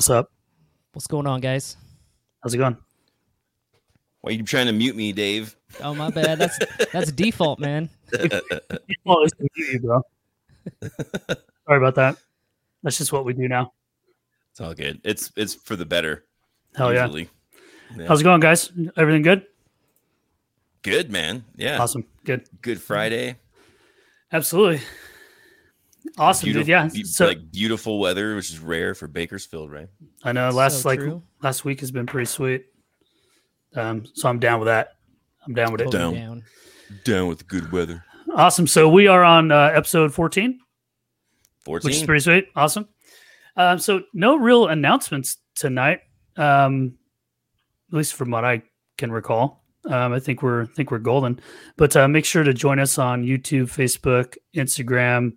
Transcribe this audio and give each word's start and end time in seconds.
What's 0.00 0.08
up? 0.08 0.32
What's 0.94 1.06
going 1.06 1.26
on, 1.26 1.42
guys? 1.42 1.76
How's 2.42 2.54
it 2.54 2.56
going? 2.56 2.74
Why 4.22 4.30
are 4.30 4.32
you 4.32 4.42
trying 4.44 4.64
to 4.64 4.72
mute 4.72 4.96
me, 4.96 5.12
Dave? 5.12 5.54
Oh 5.82 5.94
my 5.94 6.08
bad. 6.08 6.38
That's 6.38 6.58
that's 6.90 7.12
default, 7.12 7.58
man. 7.60 7.90
Well, 9.04 9.24
it's 9.24 9.36
to 9.36 9.46
mute 9.54 9.72
you, 9.74 9.80
bro. 9.80 10.02
Sorry 11.66 11.76
about 11.76 11.96
that. 11.96 12.16
That's 12.82 12.96
just 12.96 13.12
what 13.12 13.26
we 13.26 13.34
do 13.34 13.46
now. 13.46 13.74
It's 14.52 14.62
all 14.62 14.72
good. 14.72 15.02
It's 15.04 15.32
it's 15.36 15.54
for 15.54 15.76
the 15.76 15.84
better. 15.84 16.24
Hell 16.74 16.94
yeah. 16.94 17.06
Yeah. 17.94 18.06
How's 18.08 18.22
it 18.22 18.24
going, 18.24 18.40
guys? 18.40 18.72
Everything 18.96 19.20
good? 19.20 19.44
Good, 20.80 21.12
man. 21.12 21.44
Yeah. 21.56 21.78
Awesome. 21.78 22.06
Good. 22.24 22.48
Good 22.62 22.80
Friday. 22.80 23.36
Absolutely. 24.32 24.80
Awesome, 26.20 26.46
Beautiful, 26.48 26.62
dude. 26.64 26.68
Yeah. 26.68 26.88
be- 26.92 27.04
So 27.04 27.26
like 27.28 27.50
beautiful 27.50 27.98
weather, 27.98 28.36
which 28.36 28.50
is 28.50 28.58
rare 28.58 28.94
for 28.94 29.08
Bakersfield, 29.08 29.72
right? 29.72 29.88
I 30.22 30.32
know 30.32 30.50
last 30.50 30.82
So 30.82 30.88
like 30.88 30.98
true. 31.00 31.22
last 31.42 31.64
week 31.64 31.80
has 31.80 31.90
been 31.90 32.06
pretty 32.06 32.26
sweet. 32.26 32.66
Um, 33.74 34.04
so 34.14 34.28
I'm 34.28 34.38
down 34.38 34.60
with 34.60 34.66
that. 34.66 34.90
I'm 35.46 35.54
down 35.54 35.72
with 35.72 35.80
it. 35.80 35.84
Totally 35.84 36.16
Down. 36.18 36.44
Down 37.04 37.28
with 37.28 37.38
the 37.38 37.44
good 37.44 37.72
weather. 37.72 38.04
Awesome. 38.34 38.66
So 38.66 38.88
we 38.88 39.06
are 39.06 39.24
on 39.24 39.50
uh, 39.50 39.70
episode 39.74 40.12
14, 40.12 40.58
14. 41.64 41.86
which 41.88 41.96
is 41.96 42.02
pretty 42.02 42.20
sweet. 42.20 42.48
Awesome. 42.54 42.88
Um, 43.56 43.78
so 43.78 44.02
no 44.12 44.36
real 44.36 44.66
announcements 44.68 45.38
tonight, 45.54 46.00
um, 46.36 46.96
at 47.90 47.96
least 47.96 48.14
from 48.14 48.30
what 48.30 48.44
I 48.44 48.62
can 48.98 49.10
recall. 49.10 49.64
Um, 49.86 50.12
I 50.12 50.20
think 50.20 50.42
we're 50.42 50.64
I 50.64 50.66
think 50.66 50.90
we're 50.90 50.98
golden. 50.98 51.40
But 51.78 51.96
uh, 51.96 52.06
make 52.08 52.24
sure 52.26 52.44
to 52.44 52.52
join 52.52 52.78
us 52.78 52.98
on 52.98 53.24
YouTube, 53.24 53.64
Facebook, 53.64 54.36
Instagram, 54.54 55.32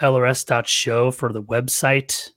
LRS.show 0.00 1.10
for 1.10 1.32
the 1.32 1.42
website. 1.42 2.30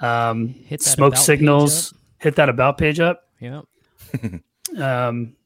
Um, 0.00 0.48
Hit 0.48 0.80
that 0.80 0.84
smoke 0.84 1.16
signals. 1.16 1.94
Hit 2.18 2.36
that 2.36 2.48
about 2.48 2.78
page 2.78 3.00
up. 3.00 3.22
Yeah. 3.40 3.62
Um, 4.76 5.36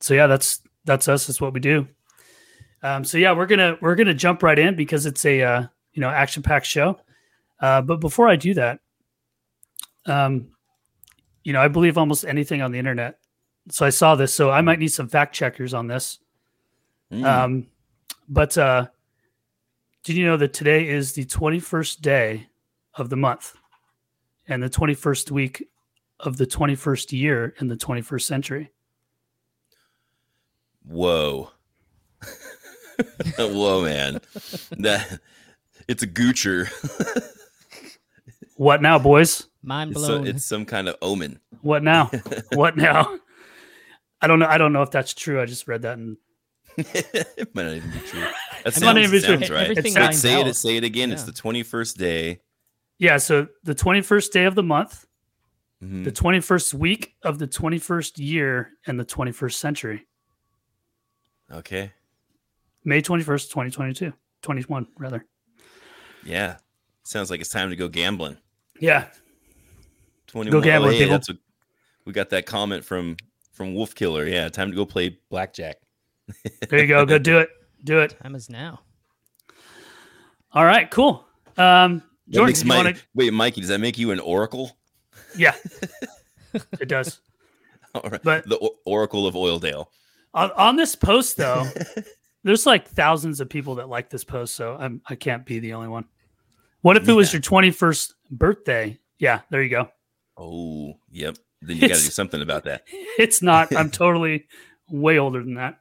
so 0.00 0.14
yeah, 0.14 0.26
that's 0.26 0.60
that's 0.84 1.08
us. 1.08 1.26
That's 1.26 1.40
what 1.40 1.52
we 1.52 1.60
do. 1.60 1.88
Um, 2.82 3.04
so 3.04 3.18
yeah, 3.18 3.32
we're 3.32 3.46
gonna 3.46 3.76
we're 3.80 3.96
gonna 3.96 4.14
jump 4.14 4.42
right 4.42 4.58
in 4.58 4.76
because 4.76 5.06
it's 5.06 5.24
a 5.24 5.42
uh, 5.42 5.66
you 5.92 6.00
know 6.00 6.08
action 6.08 6.42
packed 6.42 6.66
show. 6.66 6.98
Uh, 7.60 7.82
but 7.82 8.00
before 8.00 8.28
I 8.28 8.36
do 8.36 8.54
that, 8.54 8.80
um, 10.06 10.48
you 11.42 11.52
know 11.52 11.60
I 11.60 11.68
believe 11.68 11.98
almost 11.98 12.24
anything 12.24 12.62
on 12.62 12.72
the 12.72 12.78
internet. 12.78 13.18
So 13.70 13.84
I 13.84 13.90
saw 13.90 14.14
this, 14.14 14.32
so 14.32 14.50
I 14.50 14.60
might 14.60 14.78
need 14.78 14.92
some 14.92 15.08
fact 15.08 15.34
checkers 15.34 15.74
on 15.74 15.88
this. 15.88 16.18
Mm. 17.12 17.24
Um, 17.24 17.66
but 18.28 18.56
uh, 18.56 18.86
did 20.08 20.16
you 20.16 20.24
know 20.24 20.38
that 20.38 20.54
today 20.54 20.88
is 20.88 21.12
the 21.12 21.26
twenty 21.26 21.60
first 21.60 22.00
day 22.00 22.46
of 22.94 23.10
the 23.10 23.16
month, 23.16 23.54
and 24.46 24.62
the 24.62 24.70
twenty 24.70 24.94
first 24.94 25.30
week 25.30 25.68
of 26.18 26.38
the 26.38 26.46
twenty 26.46 26.74
first 26.74 27.12
year 27.12 27.54
in 27.60 27.68
the 27.68 27.76
twenty 27.76 28.00
first 28.00 28.26
century? 28.26 28.72
Whoa. 30.82 31.50
Whoa, 33.38 33.84
man. 33.84 34.22
That 34.78 35.20
it's 35.88 36.02
a 36.02 36.06
goocher. 36.06 36.70
What 38.56 38.80
now, 38.80 38.98
boys? 38.98 39.46
Mind 39.62 39.90
It's, 39.90 40.00
so, 40.00 40.06
blown. 40.20 40.26
it's 40.26 40.46
some 40.46 40.64
kind 40.64 40.88
of 40.88 40.96
omen. 41.02 41.38
What 41.60 41.82
now? 41.82 42.10
what 42.54 42.78
now? 42.78 43.18
I 44.22 44.26
don't 44.26 44.38
know. 44.38 44.46
I 44.46 44.56
don't 44.56 44.72
know 44.72 44.80
if 44.80 44.90
that's 44.90 45.12
true. 45.12 45.38
I 45.38 45.44
just 45.44 45.68
read 45.68 45.82
that 45.82 45.98
and 45.98 46.16
it 46.78 47.48
might 47.54 47.64
not 47.64 47.74
even 47.74 47.90
be 47.90 47.98
true. 48.00 48.20
That 48.64 48.80
might 48.82 48.94
not 48.94 48.96
sounds, 48.96 49.24
even 49.24 49.38
be 49.40 49.46
true. 49.46 49.56
right. 49.56 49.70
Everything 49.70 49.94
lines 49.94 50.18
say 50.20 50.34
out. 50.40 50.46
it. 50.48 50.54
Say 50.54 50.76
it 50.76 50.84
again. 50.84 51.12
It's 51.12 51.22
the 51.24 51.32
twenty-first 51.32 51.96
day. 51.96 52.40
yeah. 52.98 53.16
So 53.18 53.46
the 53.64 53.74
twenty 53.74 54.00
first 54.02 54.32
day 54.32 54.44
of 54.44 54.54
the 54.56 54.62
month, 54.64 55.06
Mhm. 55.82 56.04
the 56.04 56.10
twenty 56.12 56.40
first 56.40 56.74
week 56.74 57.14
of 57.22 57.38
the 57.38 57.46
twenty 57.46 57.78
first 57.78 58.18
year, 58.18 58.70
and 58.86 58.98
the 58.98 59.04
twenty 59.04 59.30
first 59.32 59.60
century. 59.60 60.06
Okay. 61.52 61.92
May 62.84 63.00
twenty 63.00 63.22
first, 63.24 63.50
2022. 63.50 64.12
21 64.42 64.86
rather. 64.98 65.24
Yeah. 66.24 66.58
Sounds 67.04 67.30
like 67.30 67.40
it's 67.40 67.50
time 67.50 67.70
to 67.70 67.76
go 67.76 67.88
gambling. 67.88 68.36
Yeah. 68.80 69.06
21. 70.28 70.62
gambling, 70.62 70.92
hey, 70.92 70.98
people. 71.00 71.12
that's 71.12 71.28
what- 71.28 71.38
we 72.04 72.12
got 72.12 72.30
that 72.30 72.44
comment 72.46 72.84
from 72.84 73.16
from 73.52 73.74
Wolf 73.74 73.94
Killer. 73.94 74.26
Yeah, 74.26 74.48
time 74.48 74.70
to 74.70 74.76
go 74.76 74.84
play 74.86 75.18
blackjack. 75.30 75.76
There 76.68 76.80
you 76.80 76.86
go. 76.86 77.04
Go 77.06 77.18
do 77.18 77.38
it. 77.38 77.50
Do 77.84 78.00
it. 78.00 78.16
Time 78.22 78.34
is 78.34 78.50
now. 78.50 78.80
All 80.52 80.64
right. 80.64 80.90
Cool. 80.90 81.24
Um, 81.56 82.02
Jordan, 82.30 82.46
makes 82.48 82.60
do 82.60 82.66
you 82.66 82.68
my- 82.68 82.76
want 82.84 82.96
to? 82.96 83.02
Wait, 83.14 83.32
Mikey, 83.32 83.60
does 83.60 83.68
that 83.68 83.80
make 83.80 83.98
you 83.98 84.10
an 84.10 84.20
oracle? 84.20 84.76
Yeah. 85.36 85.54
it 86.80 86.88
does. 86.88 87.20
All 87.94 88.10
right. 88.10 88.22
But- 88.22 88.48
the 88.48 88.58
Oracle 88.84 89.26
of 89.26 89.34
Oildale. 89.34 89.86
On, 90.34 90.50
on 90.52 90.76
this 90.76 90.94
post 90.94 91.36
though, 91.38 91.66
there's 92.44 92.66
like 92.66 92.86
thousands 92.88 93.40
of 93.40 93.48
people 93.48 93.76
that 93.76 93.88
like 93.88 94.10
this 94.10 94.24
post, 94.24 94.54
so 94.54 94.76
I'm 94.78 95.00
I 95.08 95.14
can't 95.14 95.44
be 95.44 95.58
the 95.58 95.72
only 95.72 95.88
one. 95.88 96.04
What 96.82 96.96
if 96.96 97.08
it 97.08 97.12
was 97.12 97.32
your 97.32 97.42
21st 97.42 98.12
birthday? 98.30 98.98
Yeah, 99.18 99.40
there 99.50 99.62
you 99.62 99.70
go. 99.70 99.88
Oh, 100.36 100.94
yep. 101.10 101.36
Then 101.60 101.76
you 101.78 101.88
got 101.88 101.96
to 101.96 102.04
do 102.04 102.10
something 102.10 102.40
about 102.42 102.64
that. 102.64 102.84
It's 103.18 103.42
not. 103.42 103.74
I'm 103.74 103.90
totally 103.90 104.46
way 104.88 105.18
older 105.18 105.42
than 105.42 105.54
that. 105.54 105.80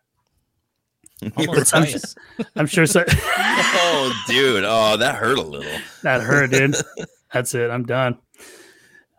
Almost 1.35 1.73
I'm 1.75 1.83
twice. 1.85 2.15
I'm 2.55 2.67
sure 2.67 2.85
so, 2.85 3.03
oh, 3.09 4.23
dude. 4.27 4.63
Oh, 4.65 4.97
that 4.97 5.15
hurt 5.15 5.37
a 5.37 5.41
little. 5.41 5.79
that 6.03 6.21
hurt, 6.21 6.51
dude. 6.51 6.75
That's 7.33 7.53
it. 7.55 7.69
I'm 7.69 7.83
done. 7.85 8.17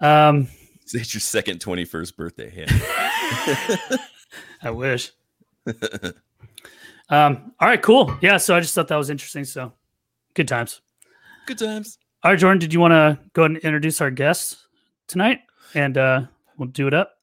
Um, 0.01 0.49
It's 0.95 1.13
your 1.13 1.21
second 1.21 1.61
21st 1.61 2.17
birthday. 2.17 2.53
Yeah. 2.57 3.97
I 4.63 4.71
wish. 4.71 5.13
Um, 7.11 7.53
all 7.59 7.69
right, 7.69 7.81
cool. 7.83 8.17
Yeah, 8.21 8.37
so 8.37 8.55
I 8.55 8.61
just 8.61 8.75
thought 8.75 8.89
that 8.89 8.97
was 8.97 9.11
interesting. 9.11 9.45
So 9.45 9.73
good 10.35 10.49
times. 10.49 10.81
Good 11.47 11.59
times. 11.59 11.99
All 12.23 12.31
right, 12.33 12.39
Jordan, 12.39 12.59
did 12.59 12.73
you 12.73 12.81
want 12.81 12.93
to 12.93 13.19
go 13.33 13.43
ahead 13.43 13.53
and 13.53 13.61
introduce 13.65 14.01
our 14.01 14.11
guests 14.11 14.67
tonight? 15.07 15.41
And 15.75 15.97
uh 15.97 16.23
we'll 16.59 16.69
do 16.69 16.87
it 16.87 16.95
up. 16.95 17.15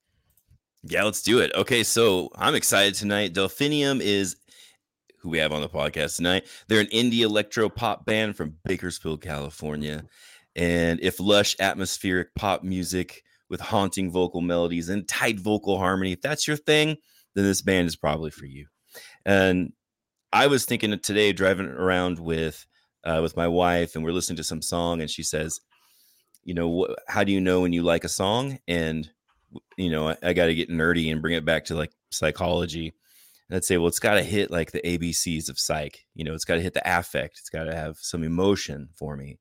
Yeah, 0.84 1.04
let's 1.04 1.22
do 1.22 1.40
it. 1.40 1.52
Okay, 1.56 1.84
so 1.84 2.30
I'm 2.36 2.56
excited 2.56 2.94
tonight. 2.96 3.34
Delphinium 3.34 4.02
is 4.02 4.36
who 5.26 5.32
we 5.32 5.40
have 5.40 5.52
on 5.52 5.62
the 5.62 5.68
podcast 5.68 6.16
tonight. 6.16 6.48
They're 6.68 6.80
an 6.80 6.86
indie 6.88 7.22
electro 7.22 7.68
pop 7.68 8.06
band 8.06 8.38
from 8.38 8.56
Bakersfield, 8.64 9.22
California. 9.22 10.06
And 10.56 11.00
if 11.02 11.20
lush 11.20 11.56
atmospheric 11.60 12.34
pop 12.36 12.64
music 12.64 13.24
with 13.50 13.60
haunting 13.60 14.12
vocal 14.12 14.40
melodies 14.40 14.88
and 14.88 15.08
tight 15.08 15.40
vocal 15.40 15.78
harmony, 15.78 16.14
if 16.14 16.22
that's 16.22 16.48
your 16.48 16.58
thing, 16.58 16.98
then 17.34 17.44
this 17.44 17.62
band 17.62 17.88
is 17.88 17.96
probably 17.96 18.30
for 18.30 18.46
you. 18.46 18.68
And 19.26 19.74
I 20.32 20.48
was 20.48 20.66
thinking 20.66 20.98
today 21.00 21.34
driving 21.34 21.66
around 21.66 22.20
with 22.20 22.66
uh, 23.04 23.20
with 23.22 23.36
my 23.36 23.48
wife, 23.48 23.96
and 23.96 24.04
we're 24.04 24.12
listening 24.12 24.38
to 24.38 24.44
some 24.44 24.62
song, 24.62 25.02
and 25.02 25.10
she 25.10 25.22
says, 25.22 25.60
"You 26.44 26.54
know, 26.54 26.86
wh- 26.86 27.12
how 27.12 27.24
do 27.24 27.32
you 27.32 27.40
know 27.40 27.62
when 27.62 27.74
you 27.74 27.84
like 27.84 28.04
a 28.04 28.10
song?" 28.10 28.60
And 28.68 29.10
you 29.78 29.90
know, 29.90 30.10
I, 30.10 30.18
I 30.24 30.34
got 30.34 30.48
to 30.48 30.56
get 30.56 30.70
nerdy 30.70 31.12
and 31.12 31.22
bring 31.22 31.36
it 31.36 31.46
back 31.46 31.66
to 31.66 31.76
like 31.76 31.92
psychology. 32.12 32.94
And 33.50 33.58
I'd 33.58 33.64
say, 33.64 33.78
well, 33.78 33.88
it's 33.88 34.00
got 34.00 34.16
to 34.16 34.24
hit 34.24 34.52
like 34.52 34.72
the 34.72 34.82
ABCs 34.82 35.50
of 35.50 35.60
psych. 35.60 36.06
You 36.16 36.24
know, 36.24 36.34
it's 36.34 36.46
got 36.46 36.56
to 36.56 36.62
hit 36.62 36.74
the 36.74 36.82
affect. 36.86 37.40
It's 37.40 37.50
got 37.50 37.66
to 37.66 37.76
have 37.76 37.98
some 38.00 38.24
emotion 38.24 38.90
for 38.96 39.16
me. 39.16 39.38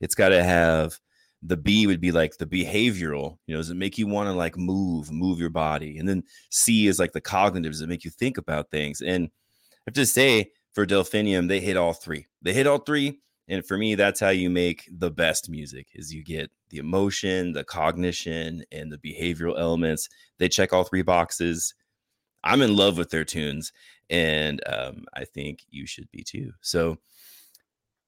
It's 0.00 0.14
got 0.14 0.30
to 0.30 0.42
have 0.42 0.98
the 1.42 1.56
B 1.56 1.86
would 1.86 2.00
be 2.00 2.12
like 2.12 2.36
the 2.36 2.46
behavioral. 2.46 3.38
You 3.46 3.54
know, 3.54 3.60
does 3.60 3.70
it 3.70 3.76
make 3.76 3.96
you 3.96 4.06
want 4.06 4.28
to 4.28 4.32
like 4.32 4.56
move, 4.56 5.10
move 5.10 5.38
your 5.38 5.50
body? 5.50 5.98
And 5.98 6.08
then 6.08 6.24
C 6.50 6.86
is 6.88 6.98
like 6.98 7.12
the 7.12 7.20
cognitive. 7.20 7.72
Does 7.72 7.80
it 7.80 7.88
make 7.88 8.04
you 8.04 8.10
think 8.10 8.38
about 8.38 8.70
things? 8.70 9.00
And 9.00 9.26
I 9.26 9.82
have 9.86 9.94
to 9.94 10.06
say, 10.06 10.50
for 10.72 10.84
Delphinium, 10.84 11.48
they 11.48 11.60
hit 11.60 11.76
all 11.76 11.92
three. 11.92 12.26
They 12.42 12.52
hit 12.52 12.66
all 12.66 12.78
three. 12.78 13.20
And 13.48 13.66
for 13.66 13.78
me, 13.78 13.94
that's 13.94 14.20
how 14.20 14.28
you 14.28 14.50
make 14.50 14.88
the 14.92 15.10
best 15.10 15.48
music 15.48 15.86
is 15.94 16.12
you 16.12 16.22
get 16.22 16.50
the 16.68 16.78
emotion, 16.78 17.52
the 17.52 17.64
cognition, 17.64 18.62
and 18.70 18.92
the 18.92 18.98
behavioral 18.98 19.58
elements. 19.58 20.08
They 20.38 20.48
check 20.48 20.72
all 20.72 20.84
three 20.84 21.02
boxes. 21.02 21.74
I'm 22.44 22.62
in 22.62 22.76
love 22.76 22.96
with 22.98 23.10
their 23.10 23.24
tunes, 23.24 23.72
and 24.10 24.60
um, 24.66 25.04
I 25.14 25.24
think 25.24 25.60
you 25.70 25.86
should 25.86 26.10
be 26.10 26.22
too. 26.22 26.52
So, 26.60 26.98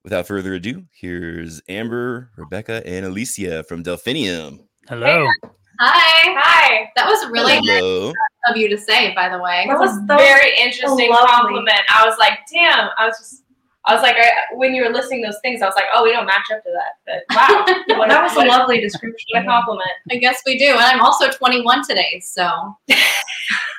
without 0.04 0.26
further 0.26 0.54
ado, 0.54 0.84
here's 0.92 1.60
Amber, 1.68 2.30
Rebecca, 2.36 2.82
and 2.86 3.04
Alicia 3.06 3.64
from 3.64 3.82
Delphinium. 3.82 4.60
Hello. 4.88 5.26
Hi. 5.82 6.34
Hi. 6.38 6.90
That 6.96 7.06
was 7.06 7.26
really 7.30 7.58
nice 7.62 8.14
of 8.48 8.56
you 8.56 8.68
to 8.68 8.76
say, 8.78 9.14
by 9.14 9.28
the 9.28 9.38
way. 9.38 9.64
That 9.66 9.78
was 9.78 9.90
That 10.06 10.18
was 10.18 10.26
very 10.26 10.50
interesting 10.58 11.10
lovely. 11.10 11.26
compliment. 11.30 11.80
I 11.88 12.04
was 12.06 12.16
like, 12.18 12.38
damn. 12.52 12.90
I 12.98 13.06
was 13.06 13.18
just 13.18 13.42
I 13.86 13.94
was 13.94 14.02
like, 14.02 14.16
I, 14.16 14.54
when 14.56 14.74
you 14.74 14.82
were 14.84 14.90
listing 14.90 15.22
those 15.22 15.38
things, 15.42 15.62
I 15.62 15.66
was 15.66 15.74
like, 15.74 15.86
oh, 15.94 16.04
we 16.04 16.12
don't 16.12 16.26
match 16.26 16.50
up 16.52 16.62
to 16.64 16.70
that. 16.70 17.24
But 17.28 17.34
wow, 17.34 17.64
Well, 17.98 18.08
that 18.08 18.22
was 18.22 18.36
a 18.36 18.46
lovely 18.46 18.78
description. 18.80 19.26
What 19.32 19.42
a 19.42 19.46
compliment. 19.46 19.88
I 20.10 20.16
guess 20.16 20.42
we 20.44 20.58
do. 20.58 20.66
And 20.70 20.78
I'm 20.80 21.00
also 21.00 21.30
21 21.30 21.86
today, 21.86 22.20
so 22.22 22.76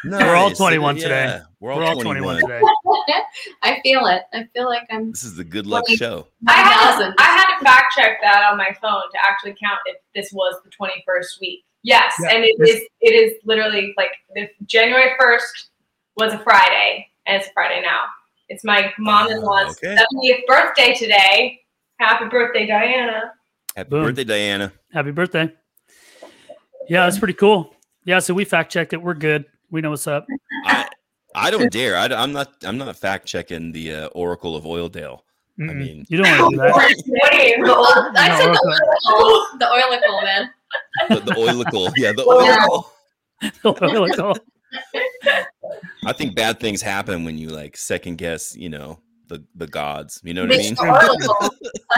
We're 0.06 0.36
all 0.36 0.50
21 0.50 0.98
Yeah, 0.98 1.04
today. 1.04 1.40
We're 1.60 1.72
all, 1.72 1.78
We're 1.80 1.86
all 1.86 2.02
21. 2.02 2.40
21 2.40 2.62
today. 2.62 2.62
I 3.64 3.80
feel 3.84 4.08
it. 4.08 4.24
I 4.34 4.48
feel 4.56 4.66
like 4.66 4.88
I'm 4.90 5.12
This 5.12 5.24
is 5.24 5.36
the 5.36 5.44
good 5.44 5.68
luck 5.68 5.86
Twenty- 5.86 5.98
show. 5.98 6.28
I 6.48 6.54
had, 6.54 6.98
to, 6.98 7.14
I 7.20 7.24
had 7.24 7.58
to 7.60 7.64
fact 7.64 7.94
check 7.96 8.18
that 8.24 8.44
on 8.52 8.58
my 8.58 8.76
phone 8.82 9.04
to 9.12 9.18
actually 9.24 9.56
count 9.64 9.80
if 9.86 9.98
this 10.16 10.32
was 10.34 10.56
the 10.64 10.72
21st 10.72 11.40
week. 11.42 11.64
Yes, 11.84 12.14
Yeah, 12.24 12.36
and 12.36 12.44
it 12.44 12.56
this- 12.58 12.70
is. 12.78 12.82
It 13.02 13.14
is 13.14 13.34
literally 13.46 13.94
like 13.98 14.12
if 14.36 14.50
January 14.66 15.12
1st 15.22 15.68
was 16.18 16.34
a 16.34 16.40
Friday, 16.40 17.08
and 17.28 17.38
it's 17.38 17.48
a 17.48 17.54
Friday 17.54 17.82
now. 17.84 18.00
It's 18.52 18.66
my 18.66 18.92
mom-in-law's 19.00 19.78
Okay. 19.78 19.96
70th 19.96 20.46
birthday 20.46 20.94
today. 20.94 21.62
Happy 22.02 22.26
birthday, 22.26 22.66
Diana! 22.66 23.32
Happy 23.78 23.90
Boom. 23.90 24.04
birthday, 24.04 24.26
Diana. 24.26 24.74
Happy 24.92 25.12
birthday. 25.12 25.54
Yeah, 26.90 27.06
that's 27.06 27.18
pretty 27.18 27.36
cool. 27.36 27.74
Yeah, 28.04 28.20
so 28.20 28.34
we 28.34 28.44
fact 28.44 28.70
checked 28.74 28.92
it. 28.92 29.02
We're 29.02 29.14
good. 29.14 29.46
We 29.70 29.80
know 29.80 29.92
what's 29.92 30.06
up. 30.08 30.28
I 30.66 30.90
I 31.34 31.50
don't 31.50 31.72
dare. 31.72 31.96
I, 31.96 32.08
am 32.08 32.34
not. 32.34 32.52
I'm 32.66 32.78
not 32.78 32.94
fact 32.98 33.26
checking 33.26 33.72
the 33.72 33.94
uh, 33.94 34.08
Oracle 34.08 34.58
of 34.58 34.66
Oildale. 34.66 35.22
Mm-mm. 35.58 35.76
mean- 35.78 36.06
you 36.10 36.18
don't 36.22 36.40
want 36.40 36.52
to 36.52 36.58
do 36.58 36.62
that. 36.64 36.76
Wait, 37.32 37.64
the 37.64 37.74
old, 37.74 37.88
I 38.18 38.28
No, 38.28 38.38
said 38.38 38.50
okay. 38.50 38.60
the 38.60 39.14
oil, 39.16 39.48
the 39.60 39.66
oilicle, 39.66 40.24
man. 40.24 40.50
The, 41.08 41.16
the 41.22 41.32
oilicle. 41.40 41.94
Yeah, 41.96 42.12
the 42.12 42.26
Yeah. 42.44 42.66
oilicle. 42.68 42.86
Like, 43.64 44.20
oh, 44.20 44.36
I 46.06 46.14
think 46.14 46.36
bad 46.36 46.60
things 46.60 46.82
happen 46.82 47.24
when 47.24 47.38
you 47.38 47.50
like 47.50 47.78
second 47.78 48.18
guess. 48.18 48.56
You 48.56 48.70
know 48.70 49.00
the 49.32 49.44
the 49.56 49.68
gods. 49.68 50.22
You 50.24 50.34
know 50.34 50.44
what 50.46 50.52
Bitch, 50.52 50.76
the 50.76 50.84
I 50.84 51.08
mean? 51.08 51.20
oilicle. 51.20 51.50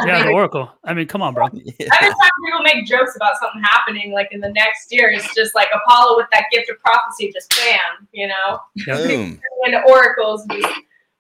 yeah, 0.05 0.23
the 0.23 0.29
Oracle. 0.29 0.71
I 0.83 0.93
mean, 0.93 1.07
come 1.07 1.21
on, 1.21 1.33
bro. 1.33 1.47
Yeah. 1.53 1.87
Every 1.99 2.09
time 2.09 2.29
people 2.45 2.61
make 2.63 2.85
jokes 2.85 3.15
about 3.15 3.35
something 3.41 3.61
happening, 3.63 4.13
like 4.13 4.29
in 4.31 4.39
the 4.39 4.51
next 4.51 4.91
year, 4.91 5.09
it's 5.09 5.33
just 5.35 5.55
like 5.55 5.67
Apollo 5.73 6.17
with 6.17 6.27
that 6.31 6.45
gift 6.51 6.69
of 6.69 6.79
prophecy, 6.79 7.31
just 7.33 7.49
bam, 7.57 8.07
you 8.11 8.27
know. 8.27 8.59
Yeah. 8.75 8.97
Boom. 8.97 9.39
And 9.65 9.75
oracles 9.87 10.45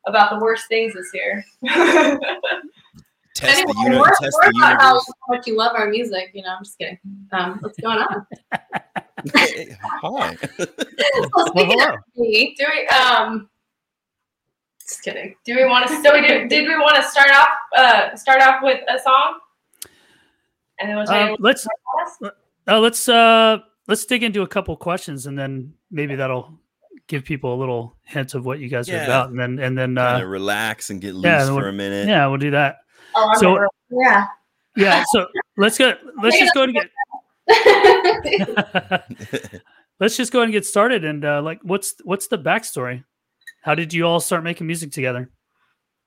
about 0.05 0.31
the 0.31 0.39
worst 0.39 0.67
things 0.67 0.93
this 0.93 1.09
year. 1.13 1.43
Test 3.35 3.57
Anyway, 3.57 3.73
the, 3.73 3.83
uni- 3.85 3.97
we're, 3.97 4.15
test 4.15 4.37
we're 4.43 4.51
the 4.51 4.57
about 4.57 4.81
how 4.81 5.01
much 5.29 5.47
you 5.47 5.57
love 5.57 5.75
our 5.75 5.89
music. 5.89 6.29
You 6.33 6.43
know, 6.43 6.49
I'm 6.57 6.63
just 6.63 6.77
kidding. 6.77 6.99
Um, 7.31 7.57
what's 7.61 7.79
going 7.79 7.97
on? 7.97 8.27
Hi. 9.35 10.35
so 10.57 10.65
Well, 11.35 11.47
speaking 11.47 11.79
hello. 11.79 11.93
of 11.93 11.99
me, 12.15 12.55
do 12.57 12.65
we 12.71 12.87
um 12.87 13.23
um, 13.31 13.49
just 14.79 15.03
kidding. 15.03 15.35
do 15.45 15.55
we 15.55 15.65
want 15.65 15.87
to 15.87 16.01
so 16.01 16.13
we 16.13 16.21
did, 16.21 16.49
did 16.49 16.67
we 16.67 16.75
want 16.77 16.95
to 16.97 17.03
start 17.03 17.29
off 17.31 17.47
uh 17.77 18.15
start 18.15 18.41
off 18.41 18.61
with 18.63 18.79
a 18.89 18.99
song? 18.99 19.39
And 20.79 20.89
then 20.89 20.97
we'll 20.97 21.05
tell 21.05 21.21
Um, 21.23 21.29
you 21.29 21.37
let's 21.39 21.67
uh, 22.67 22.79
let's 22.79 23.07
uh 23.09 23.59
let's 23.87 24.05
dig 24.05 24.23
into 24.23 24.41
a 24.41 24.47
couple 24.47 24.75
questions 24.77 25.25
and 25.27 25.37
then 25.37 25.73
maybe 25.91 26.15
that'll 26.15 26.57
give 27.07 27.23
people 27.23 27.53
a 27.53 27.57
little 27.59 27.95
hint 28.03 28.33
of 28.33 28.45
what 28.45 28.59
you 28.59 28.69
guys 28.69 28.89
are 28.89 29.01
about 29.03 29.29
and 29.29 29.39
then 29.39 29.59
and 29.59 29.77
then 29.77 29.95
kind 29.95 30.21
uh 30.21 30.23
of 30.25 30.29
relax 30.29 30.89
and 30.89 31.01
get 31.01 31.13
loose 31.13 31.25
yeah, 31.25 31.45
for 31.45 31.55
we'll- 31.55 31.65
a 31.65 31.71
minute. 31.73 32.07
yeah 32.07 32.25
we'll 32.27 32.37
do 32.37 32.51
that 32.51 32.77
oh, 33.15 33.31
so- 33.35 33.55
gonna- 33.55 33.67
yeah. 33.91 34.25
yeah 34.77 35.03
so 35.11 35.27
let's 35.57 35.77
go 35.77 35.93
let's 36.23 36.37
just 36.39 36.53
go 36.53 36.65
to 36.65 36.71
get 36.71 36.89
let's 39.99 40.15
just 40.17 40.31
go 40.31 40.39
ahead 40.39 40.45
and 40.45 40.53
get 40.53 40.65
started 40.65 41.03
and 41.03 41.25
uh 41.25 41.41
like 41.41 41.59
what's 41.63 41.95
what's 42.03 42.27
the 42.27 42.37
backstory 42.37 43.03
how 43.63 43.75
did 43.75 43.93
you 43.93 44.05
all 44.05 44.19
start 44.19 44.43
making 44.43 44.65
music 44.67 44.91
together 44.91 45.29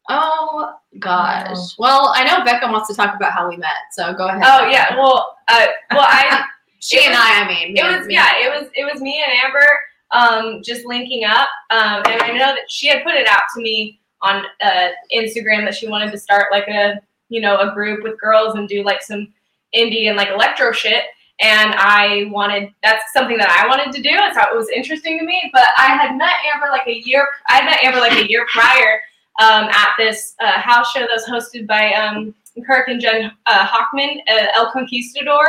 oh 0.09 0.73
gosh. 1.01 1.77
Well, 1.79 2.13
I 2.15 2.25
know 2.25 2.45
Becca 2.45 2.71
wants 2.71 2.89
to 2.89 2.95
talk 2.95 3.15
about 3.17 3.33
how 3.33 3.49
we 3.49 3.57
met, 3.57 3.75
so 3.93 4.15
go 4.15 4.29
ahead. 4.29 4.43
Oh 4.45 4.67
yeah, 4.69 4.97
well 4.97 5.37
uh 5.49 5.67
well 5.91 6.07
I 6.09 6.45
she 6.81 7.05
and 7.05 7.15
I. 7.15 7.43
I 7.45 7.49
mean, 7.49 7.77
it 7.77 7.83
me- 7.83 7.97
was 7.99 8.07
me. 8.07 8.15
yeah 8.15 8.33
it 8.37 8.51
was 8.51 8.71
it 8.75 8.85
was 8.91 9.03
me 9.03 9.23
and 9.23 9.33
amber 9.45 9.67
um 10.13 10.63
just 10.65 10.87
linking 10.87 11.25
up 11.25 11.49
um 11.71 12.01
and 12.07 12.23
i 12.23 12.29
know 12.29 12.55
that 12.55 12.61
she 12.69 12.87
had 12.87 13.03
put 13.03 13.15
it 13.15 13.27
out 13.27 13.41
to 13.53 13.61
me 13.61 13.99
on 14.23 14.45
uh 14.63 14.89
instagram 15.13 15.65
that 15.65 15.75
she 15.75 15.89
wanted 15.89 16.13
to 16.13 16.17
start 16.19 16.47
like 16.53 16.69
a 16.69 16.95
you 17.29 17.41
know 17.41 17.59
a 17.59 17.75
group 17.75 18.05
with 18.05 18.19
girls 18.21 18.55
and 18.55 18.69
do 18.69 18.85
like 18.85 19.03
some 19.03 19.27
indie 19.75 20.07
and 20.07 20.17
like 20.17 20.29
electro 20.29 20.71
shit 20.71 21.03
and 21.41 21.75
i 21.77 22.25
wanted 22.31 22.73
that's 22.83 23.13
something 23.13 23.37
that 23.37 23.51
i 23.51 23.69
wanted 23.69 23.95
to 23.95 24.03
do 24.03 24.11
and 24.11 24.35
so 24.35 24.41
it 24.41 24.57
was 24.57 24.69
interesting 24.71 25.19
to 25.19 25.25
me 25.25 25.51
but 25.53 25.67
i 25.79 25.87
had 25.87 26.17
met 26.17 26.35
amber 26.55 26.69
like 26.71 26.87
a 26.87 27.01
year 27.05 27.29
i 27.49 27.57
had 27.57 27.65
met 27.65 27.83
amber 27.85 27.99
like 28.01 28.13
a 28.13 28.29
year 28.29 28.47
prior 28.51 29.01
um, 29.39 29.65
at 29.65 29.91
this 29.99 30.35
uh, 30.41 30.53
house 30.53 30.93
show 30.93 31.01
that 31.01 31.11
was 31.13 31.27
hosted 31.27 31.67
by 31.67 31.93
um, 31.93 32.35
kirk 32.67 32.89
and 32.89 33.01
jen 33.01 33.31
uh, 33.47 33.67
hockman 33.67 34.19
uh, 34.29 34.47
el 34.57 34.73
conquistador 34.73 35.47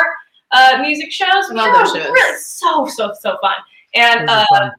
uh, 0.51 0.79
music 0.81 1.11
shows. 1.11 1.49
Love 1.51 1.73
those 1.73 1.95
shows. 1.95 2.11
Really 2.11 2.39
so 2.39 2.87
so 2.87 3.13
so 3.19 3.37
fun. 3.41 3.55
And 3.95 4.29
uh, 4.29 4.69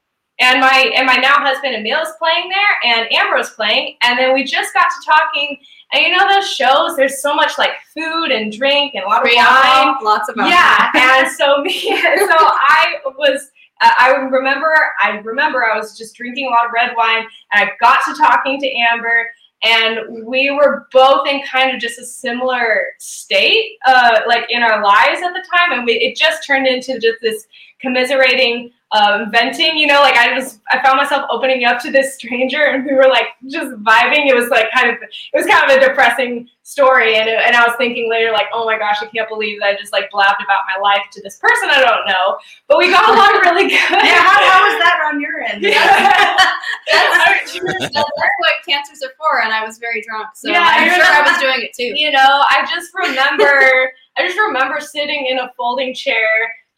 and 0.41 0.61
my 0.61 0.93
and 0.95 1.07
my 1.07 1.17
now 1.17 1.35
husband 1.35 1.75
Emil 1.75 2.01
is 2.01 2.13
playing 2.19 2.49
there, 2.49 2.93
and 2.93 3.13
Amber 3.13 3.37
was 3.37 3.51
playing, 3.51 3.97
and 4.03 4.19
then 4.19 4.35
we 4.35 4.45
just 4.45 4.73
got 4.75 4.85
to 4.85 5.11
talking. 5.11 5.59
And 5.93 6.03
you 6.03 6.17
know 6.17 6.29
those 6.29 6.51
shows? 6.51 6.97
There's 6.97 7.23
so 7.23 7.35
much 7.35 7.57
like 7.57 7.71
food 7.95 8.31
and 8.31 8.53
drink 8.53 8.95
and 8.95 9.05
a 9.05 9.09
lot 9.09 9.23
of 9.23 9.31
wine. 9.35 9.97
lots 10.03 10.29
of 10.29 10.37
Yeah, 10.37 10.91
alcohol. 10.95 11.11
and 11.25 11.33
so 11.33 11.63
me, 11.63 11.81
so 11.81 12.37
I 12.37 12.97
was. 13.17 13.51
Uh, 13.81 13.91
I 13.97 14.11
remember. 14.17 14.75
I 15.03 15.19
remember. 15.19 15.65
I 15.65 15.79
was 15.79 15.97
just 15.97 16.17
drinking 16.17 16.47
a 16.49 16.51
lot 16.51 16.67
of 16.67 16.73
red 16.75 16.93
wine, 16.97 17.27
and 17.53 17.69
I 17.69 17.73
got 17.81 18.01
to 18.07 18.15
talking 18.15 18.61
to 18.61 18.71
Amber, 18.75 19.31
and 19.65 20.27
we 20.27 20.51
were 20.51 20.87
both 20.93 21.27
in 21.29 21.43
kind 21.43 21.75
of 21.75 21.81
just 21.81 21.99
a 21.99 22.05
similar 22.05 22.89
state, 22.99 23.79
uh, 23.87 24.21
like 24.27 24.47
in 24.51 24.63
our 24.63 24.83
lives 24.83 25.21
at 25.23 25.33
the 25.33 25.45
time, 25.51 25.73
and 25.79 25.85
we, 25.87 25.93
it 25.95 26.17
just 26.17 26.47
turned 26.47 26.67
into 26.67 26.99
just 26.99 27.19
this 27.23 27.47
commiserating, 27.81 28.71
um, 28.93 29.31
venting. 29.31 29.77
You 29.77 29.87
know, 29.87 30.01
like 30.01 30.17
I 30.17 30.33
was, 30.35 30.61
I 30.71 30.83
found 30.83 30.97
myself 30.97 31.27
opening 31.31 31.65
up 31.65 31.81
to 31.83 31.91
this 31.91 32.15
stranger, 32.15 32.63
and 32.63 32.85
we 32.85 32.95
were 32.95 33.09
like 33.09 33.29
just 33.49 33.73
vibing. 33.83 34.27
It 34.29 34.35
was 34.35 34.49
like 34.49 34.71
kind 34.75 34.91
of, 34.91 34.97
it 35.03 35.37
was 35.37 35.47
kind 35.47 35.71
of 35.71 35.77
a 35.77 35.81
depressing 35.81 36.49
story, 36.63 37.17
and 37.17 37.29
and 37.29 37.57
I 37.57 37.67
was 37.67 37.77
thinking 37.79 38.11
later, 38.11 38.31
like, 38.33 38.47
oh 38.53 38.65
my 38.65 38.79
gosh, 38.79 38.97
I 39.03 39.07
can't 39.07 39.29
believe 39.29 39.61
that 39.61 39.67
I 39.67 39.77
just 39.77 39.93
like 39.93 40.11
blabbed 40.11 40.43
about 40.43 40.63
my 40.75 40.81
life 40.83 41.03
to 41.13 41.23
this 41.23 41.39
person 41.39 41.71
I 41.71 41.81
don't 41.81 42.07
know, 42.07 42.39
but 42.67 42.79
we 42.79 42.91
got 42.91 43.09
along 43.09 43.41
really 43.45 43.69
good. 43.69 43.91
Yeah, 43.91 44.21
how, 44.21 44.37
how 44.41 44.61
was 44.65 44.79
that 44.83 45.01
on 45.13 45.21
your 45.21 45.41
end? 45.43 45.65
That's, 45.65 47.53
that's 47.95 48.11
what 48.39 48.53
cancers 48.67 49.03
are 49.03 49.13
for, 49.17 49.43
and 49.43 49.53
I 49.53 49.65
was 49.65 49.79
very 49.79 50.03
drunk, 50.03 50.29
so 50.35 50.51
Yeah, 50.51 50.61
I'm 50.65 50.89
I 50.91 50.95
sure 50.95 51.05
I 51.05 51.23
was 51.31 51.41
doing 51.41 51.63
it 51.63 51.73
too. 51.75 51.93
you 51.99 52.11
know, 52.11 52.19
I 52.51 52.67
just 52.71 52.91
remember, 52.95 53.93
I 54.17 54.27
just 54.27 54.39
remember 54.39 54.81
sitting 54.81 55.27
in 55.27 55.39
a 55.39 55.51
folding 55.57 55.95
chair, 55.95 56.27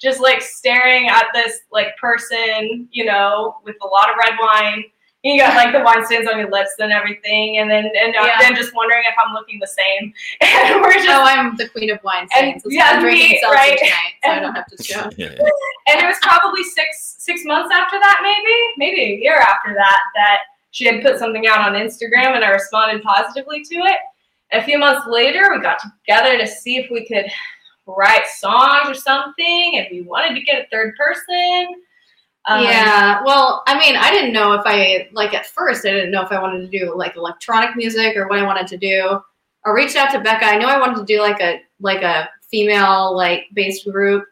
just 0.00 0.21
like 0.21 0.40
staring 0.42 1.09
at 1.09 1.26
this 1.35 1.61
like 1.71 1.97
person, 1.99 2.88
you 2.90 3.04
know, 3.04 3.57
with 3.64 3.76
a 3.83 3.87
lot 3.87 4.09
of 4.11 4.16
red 4.19 4.38
wine. 4.40 4.85
You 5.23 5.38
got 5.38 5.54
like 5.54 5.75
the 5.75 5.80
wine 5.85 6.02
stains 6.07 6.26
on 6.26 6.38
your 6.38 6.50
lips 6.50 6.71
and 6.78 6.90
everything, 6.90 7.59
and 7.59 7.71
then 7.71 7.85
and 8.02 8.16
uh, 8.16 8.25
Yeah. 8.25 8.38
then 8.40 8.54
just 8.57 8.75
wondering 8.75 9.02
if 9.07 9.14
I'm 9.23 9.35
looking 9.35 9.59
the 9.61 9.66
same. 9.66 10.14
And 10.40 10.80
we're 10.80 10.95
just 10.95 11.09
Oh, 11.11 11.23
I'm 11.23 11.57
the 11.57 11.69
queen 11.69 11.90
of 11.90 11.99
wine 12.02 12.26
stains. 12.35 12.62
That's 12.62 12.75
yeah, 12.75 12.92
I'm 12.95 13.00
drinking 13.02 13.33
me, 13.33 13.38
seltzer 13.42 13.54
right? 13.54 13.78
tonight, 13.78 14.14
so 14.25 14.30
I 14.30 14.38
don't 14.38 14.54
have 14.54 14.66
to 14.66 14.83
show. 14.83 15.11
Yeah. 15.19 15.26
and 15.88 16.00
it 16.00 16.07
was 16.07 16.16
probably 16.23 16.62
six 16.64 17.16
six 17.19 17.42
months 17.45 17.69
after 17.71 17.99
that, 17.99 18.21
maybe 18.23 18.57
maybe 18.78 19.12
a 19.12 19.16
year 19.19 19.37
after 19.37 19.75
that, 19.75 20.00
that 20.14 20.38
she 20.71 20.87
had 20.87 21.02
put 21.02 21.19
something 21.19 21.47
out 21.47 21.61
on 21.69 21.75
Instagram, 21.75 22.35
and 22.35 22.42
I 22.42 22.49
responded 22.50 23.02
positively 23.02 23.62
to 23.62 23.75
it. 23.75 23.99
A 24.52 24.62
few 24.62 24.78
months 24.78 25.07
later, 25.07 25.52
we 25.54 25.61
got 25.61 25.80
together 25.80 26.38
to 26.38 26.47
see 26.47 26.76
if 26.78 26.90
we 26.90 27.07
could 27.07 27.26
write 27.87 28.26
songs 28.26 28.88
or 28.88 28.94
something, 28.94 29.78
and 29.78 29.87
we 29.90 30.02
wanted 30.02 30.34
to 30.34 30.40
get 30.42 30.64
a 30.64 30.68
third 30.70 30.94
person. 30.96 31.82
Um, 32.46 32.64
yeah, 32.64 33.22
well, 33.25 33.62
I 33.66 33.78
mean, 33.78 33.96
I 33.96 34.10
didn't 34.10 34.32
know 34.32 34.52
if 34.54 34.62
I 34.64 35.08
like 35.12 35.34
at 35.34 35.46
first. 35.46 35.84
I 35.84 35.90
didn't 35.90 36.10
know 36.10 36.22
if 36.22 36.32
I 36.32 36.40
wanted 36.40 36.70
to 36.70 36.78
do 36.78 36.96
like 36.96 37.16
electronic 37.16 37.76
music 37.76 38.16
or 38.16 38.28
what 38.28 38.38
I 38.38 38.44
wanted 38.44 38.66
to 38.68 38.76
do. 38.76 39.20
I 39.66 39.70
reached 39.70 39.96
out 39.96 40.10
to 40.12 40.20
Becca. 40.20 40.44
I 40.44 40.58
knew 40.58 40.66
I 40.66 40.78
wanted 40.78 40.96
to 40.96 41.04
do 41.04 41.20
like 41.20 41.40
a 41.40 41.60
like 41.80 42.02
a 42.02 42.28
female 42.50 43.14
like 43.14 43.44
based 43.54 43.84
group. 43.84 44.25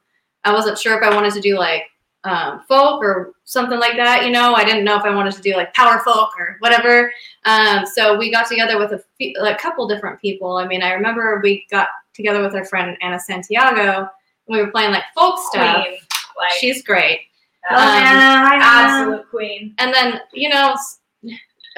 I 0.44 0.52
wasn't 0.52 0.78
sure 0.78 0.96
if 0.96 1.02
I 1.02 1.14
wanted 1.14 1.34
to 1.34 1.40
do 1.40 1.58
like 1.58 1.84
um, 2.24 2.62
folk 2.66 3.02
or 3.02 3.34
something 3.44 3.78
like 3.78 3.96
that. 3.96 4.24
You 4.24 4.30
know, 4.32 4.54
I 4.54 4.64
didn't 4.64 4.84
know 4.84 4.96
if 4.96 5.04
I 5.04 5.14
wanted 5.14 5.34
to 5.34 5.42
do 5.42 5.54
like 5.54 5.74
power 5.74 6.00
folk 6.00 6.30
or 6.38 6.56
whatever. 6.60 7.12
Um, 7.44 7.84
so 7.86 8.16
we 8.16 8.30
got 8.30 8.48
together 8.48 8.78
with 8.78 8.92
a 8.92 9.54
couple 9.56 9.86
different 9.86 10.20
people. 10.20 10.56
I 10.56 10.66
mean, 10.66 10.82
I 10.82 10.92
remember 10.92 11.40
we 11.42 11.66
got 11.70 11.88
together 12.18 12.42
with 12.42 12.54
our 12.54 12.64
friend 12.66 12.96
Anna 13.00 13.18
Santiago. 13.18 14.00
And 14.00 14.08
we 14.48 14.60
were 14.60 14.70
playing 14.70 14.90
like 14.90 15.04
folk 15.14 15.38
stuff. 15.50 15.84
queen, 15.86 15.98
like 16.36 16.52
She's 16.58 16.82
great. 16.82 17.20
uh, 17.70 17.74
um, 17.76 18.60
absolute 18.62 19.30
queen. 19.30 19.74
and 19.78 19.92
then 19.94 20.20
you 20.32 20.48
know 20.48 20.74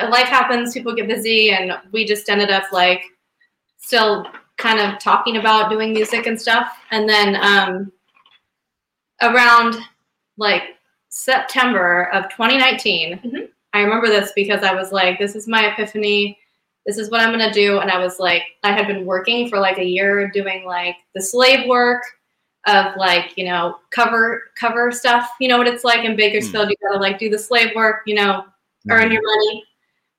life 0.09 0.29
happens 0.29 0.73
people 0.73 0.95
get 0.95 1.07
busy 1.09 1.51
and 1.51 1.73
we 1.93 2.05
just 2.05 2.29
ended 2.31 2.51
up 2.51 2.65
like 2.73 3.03
still 3.79 4.25
kind 4.57 4.79
of 4.81 4.99
talking 5.01 5.37
about 5.37 5.69
doing 5.71 5.93
music 5.93 6.27
and 6.27 6.41
stuff 6.41 6.69
and 6.91 7.09
then 7.09 7.37
um 7.37 7.91
around 9.23 9.77
like 10.39 10.63
september 11.09 12.05
of 12.13 12.25
2019 12.31 13.19
Mhm. 13.19 13.49
i 13.73 13.81
remember 13.81 14.07
this 14.07 14.33
because 14.37 14.63
i 14.63 14.73
was 14.75 14.93
like 14.93 15.19
this 15.19 15.35
is 15.35 15.49
my 15.49 15.67
epiphany 15.73 16.39
this 16.87 16.99
is 16.99 17.11
what 17.11 17.21
I'm 17.21 17.31
gonna 17.31 17.53
do. 17.53 17.79
And 17.79 17.91
I 17.91 17.99
was 17.99 18.19
like, 18.19 18.43
I 18.63 18.73
had 18.73 18.87
been 18.87 19.05
working 19.05 19.49
for 19.49 19.59
like 19.59 19.79
a 19.79 19.85
year 19.85 20.31
doing 20.31 20.65
like 20.65 20.97
the 21.15 21.23
slave 21.23 21.69
work 21.69 22.03
of 22.67 22.97
like, 22.97 23.37
you 23.37 23.45
know, 23.45 23.77
cover 23.91 24.45
cover 24.59 24.91
stuff. 24.91 25.31
You 25.41 25.49
know 25.49 25.59
what 25.59 25.67
it's 25.67 25.85
like 25.85 26.05
in 26.05 26.17
Bakersfield. 26.17 26.67
Hmm. 26.67 26.71
You 26.71 26.77
gotta 26.89 27.01
like 27.01 27.19
do 27.19 27.31
the 27.31 27.39
slave 27.39 27.75
work, 27.75 28.03
you 28.07 28.15
know, 28.15 28.45
hmm. 28.85 28.91
earn 28.91 29.13
your 29.13 29.23
money 29.23 29.65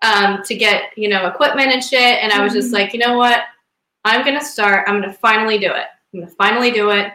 um, 0.03 0.43
to 0.43 0.55
get, 0.55 0.97
you 0.97 1.09
know, 1.09 1.27
equipment 1.27 1.69
and 1.69 1.83
shit. 1.83 2.19
And 2.21 2.31
I 2.31 2.43
was 2.43 2.53
just 2.53 2.69
hmm. 2.69 2.75
like, 2.75 2.93
you 2.93 2.99
know 2.99 3.17
what? 3.17 3.41
I'm 4.05 4.23
gonna 4.25 4.43
start. 4.43 4.87
I'm 4.87 4.99
gonna 4.99 5.13
finally 5.13 5.57
do 5.57 5.67
it. 5.67 5.87
I'm 6.13 6.21
gonna 6.21 6.31
finally 6.37 6.71
do 6.71 6.91
it. 6.91 7.13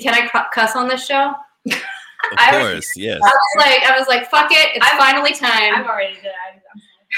Can 0.00 0.14
I 0.14 0.28
cu- 0.28 0.50
cuss 0.52 0.76
on 0.76 0.88
this 0.88 1.06
show? 1.06 1.34
Of 1.66 1.72
I 2.36 2.56
was- 2.56 2.72
course, 2.72 2.90
yes. 2.96 3.20
I 3.22 3.26
was 3.26 3.54
like, 3.58 3.82
I 3.82 3.98
was 3.98 4.08
like, 4.08 4.30
fuck 4.30 4.50
it, 4.50 4.76
it's 4.76 4.86
I'm- 4.86 4.98
finally 4.98 5.32
time. 5.32 5.74
I'm 5.74 5.86
already 5.86 6.14
dead. 6.22 6.61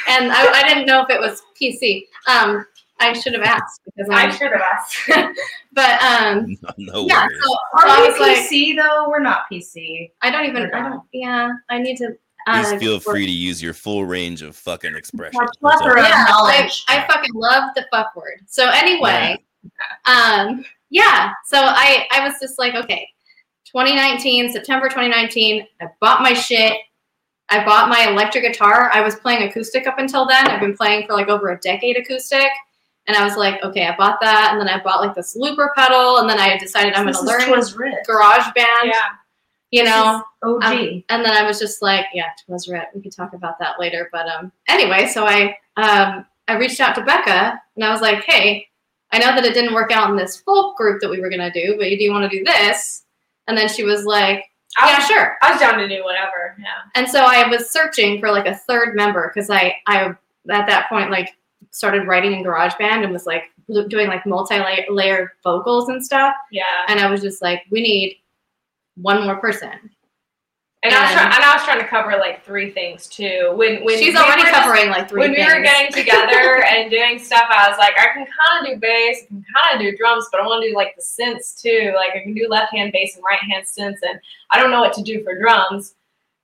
I'm 0.07 0.23
and 0.25 0.33
I, 0.33 0.61
I 0.61 0.69
didn't 0.69 0.87
know 0.87 1.03
if 1.03 1.11
it 1.11 1.21
was 1.21 1.43
PC. 1.61 2.07
Um, 2.29 2.67
I 3.01 3.13
should 3.13 3.35
have 3.35 3.43
asked 3.43 3.81
because 3.85 4.09
I 4.11 4.25
I'm. 4.25 4.33
should 4.33 4.53
have 4.53 4.61
asked. 4.61 4.97
But 5.75 6.01
um, 6.05 6.57
no 6.79 7.05
yeah. 7.09 7.27
worries. 7.27 7.41
So, 7.43 7.49
so 7.49 7.57
Are 7.75 7.87
I 7.89 8.01
we 8.03 8.09
was 8.09 8.21
like, 8.21 8.37
PC 8.49 8.77
though? 8.77 9.09
We're 9.09 9.19
not 9.19 9.43
PC. 9.51 10.13
I 10.23 10.31
don't 10.31 10.47
even. 10.47 10.71
I 10.73 10.89
don't. 10.89 11.03
Yeah, 11.13 11.51
I 11.69 11.79
need 11.81 11.97
to. 11.97 12.17
Uh, 12.47 12.63
Please 12.63 12.79
feel 12.79 13.01
free 13.01 13.27
to 13.27 13.33
use 13.33 13.61
your 13.63 13.75
full 13.75 14.05
range 14.05 14.43
of 14.43 14.55
fucking 14.55 14.95
expression. 14.95 15.41
Plethora 15.61 16.01
of 16.01 16.07
Yeah, 16.07 16.27
I, 16.29 16.31
knowledge. 16.31 16.85
I 16.89 17.05
fucking 17.09 17.35
love 17.35 17.71
the 17.75 17.87
fuck 17.91 18.15
word. 18.15 18.39
So 18.47 18.69
anyway, 18.69 19.37
um, 20.05 20.65
yeah. 20.91 21.33
So 21.47 21.57
I 21.59 22.07
I 22.13 22.25
was 22.25 22.35
just 22.41 22.57
like, 22.59 22.75
okay, 22.77 23.09
2019, 23.67 24.53
September 24.53 24.89
2019. 24.89 25.67
I 25.81 25.87
bought 26.01 26.23
my 26.23 26.35
shit. 26.35 26.75
I 27.51 27.65
bought 27.65 27.89
my 27.89 28.09
electric 28.09 28.45
guitar. 28.45 28.91
I 28.93 29.01
was 29.01 29.17
playing 29.17 29.49
acoustic 29.49 29.87
up 29.87 29.99
until 29.99 30.27
then. 30.27 30.49
I've 30.49 30.61
been 30.61 30.77
playing 30.77 31.07
for 31.07 31.13
like 31.15 31.29
over 31.29 31.51
a 31.51 31.59
decade 31.61 31.97
acoustic. 31.97 32.49
And 33.07 33.17
I 33.17 33.25
was 33.25 33.37
like, 33.37 33.63
okay, 33.63 33.87
I 33.87 33.95
bought 33.97 34.19
that, 34.23 34.53
and 34.53 34.61
then 34.61 34.69
I 34.69 34.83
bought 34.83 35.03
like 35.03 35.15
this 35.15 35.37
looper 35.37 35.71
pedal, 35.77 36.19
and 36.19 36.31
then 36.31 36.39
I 36.39 36.57
decided 36.57 36.95
I'm 36.95 37.05
gonna 37.05 37.21
learn 37.21 37.43
Twas 37.43 37.75
GarageBand. 37.75 38.85
yeah. 38.85 39.11
You 39.71 39.85
know, 39.85 40.23
OG. 40.43 40.65
um, 40.65 41.05
and 41.09 41.25
then 41.25 41.33
I 41.33 41.43
was 41.43 41.59
just 41.59 41.83
like, 41.83 42.07
yeah, 42.15 42.31
was 42.47 42.69
right. 42.69 42.87
We 42.95 43.03
could 43.03 43.13
talk 43.13 43.35
about 43.35 43.59
that 43.59 43.79
later. 43.79 44.09
But 44.13 44.29
um, 44.29 44.53
anyway, 44.69 45.09
so 45.09 45.27
I 45.27 45.57
um, 45.77 46.25
I 46.47 46.57
reached 46.57 46.81
out 46.81 46.95
to 46.95 47.03
Becca 47.03 47.61
and 47.75 47.85
I 47.85 47.91
was 47.91 48.01
like, 48.01 48.23
hey, 48.25 48.69
I 49.13 49.19
know 49.19 49.35
that 49.35 49.45
it 49.45 49.53
didn't 49.55 49.75
work 49.75 49.91
out 49.91 50.11
in 50.11 50.17
this 50.17 50.37
folk 50.39 50.77
group 50.77 51.01
that 51.01 51.11
we 51.11 51.21
were 51.21 51.29
gonna 51.29 51.53
do, 51.53 51.75
but 51.77 51.85
do 51.85 52.05
you 52.05 52.13
want 52.13 52.31
to 52.31 52.39
do 52.39 52.45
this? 52.45 53.03
And 53.49 53.59
then 53.59 53.69
she 53.69 53.83
was 53.83 54.05
like, 54.05 54.45
I 54.77 54.91
yeah, 54.91 54.97
was, 54.97 55.07
sure. 55.07 55.37
I 55.43 55.53
was 55.53 55.61
down 55.61 55.79
to 55.79 55.89
do 55.89 56.03
whatever. 56.05 56.57
Yeah. 56.59 56.67
And 56.95 57.09
so 57.09 57.25
I 57.25 57.47
was 57.49 57.71
searching 57.71 58.21
for 58.21 58.31
like 58.31 58.47
a 58.47 58.55
third 58.55 58.97
member 58.97 59.31
because 59.33 59.51
I 59.51 59.77
I 59.87 60.15
at 60.51 60.67
that 60.67 60.89
point 60.89 61.11
like 61.11 61.37
started 61.71 62.07
writing 62.07 62.33
in 62.33 62.45
GarageBand 62.45 63.03
and 63.03 63.13
was 63.13 63.27
like 63.27 63.45
doing 63.89 64.07
like 64.07 64.27
multi-layered 64.27 65.31
vocals 65.43 65.89
and 65.89 66.05
stuff. 66.05 66.35
Yeah. 66.51 66.63
And 66.89 67.01
I 67.01 67.11
was 67.11 67.21
just 67.21 67.43
like, 67.43 67.63
we 67.71 67.83
need 67.83 68.19
one 68.97 69.25
more 69.25 69.37
person. 69.37 69.91
And 70.85 70.93
I 70.95 71.03
was 71.03 71.13
trying. 71.13 71.33
And 71.33 71.43
I 71.45 71.55
was 71.55 71.65
trying 71.65 71.81
to 71.81 71.87
cover 71.87 72.11
like 72.19 72.45
three 72.45 72.71
things 72.71 73.07
too. 73.09 73.53
When 73.57 73.83
when 73.85 73.99
She's 73.99 74.13
we 74.15 74.21
already 74.21 74.43
were 74.43 74.49
just- 74.49 74.61
covering 74.63 74.91
like 74.91 75.09
three 75.09 75.21
when 75.21 75.35
things. 75.35 75.49
we 75.49 75.55
were 75.55 75.63
getting 75.63 75.93
together 76.01 76.63
and 76.65 76.91
doing 76.91 77.19
stuff, 77.19 77.47
I 77.51 77.69
was 77.69 77.79
like, 77.79 77.95
I 77.99 78.13
can 78.13 78.27
kind 78.27 78.67
of 78.67 78.75
do 78.75 78.79
bass, 78.81 79.23
I 79.25 79.27
can 79.29 79.45
kind 79.55 79.75
of 79.75 79.81
do 79.81 79.97
drums, 79.97 80.27
but 80.31 80.41
I 80.41 80.47
want 80.47 80.63
to 80.63 80.69
do 80.71 80.77
like 80.77 80.95
the 80.95 81.03
synths 81.03 81.61
too. 81.61 81.93
Like 81.97 82.11
I 82.15 82.21
can 82.23 82.35
do 82.35 82.47
left 82.49 82.73
hand 82.75 82.93
bass 82.93 83.17
and 83.17 83.25
right 83.25 83.41
hand 83.51 83.65
synths, 83.65 84.07
and 84.09 84.21
I 84.51 84.61
don't 84.61 84.71
know 84.71 84.81
what 84.81 84.93
to 84.95 85.03
do 85.03 85.25
for 85.25 85.39
drums. 85.39 85.95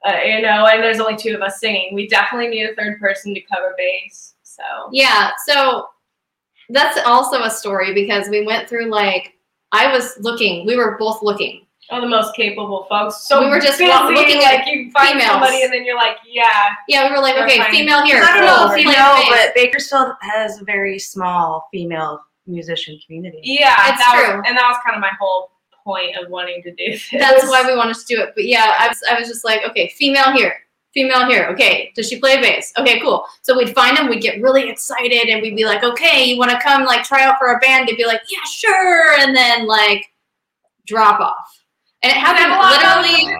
Uh, 0.06 0.16
you 0.24 0.40
know, 0.40 0.66
and 0.66 0.82
there's 0.82 0.98
only 1.00 1.16
two 1.16 1.34
of 1.34 1.42
us 1.42 1.60
singing. 1.60 1.94
We 1.94 2.08
definitely 2.08 2.48
need 2.48 2.64
a 2.70 2.74
third 2.74 2.98
person 2.98 3.34
to 3.34 3.40
cover 3.42 3.74
bass. 3.76 4.34
So 4.42 4.62
Yeah, 4.92 5.32
so 5.46 5.88
that's 6.70 6.98
also 7.04 7.42
a 7.42 7.50
story 7.50 7.92
because 7.92 8.28
we 8.30 8.46
went 8.46 8.66
through 8.68 8.86
like 8.86 9.34
I 9.72 9.92
was 9.92 10.16
looking, 10.20 10.64
we 10.66 10.76
were 10.76 10.96
both 10.98 11.22
looking. 11.22 11.66
All 11.90 12.00
the 12.00 12.06
most 12.08 12.34
capable 12.34 12.86
folks. 12.88 13.26
So 13.26 13.40
We 13.40 13.48
were 13.48 13.60
just 13.60 13.78
busy, 13.78 13.90
looking 13.92 14.38
like 14.38 14.60
at 14.60 14.66
you 14.68 14.90
find 14.92 15.10
females. 15.10 15.30
somebody, 15.30 15.62
and 15.62 15.72
then 15.72 15.84
you're 15.84 15.96
like, 15.96 16.16
yeah, 16.26 16.70
Yeah, 16.88 17.08
we 17.08 17.14
were 17.14 17.20
like, 17.22 17.36
okay, 17.36 17.60
female 17.70 18.04
here. 18.04 18.22
I 18.22 18.36
don't 18.36 18.46
know 18.46 18.72
if 18.72 18.78
you 18.78 18.90
know, 18.90 19.22
but 19.28 19.54
Bakersfield 19.54 20.12
has 20.20 20.60
a 20.60 20.64
very 20.64 20.98
small 20.98 21.68
female 21.72 22.20
musician 22.46 22.98
community. 23.04 23.40
yeah. 23.42 23.74
It's 23.92 24.04
true. 24.12 24.36
Was, 24.38 24.44
and 24.46 24.56
that 24.56 24.66
was 24.68 24.76
kind 24.84 24.96
of 24.96 25.00
my 25.00 25.10
whole 25.20 25.50
point 25.84 26.16
of 26.16 26.30
wanting 26.30 26.62
to 26.62 26.70
do 26.74 26.90
this. 26.92 27.08
that's 27.10 27.44
why 27.48 27.62
we 27.66 27.76
wanted 27.76 27.96
to 27.96 28.04
do 28.06 28.20
it. 28.22 28.32
But 28.34 28.44
yeah, 28.46 28.74
I 28.78 28.88
was 28.88 28.98
I 29.10 29.18
was 29.18 29.28
just 29.28 29.44
like, 29.44 29.62
okay, 29.68 29.88
female 29.96 30.32
here. 30.32 30.54
Female 30.92 31.26
here. 31.28 31.46
Okay. 31.52 31.92
Does 31.94 32.08
she 32.08 32.18
play 32.18 32.40
bass? 32.40 32.72
Okay, 32.76 32.98
cool. 33.00 33.24
So 33.42 33.56
we'd 33.56 33.72
find 33.74 33.96
them, 33.96 34.08
we'd 34.08 34.20
get 34.22 34.42
really 34.42 34.68
excited 34.68 35.28
and 35.28 35.40
we'd 35.40 35.54
be 35.56 35.64
like, 35.64 35.84
okay, 35.84 36.24
you 36.24 36.36
want 36.36 36.50
to 36.50 36.58
come 36.60 36.84
like 36.84 37.04
try 37.04 37.22
out 37.22 37.38
for 37.38 37.46
our 37.48 37.60
band? 37.60 37.86
They'd 37.88 37.96
be 37.96 38.04
like, 38.06 38.20
yeah, 38.28 38.42
sure. 38.50 39.12
And 39.20 39.34
then 39.36 39.66
like 39.68 40.04
drop 40.86 41.20
off. 41.20 41.59
And 42.02 42.10
it 42.10 42.16
happened 42.16 42.52
a 42.52 42.56
lot 42.56 42.74
of- 42.76 43.04
literally 43.04 43.36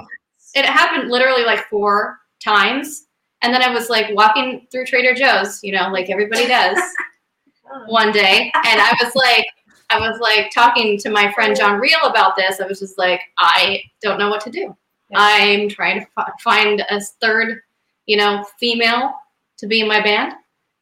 it 0.55 0.65
happened 0.65 1.11
literally 1.11 1.45
like 1.45 1.69
four 1.69 2.19
times. 2.43 3.07
And 3.43 3.55
then 3.55 3.63
I 3.63 3.73
was 3.73 3.89
like 3.89 4.15
walking 4.15 4.67
through 4.71 4.87
Trader 4.87 5.15
Joe's, 5.15 5.63
you 5.63 5.73
know, 5.73 5.89
like 5.91 6.11
everybody 6.11 6.47
does 6.47 6.79
one 7.87 8.13
day. 8.13 8.51
And 8.55 8.81
I 8.81 8.97
was 9.03 9.15
like, 9.15 9.47
I 9.91 9.99
was 9.99 10.19
like 10.21 10.51
talking 10.53 10.99
to 10.99 11.11
my 11.11 11.33
friend 11.33 11.57
John 11.57 11.81
Reel 11.81 11.99
about 12.05 12.37
this. 12.37 12.61
I 12.61 12.67
was 12.67 12.79
just 12.79 12.99
like, 12.99 13.21
I 13.39 13.83
don't 14.03 14.19
know 14.19 14.29
what 14.29 14.41
to 14.43 14.51
do. 14.51 14.77
I'm 15.15 15.69
trying 15.69 16.01
to 16.01 16.07
fi- 16.15 16.31
find 16.41 16.85
a 16.89 17.01
third, 17.01 17.63
you 18.07 18.17
know, 18.17 18.45
female 18.59 19.15
to 19.59 19.67
be 19.67 19.81
in 19.81 19.89
my 19.89 20.01
band. 20.01 20.35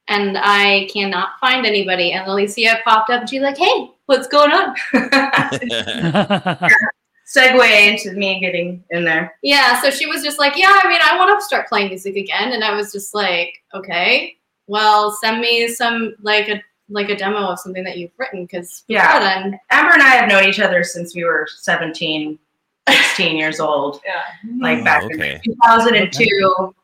And 0.09 0.37
I 0.39 0.89
cannot 0.93 1.39
find 1.41 1.65
anybody. 1.67 2.13
And 2.13 2.27
Alicia 2.27 2.81
popped 2.85 3.11
up 3.11 3.21
and 3.21 3.31
she's 3.31 3.43
like, 3.43 3.57
hey, 3.59 3.91
what's 4.07 4.27
going 4.29 4.51
on? 4.51 4.75
Segue 7.37 7.87
into 7.87 8.13
me 8.19 8.41
getting 8.41 8.83
in 8.91 9.05
there. 9.05 9.35
Yeah, 9.43 9.81
so 9.83 9.91
she 9.91 10.07
was 10.07 10.23
just 10.23 10.39
like, 10.39 10.57
"Yeah, 10.57 10.81
I 10.83 10.89
mean, 10.89 11.01
I 11.03 11.17
want 11.19 11.39
to 11.39 11.45
start 11.45 11.69
playing 11.69 11.89
music 11.89 12.17
again," 12.17 12.53
and 12.53 12.65
I 12.65 12.75
was 12.75 12.91
just 12.93 13.15
like, 13.15 13.63
"Okay, 13.75 14.37
well, 14.67 15.11
send 15.21 15.41
me 15.41 15.69
some 15.69 16.15
like 16.23 16.49
a 16.49 16.63
like 16.91 17.11
a 17.11 17.17
demo 17.17 17.49
of 17.49 17.61
something 17.61 17.85
that 17.85 17.99
you've 17.99 18.13
written 18.17 18.45
because 18.47 18.83
Yeah. 18.89 19.19
then 19.21 19.61
Amber 19.71 19.93
and 19.93 20.03
I 20.03 20.07
have 20.09 20.27
known 20.27 20.45
each 20.49 20.59
other 20.59 20.83
since 20.83 21.15
we 21.15 21.23
were 21.23 21.47
17, 21.59 22.39
16 22.89 23.37
years 23.43 23.61
old. 23.61 24.01
Yeah. 24.07 24.23
Like 24.59 24.79
Oh, 24.81 24.85
back 24.85 25.05
okay. 25.05 25.35
in 25.45 25.53
2002. 25.53 26.75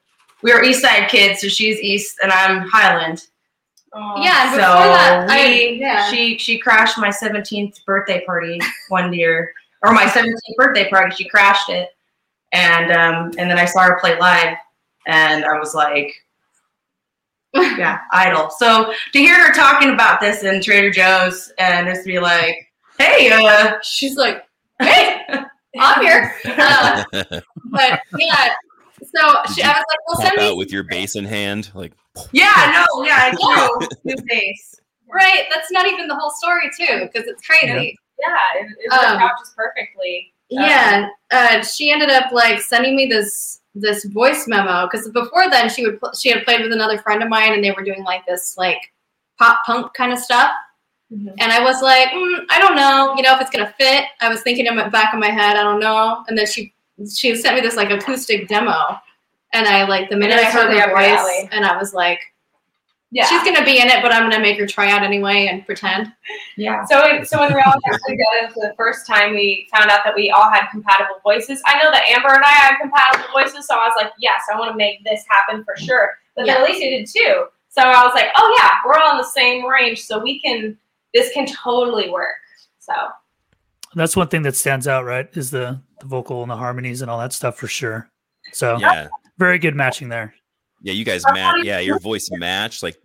We 0.42 0.52
were 0.52 0.62
East 0.62 0.82
Side 0.82 1.08
kids, 1.08 1.40
so 1.40 1.48
she's 1.48 1.80
East 1.80 2.18
and 2.22 2.30
I'm 2.30 2.68
Highland. 2.68 3.28
Oh. 3.94 4.20
yeah, 4.22 4.50
so 4.50 4.56
before 4.56 4.88
that, 4.92 5.26
I 5.30 5.46
yeah, 5.80 6.10
she 6.10 6.36
she 6.36 6.58
crashed 6.58 6.98
my 6.98 7.08
17th 7.08 7.82
birthday 7.86 8.22
party 8.26 8.60
one 8.88 9.10
year, 9.14 9.54
or 9.84 9.92
my 9.92 10.04
17th 10.04 10.34
birthday 10.56 10.88
party. 10.88 11.14
She 11.14 11.28
crashed 11.28 11.68
it, 11.68 11.90
and 12.52 12.90
um, 12.92 13.32
and 13.38 13.50
then 13.50 13.58
I 13.58 13.64
saw 13.66 13.82
her 13.82 13.98
play 14.00 14.18
live, 14.18 14.56
and 15.06 15.44
I 15.44 15.58
was 15.58 15.74
like, 15.74 16.14
yeah, 17.54 18.00
idol. 18.12 18.50
So 18.50 18.92
to 19.12 19.18
hear 19.18 19.46
her 19.46 19.52
talking 19.52 19.90
about 19.90 20.20
this 20.20 20.42
in 20.42 20.62
Trader 20.62 20.90
Joe's, 20.90 21.52
and 21.58 21.86
just 21.86 22.04
be 22.04 22.18
like, 22.18 22.72
hey, 22.98 23.30
uh, 23.30 23.74
she's 23.82 24.16
like, 24.16 24.44
"Hey, 24.80 25.20
I'm 25.78 26.02
here," 26.02 26.34
uh, 26.46 27.04
but 27.12 28.00
yeah. 28.18 28.54
So 29.02 29.36
she, 29.54 29.62
I 29.62 29.68
was 29.68 29.84
like, 29.88 29.98
"Well, 30.08 30.16
Pop 30.16 30.22
send 30.22 30.36
me 30.38 30.56
with 30.56 30.72
your 30.72 30.84
bass 30.84 31.14
in 31.14 31.24
hand, 31.24 31.70
like 31.74 31.92
yeah, 32.32 32.84
no, 32.94 33.04
yeah, 33.04 33.30
I 33.32 33.78
do 33.78 33.88
new 34.04 34.16
bass. 34.26 34.74
right." 35.12 35.44
That's 35.52 35.70
not 35.70 35.86
even 35.86 36.08
the 36.08 36.16
whole 36.16 36.30
story, 36.30 36.70
too, 36.76 37.06
because 37.06 37.28
it's 37.28 37.46
crazy. 37.46 37.96
Yeah, 38.20 38.36
it, 38.60 38.66
it 38.78 38.90
worked 38.90 39.04
Um, 39.04 39.18
out 39.18 39.32
just 39.40 39.56
perfectly. 39.56 40.32
Yeah, 40.50 41.08
uh, 41.30 41.62
she 41.62 41.90
ended 41.90 42.10
up 42.10 42.30
like 42.32 42.60
sending 42.60 42.94
me 42.96 43.06
this 43.06 43.60
this 43.74 44.04
voice 44.04 44.46
memo 44.46 44.86
because 44.86 45.08
before 45.10 45.50
then 45.50 45.68
she 45.68 45.84
would 45.84 45.98
pl- 45.98 46.12
she 46.14 46.30
had 46.30 46.44
played 46.44 46.60
with 46.62 46.72
another 46.72 46.98
friend 46.98 47.22
of 47.24 47.28
mine 47.28 47.54
and 47.54 47.64
they 47.64 47.72
were 47.72 47.82
doing 47.82 48.04
like 48.04 48.24
this 48.24 48.56
like 48.56 48.92
pop 49.38 49.58
punk 49.66 49.92
kind 49.94 50.12
of 50.12 50.18
stuff. 50.18 50.52
Mhm. 51.12 51.34
and 51.38 51.52
I 51.52 51.62
was 51.62 51.82
like 51.82 52.08
mm, 52.10 52.40
I 52.50 52.58
don't 52.60 52.76
know 52.76 53.14
you 53.16 53.22
know 53.22 53.34
if 53.34 53.40
it's 53.40 53.50
gonna 53.50 53.74
fit. 53.78 54.04
I 54.20 54.28
was 54.28 54.42
thinking 54.42 54.66
in 54.66 54.76
the 54.76 54.84
back 54.90 55.12
of 55.12 55.18
my 55.20 55.28
head 55.30 55.56
I 55.56 55.62
don't 55.62 55.80
know. 55.80 56.24
And 56.28 56.38
then 56.38 56.46
she 56.46 56.72
she 57.12 57.34
sent 57.34 57.56
me 57.56 57.60
this 57.60 57.76
like 57.76 57.90
acoustic 57.90 58.46
demo. 58.48 58.98
And 59.52 59.66
I 59.66 59.84
like 59.86 60.08
the 60.08 60.16
minute 60.16 60.38
I 60.38 60.50
heard 60.50 60.70
her 60.72 60.90
voice 60.94 61.48
and 61.52 61.64
I 61.64 61.76
was 61.76 61.94
like 61.94 62.20
Yeah. 63.14 63.26
she's 63.28 63.44
gonna 63.44 63.64
be 63.64 63.80
in 63.80 63.88
it 63.88 64.02
but 64.02 64.12
I'm 64.12 64.28
gonna 64.28 64.42
make 64.42 64.58
her 64.58 64.66
try 64.66 64.90
out 64.90 65.02
anyway 65.04 65.46
and 65.46 65.64
pretend 65.64 66.12
Yeah, 66.56 66.84
So, 66.84 66.98
it, 67.06 67.28
so 67.28 67.38
when 67.38 67.54
we 67.54 67.60
all 67.60 67.72
got 67.86 68.00
together 68.08 68.52
for 68.52 68.60
the 68.68 68.74
first 68.76 69.06
time, 69.06 69.34
we 69.34 69.68
found 69.74 69.88
out 69.90 70.00
that 70.04 70.14
we 70.16 70.30
all 70.30 70.50
had 70.50 70.66
compatible 70.70 71.20
voices. 71.22 71.62
I 71.66 71.80
know 71.82 71.90
that 71.92 72.02
Amber 72.08 72.34
and 72.34 72.42
I 72.44 72.48
had 72.50 72.78
compatible 72.80 73.26
voices, 73.32 73.66
so 73.68 73.74
I 73.76 73.86
was 73.86 73.94
like, 73.96 74.12
yes, 74.18 74.42
I 74.52 74.58
want 74.58 74.72
to 74.72 74.76
make 74.76 75.04
this 75.04 75.24
happen 75.30 75.64
for 75.64 75.76
sure. 75.76 76.10
But 76.34 76.46
Yeah. 76.46 76.54
then 76.54 76.62
Alicia 76.64 76.90
did 76.90 77.06
too. 77.08 77.46
So 77.70 77.82
I 77.82 78.04
was 78.04 78.12
like, 78.14 78.28
oh 78.36 78.56
yeah, 78.60 78.70
we're 78.86 78.98
all 78.98 79.12
in 79.12 79.18
the 79.18 79.24
same 79.24 79.64
range, 79.66 80.02
so 80.02 80.18
we 80.22 80.40
can. 80.40 80.76
This 81.12 81.32
can 81.32 81.46
totally 81.46 82.10
work. 82.10 82.34
So 82.80 82.92
That's 83.94 84.16
one 84.16 84.26
thing 84.28 84.42
that 84.42 84.56
stands 84.56 84.88
out, 84.88 85.04
right? 85.04 85.28
Is 85.36 85.50
the 85.52 85.80
the 86.00 86.06
vocal 86.06 86.42
and 86.42 86.50
the 86.50 86.56
harmonies 86.56 87.00
and 87.02 87.10
all 87.10 87.18
that 87.20 87.32
stuff 87.32 87.56
for 87.56 87.68
sure. 87.68 88.08
So 88.52 88.76
yeah, 88.78 89.08
very 89.38 89.58
good 89.60 89.74
matching 89.76 90.08
there. 90.08 90.34
Yeah. 90.84 90.92
You 90.92 91.04
guys 91.04 91.24
match. 91.32 91.64
Yeah, 91.64 91.80
your 91.80 91.98
voice 91.98 92.30
matched 92.30 92.82
like 92.82 92.96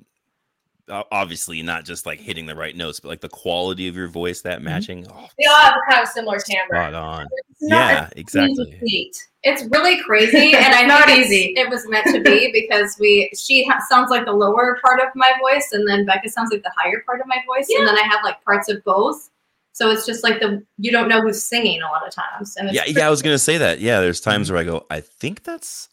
obviously 0.89 1.62
not 1.62 1.86
just 1.86 2.05
like 2.05 2.19
hitting 2.19 2.45
the 2.45 2.55
right 2.55 2.75
notes, 2.75 3.00
but 3.00 3.09
like 3.09 3.21
the 3.21 3.29
quality 3.29 3.88
of 3.88 3.95
your 3.95 4.07
voice 4.07 4.41
that 4.41 4.57
mm-hmm. 4.57 4.65
matching. 4.65 5.07
Oh, 5.09 5.27
They 5.38 5.45
all 5.45 5.57
have 5.57 5.75
kind 5.89 6.01
of 6.01 6.09
similar 6.09 6.39
timbre. 6.39 6.75
spot 6.75 6.93
on. 6.93 7.27
Yeah, 7.62 8.09
exactly. 8.15 8.79
easy. 8.83 9.12
It's 9.43 9.63
really 9.71 10.01
crazy, 10.01 10.53
and 10.55 10.74
I 10.74 10.86
Not 10.86 11.09
it's- 11.09 11.27
easy. 11.27 11.53
It 11.55 11.69
was 11.69 11.88
meant 11.88 12.07
to 12.07 12.21
be 12.21 12.51
because 12.53 12.98
we 13.00 13.31
she 13.38 13.63
ha- 13.65 13.83
sounds 13.89 14.09
like 14.09 14.25
the 14.25 14.33
lower 14.33 14.77
part 14.83 15.00
of 15.00 15.07
my 15.15 15.31
voice, 15.39 15.69
and 15.71 15.88
then 15.88 16.05
Becca 16.05 16.29
sounds 16.29 16.51
like 16.51 16.63
the 16.63 16.74
higher 16.75 17.03
part 17.05 17.21
of 17.21 17.27
my 17.27 17.41
voice, 17.45 17.67
and 17.77 17.88
then 17.88 17.98
I 17.98 18.03
have 18.03 18.19
like 18.24 18.43
parts 18.43 18.69
of 18.69 18.83
both. 18.83 19.29
So 19.71 19.91
it's 19.91 20.05
just 20.05 20.24
like 20.24 20.41
the 20.41 20.65
you 20.77 20.91
don't 20.91 21.07
know 21.07 21.21
who's 21.21 21.41
singing 21.41 21.81
a 21.81 21.86
lot 21.86 22.05
of 22.05 22.13
times, 22.13 22.57
and 22.57 22.67
it's 22.67 22.75
Yeah, 22.75 22.83
yeah, 22.88 23.07
I 23.07 23.09
was 23.09 23.21
gonna 23.21 23.39
say 23.39 23.57
that. 23.59 23.79
Yeah, 23.79 24.01
there's 24.01 24.19
times 24.19 24.48
mm-hmm. 24.48 24.55
where 24.55 24.62
I 24.62 24.65
go, 24.65 24.86
I 24.89 25.00
think 25.00 25.43
that's 25.43 25.89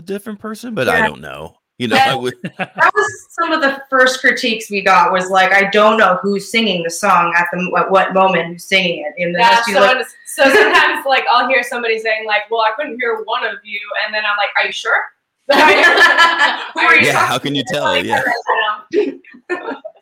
a 0.00 0.02
different 0.02 0.38
person, 0.40 0.74
but 0.74 0.88
I 0.88 1.06
don't 1.06 1.20
know. 1.20 1.56
You 1.78 1.88
know, 1.88 1.96
I 1.96 2.14
would. 2.14 2.34
that 2.58 2.92
was 2.94 3.26
some 3.30 3.52
of 3.52 3.60
the 3.62 3.82
first 3.88 4.20
critiques 4.20 4.70
we 4.70 4.82
got 4.82 5.12
was 5.12 5.30
like 5.30 5.50
I 5.52 5.70
don't 5.70 5.96
know 5.96 6.18
who's 6.22 6.50
singing 6.50 6.82
the 6.82 6.90
song 6.90 7.32
at 7.36 7.46
the 7.52 7.72
at 7.78 7.90
what 7.90 8.12
moment 8.12 8.48
who's 8.48 8.64
singing 8.66 8.98
it 9.06 9.14
and 9.22 9.34
then 9.34 9.40
Yeah, 9.40 9.62
so, 9.62 9.72
look- 9.80 9.90
it's- 9.92 10.14
so 10.26 10.42
sometimes 10.44 11.06
like 11.06 11.24
I'll 11.30 11.48
hear 11.48 11.62
somebody 11.62 11.98
saying 11.98 12.26
like, 12.26 12.42
"Well, 12.50 12.60
I 12.60 12.72
couldn't 12.76 12.98
hear 13.00 13.22
one 13.24 13.44
of 13.46 13.54
you," 13.64 13.80
and 14.04 14.14
then 14.14 14.24
I'm 14.26 14.36
like, 14.36 14.50
"Are 14.56 14.66
you 14.66 14.72
sure?" 14.72 15.04
Who 15.52 16.80
are 16.80 16.96
you 16.96 17.06
Yeah, 17.06 17.26
how 17.26 17.38
can 17.38 17.54
you 17.54 17.64
tell? 17.66 17.84
Like, 17.84 18.04
Yeah. 18.04 18.22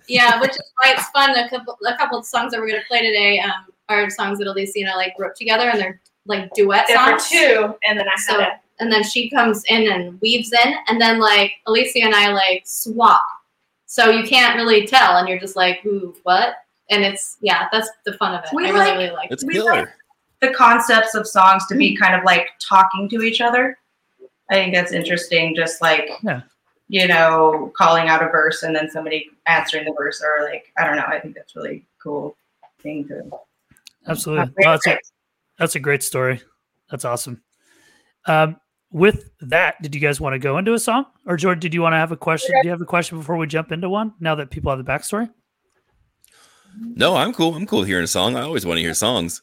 yeah, 0.08 0.40
which 0.40 0.50
is 0.50 0.72
why 0.82 0.92
it's 0.96 1.08
fun. 1.10 1.30
A 1.36 1.48
couple 1.48 1.76
a 1.86 1.96
couple 1.96 2.18
of 2.18 2.24
songs 2.26 2.52
that 2.52 2.60
we're 2.60 2.68
gonna 2.68 2.82
play 2.88 3.00
today 3.02 3.38
um, 3.40 3.52
are 3.88 4.10
songs 4.10 4.38
that 4.38 4.46
Alicia 4.48 4.80
and 4.80 4.88
I 4.90 4.96
like 4.96 5.14
wrote 5.18 5.36
together, 5.36 5.68
and 5.70 5.80
they're 5.80 6.00
like 6.26 6.52
duet 6.54 6.86
There 6.88 6.98
for 6.98 7.18
songs. 7.18 7.28
two, 7.30 7.74
and 7.86 7.98
then 7.98 8.06
I 8.08 8.20
So- 8.20 8.40
it. 8.40 8.48
And 8.80 8.90
then 8.92 9.02
she 9.02 9.28
comes 9.30 9.64
in 9.68 9.90
and 9.90 10.20
weaves 10.20 10.52
in, 10.52 10.74
and 10.88 11.00
then 11.00 11.18
like 11.18 11.52
Alicia 11.66 12.00
and 12.04 12.14
I 12.14 12.32
like 12.32 12.62
swap. 12.66 13.20
So 13.86 14.10
you 14.10 14.22
can't 14.26 14.56
really 14.56 14.86
tell, 14.86 15.16
and 15.16 15.28
you're 15.28 15.38
just 15.38 15.56
like, 15.56 15.80
"Who? 15.80 16.14
What?" 16.24 16.54
And 16.90 17.04
it's 17.04 17.36
yeah, 17.40 17.68
that's 17.72 17.88
the 18.04 18.12
fun 18.14 18.34
of 18.34 18.44
it. 18.44 18.50
We 18.52 18.66
I 18.66 18.70
really, 18.70 18.78
like- 18.86 18.96
really 18.98 19.10
like. 19.10 19.30
It's 19.30 19.44
We 19.44 19.54
killer. 19.54 19.94
the 20.40 20.50
concepts 20.50 21.14
of 21.14 21.26
songs 21.26 21.66
to 21.68 21.74
be 21.76 21.96
kind 21.96 22.14
of 22.14 22.24
like 22.24 22.48
talking 22.60 23.08
to 23.10 23.22
each 23.22 23.40
other. 23.40 23.78
I 24.50 24.54
think 24.54 24.74
that's 24.74 24.92
interesting. 24.92 25.54
Just 25.56 25.82
like 25.82 26.08
Yeah. 26.22 26.42
you 26.88 27.06
know, 27.08 27.72
calling 27.76 28.08
out 28.08 28.22
a 28.22 28.28
verse 28.28 28.62
and 28.62 28.74
then 28.74 28.88
somebody 28.90 29.28
answering 29.46 29.84
the 29.84 29.92
verse, 29.92 30.22
or 30.22 30.44
like 30.44 30.72
I 30.78 30.84
don't 30.84 30.96
know. 30.96 31.04
I 31.06 31.18
think 31.20 31.34
that's 31.34 31.54
really 31.56 31.84
cool 32.02 32.36
thing 32.80 33.06
to. 33.08 33.28
Absolutely. 34.06 34.52
Well, 34.58 34.72
that's 34.72 34.86
a 34.86 34.98
that's 35.58 35.74
a 35.74 35.80
great 35.80 36.02
story. 36.02 36.40
That's 36.90 37.04
awesome. 37.04 37.42
Um, 38.26 38.58
with 38.90 39.30
that, 39.40 39.80
did 39.82 39.94
you 39.94 40.00
guys 40.00 40.20
want 40.20 40.34
to 40.34 40.38
go 40.38 40.58
into 40.58 40.72
a 40.72 40.78
song, 40.78 41.06
or 41.26 41.36
Jordan? 41.36 41.60
Did 41.60 41.74
you 41.74 41.82
want 41.82 41.92
to 41.92 41.98
have 41.98 42.12
a 42.12 42.16
question? 42.16 42.54
Do 42.62 42.66
you 42.66 42.70
have 42.70 42.80
a 42.80 42.86
question 42.86 43.18
before 43.18 43.36
we 43.36 43.46
jump 43.46 43.72
into 43.72 43.88
one? 43.88 44.14
Now 44.20 44.34
that 44.36 44.50
people 44.50 44.70
have 44.74 44.84
the 44.84 44.90
backstory. 44.90 45.30
No, 46.80 47.16
I'm 47.16 47.32
cool. 47.32 47.54
I'm 47.54 47.66
cool 47.66 47.82
hearing 47.82 48.04
a 48.04 48.08
song. 48.08 48.36
I 48.36 48.42
always 48.42 48.64
want 48.64 48.78
to 48.78 48.82
hear 48.82 48.94
songs. 48.94 49.42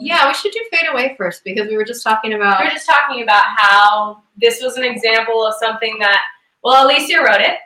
Yeah, 0.00 0.26
we 0.26 0.34
should 0.34 0.52
do 0.52 0.60
fade 0.72 0.88
away 0.90 1.14
first 1.16 1.44
because 1.44 1.68
we 1.68 1.76
were 1.76 1.84
just 1.84 2.02
talking 2.02 2.32
about 2.32 2.58
We 2.58 2.64
about. 2.64 2.64
were 2.64 2.70
just 2.70 2.86
talking 2.86 3.22
about 3.22 3.44
how 3.56 4.22
this 4.36 4.60
was 4.60 4.76
an 4.76 4.82
example 4.84 5.46
of 5.46 5.54
something 5.60 5.96
that, 6.00 6.20
well, 6.64 6.84
Alicia 6.86 7.18
wrote 7.22 7.40
it. 7.40 7.58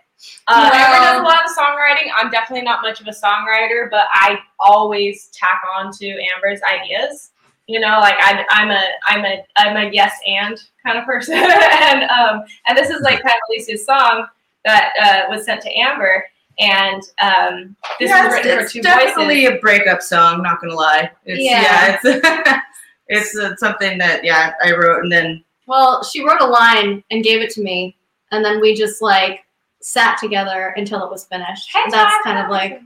Uh, 0.48 0.68
Well- 0.70 0.74
Amber 0.74 1.06
does 1.06 1.20
a 1.20 1.22
lot 1.22 1.44
of 1.46 1.50
songwriting. 1.56 2.10
I'm 2.14 2.30
definitely 2.30 2.64
not 2.64 2.82
much 2.82 3.00
of 3.00 3.06
a 3.06 3.10
songwriter, 3.10 3.88
but 3.90 4.06
I 4.12 4.38
always 4.58 5.28
tack 5.32 5.62
on 5.78 5.90
to 5.92 6.06
Amber's 6.34 6.60
ideas. 6.62 7.30
You 7.68 7.80
know, 7.80 7.98
like 8.00 8.14
I'm, 8.20 8.44
I'm 8.50 8.70
a, 8.70 8.82
I'm 9.06 9.24
a, 9.24 9.44
I'm 9.56 9.76
a 9.76 9.90
yes 9.92 10.12
and 10.26 10.56
kind 10.84 10.98
of 10.98 11.04
person, 11.04 11.34
and 11.36 12.04
um, 12.10 12.44
and 12.68 12.78
this 12.78 12.90
is 12.90 13.00
like 13.02 13.20
kind 13.22 13.34
of 13.34 13.40
Alicia's 13.50 13.84
song 13.84 14.26
that 14.64 14.92
uh, 15.02 15.30
was 15.34 15.44
sent 15.44 15.62
to 15.62 15.76
Amber, 15.76 16.24
and 16.60 17.02
um, 17.20 17.76
this 17.98 18.10
yeah, 18.10 18.26
is 18.28 18.32
written 18.34 18.58
it's 18.60 18.72
for 18.72 18.78
two 18.78 18.82
definitely 18.82 19.46
voices. 19.46 19.58
a 19.58 19.60
breakup 19.60 20.00
song. 20.00 20.42
Not 20.42 20.60
gonna 20.60 20.74
lie. 20.74 21.10
It's, 21.24 21.42
Yeah. 21.42 21.98
yeah. 22.04 22.22
it's 22.28 22.62
it's 23.32 23.36
uh, 23.36 23.56
something 23.56 23.98
that 23.98 24.22
yeah 24.22 24.52
I 24.64 24.72
wrote 24.72 25.02
and 25.02 25.10
then 25.10 25.42
Well, 25.66 26.04
she 26.04 26.24
wrote 26.24 26.40
a 26.40 26.46
line 26.46 27.02
and 27.10 27.24
gave 27.24 27.40
it 27.42 27.50
to 27.54 27.62
me, 27.62 27.96
and 28.30 28.44
then 28.44 28.60
we 28.60 28.74
just 28.76 29.02
like 29.02 29.44
sat 29.80 30.18
together 30.18 30.72
until 30.76 31.04
it 31.04 31.10
was 31.10 31.24
finished. 31.24 31.68
Hey, 31.72 31.90
that's 31.90 32.22
kind 32.22 32.38
of 32.38 32.48
like 32.48 32.80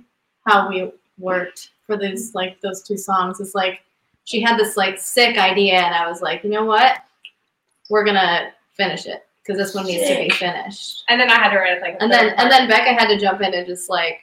how 0.46 0.70
we 0.70 0.90
worked 1.18 1.70
for 1.86 1.98
these 1.98 2.34
like 2.34 2.58
those 2.62 2.82
two 2.82 2.96
songs. 2.96 3.40
It's 3.40 3.54
like 3.54 3.80
she 4.24 4.40
had 4.40 4.56
this 4.58 4.76
like 4.76 4.98
sick 4.98 5.38
idea, 5.38 5.74
and 5.76 5.94
I 5.94 6.08
was 6.08 6.22
like, 6.22 6.44
you 6.44 6.50
know 6.50 6.64
what, 6.64 6.98
we're 7.88 8.04
gonna 8.04 8.52
finish 8.76 9.06
it 9.06 9.26
because 9.42 9.58
this 9.58 9.74
one 9.74 9.86
needs 9.86 10.06
to 10.08 10.14
be 10.16 10.30
finished. 10.30 11.02
And 11.08 11.20
then 11.20 11.30
I 11.30 11.34
had 11.34 11.50
to 11.50 11.58
write 11.58 11.80
like, 11.80 11.94
a 11.94 12.02
And 12.02 12.12
third 12.12 12.30
then 12.30 12.34
and 12.38 12.50
then 12.50 12.68
Becca 12.68 12.92
had 12.92 13.08
to 13.08 13.18
jump 13.18 13.40
in 13.40 13.52
and 13.54 13.66
just 13.66 13.88
like 13.90 14.20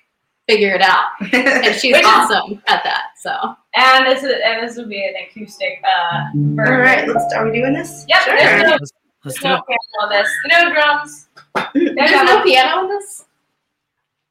figure 0.48 0.74
it 0.76 0.82
out, 0.82 1.06
and 1.34 1.76
she's 1.76 1.94
Which 1.94 2.02
is- 2.04 2.08
awesome 2.08 2.62
at 2.68 2.84
that. 2.84 3.08
So 3.20 3.56
and 3.76 4.06
this 4.08 4.24
is 4.24 4.34
and 4.44 4.68
this 4.68 4.78
would 4.78 4.88
be 4.90 5.04
an 5.06 5.14
acoustic 5.30 5.82
uh, 5.84 6.18
all 6.34 6.56
version. 6.56 6.74
right. 6.80 7.08
Let's 7.08 7.34
are 7.34 7.46
we 7.46 7.52
doing 7.60 7.74
this? 7.74 8.06
Yep, 8.08 8.22
Sure. 8.22 8.38
there's 8.38 8.64
no, 8.64 8.70
let's, 8.72 8.92
let's 9.26 9.44
no 9.44 9.62
piano 9.68 10.04
on 10.04 10.10
this. 10.10 10.30
No 10.48 10.74
drums. 10.74 11.28
there's 11.74 12.12
no 12.12 12.44
piano 12.44 12.84
in 12.84 12.90
this. 12.90 13.26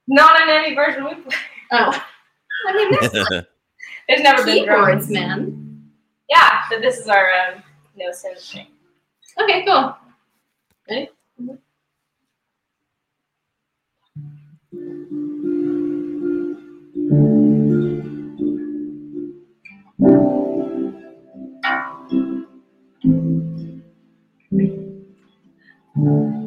Not 0.09 0.41
in 0.41 0.49
any 0.49 0.75
version 0.75 1.05
we 1.05 1.15
play. 1.17 1.35
Oh, 1.73 2.03
I 2.69 2.73
mean, 2.73 2.97
there's 3.13 3.45
There's 4.09 4.21
never 4.23 4.45
been 4.45 4.61
keyboards, 4.61 5.09
drums. 5.09 5.11
man. 5.11 5.91
Yeah, 6.29 6.63
but 6.71 6.81
this 6.81 6.99
is 6.99 7.09
our 7.09 7.29
um, 7.33 7.63
no 7.97 8.11
synth 8.11 8.53
thing. 8.53 8.67
Okay, 9.43 9.65
cool. 9.65 9.97
Ready? 10.89 11.09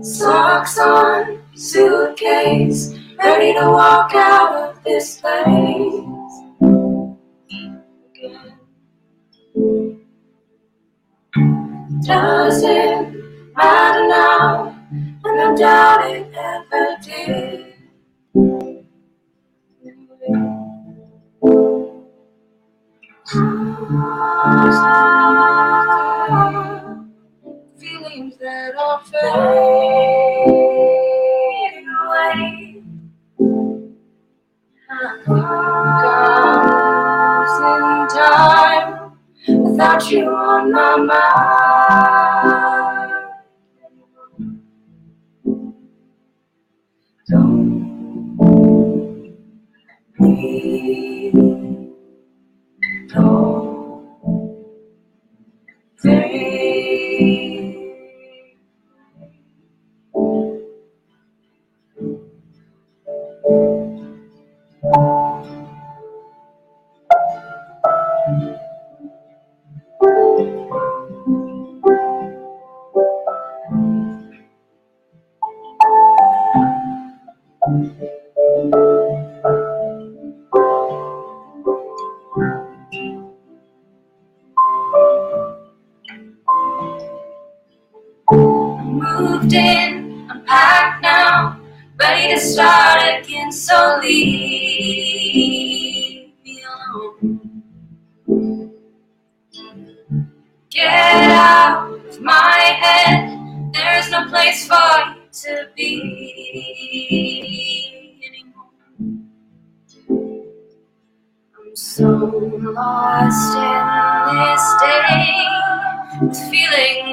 Socks 0.02 0.80
on, 0.80 1.42
suitcase, 1.56 2.96
ready 3.18 3.54
to 3.54 3.68
walk 3.68 4.12
out 4.16 4.56
of 4.56 4.84
this 4.84 5.20
place. 5.20 5.99
Does 12.06 12.64
on 40.90 41.69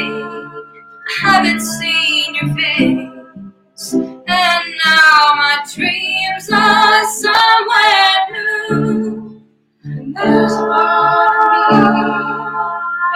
I 1.08 1.12
haven't 1.22 1.60
seen 1.60 2.34
your 2.34 2.54
face, 2.54 3.94
and 3.94 4.64
now 4.84 5.34
my 5.36 5.64
dreams 5.74 6.50
are 6.52 7.04
somewhere 7.10 8.20
new. 8.32 9.42
And 9.84 10.16
there's 10.16 10.52
a 10.52 10.66
part 10.66 11.72
of 11.72 11.94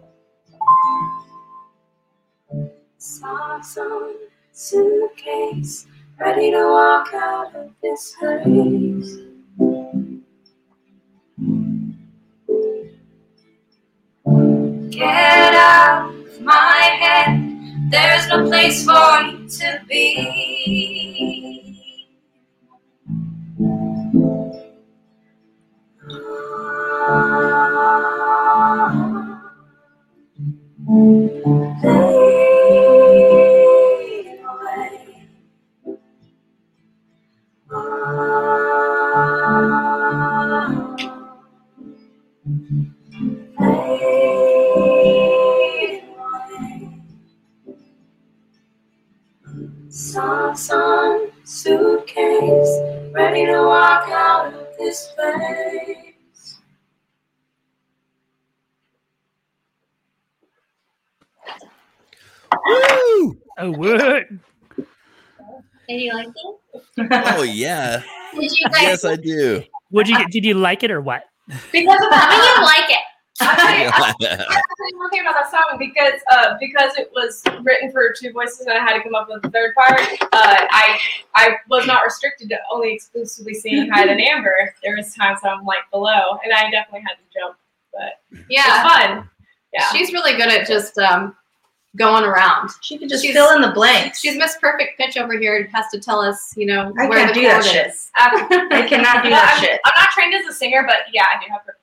Socks 3.63 3.78
on, 3.78 4.13
suitcase, 4.52 5.88
ready 6.19 6.52
to 6.52 6.58
walk 6.58 7.13
out 7.13 7.56
of 7.56 7.71
this 7.82 8.13
place. 8.19 9.19
Get 14.89 15.56
out 15.56 16.10
of 16.10 16.41
my 16.41 16.97
head, 16.99 17.89
there's 17.89 18.28
no 18.28 18.45
place 18.47 18.84
for 18.84 19.21
you 19.21 19.47
to 19.47 19.82
be. 19.88 21.43
Socks 50.53 50.69
on, 50.69 51.31
suitcase, 51.45 52.79
ready 53.11 53.47
to 53.47 53.63
walk 53.63 54.07
out 54.09 54.53
of 54.53 54.67
this 54.77 55.11
place. 55.15 56.59
Woo! 62.67 63.37
Oh, 63.57 63.71
what? 63.71 64.25
Did 65.89 66.01
you 66.01 66.13
like 66.13 66.27
it? 66.27 66.55
Oh 67.35 67.41
yeah. 67.41 68.03
Did 68.39 68.51
you 68.51 68.67
like 68.71 68.81
Yes, 68.83 69.03
I 69.03 69.15
do. 69.15 69.63
Would 69.89 70.07
you? 70.07 70.23
Did 70.29 70.45
you 70.45 70.53
like 70.53 70.83
it 70.83 70.91
or 70.91 71.01
what? 71.01 71.23
Because 71.71 71.99
of 71.99 72.11
How 72.11 72.29
do 72.29 72.35
that. 72.37 72.55
you 72.59 72.63
like 72.63 72.91
it? 72.91 73.03
I'll 73.41 73.55
tell 73.55 73.79
you, 73.79 73.89
I'll 73.91 74.13
tell 74.19 74.89
you 74.91 74.97
one 74.99 75.09
thing 75.09 75.21
about 75.21 75.33
that 75.35 75.49
song 75.51 75.77
because 75.79 76.19
uh, 76.31 76.55
because 76.59 76.95
it 76.97 77.09
was 77.15 77.41
written 77.63 77.91
for 77.91 78.13
two 78.17 78.31
voices 78.31 78.61
and 78.67 78.77
I 78.77 78.81
had 78.81 78.93
to 78.97 79.03
come 79.03 79.15
up 79.15 79.27
with 79.29 79.43
a 79.43 79.49
third 79.49 79.73
part. 79.75 79.99
Uh, 80.21 80.27
I 80.71 80.99
I 81.35 81.55
was 81.69 81.87
not 81.87 82.03
restricted 82.03 82.49
to 82.49 82.57
only 82.71 82.93
exclusively 82.93 83.53
singing 83.55 83.89
Hyde 83.89 84.09
and 84.09 84.21
Amber. 84.21 84.73
There 84.83 84.95
was 84.95 85.13
times 85.15 85.39
I'm 85.43 85.65
like 85.65 85.89
below, 85.91 86.37
and 86.43 86.53
I 86.53 86.69
definitely 86.69 87.01
had 87.07 87.15
to 87.15 87.39
jump, 87.39 87.57
but 87.91 88.45
Yeah, 88.49 88.63
it's 88.85 88.93
fun. 88.93 89.29
Yeah. 89.73 89.89
she's 89.91 90.13
really 90.13 90.33
good 90.37 90.49
at 90.49 90.67
just 90.67 90.99
um, 90.99 91.35
going 91.95 92.23
around. 92.23 92.69
She 92.81 92.99
could 92.99 93.09
just 93.09 93.23
She's- 93.23 93.33
fill 93.35 93.55
in 93.55 93.61
the 93.61 93.71
blanks. 93.71 94.19
She's 94.19 94.37
Miss 94.37 94.55
Perfect 94.61 94.99
Pitch 94.99 95.17
over 95.17 95.35
here 95.39 95.57
and 95.57 95.67
has 95.73 95.85
to 95.91 95.99
tell 95.99 96.19
us, 96.19 96.53
you 96.55 96.67
know, 96.67 96.93
I 96.99 97.07
where 97.07 97.17
can't 97.17 97.33
the 97.33 97.41
do 97.41 97.47
that 97.47 97.61
chord 97.63 97.73
shit. 97.73 97.87
is. 97.87 98.11
I, 98.15 98.67
I 98.71 98.87
cannot 98.87 99.23
do 99.23 99.29
No, 99.31 99.35
that 99.37 99.55
I'm, 99.57 99.63
shit. 99.63 99.79
I'm 99.83 99.91
not 99.99 100.09
trained 100.11 100.35
as 100.35 100.45
a 100.47 100.53
singer, 100.53 100.83
but 100.85 100.97
yeah, 101.11 101.23
I 101.35 101.43
do 101.43 101.51
have 101.51 101.65
perfect 101.65 101.79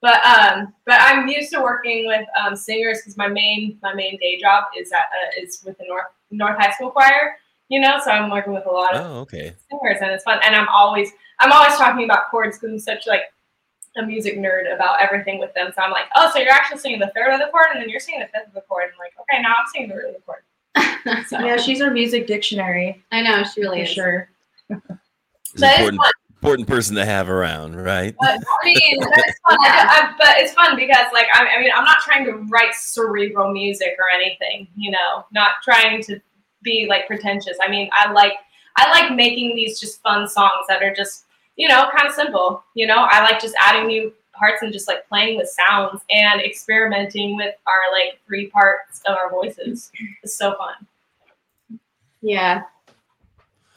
But 0.00 0.24
um, 0.24 0.72
but 0.86 1.00
I'm 1.00 1.26
used 1.26 1.52
to 1.52 1.60
working 1.60 2.06
with 2.06 2.24
um, 2.40 2.54
singers 2.54 2.98
because 3.00 3.16
my 3.16 3.26
main 3.28 3.78
my 3.82 3.94
main 3.94 4.16
day 4.18 4.38
job 4.40 4.64
is 4.78 4.92
at 4.92 4.98
uh, 4.98 5.42
is 5.42 5.60
with 5.64 5.76
the 5.78 5.84
North 5.88 6.06
North 6.30 6.56
High 6.58 6.70
School 6.72 6.90
Choir. 6.90 7.36
You 7.68 7.80
know, 7.80 7.98
so 8.02 8.10
I'm 8.10 8.30
working 8.30 8.54
with 8.54 8.64
a 8.66 8.70
lot 8.70 8.94
of 8.94 9.04
Oh, 9.04 9.18
okay. 9.20 9.54
singers, 9.70 9.98
and 10.00 10.10
it's 10.12 10.24
fun. 10.24 10.38
And 10.44 10.54
I'm 10.54 10.68
always 10.68 11.10
I'm 11.40 11.52
always 11.52 11.74
talking 11.76 12.04
about 12.04 12.30
chords 12.30 12.58
because 12.58 12.72
I'm 12.72 12.78
such 12.78 13.06
like 13.06 13.22
a 13.96 14.02
music 14.02 14.38
nerd 14.38 14.72
about 14.72 15.02
everything 15.02 15.38
with 15.40 15.52
them. 15.54 15.72
So 15.74 15.82
I'm 15.82 15.90
like, 15.90 16.04
oh, 16.16 16.30
so 16.32 16.38
you're 16.38 16.52
actually 16.52 16.78
singing 16.78 17.00
the 17.00 17.10
third 17.16 17.32
of 17.32 17.40
the 17.40 17.46
chord, 17.50 17.66
and 17.74 17.82
then 17.82 17.88
you're 17.88 17.98
singing 18.00 18.20
the 18.20 18.26
fifth 18.28 18.46
of 18.48 18.54
the 18.54 18.60
chord. 18.62 18.84
I'm 18.92 18.98
like, 18.98 19.12
okay, 19.20 19.42
now 19.42 19.56
I'm 19.58 19.66
singing 19.72 19.88
the 19.88 19.96
root 19.96 20.08
of 20.10 20.14
the 20.14 20.20
chord. 20.20 20.42
So 21.28 21.40
Yeah, 21.40 21.56
she's 21.56 21.80
our 21.80 21.90
music 21.90 22.26
dictionary 22.26 23.02
I 23.12 23.22
know 23.22 23.42
she 23.42 23.62
really 23.62 23.78
for 23.80 23.84
is. 23.84 23.88
sure. 23.90 24.30
It's 24.70 24.80
an 24.80 24.98
But 25.60 25.80
it's 25.80 25.88
important, 25.90 26.00
important 26.40 26.68
person 26.68 26.94
to 26.94 27.04
have 27.04 27.28
around, 27.28 27.74
right? 27.76 28.14
But 28.20 28.40
I 28.62 28.64
mean, 28.64 29.00
but 29.00 29.18
it's 29.18 29.40
fun. 29.48 29.58
I, 29.60 29.86
I, 29.88 30.14
but 30.16 30.38
it's 30.38 30.52
fun 30.54 30.76
because, 30.76 31.06
like, 31.12 31.26
I, 31.34 31.46
I 31.56 31.60
mean, 31.60 31.70
I'm 31.74 31.84
not 31.84 31.98
trying 32.00 32.24
to 32.26 32.32
write 32.48 32.74
cerebral 32.74 33.52
music 33.52 33.96
or 33.98 34.04
anything. 34.14 34.68
You 34.76 34.92
know, 34.92 35.26
not 35.32 35.50
trying 35.64 36.02
to 36.04 36.20
be 36.62 36.86
like 36.88 37.06
pretentious. 37.06 37.56
I 37.60 37.68
mean, 37.68 37.90
I 37.92 38.12
like 38.12 38.34
I 38.76 38.88
like 38.90 39.14
making 39.14 39.56
these 39.56 39.80
just 39.80 40.00
fun 40.02 40.28
songs 40.28 40.66
that 40.68 40.82
are 40.82 40.94
just 40.94 41.24
you 41.56 41.68
know 41.68 41.88
kind 41.94 42.08
of 42.08 42.14
simple. 42.14 42.62
You 42.74 42.86
know, 42.86 43.06
I 43.10 43.22
like 43.22 43.40
just 43.40 43.56
adding 43.60 43.88
new 43.88 44.12
parts 44.32 44.62
and 44.62 44.72
just 44.72 44.86
like 44.86 45.08
playing 45.08 45.36
with 45.36 45.48
sounds 45.48 46.00
and 46.10 46.40
experimenting 46.40 47.36
with 47.36 47.54
our 47.66 47.92
like 47.92 48.20
three 48.26 48.46
parts 48.46 49.02
of 49.06 49.16
our 49.16 49.28
voices. 49.30 49.90
It's 50.22 50.36
so 50.36 50.54
fun. 50.56 51.80
Yeah, 52.22 52.62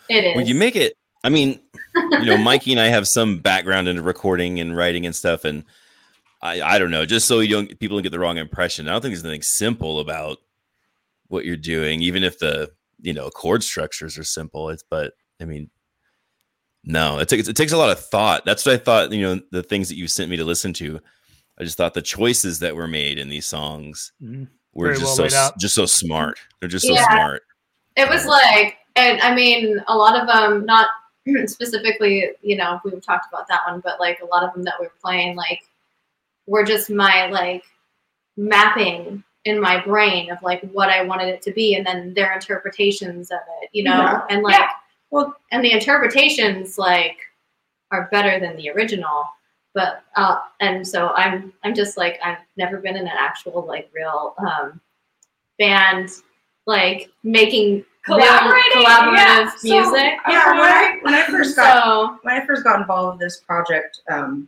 it 0.10 0.26
is. 0.26 0.36
When 0.36 0.46
you 0.46 0.56
make 0.56 0.76
it, 0.76 0.94
I 1.24 1.30
mean, 1.30 1.60
you 1.96 2.26
know, 2.26 2.38
Mikey 2.38 2.72
and 2.72 2.80
I 2.80 2.88
have 2.88 3.08
some 3.08 3.40
background 3.40 3.88
in 3.88 4.02
recording 4.04 4.60
and 4.60 4.76
writing 4.76 5.06
and 5.06 5.16
stuff, 5.16 5.46
and 5.46 5.64
I, 6.42 6.62
I 6.62 6.80
don't 6.80 6.92
know, 6.92 7.06
just 7.06 7.28
so 7.28 7.40
you 7.40 7.50
don't 7.56 7.80
people 7.80 7.98
don't 7.98 8.04
get 8.04 8.12
the 8.12 8.20
wrong 8.20 8.38
impression. 8.38 8.88
I 8.88 8.92
don't 8.92 9.02
think 9.02 9.14
there's 9.14 9.26
anything 9.26 9.42
simple 9.44 10.00
about 10.00 10.38
what 11.28 11.46
you're 11.46 11.56
doing, 11.58 12.02
even 12.02 12.24
if 12.24 12.40
the 12.40 12.72
you 13.02 13.14
know 13.14 13.30
chord 13.30 13.64
structures 13.64 14.18
are 14.18 14.24
simple. 14.24 14.70
It's 14.70 14.84
but 14.90 15.14
I 15.42 15.46
mean, 15.46 15.70
no, 16.84 17.20
it 17.20 17.30
takes 17.30 17.48
it 17.48 17.56
takes 17.56 17.72
a 17.72 17.78
lot 17.78 17.92
of 17.92 18.04
thought. 18.04 18.44
That's 18.46 18.66
what 18.66 18.76
I 18.76 18.78
thought. 18.78 19.12
You 19.12 19.22
know, 19.22 19.42
the 19.52 19.64
things 19.64 19.90
that 19.90 19.96
you 19.96 20.08
sent 20.08 20.30
me 20.32 20.38
to 20.38 20.46
listen 20.46 20.74
to, 20.74 21.00
I 21.60 21.64
just 21.64 21.78
thought 21.78 21.94
the 21.94 22.02
choices 22.02 22.60
that 22.60 22.76
were 22.76 22.88
made 22.88 23.20
in 23.20 23.30
these 23.30 23.46
songs 23.46 24.14
Mhm. 24.24 24.48
were 24.74 24.88
Very 24.88 25.00
just 25.00 25.20
well 25.20 25.30
so 25.30 25.52
just 25.60 25.76
so 25.76 25.86
smart. 25.86 26.40
They're 26.60 26.70
just 26.70 26.88
Yeah. 26.90 26.96
so 26.96 27.16
smart. 27.16 27.44
It 27.98 28.10
was 28.10 28.26
like, 28.26 28.78
and 28.96 29.22
I 29.22 29.36
mean, 29.36 29.84
a 29.88 29.96
lot 29.96 30.20
of 30.20 30.28
them, 30.28 30.66
not 30.66 30.88
specifically, 31.46 32.32
you 32.42 32.56
know, 32.56 32.80
we've 32.84 33.02
talked 33.06 33.28
about 33.32 33.48
that 33.48 33.62
one, 33.68 33.80
but 33.82 34.00
like 34.00 34.20
a 34.22 34.26
lot 34.26 34.44
of 34.44 34.54
them 34.54 34.64
that 34.64 34.76
we 34.80 34.88
were 34.88 34.94
playing, 35.02 35.36
like, 35.36 35.62
were 36.48 36.64
just 36.64 36.90
my 36.90 37.28
like 37.28 37.64
mapping 38.38 39.24
in 39.46 39.60
my 39.60 39.84
brain 39.84 40.32
of 40.32 40.42
like 40.44 40.62
what 40.72 40.90
I 40.90 41.04
wanted 41.04 41.28
it 41.30 41.42
to 41.44 41.52
be, 41.52 41.76
and 41.76 41.86
then 41.86 42.14
their 42.14 42.34
interpretations 42.34 43.32
of 43.32 43.40
it, 43.62 43.70
you 43.74 43.84
know, 43.84 43.92
Yeah. 43.98 44.22
and 44.30 44.44
like, 44.44 44.56
Yeah. 44.60 44.70
Well- 45.12 45.36
and 45.52 45.64
the 45.64 45.72
interpretations 45.74 46.78
like 46.78 47.18
are 47.92 48.08
better 48.12 48.40
than 48.40 48.56
the 48.56 48.70
original. 48.70 49.26
But 49.74 50.04
uh, 50.16 50.40
and 50.60 50.86
so 50.88 51.10
I'm 51.10 51.54
I'm 51.64 51.74
just 51.74 51.96
like 51.98 52.20
I've 52.24 52.40
never 52.58 52.78
been 52.78 52.98
in 52.98 53.04
an 53.08 53.14
actual 53.18 53.66
like 53.66 53.90
real 53.94 54.36
um, 54.38 54.82
band 55.60 56.10
like 56.68 57.10
making 57.24 57.86
Collaborating, 58.04 58.84
collaborative 58.84 59.16
yeah. 59.16 59.52
So, 59.58 59.68
music. 59.68 60.14
Yeah, 60.28 60.52
when 60.54 60.62
I 60.62 60.98
when 61.02 61.14
I 61.14 61.24
first 61.26 61.56
got 61.56 61.84
So 61.84 62.20
when 62.24 62.42
I 62.42 62.46
first 62.46 62.64
got 62.64 62.80
involved 62.80 63.20
with 63.20 63.28
this 63.28 63.42
project, 63.42 64.02
um, 64.10 64.48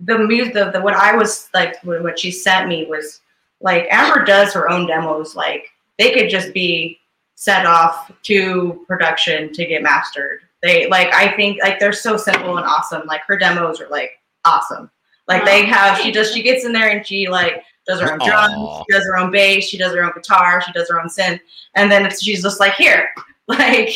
the 0.00 0.18
music, 0.18 0.54
the, 0.54 0.70
the 0.70 0.80
what 0.80 0.94
I 0.94 1.16
was 1.16 1.48
like, 1.52 1.82
what 1.82 2.02
what 2.02 2.18
she 2.18 2.30
sent 2.30 2.68
me 2.68 2.86
was 2.86 3.20
like 3.60 3.86
Amber 3.90 4.24
does 4.24 4.52
her 4.54 4.70
own 4.70 4.86
demos. 4.86 5.34
Like 5.34 5.68
they 5.98 6.12
could 6.12 6.30
just 6.30 6.52
be 6.52 7.00
set 7.34 7.66
off 7.66 8.12
to 8.22 8.84
production 8.86 9.52
to 9.52 9.66
get 9.66 9.82
mastered. 9.82 10.42
They 10.62 10.88
like 10.88 11.12
I 11.12 11.34
think 11.34 11.60
like 11.60 11.80
they're 11.80 11.92
so 11.92 12.16
simple 12.16 12.56
and 12.56 12.66
awesome. 12.66 13.02
Like 13.06 13.22
her 13.26 13.36
demos 13.36 13.80
are 13.80 13.88
like 13.88 14.12
awesome. 14.44 14.90
Like 15.26 15.44
they 15.44 15.64
have 15.66 15.98
she 15.98 16.12
just 16.12 16.34
she 16.34 16.42
gets 16.42 16.64
in 16.64 16.72
there 16.72 16.90
and 16.90 17.06
she 17.06 17.28
like 17.28 17.64
does 17.86 18.00
her 18.00 18.12
own 18.12 18.18
drums, 18.18 18.54
Aw. 18.56 18.84
she 18.84 18.96
does 18.96 19.04
her 19.06 19.16
own 19.16 19.30
bass, 19.30 19.64
she 19.68 19.78
does 19.78 19.94
her 19.94 20.04
own 20.04 20.12
guitar, 20.14 20.60
she 20.62 20.72
does 20.72 20.88
her 20.88 21.00
own 21.00 21.08
synth, 21.08 21.40
and 21.74 21.90
then 21.90 22.06
it's, 22.06 22.22
she's 22.22 22.42
just 22.42 22.60
like 22.60 22.74
here, 22.74 23.08
like 23.48 23.90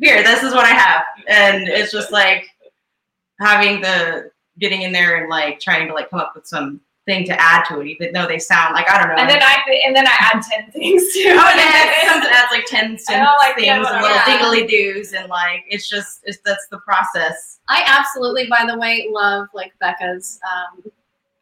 here, 0.00 0.22
this 0.22 0.42
is 0.42 0.54
what 0.54 0.64
I 0.64 0.70
have, 0.74 1.02
and 1.28 1.68
it's 1.68 1.92
just 1.92 2.10
like 2.10 2.48
having 3.40 3.80
the 3.80 4.30
getting 4.58 4.82
in 4.82 4.92
there 4.92 5.16
and 5.16 5.28
like 5.28 5.60
trying 5.60 5.88
to 5.88 5.94
like 5.94 6.10
come 6.10 6.20
up 6.20 6.32
with 6.34 6.46
some 6.46 6.80
thing 7.06 7.24
to 7.24 7.40
add 7.40 7.64
to 7.64 7.80
it, 7.80 7.88
even 7.88 8.12
though 8.12 8.26
they 8.26 8.38
sound 8.38 8.74
like 8.74 8.88
I 8.88 8.98
don't 8.98 9.08
know. 9.08 9.20
And 9.20 9.28
then 9.28 9.42
I 9.42 9.58
and 9.86 9.94
then 9.94 10.06
I 10.06 10.14
add 10.20 10.42
ten 10.42 10.70
things 10.70 11.12
to. 11.14 11.28
Oh, 11.30 11.50
and 11.50 11.58
then 11.58 12.08
something 12.08 12.30
that's 12.30 12.52
like 12.52 12.64
ten 12.66 12.98
I 13.08 13.24
don't 13.24 13.38
like 13.44 13.56
things 13.56 13.66
the 13.66 13.94
and 13.94 14.02
little 14.02 14.16
one. 14.16 14.26
dingly 14.26 14.66
doos 14.66 15.12
and 15.12 15.28
like 15.28 15.64
it's 15.68 15.88
just 15.88 16.20
it's 16.24 16.38
that's 16.44 16.66
the 16.70 16.78
process. 16.78 17.60
I 17.68 17.82
absolutely, 17.86 18.46
by 18.48 18.64
the 18.66 18.78
way, 18.78 19.08
love 19.10 19.48
like 19.54 19.72
Becca's 19.80 20.38
um, 20.44 20.90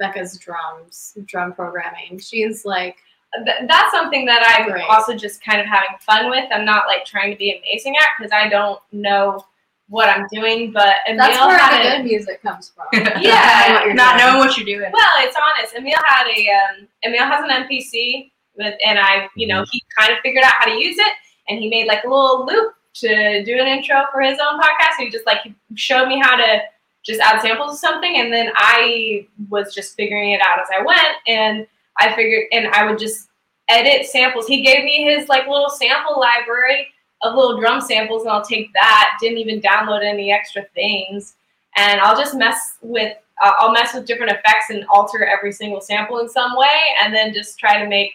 Becca's 0.01 0.37
drums, 0.39 1.17
drum 1.27 1.53
programming. 1.53 2.19
She's 2.19 2.65
like, 2.65 2.97
Th- 3.45 3.59
that's 3.69 3.93
something 3.93 4.25
that 4.27 4.43
I'm 4.59 4.69
Great. 4.73 4.83
also 4.89 5.15
just 5.15 5.41
kind 5.45 5.61
of 5.61 5.67
having 5.69 5.91
fun 6.01 6.31
with. 6.31 6.47
I'm 6.53 6.65
not 6.65 6.89
like 6.89 7.05
trying 7.05 7.31
to 7.31 7.37
be 7.37 7.53
amazing 7.63 7.95
at 7.97 8.09
because 8.19 8.33
I 8.33 8.49
don't 8.49 8.81
know 8.91 9.45
what 9.89 10.09
I'm 10.09 10.27
doing. 10.33 10.73
But 10.73 10.97
Emil 11.07 11.19
that's 11.29 11.39
where 11.47 11.57
had 11.57 11.85
the 11.85 11.95
a, 11.95 11.97
good 11.99 12.05
music 12.07 12.43
comes 12.43 12.73
from. 12.75 12.87
Yeah, 13.23 13.85
not 13.95 14.19
doing. 14.19 14.27
knowing 14.27 14.39
what 14.39 14.57
you're 14.57 14.67
doing. 14.67 14.91
well, 14.93 15.13
it's 15.19 15.37
honest. 15.41 15.77
Emil 15.77 15.95
had 16.07 16.27
a 16.27 16.49
um, 16.81 16.89
Emil 17.05 17.25
has 17.25 17.45
an 17.49 17.51
MPC 17.69 18.33
with, 18.57 18.75
and 18.85 18.99
I, 18.99 19.29
you 19.37 19.47
know, 19.47 19.65
he 19.71 19.81
kind 19.97 20.11
of 20.13 20.19
figured 20.25 20.43
out 20.43 20.55
how 20.59 20.65
to 20.65 20.73
use 20.73 20.97
it, 20.99 21.13
and 21.49 21.61
he 21.61 21.69
made 21.69 21.87
like 21.87 22.03
a 22.03 22.09
little 22.09 22.45
loop 22.47 22.75
to 22.95 23.45
do 23.45 23.55
an 23.61 23.69
intro 23.69 24.07
for 24.11 24.23
his 24.23 24.41
own 24.41 24.59
podcast. 24.61 24.97
He 24.99 25.09
just 25.09 25.25
like 25.25 25.43
he 25.45 25.55
showed 25.77 26.09
me 26.09 26.19
how 26.19 26.35
to 26.35 26.63
just 27.03 27.21
add 27.21 27.41
samples 27.41 27.73
of 27.73 27.79
something, 27.79 28.21
and 28.21 28.33
then 28.33 28.51
I 28.57 29.27
was 29.49 29.75
just 29.75 29.97
figuring 29.97 30.33
it 30.33 30.41
out 30.41 30.61
as 30.61 30.69
I 30.77 30.83
went, 30.83 31.17
and 31.27 31.67
I 31.99 32.15
figured, 32.15 32.45
and 32.53 32.69
I 32.69 32.85
would 32.85 32.99
just 32.99 33.29
edit 33.69 34.07
samples. 34.07 34.47
He 34.47 34.63
gave 34.63 34.85
me 34.85 35.05
his 35.05 35.29
like 35.29 35.47
little 35.47 35.71
sample 35.71 36.21
library 36.21 36.89
of 37.23 37.35
little 37.35 37.59
drum 37.59 37.81
samples, 37.81 38.23
and 38.23 38.31
I'll 38.31 38.45
take 38.45 38.73
that. 38.75 39.17
Didn't 39.21 39.39
even 39.39 39.61
download 39.61 40.05
any 40.05 40.33
extra 40.33 40.65
things, 40.75 41.35
and 41.77 42.01
I'll 42.01 42.17
just 42.17 42.35
mess 42.35 42.79
with. 42.83 43.17
Uh, 43.43 43.53
I'll 43.59 43.73
mess 43.73 43.95
with 43.95 44.05
different 44.05 44.33
effects 44.33 44.67
and 44.69 44.85
alter 44.93 45.25
every 45.25 45.53
single 45.53 45.81
sample 45.81 46.19
in 46.19 46.29
some 46.29 46.57
way, 46.57 46.81
and 47.03 47.15
then 47.15 47.33
just 47.33 47.59
try 47.59 47.83
to 47.83 47.89
make 47.89 48.13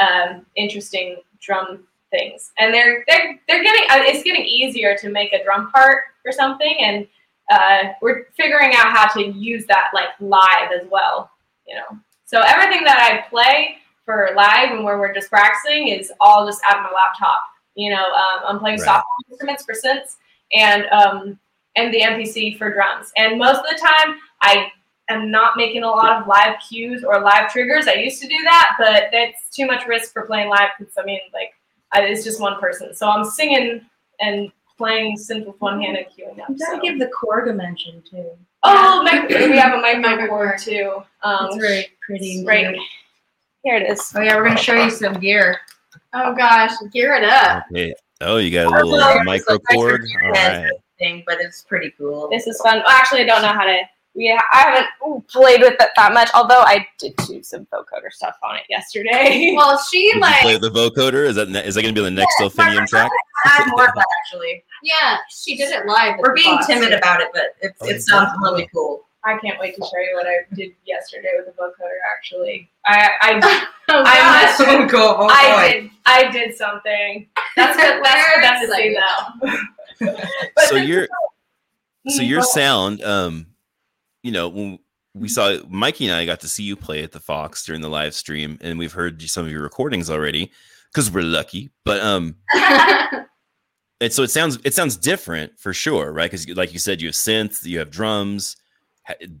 um, 0.00 0.46
interesting 0.56 1.18
drum 1.40 1.84
things. 2.10 2.52
And 2.58 2.72
they're 2.72 3.04
they're 3.06 3.40
they're 3.48 3.62
getting 3.62 3.84
uh, 3.90 4.02
it's 4.04 4.22
getting 4.22 4.44
easier 4.44 4.96
to 4.98 5.10
make 5.10 5.32
a 5.32 5.44
drum 5.44 5.70
part 5.70 6.04
or 6.24 6.32
something, 6.32 6.76
and 6.80 7.06
uh, 7.52 7.92
we're 8.00 8.26
figuring 8.36 8.72
out 8.74 8.92
how 8.92 9.08
to 9.14 9.24
use 9.24 9.66
that 9.66 9.90
like 9.94 10.08
live 10.20 10.70
as 10.74 10.88
well. 10.90 11.30
You 11.66 11.76
know, 11.76 11.98
so 12.24 12.40
everything 12.40 12.84
that 12.84 12.98
I 12.98 13.28
play 13.28 13.76
for 14.04 14.30
live 14.36 14.72
and 14.72 14.84
where 14.84 14.98
we're 14.98 15.14
just 15.14 15.30
practicing 15.30 15.88
is 15.88 16.12
all 16.20 16.46
just 16.46 16.60
out 16.68 16.78
of 16.78 16.82
my 16.82 16.90
laptop. 16.90 17.42
You 17.74 17.90
know, 17.90 18.04
um, 18.04 18.40
I'm 18.46 18.58
playing 18.58 18.78
Right. 18.80 18.86
software 18.86 19.04
instruments 19.30 19.64
for 19.64 19.74
synths 19.74 20.16
and 20.54 20.86
um, 20.86 21.38
and 21.76 21.92
the 21.92 22.00
MPC 22.00 22.58
for 22.58 22.72
drums. 22.72 23.12
And 23.16 23.38
most 23.38 23.58
of 23.58 23.66
the 23.70 23.78
time, 23.80 24.16
I 24.42 24.68
am 25.08 25.30
not 25.30 25.56
making 25.56 25.84
a 25.84 25.88
lot 25.88 26.20
of 26.20 26.26
live 26.26 26.56
cues 26.68 27.04
or 27.04 27.20
live 27.20 27.50
triggers. 27.50 27.86
I 27.86 27.94
used 27.94 28.20
to 28.22 28.28
do 28.28 28.36
that, 28.44 28.74
but 28.78 29.04
that's 29.12 29.54
too 29.54 29.66
much 29.66 29.86
risk 29.86 30.12
for 30.12 30.22
playing 30.22 30.48
live 30.48 30.70
because 30.78 30.94
I 30.98 31.04
mean, 31.04 31.20
like, 31.32 31.54
I, 31.92 32.02
it's 32.02 32.24
just 32.24 32.40
one 32.40 32.58
person. 32.60 32.94
So 32.94 33.08
I'm 33.08 33.24
singing 33.24 33.82
and 34.20 34.52
playing 34.82 35.16
synth 35.16 35.46
with 35.46 35.60
one 35.60 35.80
hand 35.80 35.96
and 35.96 36.06
cueing 36.06 36.40
up. 36.42 36.48
You 36.48 36.56
gotta 36.58 36.76
so. 36.76 36.80
give 36.80 36.98
the 36.98 37.06
core 37.08 37.44
dimension 37.44 38.02
too. 38.08 38.30
Oh, 38.64 39.02
mic- 39.04 39.28
we 39.28 39.56
have 39.56 39.74
a 39.74 39.80
micro 39.80 40.02
microKORG 40.02 40.28
cord. 40.28 40.58
too. 40.58 41.02
Um, 41.22 41.46
It's 41.46 41.56
very 41.56 41.86
pretty. 42.04 42.44
right 42.44 42.76
here 43.62 43.76
it 43.76 43.88
is. 43.88 44.12
Oh 44.16 44.20
yeah, 44.20 44.34
we're 44.36 44.44
gonna 44.44 44.56
show 44.58 44.74
you 44.74 44.90
some 44.90 45.14
gear. 45.14 45.58
Oh 46.14 46.34
gosh, 46.34 46.72
gear 46.92 47.14
it 47.14 47.22
up. 47.24 47.64
Okay. 47.70 47.94
Oh, 48.20 48.38
you 48.38 48.50
got 48.50 48.66
a 48.66 48.70
little 48.70 48.90
little- 48.90 49.24
micro 49.24 49.54
it's 49.54 49.64
like 49.70 49.76
cord. 49.78 50.02
micro 50.02 50.26
All 50.28 50.34
cord. 50.34 50.62
right. 50.64 50.72
Thing, 50.98 51.22
but 51.26 51.40
it's 51.40 51.62
pretty 51.62 51.92
cool. 51.98 52.28
This 52.28 52.46
is 52.46 52.60
fun. 52.60 52.78
Well, 52.78 52.84
actually, 52.88 53.22
I 53.22 53.24
don't 53.26 53.42
know 53.42 53.48
how 53.52 53.64
to. 53.64 53.78
We 54.14 54.30
I 54.30 54.38
haven't 54.60 55.26
played 55.28 55.60
with 55.62 55.74
it 55.80 55.88
that 55.96 56.12
much. 56.12 56.28
Although 56.34 56.60
I 56.60 56.86
did 56.98 57.14
do 57.26 57.42
some 57.42 57.66
vocoder 57.66 58.10
stuff 58.10 58.36
on 58.42 58.56
it 58.56 58.64
yesterday. 58.68 59.52
Well, 59.56 59.78
she 59.90 60.02
Did 60.02 60.14
you 60.16 60.20
play 60.20 60.52
like, 60.52 60.60
the 60.60 60.70
vocoder? 60.70 61.26
Is 61.26 61.36
that 61.36 61.48
ne- 61.48 61.64
is 61.64 61.74
that 61.76 61.82
going 61.82 61.94
to 61.94 61.98
be 62.00 62.04
the 62.04 62.10
next 62.10 62.36
Delphinium 62.38 62.86
track? 62.86 63.10
Add 63.46 63.68
more 63.68 63.86
of 63.88 63.94
that 63.94 64.06
actually. 64.20 64.62
yeah, 64.82 65.16
she 65.30 65.56
did 65.56 65.70
it 65.72 65.86
live. 65.86 66.16
We're 66.18 66.34
being 66.34 66.56
box. 66.56 66.66
timid 66.66 66.92
about 66.92 67.20
it, 67.22 67.28
but 67.32 67.54
it, 67.62 67.72
Oh, 67.80 67.86
it 67.88 67.94
you 67.94 68.00
sounds 68.00 68.30
did? 68.32 68.38
really 68.42 68.68
cool. 68.74 69.06
I 69.24 69.38
can't 69.38 69.58
wait 69.60 69.76
to 69.76 69.80
show 69.82 69.98
you 69.98 70.10
what 70.14 70.26
I 70.26 70.38
did 70.54 70.72
yesterday 70.84 71.30
with 71.36 71.46
the 71.46 71.52
vocoder. 71.62 71.96
Actually, 72.14 72.68
I 72.84 73.10
I 73.20 73.66
Oh, 73.88 74.02
I 74.04 74.54
gosh. 74.58 74.68
Oh, 74.68 74.88
cool. 74.88 75.00
Oh, 75.00 75.28
I 75.30 75.72
boy. 75.72 75.80
did 75.80 75.90
I 76.06 76.30
did 76.30 76.54
something. 76.56 77.28
That's 77.56 77.76
good. 77.76 78.02
That's 78.04 78.34
for 78.34 78.40
them 78.42 78.66
to 78.66 78.74
see 78.74 78.96
now. 78.98 79.34
But 80.54 80.64
So 80.66 80.74
this 80.74 80.82
is 80.82 80.88
you're 80.88 81.06
so- 81.06 82.16
so 82.16 82.22
your 82.22 82.42
sound, 82.42 83.02
um, 83.04 83.46
you 84.22 84.32
know, 84.32 84.48
when 84.48 84.78
we 85.14 85.28
saw 85.28 85.58
Mikey 85.68 86.06
and 86.06 86.14
I 86.14 86.24
got 86.24 86.40
to 86.40 86.48
see 86.48 86.62
you 86.62 86.76
play 86.76 87.02
at 87.02 87.12
the 87.12 87.20
Fox 87.20 87.64
during 87.64 87.80
the 87.80 87.88
live 87.88 88.14
stream, 88.14 88.58
and 88.60 88.78
we've 88.78 88.92
heard 88.92 89.20
some 89.22 89.44
of 89.44 89.52
your 89.52 89.62
recordings 89.62 90.10
already 90.10 90.50
because 90.92 91.10
we're 91.10 91.22
lucky. 91.22 91.70
But 91.84 92.00
um, 92.00 92.36
and 92.54 94.12
so 94.12 94.22
it 94.22 94.30
sounds 94.30 94.58
it 94.64 94.74
sounds 94.74 94.96
different 94.96 95.58
for 95.58 95.72
sure, 95.74 96.12
right? 96.12 96.30
Because 96.30 96.48
like 96.50 96.72
you 96.72 96.78
said, 96.78 97.00
you 97.00 97.08
have 97.08 97.14
synths, 97.14 97.64
you 97.64 97.78
have 97.78 97.90
drums. 97.90 98.56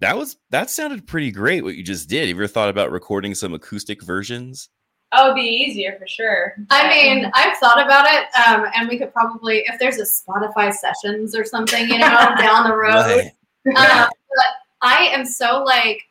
That 0.00 0.16
was 0.16 0.36
that 0.50 0.70
sounded 0.70 1.06
pretty 1.06 1.30
great. 1.30 1.62
What 1.62 1.76
you 1.76 1.82
just 1.82 2.08
did. 2.08 2.20
Have 2.20 2.28
you 2.28 2.34
ever 2.34 2.48
thought 2.48 2.68
about 2.68 2.90
recording 2.90 3.34
some 3.34 3.54
acoustic 3.54 4.02
versions? 4.02 4.68
Oh, 5.14 5.26
it'd 5.26 5.36
be 5.36 5.42
easier 5.42 5.94
for 5.98 6.06
sure. 6.06 6.54
I 6.70 6.88
mean, 6.88 7.30
I've 7.34 7.56
thought 7.58 7.84
about 7.84 8.06
it, 8.08 8.24
um, 8.46 8.66
and 8.74 8.88
we 8.88 8.96
could 8.96 9.12
probably, 9.12 9.62
if 9.66 9.78
there's 9.78 9.98
a 9.98 10.04
Spotify 10.04 10.72
sessions 10.72 11.36
or 11.36 11.44
something, 11.44 11.86
you 11.86 11.98
know, 11.98 12.34
down 12.38 12.64
the 12.64 12.74
road. 12.74 13.30
Right. 13.66 13.76
Um, 13.76 14.08
but 14.08 14.46
I 14.82 15.08
am 15.12 15.24
so 15.24 15.62
like, 15.62 16.02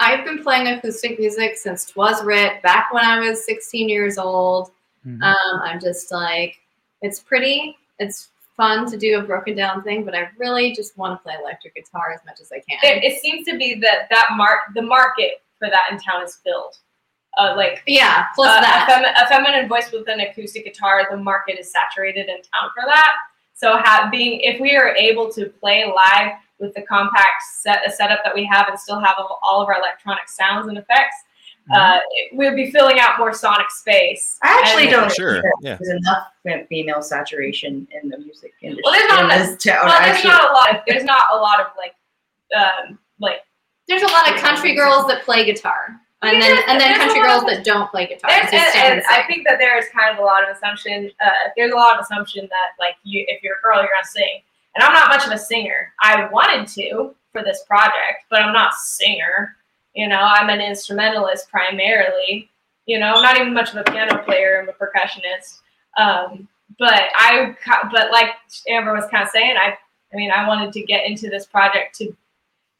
I've 0.00 0.24
been 0.24 0.42
playing 0.42 0.68
acoustic 0.68 1.18
music 1.18 1.56
since 1.56 1.84
Twas 1.84 2.22
Writ, 2.24 2.62
back 2.62 2.92
when 2.92 3.04
I 3.04 3.18
was 3.20 3.44
16 3.44 3.88
years 3.88 4.16
old. 4.18 4.70
Mhm. 5.06 5.22
Um, 5.22 5.60
I'm 5.62 5.80
just 5.80 6.10
like, 6.12 6.56
it's 7.02 7.20
pretty, 7.20 7.76
it's 7.98 8.28
fun 8.56 8.90
to 8.90 8.96
do 8.96 9.18
a 9.18 9.22
broken 9.22 9.56
down 9.56 9.82
thing, 9.82 10.04
but 10.04 10.14
I 10.14 10.28
really 10.36 10.72
just 10.74 10.96
want 10.98 11.18
to 11.18 11.22
play 11.22 11.34
electric 11.40 11.74
guitar 11.74 12.12
as 12.12 12.20
much 12.26 12.40
as 12.40 12.50
I 12.52 12.60
can. 12.68 12.78
it, 12.82 13.04
it 13.04 13.20
seems 13.22 13.46
to 13.46 13.56
be 13.56 13.74
that 13.80 14.08
that 14.10 14.28
mark 14.36 14.60
the 14.74 14.82
market 14.82 15.42
for 15.58 15.68
that 15.70 15.88
in 15.90 15.98
town 15.98 16.22
is 16.24 16.36
filled. 16.36 16.76
Uh, 17.38 17.54
like 17.56 17.82
yeah, 17.86 18.26
plus 18.34 18.48
uh, 18.48 18.60
that. 18.60 18.88
A, 18.88 18.92
femi- 18.92 19.24
a 19.24 19.28
feminine 19.28 19.68
voice 19.68 19.92
with 19.92 20.08
an 20.08 20.20
acoustic 20.20 20.64
guitar, 20.64 21.06
the 21.08 21.16
market 21.16 21.58
is 21.58 21.70
saturated 21.70 22.28
in 22.28 22.36
town 22.36 22.70
for 22.74 22.84
that. 22.86 23.12
So, 23.54 23.76
ha- 23.76 24.08
being 24.10 24.40
if 24.40 24.60
we 24.60 24.76
are 24.76 24.88
able 24.96 25.30
to 25.32 25.46
play 25.46 25.84
live 25.84 26.32
with 26.58 26.74
the 26.74 26.82
compact 26.82 27.42
set 27.60 27.86
a 27.86 27.90
setup 27.90 28.20
that 28.24 28.34
we 28.34 28.44
have 28.44 28.68
and 28.68 28.78
still 28.78 28.98
have 29.00 29.14
all 29.18 29.38
all 29.42 29.62
of 29.62 29.68
our 29.68 29.76
electronic 29.78 30.28
sounds 30.28 30.68
and 30.68 30.76
effects, 30.78 31.14
uh, 31.74 32.00
it- 32.12 32.34
we'd 32.36 32.56
be 32.56 32.70
filling 32.70 32.98
out 32.98 33.18
more 33.18 33.32
sonic 33.32 33.70
space. 33.70 34.38
I 34.42 34.58
actually 34.62 34.84
And- 34.84 34.92
don't 34.92 35.12
Sure, 35.12 35.34
think 35.34 35.54
yeah. 35.62 35.76
There's 35.80 35.90
enough 36.02 36.66
female 36.68 37.02
saturation 37.02 37.86
in 37.90 38.08
the 38.08 38.18
music 38.18 38.54
industry. 38.62 38.82
Well, 38.84 38.92
there's 38.94 39.08
not 39.10 39.22
in 39.24 39.28
this 39.28 39.62
town, 39.62 39.86
Well, 39.86 40.00
there's 40.00 40.16
actually. 40.16 40.30
not 40.30 40.50
a 40.50 40.52
lot. 40.52 40.74
Of, 40.76 40.82
there's 40.86 41.04
not 41.04 41.24
a 41.32 41.36
lot 41.36 41.60
of 41.60 41.66
like, 41.76 41.94
um, 42.56 42.98
like 43.20 43.42
There's 43.86 44.02
a 44.02 44.06
lot 44.06 44.28
of 44.32 44.36
country 44.40 44.74
girls 44.74 45.06
that 45.08 45.22
play 45.24 45.44
guitar, 45.44 45.98
and 46.22 46.32
Yeah, 46.36 46.40
then 46.40 46.62
and 46.68 46.80
then 46.80 46.96
country 46.98 47.20
girls 47.22 47.42
of- 47.42 47.48
that 47.48 47.64
don't 47.64 47.90
play 47.90 48.06
guitar. 48.06 48.30
And, 48.30 48.48
and 48.52 49.02
I 49.08 49.22
think 49.26 49.46
that 49.46 49.58
there 49.58 49.78
is 49.78 49.86
kind 49.90 50.10
of 50.12 50.18
a 50.22 50.24
lot 50.26 50.42
of 50.42 50.54
assumption. 50.54 51.10
Uh, 51.24 51.30
there's 51.56 51.72
a 51.72 51.76
lot 51.76 51.94
of 51.96 52.00
assumption 52.02 52.46
that 52.50 52.68
like 52.78 52.96
you, 53.02 53.24
if 53.28 53.42
you're 53.42 53.56
a 53.56 53.62
girl, 53.62 53.76
you're 53.80 53.90
gonna 53.94 54.04
sing. 54.04 54.42
And 54.78 54.84
I'm 54.84 54.92
not 54.92 55.08
much 55.08 55.26
of 55.26 55.32
a 55.32 55.38
singer. 55.38 55.92
I 56.04 56.28
wanted 56.30 56.68
to 56.74 57.12
for 57.32 57.42
this 57.42 57.64
project, 57.66 58.26
but 58.30 58.40
I'm 58.40 58.52
not 58.52 58.70
a 58.70 58.76
singer. 58.80 59.56
You 59.94 60.06
know, 60.06 60.20
I'm 60.20 60.50
an 60.50 60.60
instrumentalist 60.60 61.50
primarily. 61.50 62.48
You 62.86 63.00
know, 63.00 63.14
I'm 63.14 63.22
not 63.22 63.36
even 63.36 63.52
much 63.52 63.74
of 63.74 63.78
a 63.78 63.90
piano 63.90 64.22
player. 64.22 64.62
I'm 64.62 64.68
a 64.68 64.72
percussionist. 64.72 65.62
Um, 65.98 66.46
but 66.78 67.06
I, 67.16 67.56
but 67.90 68.12
like 68.12 68.28
Amber 68.68 68.94
was 68.94 69.06
kind 69.10 69.24
of 69.24 69.30
saying, 69.30 69.56
I, 69.56 69.76
I 70.12 70.16
mean, 70.16 70.30
I 70.30 70.46
wanted 70.46 70.72
to 70.74 70.82
get 70.82 71.04
into 71.08 71.28
this 71.28 71.44
project 71.44 71.96
to 71.96 72.16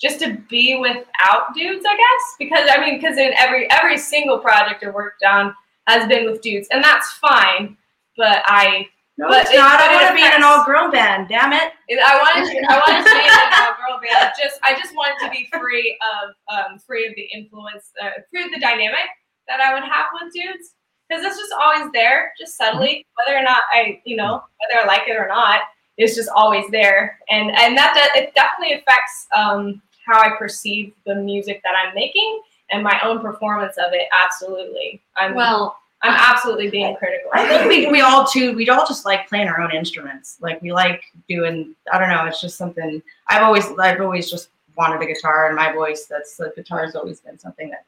just 0.01 0.21
to 0.21 0.35
be 0.49 0.77
without 0.77 1.53
dudes, 1.53 1.85
I 1.85 1.97
guess, 1.97 2.37
because 2.39 2.71
I 2.73 2.81
mean, 2.81 3.01
because 3.01 3.19
in 3.19 3.33
every 3.37 3.69
every 3.73 3.99
single 3.99 4.39
project 4.39 4.85
I 4.85 4.91
worked 4.91 5.25
on 5.25 5.53
has 5.89 6.07
been 6.07 6.31
with 6.31 6.43
dudes, 6.43 6.69
and 6.71 6.85
that's 6.85 7.11
fine. 7.15 7.77
But 8.17 8.45
I 8.47 8.87
No, 9.19 9.29
But 9.29 9.43
it's 9.43 9.51
it- 9.53 9.57
not. 9.59 9.79
but 9.81 9.91
I 9.91 9.93
it 9.93 9.97
want 9.97 10.09
to 10.09 10.15
be 10.15 10.23
in 10.25 10.33
an 10.33 10.45
all-girl 10.45 10.91
band. 10.91 11.29
Damn 11.29 11.53
it! 11.53 11.73
I 11.91 12.17
wanted 12.23 12.49
to 12.55 12.59
I 12.71 12.77
wanted 12.79 13.03
to 13.05 13.11
be 13.19 13.27
in 13.27 13.35
an 13.35 13.53
all 13.67 13.75
girl 13.77 14.01
band. 14.01 14.33
Just 14.41 14.61
I 14.63 14.73
just 14.79 14.95
wanted 14.95 15.19
to 15.27 15.31
be 15.31 15.49
free 15.53 15.99
of 16.15 16.35
um 16.55 16.79
free 16.79 17.07
of 17.07 17.15
the 17.17 17.23
influence, 17.35 17.91
uh, 18.01 18.11
free 18.31 18.45
of 18.45 18.51
the 18.53 18.61
dynamic 18.61 19.11
that 19.49 19.61
I 19.61 19.75
would 19.75 19.83
have 19.83 20.07
with 20.15 20.33
dudes. 20.33 20.75
because 21.09 21.25
it's 21.25 21.37
just 21.39 21.53
always 21.59 21.91
there, 21.93 22.33
just 22.39 22.57
subtly, 22.57 23.05
whether 23.17 23.37
or 23.37 23.43
not 23.43 23.63
I, 23.73 24.01
you 24.05 24.15
know, 24.15 24.43
whether 24.61 24.85
I 24.85 24.87
like 24.87 25.09
it 25.09 25.17
or 25.17 25.27
not, 25.27 25.63
it's 25.97 26.15
just 26.15 26.29
always 26.29 26.71
there, 26.71 27.19
and 27.29 27.51
and 27.51 27.77
that 27.77 27.95
de- 28.15 28.21
it 28.23 28.35
definitely 28.37 28.75
affects 28.77 29.27
um, 29.35 29.83
how 30.07 30.21
I 30.21 30.37
perceive 30.39 30.93
the 31.07 31.17
music 31.17 31.61
that 31.65 31.75
I'm 31.77 31.93
making 31.95 32.41
and 32.71 32.85
my 32.85 33.01
own 33.03 33.19
performance 33.21 33.77
of 33.79 33.93
it. 33.95 34.07
Absolutely, 34.25 35.03
I'm 35.17 35.35
Well, 35.35 35.77
I'm 36.03 36.15
absolutely 36.15 36.71
being 36.71 36.95
critical. 36.97 37.31
I 37.35 37.47
think 37.49 37.69
we, 37.69 37.91
we 37.91 38.01
all 38.03 38.25
too 38.25 38.55
we 38.55 38.69
all 38.69 38.87
just 38.87 39.05
like 39.05 39.29
playing 39.29 39.49
our 39.49 39.61
own 39.61 39.75
instruments. 39.75 40.39
Like 40.41 40.63
we 40.63 40.73
like 40.73 41.03
doing 41.29 41.75
I 41.93 41.99
don't 41.99 42.09
know, 42.09 42.25
it's 42.27 42.41
just 42.41 42.57
something 42.57 43.03
I've 43.29 43.43
always 43.43 43.67
I've 43.79 44.01
always 44.01 44.31
just 44.31 44.51
wanted 44.77 45.03
a 45.03 45.13
guitar 45.13 45.49
and 45.49 45.57
my 45.57 45.73
voice. 45.73 46.07
That's 46.07 46.37
the 46.37 46.53
guitar 46.55 46.85
has 46.85 46.95
always 46.95 47.21
been 47.21 47.39
something 47.39 47.71
that 47.71 47.85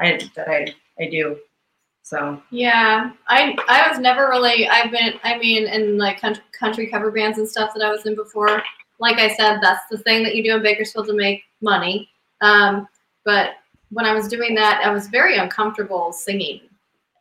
I 0.00 0.28
that 0.34 0.48
I 0.48 0.74
I 1.00 1.08
do. 1.08 1.38
So 2.02 2.42
Yeah, 2.50 3.12
I 3.28 3.56
I 3.68 3.88
was 3.88 4.00
never 4.00 4.28
really. 4.28 4.68
I've 4.68 4.90
been. 4.90 5.14
I 5.22 5.38
mean, 5.38 5.68
in 5.68 5.98
like 5.98 6.20
country, 6.20 6.42
country 6.50 6.86
cover 6.88 7.12
bands 7.12 7.38
and 7.38 7.48
stuff 7.48 7.72
that 7.74 7.84
I 7.84 7.90
was 7.90 8.06
in 8.06 8.16
before. 8.16 8.62
Like 8.98 9.18
I 9.18 9.34
said, 9.34 9.60
that's 9.62 9.86
the 9.88 9.98
thing 9.98 10.24
that 10.24 10.34
you 10.34 10.42
do 10.42 10.56
in 10.56 10.62
Bakersfield 10.62 11.06
to 11.06 11.12
make 11.12 11.44
money. 11.60 12.08
Um, 12.40 12.88
but 13.24 13.54
when 13.90 14.04
I 14.04 14.14
was 14.14 14.26
doing 14.26 14.54
that, 14.56 14.80
I 14.84 14.90
was 14.90 15.06
very 15.08 15.36
uncomfortable 15.36 16.12
singing 16.12 16.60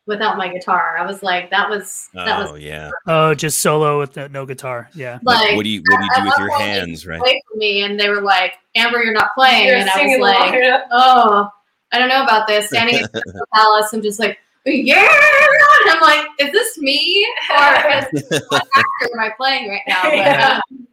without 0.07 0.37
my 0.37 0.47
guitar. 0.47 0.97
I 0.97 1.05
was 1.05 1.23
like, 1.23 1.49
that 1.51 1.69
was 1.69 2.09
that 2.13 2.47
Oh 2.47 2.53
was 2.53 2.61
yeah. 2.61 2.91
Oh, 3.07 3.33
just 3.33 3.59
solo 3.59 3.99
with 3.99 4.13
the, 4.13 4.29
no 4.29 4.45
guitar. 4.45 4.89
Yeah. 4.93 5.19
Like, 5.23 5.47
like 5.47 5.55
what 5.55 5.63
do 5.63 5.69
you 5.69 5.81
what 5.87 5.99
do 5.99 6.05
you 6.05 6.09
at 6.11 6.17
do 6.19 6.23
with 6.25 6.33
one 6.33 6.41
your 6.41 6.59
hands, 6.59 7.05
right? 7.07 7.19
away 7.19 7.41
from 7.49 7.59
me, 7.59 7.83
and 7.83 7.99
they 7.99 8.09
were 8.09 8.21
like, 8.21 8.53
Amber, 8.75 9.03
you're 9.03 9.13
not 9.13 9.33
playing, 9.35 9.67
You're 9.67 9.77
and 9.77 9.89
I 9.89 10.05
was 10.05 10.19
like, 10.19 10.53
along. 10.53 10.81
oh, 10.91 11.49
I 11.91 11.99
don't 11.99 12.09
know 12.09 12.23
about 12.23 12.47
this. 12.47 12.67
Standing 12.67 12.95
in 12.95 13.01
the 13.13 13.45
palace, 13.53 13.93
I'm 13.93 14.01
just 14.01 14.19
like, 14.19 14.37
yeah. 14.65 15.07
And 15.83 15.91
I'm 15.91 16.01
like, 16.01 16.27
is 16.39 16.51
this 16.51 16.77
me 16.77 17.27
or 17.51 17.89
is 17.89 18.41
what 18.49 18.67
actor 18.75 19.09
am 19.13 19.19
I 19.19 19.31
playing 19.35 19.69
right 19.69 19.81
now? 19.87 20.03
But, 20.03 20.15
Yeah. 20.15 20.59
um, 20.69 20.87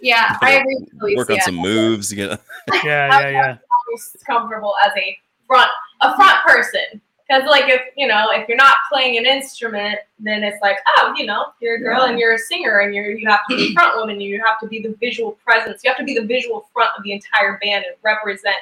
yeah, 0.00 0.38
I 0.42 0.52
agree 0.56 0.76
with 0.80 1.02
Luis, 1.02 1.16
Work 1.16 1.30
on 1.30 1.36
yeah. 1.36 1.42
some 1.44 1.54
moves. 1.54 2.12
You 2.12 2.26
know? 2.26 2.36
Yeah, 2.84 3.20
yeah, 3.20 3.28
yeah. 3.30 3.56
most 3.90 4.16
comfortable 4.26 4.74
as 4.84 4.92
a 4.98 5.16
front 5.46 5.70
a 6.02 6.14
front 6.14 6.42
person 6.44 7.00
because 7.26 7.48
like 7.48 7.68
if 7.68 7.80
you 7.96 8.06
know 8.06 8.28
if 8.32 8.48
you're 8.48 8.56
not 8.56 8.76
playing 8.92 9.16
an 9.16 9.26
instrument 9.26 9.98
then 10.18 10.42
it's 10.42 10.60
like 10.60 10.76
oh 10.96 11.14
you 11.16 11.26
know 11.26 11.46
you're 11.60 11.76
a 11.76 11.80
girl 11.80 12.02
and 12.02 12.18
you're 12.18 12.34
a 12.34 12.38
singer 12.38 12.80
and 12.80 12.94
you're 12.94 13.10
you 13.10 13.28
have 13.28 13.40
to 13.48 13.56
be 13.56 13.72
front 13.74 13.96
woman 13.96 14.20
you 14.20 14.42
have 14.44 14.58
to 14.60 14.66
be 14.66 14.80
the 14.80 14.94
visual 15.00 15.32
presence. 15.44 15.82
You 15.84 15.90
have 15.90 15.98
to 15.98 16.04
be 16.04 16.14
the 16.14 16.26
visual 16.26 16.68
front 16.72 16.90
of 16.96 17.04
the 17.04 17.12
entire 17.12 17.58
band 17.62 17.84
and 17.86 17.96
represent 18.02 18.56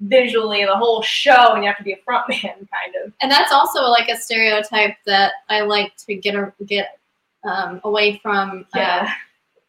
visually 0.00 0.64
the 0.64 0.76
whole 0.76 1.02
show 1.02 1.54
and 1.54 1.62
you 1.62 1.68
have 1.68 1.78
to 1.78 1.84
be 1.84 1.92
a 1.92 1.98
front 2.04 2.28
man 2.28 2.40
kind 2.42 2.94
of. 3.04 3.12
And 3.20 3.30
that's 3.30 3.52
also 3.52 3.82
like 3.84 4.08
a 4.08 4.16
stereotype 4.16 4.96
that 5.06 5.32
I 5.48 5.62
like 5.62 5.96
to 6.06 6.14
get 6.14 6.34
a, 6.34 6.52
get 6.64 6.98
um, 7.44 7.80
away 7.84 8.18
from. 8.22 8.66
Uh, 8.74 8.78
yeah 8.78 9.12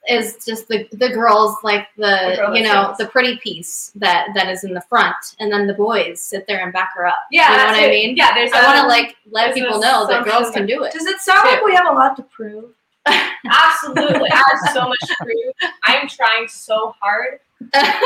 is 0.10 0.44
just 0.46 0.68
the 0.68 0.88
the 0.94 1.10
girls 1.10 1.56
like 1.64 1.88
the, 1.98 2.18
The 2.32 2.36
girl 2.38 2.56
you 2.56 2.64
know 2.64 2.88
sings. 2.88 2.98
the 2.98 3.06
pretty 3.08 3.38
piece 3.38 3.92
that 3.96 4.28
that 4.36 4.50
is 4.50 4.64
in 4.64 4.74
the 4.74 4.82
front, 4.82 5.16
and 5.40 5.52
then 5.52 5.68
the 5.68 5.74
boys 5.74 6.22
sit 6.22 6.46
there 6.48 6.64
and 6.64 6.74
back 6.74 6.92
her 6.96 7.06
up. 7.06 7.16
yeah 7.32 7.50
you 7.52 7.58
know 7.58 7.64
that's 7.64 7.78
what 7.78 7.86
I 7.86 7.90
mean. 7.90 8.16
yeah 8.18 8.34
there's 8.34 8.52
I 8.54 8.64
want 8.66 8.80
to 8.82 8.88
like 8.88 9.16
let 9.32 9.54
people 9.54 9.80
know 9.80 10.08
that 10.08 10.24
girls 10.26 10.52
can 10.52 10.66
do 10.66 10.84
it. 10.84 10.94
does 10.94 11.06
it 11.06 11.20
sound 11.20 11.48
like 11.48 11.64
we 11.64 11.74
have 11.76 11.88
a 11.88 11.92
lot 11.94 12.16
to 12.18 12.24
prove? 12.24 12.72
absolutely 13.08 14.30
i 14.32 14.36
have 14.36 14.60
so 14.74 14.88
much 14.88 15.00
to 15.08 15.16
prove 15.24 15.72
i'm 15.86 16.08
trying 16.08 16.48
so 16.48 16.94
hard 17.02 17.40
that 17.74 18.02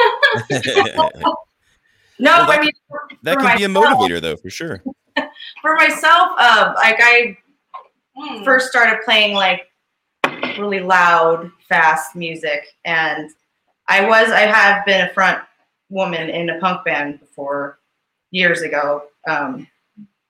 No, 2.20 2.32
Well, 2.38 2.52
I 2.52 2.60
mean 2.62 2.72
for 2.88 3.36
could 3.36 3.58
be 3.58 3.64
a 3.64 3.68
motivator 3.68 4.22
though, 4.22 4.38
for 4.38 4.50
sure. 4.50 4.84
for 5.62 5.76
myself, 5.76 6.30
um, 6.40 6.76
like 6.76 6.98
I 7.02 7.38
Hmm. 8.16 8.44
first 8.44 8.70
started 8.70 9.00
playing 9.04 9.34
like 9.34 9.72
really 10.58 10.80
loud, 10.80 11.52
fast 11.68 12.16
music, 12.16 12.68
and 12.86 13.30
I 13.88 14.08
was 14.08 14.30
I 14.30 14.42
have 14.42 14.86
been 14.86 15.08
a 15.08 15.14
front 15.14 15.40
woman 15.90 16.30
in 16.30 16.50
a 16.50 16.60
punk 16.60 16.86
band 16.86 17.20
before 17.20 17.80
years 18.32 18.62
ago. 18.62 19.04
Um, 19.28 19.68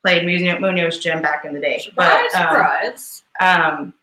played 0.05 0.25
Munoz, 0.25 0.99
Gym 0.99 1.21
back 1.21 1.45
in 1.45 1.53
the 1.53 1.59
day, 1.59 1.81
but 1.95 2.33
um, 2.35 2.49
surprise. 2.49 3.23
um, 3.39 3.93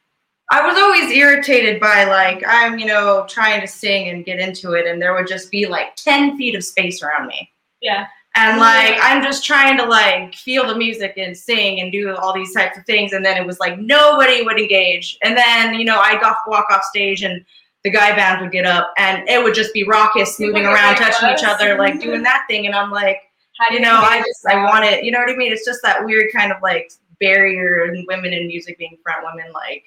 I 0.51 0.67
was 0.67 0.77
always 0.77 1.11
irritated 1.13 1.81
by 1.81 2.05
like 2.05 2.43
I'm 2.47 2.79
you 2.79 2.87
know 2.87 3.27
trying 3.29 3.61
to 3.61 3.67
sing 3.67 4.09
and 4.09 4.25
get 4.25 4.39
into 4.39 4.73
it, 4.73 4.87
and 4.87 5.01
there 5.01 5.15
would 5.15 5.29
just 5.29 5.51
be 5.51 5.67
like 5.67 5.97
ten 5.97 6.37
feet 6.37 6.55
of 6.55 6.65
space 6.65 7.03
around 7.03 7.27
me 7.27 7.51
yeah 7.81 8.07
and 8.37 8.61
like 8.61 8.97
I'm 9.01 9.23
just 9.23 9.45
trying 9.45 9.77
to 9.79 9.85
like 9.85 10.35
feel 10.35 10.67
the 10.67 10.77
music 10.77 11.15
and 11.17 11.37
sing 11.37 11.81
and 11.81 11.91
do 11.91 12.15
all 12.17 12.33
these 12.33 12.55
types 12.55 12.79
of 12.79 12.85
things, 12.87 13.13
and 13.13 13.25
then 13.25 13.37
it 13.37 13.47
was 13.47 13.59
like 13.59 13.79
nobody 13.79 14.43
would 14.43 14.59
engage, 14.59 15.19
and 15.23 15.37
then 15.37 15.75
you 15.75 15.85
know 15.85 15.99
I'd 15.99 16.21
walk 16.47 16.67
off 16.71 16.83
stage 16.85 17.23
and 17.23 17.45
the 17.83 17.91
guy 17.91 18.15
band 18.15 18.43
would 18.43 18.53
get 18.53 18.67
up 18.67 18.93
and 18.99 19.27
it 19.27 19.43
would 19.43 19.55
just 19.55 19.73
be 19.73 19.85
raucous, 19.85 20.39
moving 20.39 20.67
around, 20.67 20.97
touching 20.97 21.31
each 21.31 21.45
other, 21.45 21.79
like 21.79 21.99
doing 21.99 22.23
that 22.23 22.45
thing, 22.49 22.67
and 22.67 22.75
I'm 22.75 22.91
like, 22.91 23.21
do 23.69 23.75
you 23.75 23.81
know, 23.81 23.95
I 23.95 24.19
just 24.19 24.47
I 24.47 24.65
want 24.65 24.85
it, 24.85 25.05
you 25.05 25.11
know 25.11 25.19
what 25.19 25.31
I 25.31 25.37
mean? 25.37 25.53
It's 25.53 25.65
just 25.65 25.81
that 25.83 26.05
weird 26.05 26.27
kind 26.33 26.53
of 26.53 26.59
like 26.63 26.93
barrier 27.21 27.85
and 27.85 28.07
women 28.07 28.33
in 28.33 28.47
music 28.47 28.79
being 28.79 28.97
front 29.03 29.25
women, 29.25 29.53
like 29.53 29.85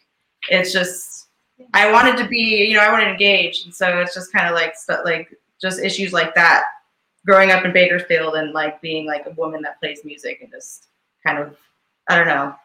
it's 0.50 0.74
just 0.74 1.28
I 1.74 1.92
wanted 1.92 2.18
to 2.18 2.28
be, 2.28 2.68
you 2.68 2.76
know, 2.76 2.82
I 2.82 2.92
wanted 2.92 3.06
to 3.06 3.12
engage, 3.12 3.64
and 3.64 3.74
so 3.74 4.00
it's 4.00 4.14
just 4.14 4.34
kind 4.34 4.48
of 4.48 4.54
like 4.54 4.76
stu- 4.76 5.04
like 5.06 5.34
just 5.62 5.80
issues 5.80 6.14
like 6.14 6.36
that. 6.36 6.64
Growing 7.26 7.52
up 7.52 7.64
in 7.66 7.72
Bakersfield 7.72 8.36
and 8.36 8.52
like 8.54 8.82
being 8.82 9.06
like 9.08 9.26
a 9.26 9.32
woman 9.32 9.62
that 9.62 9.80
plays 9.80 10.04
music 10.04 10.40
and 10.42 10.52
just 10.52 10.88
kind 11.26 11.38
of, 11.38 11.56
I 12.10 12.18
don't 12.18 12.28
know, 12.28 12.56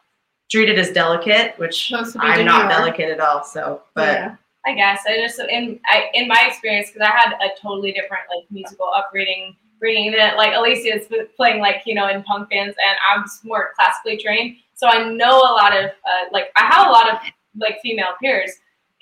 treated 0.51 0.79
as 0.79 0.91
delicate, 0.91 1.59
which 1.59 1.89
Supposed 1.89 2.15
to 2.15 2.19
be 2.19 2.27
I'm 2.27 2.45
not 2.45 2.69
delicate 2.69 3.11
at 3.11 3.21
all. 3.21 3.45
So, 3.45 3.83
but 3.95 4.15
Yeah. 4.15 4.37
I 4.67 4.75
guess 4.75 5.05
I 5.07 5.17
just 5.17 5.39
in 5.39 5.81
I 5.87 6.11
in 6.13 6.29
my 6.29 6.45
experience 6.47 6.91
because 6.91 7.09
I 7.09 7.17
had 7.17 7.33
a 7.41 7.49
totally 7.61 7.93
different 7.93 8.25
like 8.35 8.45
musical 8.51 8.91
upbringing, 8.95 9.57
bringing 9.79 10.13
that 10.13 10.37
like 10.37 10.55
Alicia 10.55 10.95
is 10.95 11.07
playing 11.37 11.61
like 11.61 11.83
you 11.87 11.95
know 11.95 12.09
in 12.09 12.23
punk 12.25 12.51
bands 12.51 12.77
and 12.87 12.97
I'm 13.09 13.25
more 13.45 13.71
classically 13.77 14.19
trained, 14.19 14.57
so 14.75 14.89
I 14.89 15.09
know 15.09 15.39
a 15.39 15.55
lot 15.55 15.75
of 15.75 15.87
uh, 15.87 16.25
like 16.33 16.51
I 16.57 16.65
have 16.67 16.87
a 16.87 16.91
lot 16.91 17.11
of 17.11 17.19
like 17.59 17.79
female 17.83 18.15
peers 18.21 18.51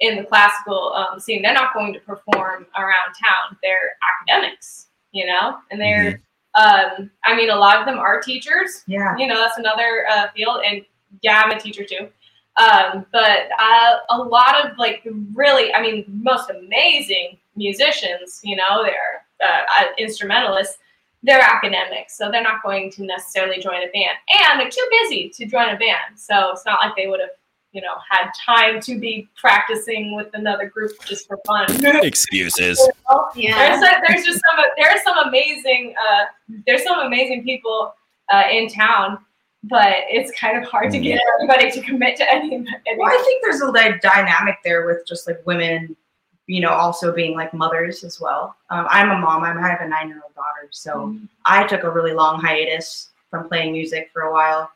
in 0.01 0.17
the 0.17 0.25
classical 0.25 0.93
um, 0.93 1.19
scene. 1.19 1.43
They're 1.43 1.55
not 1.55 1.75
going 1.75 1.93
to 1.95 2.01
perform 2.01 2.67
around 2.77 3.15
town. 3.15 3.57
They're 3.63 3.97
academics, 4.21 4.86
you 5.17 5.27
know, 5.27 5.59
and 5.71 5.81
they're 5.81 6.21
um, 6.57 7.11
I 7.25 7.37
mean 7.37 7.51
a 7.51 7.57
lot 7.57 7.79
of 7.79 7.87
them 7.87 7.99
are 7.99 8.21
teachers, 8.21 8.83
yeah, 8.87 9.17
you 9.17 9.27
know 9.27 9.37
that's 9.37 9.59
another 9.59 10.07
uh, 10.11 10.29
field 10.35 10.63
and 10.67 10.85
yeah 11.23 11.43
i'm 11.45 11.51
a 11.51 11.61
teacher 11.61 11.85
too. 11.85 12.09
Um, 12.57 13.05
but 13.13 13.49
uh, 13.61 13.97
a 14.11 14.19
lot 14.19 14.65
of 14.65 14.79
like 14.79 15.07
really 15.35 15.75
i 15.75 15.83
mean 15.83 16.05
most 16.09 16.49
amazing 16.51 17.39
musicians 17.55 18.41
you 18.43 18.57
know 18.57 18.83
they're 18.83 19.27
uh, 19.43 19.63
uh, 19.79 19.85
instrumentalists 19.99 20.79
they're 21.23 21.41
academics 21.41 22.17
so 22.17 22.31
they're 22.31 22.43
not 22.43 22.63
going 22.63 22.91
to 22.93 23.05
necessarily 23.05 23.61
join 23.61 23.83
a 23.83 23.91
band. 23.93 24.17
And 24.41 24.61
they're 24.61 24.71
too 24.71 24.87
busy 25.03 25.29
to 25.31 25.47
join 25.47 25.69
a 25.69 25.79
band 25.79 26.17
so 26.17 26.51
it's 26.53 26.65
not 26.65 26.79
like 26.83 26.97
they 26.97 27.07
would 27.07 27.21
have 27.21 27.31
you 27.77 27.83
know 27.83 27.95
had 28.09 28.31
time 28.45 28.81
to 28.81 28.99
be 28.99 29.29
practicing 29.37 30.17
with 30.17 30.29
another 30.33 30.67
group 30.67 30.93
just 31.05 31.29
for 31.29 31.39
fun 31.47 31.67
Excuses. 32.03 32.81
Yeah. 33.37 33.79
there's 33.79 33.83
a, 33.83 34.01
there's 34.09 34.25
just 34.25 34.41
some 34.51 34.65
there 34.79 34.89
are 34.89 34.99
some 35.05 35.29
amazing 35.29 35.95
uh, 36.01 36.25
there's 36.67 36.83
some 36.85 37.01
amazing 37.01 37.45
people 37.45 37.95
uh, 38.33 38.45
in 38.51 38.69
town, 38.69 39.19
but 39.65 39.93
it's 40.09 40.31
kind 40.41 40.57
of 40.57 40.69
hard 40.69 40.91
to 40.93 40.99
get 40.99 41.21
everybody 41.35 41.71
to 41.71 41.83
commit 41.83 42.17
to 42.17 42.33
any. 42.33 42.55
any 42.55 42.67
Well, 42.97 43.11
I 43.11 43.23
think 43.25 43.43
there's 43.45 43.61
a 43.61 43.67
like 43.67 44.01
dynamic 44.01 44.57
there 44.65 44.87
with 44.87 45.07
just 45.07 45.27
like 45.27 45.47
women, 45.47 45.95
you 46.47 46.63
know, 46.63 46.71
also 46.71 47.13
being 47.13 47.37
like 47.37 47.53
mothers 47.53 48.05
as 48.05 48.21
well. 48.21 48.57
Um, 48.71 48.87
I'm 48.89 49.11
a 49.11 49.19
mom. 49.19 49.45
I'm, 49.45 49.63
I 49.63 49.69
have 49.69 49.83
a 49.83 49.89
nine 49.89 50.09
year 50.09 50.23
old 50.25 50.35
daughter, 50.35 50.69
so 50.71 51.15
I 51.45 51.67
took 51.67 51.83
a 51.83 51.91
really 51.91 52.15
long 52.15 52.41
hiatus 52.41 53.11
from 53.31 53.49
playing 53.49 53.73
music 53.73 54.09
for 54.15 54.23
a 54.23 54.33
while, 54.33 54.71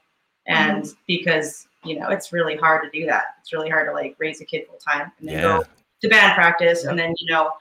and 0.46 0.86
because 1.06 1.66
you 1.84 1.98
know 1.98 2.08
it's 2.08 2.32
really 2.32 2.56
hard 2.56 2.82
to 2.84 2.90
do 2.98 3.06
that. 3.06 3.24
It's 3.40 3.52
really 3.52 3.70
hard 3.70 3.88
to 3.88 3.92
like 3.92 4.14
raise 4.18 4.40
a 4.40 4.44
kid 4.44 4.66
full 4.66 4.78
time 4.78 5.12
and 5.18 5.28
then 5.28 5.36
Yeah. 5.36 5.42
go 5.42 5.64
to 6.02 6.08
band 6.08 6.34
practice, 6.34 6.84
and 6.84 6.98
then 6.98 7.14
you 7.18 7.32
know. 7.32 7.52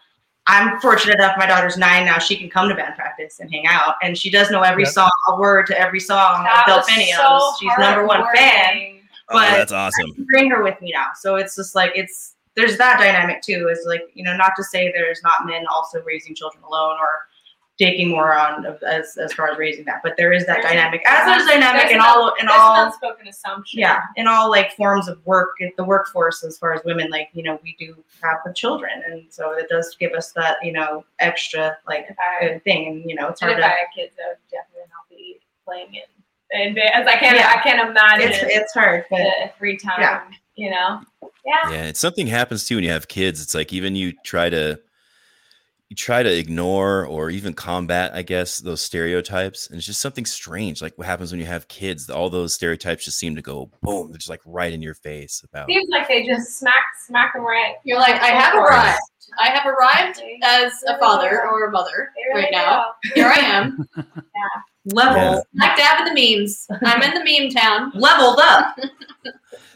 I'm 0.51 0.80
fortunate 0.80 1.13
enough. 1.20 1.36
My 1.38 1.45
daughter's 1.45 1.78
nine 1.78 2.05
now. 2.05 2.17
She 2.17 2.36
can 2.36 2.49
come 2.49 2.70
to 2.70 2.74
band 2.76 2.95
practice 2.95 3.39
and 3.39 3.51
hang 3.51 3.67
out, 3.67 3.95
and 4.01 4.17
she 4.17 4.32
does 4.32 4.49
know 4.49 4.61
every 4.63 4.82
Yep. 4.84 4.93
song, 4.93 5.11
a 5.28 5.36
word 5.36 5.67
to 5.67 5.80
every 5.80 5.99
song 5.99 6.43
That 6.43 6.67
of 6.67 6.78
was 6.78 6.88
Delphinium's. 6.88 7.20
so 7.22 7.53
She's 7.59 7.72
number 7.78 8.07
one 8.07 8.24
fan 8.34 8.76
heartwarming. 8.76 9.01
Oh, 9.30 9.34
But- 9.36 9.57
that's 9.57 9.72
awesome. 9.72 10.09
bring 10.28 10.49
her 10.49 10.63
with 10.63 10.82
me 10.82 10.91
now. 10.91 11.09
So 11.13 11.36
it's 11.36 11.55
just 11.55 11.76
like 11.76 11.91
it's 11.93 12.36
there's 12.55 12.78
that 12.80 12.97
dynamic 12.97 13.43
too. 13.43 13.67
Is 13.70 13.86
like 13.86 14.01
you 14.15 14.24
know 14.24 14.36
not 14.36 14.53
to 14.55 14.63
say 14.63 14.91
there's 14.91 15.22
not 15.22 15.45
men 15.45 15.67
also 15.67 16.01
raising 16.01 16.34
children 16.34 16.63
alone 16.63 16.97
or 16.99 17.28
taking 17.80 18.09
more 18.09 18.34
on 18.38 18.65
as 18.86 19.17
as 19.17 19.32
far 19.34 19.49
as 19.49 19.57
raising 19.57 19.86
that, 19.86 20.01
but 20.03 20.15
there 20.17 20.34
is 20.34 20.45
that 20.45 20.55
There's- 20.61 20.73
dynamic. 20.73 21.01
As 21.07 21.25
there's 21.25 21.47
dynamic 21.47 21.84
there's 21.84 21.93
in 21.93 21.99
all 22.01 22.34
in 22.39 22.45
There's 22.45 22.57
all 22.59 22.86
unspoken 22.86 23.27
assumption. 23.27 23.80
yeah 23.80 24.01
in 24.17 24.27
all 24.27 24.49
like 24.49 24.75
forms 24.75 25.07
of 25.07 25.25
work 25.25 25.51
the 25.77 25.84
workforce 25.84 26.43
as 26.43 26.57
far 26.57 26.73
as 26.73 26.82
women 26.84 27.09
like 27.09 27.30
you 27.34 27.41
know 27.43 27.59
we 27.63 27.75
do 27.80 27.95
have 28.21 28.38
the 28.45 28.53
children 28.53 28.91
and 29.07 29.23
so 29.30 29.53
it 29.53 29.67
does 29.69 29.95
give 29.99 30.11
us 30.11 30.32
that 30.34 30.57
you 30.61 30.71
know 30.73 31.05
extra 31.19 31.77
like 31.88 32.05
If 32.09 32.17
I, 32.19 32.59
thing 32.65 32.88
and 32.88 33.09
you 33.09 33.15
know 33.15 33.30
it's 33.30 33.39
hard 33.39 33.53
if 33.53 33.59
I 33.59 33.61
to 33.61 33.67
had 33.67 33.88
kids, 33.95 34.15
I 34.23 34.30
would 34.30 34.38
definitely 34.51 34.89
not 34.89 35.09
be 35.09 35.39
playing 35.65 35.95
in 35.95 36.01
in 36.51 36.69
advance. 36.69 37.07
I 37.07 37.15
can't. 37.17 37.38
Yeah. 37.38 37.53
I 37.55 37.61
can't 37.61 37.89
imagine 37.89 38.30
It's 38.30 38.39
it's 38.41 38.73
hard, 38.73 39.05
but 39.11 39.21
free 39.59 39.77
time. 39.77 40.01
Yeah. 40.01 40.23
You 40.55 40.71
know. 40.71 41.01
Yeah. 41.45 41.69
Yeah, 41.71 41.84
it's 41.86 41.99
something 41.99 42.25
happens 42.27 42.65
too 42.65 42.75
when 42.75 42.84
you 42.84 42.89
have 42.89 43.07
kids. 43.07 43.41
It's 43.41 43.53
like 43.55 43.71
even 43.71 43.95
you 43.95 44.13
try 44.25 44.49
to 44.49 44.80
you 45.89 45.95
try 45.95 46.21
to 46.21 46.31
ignore 46.31 47.05
or 47.05 47.31
even 47.31 47.53
combat, 47.53 48.11
I 48.13 48.21
guess, 48.21 48.59
those 48.59 48.79
stereotypes. 48.79 49.67
And 49.67 49.77
it's 49.77 49.87
just 49.87 50.01
something 50.01 50.25
strange. 50.25 50.83
Like 50.83 50.95
what 50.97 51.07
happens 51.07 51.31
when 51.31 51.39
you 51.39 51.47
have 51.47 51.67
kids, 51.67 52.09
all 52.11 52.29
those 52.29 52.53
stereotypes 52.53 53.05
just 53.05 53.17
seem 53.17 53.35
to 53.35 53.41
go 53.41 53.71
boom, 53.81 54.11
they're 54.11 54.19
just 54.19 54.29
like 54.29 54.41
right 54.45 54.71
in 54.71 54.83
your 54.83 54.93
face 54.93 55.43
about 55.43 55.67
Seems 55.67 55.89
like 55.89 56.07
they 56.07 56.27
just 56.27 56.59
smack 56.59 56.83
smack 57.07 57.33
them 57.33 57.43
right. 57.43 57.73
You're 57.83 57.97
like, 57.97 58.21
I 58.21 58.27
have 58.27 58.55
arrived. 58.55 58.99
I 59.39 59.49
have 59.49 59.65
arrived 59.65 60.21
as 60.43 60.73
a 60.87 60.97
father 60.99 61.47
or 61.47 61.67
a 61.67 61.71
mother 61.71 62.11
right 62.33 62.49
now. 62.51 62.93
Here 63.15 63.27
I 63.27 63.39
am, 63.39 63.87
level 64.93 65.43
like 65.55 65.77
dab 65.77 66.07
in 66.07 66.13
the 66.13 66.37
memes. 66.39 66.67
I'm 66.83 67.01
in 67.01 67.13
the 67.13 67.23
meme 67.23 67.49
town. 67.49 67.91
leveled 67.95 68.39
up, 68.41 68.75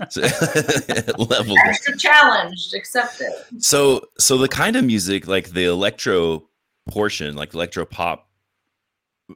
So- 0.09 0.22
level. 1.18 1.55
extra 1.66 1.97
challenged, 1.97 2.74
accepted. 2.74 3.32
So 3.59 4.05
so 4.18 4.38
the 4.38 4.47
kind 4.47 4.76
of 4.76 4.84
music 4.86 5.28
like 5.28 5.49
the 5.51 5.66
electro 5.66 6.47
portion, 6.89 7.36
like 7.36 7.53
electro 7.53 7.86
pop 7.86 8.30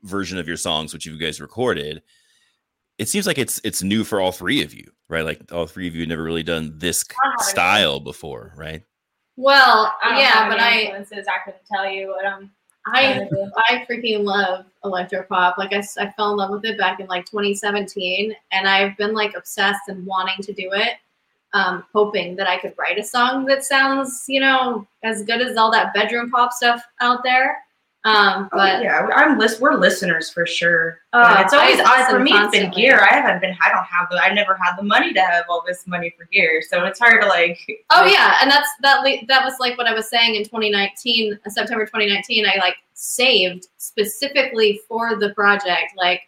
version 0.04 0.38
of 0.38 0.48
your 0.48 0.58
songs, 0.58 0.94
which 0.94 1.06
you 1.06 1.18
guys 1.18 1.40
recorded, 1.42 2.02
it 2.98 3.08
seems 3.08 3.26
like 3.28 3.38
it's 3.38 3.62
it's 3.64 3.84
new 3.84 4.04
for 4.04 4.20
all 4.20 4.32
three 4.32 4.62
of 4.64 4.74
you, 4.74 4.92
right? 5.10 5.24
Like 5.26 5.52
all 5.52 5.68
three 5.68 5.88
of 5.88 5.96
you 5.96 6.02
had 6.02 6.10
never 6.10 6.24
really 6.24 6.44
done 6.44 6.74
this 6.78 7.04
I 7.12 7.14
haven't. 7.30 7.40
style 7.46 8.00
before, 8.00 8.54
right? 8.58 8.84
Well, 9.40 9.94
I 10.04 10.10
don't 10.10 10.20
yeah, 10.20 10.50
but 10.50 10.60
I, 10.60 10.80
influences. 10.82 11.28
I 11.28 11.38
couldn't 11.46 11.64
tell 11.72 11.88
you 11.90 12.08
what 12.10 12.26
I'm. 12.26 12.34
Um, 12.44 12.52
I, 12.94 13.28
I 13.70 13.86
freaking 13.90 14.24
love 14.24 14.66
electropop. 14.84 15.58
Like 15.58 15.74
I, 15.74 15.84
I 16.00 16.12
fell 16.12 16.32
in 16.32 16.38
love 16.38 16.52
with 16.52 16.66
it 16.66 16.78
back 16.78 17.00
in 17.00 17.08
like 17.08 17.26
2017, 17.26 18.36
and 18.52 18.68
I've 18.68 18.96
been 18.98 19.14
like 19.14 19.36
obsessed 19.36 19.90
and 19.90 20.06
wanting 20.06 20.44
to 20.44 20.54
do 20.54 20.72
it, 20.74 20.94
um, 21.54 21.84
hoping 21.94 22.36
that 22.38 22.48
I 22.48 22.58
could 22.58 22.74
write 22.78 22.98
a 22.98 23.04
song 23.04 23.46
that 23.46 23.64
sounds, 23.64 24.26
you 24.28 24.40
know, 24.40 24.88
as 25.04 25.24
good 25.24 25.42
as 25.42 25.58
all 25.58 25.72
that 25.72 25.94
bedroom 25.94 26.30
pop 26.32 26.54
stuff 26.54 26.84
out 27.02 27.24
there. 27.24 27.58
Um, 28.08 28.44
But 28.52 28.58
but 28.58 28.76
Oh, 28.78 28.82
yeah, 28.84 29.08
I'm 29.16 29.38
list. 29.38 29.60
We're 29.60 29.74
listeners 29.76 30.30
for 30.30 30.46
sure. 30.46 31.00
Uh, 31.14 31.42
it's 31.44 31.54
always 31.54 31.80
I 31.80 32.04
I, 32.04 32.10
for 32.10 32.20
listen 32.20 32.24
me. 32.24 32.32
It's 32.34 32.52
been 32.52 32.72
gear. 32.72 33.06
I 33.10 33.14
haven't 33.16 33.42
been. 33.42 33.56
I 33.64 33.70
don't 33.70 33.84
have 33.84 34.08
the. 34.10 34.18
I 34.24 34.34
never 34.34 34.56
had 34.56 34.76
the 34.78 34.84
money 34.84 35.12
to 35.14 35.20
have 35.22 35.46
all 35.50 35.64
this 35.68 35.86
money 35.88 36.14
for 36.18 36.26
gear, 36.26 36.62
so 36.62 36.86
it's 36.86 37.00
hard 37.00 37.22
to 37.22 37.28
like. 37.28 37.60
Oh 37.90 38.06
yeah, 38.06 38.38
and 38.42 38.50
that's 38.50 38.70
that. 38.82 39.02
le- 39.04 39.26
That 39.28 39.44
was 39.44 39.56
like 39.60 39.78
what 39.78 39.88
I 39.88 39.94
was 39.94 40.10
saying 40.10 40.36
in 40.36 40.44
2019, 40.44 41.40
uh, 41.46 41.50
September 41.50 41.86
2019. 41.86 42.46
I 42.46 42.58
like 42.60 42.76
saved 42.94 43.68
specifically 43.78 44.82
for 44.88 45.16
the 45.18 45.34
project. 45.34 45.94
Like, 45.98 46.22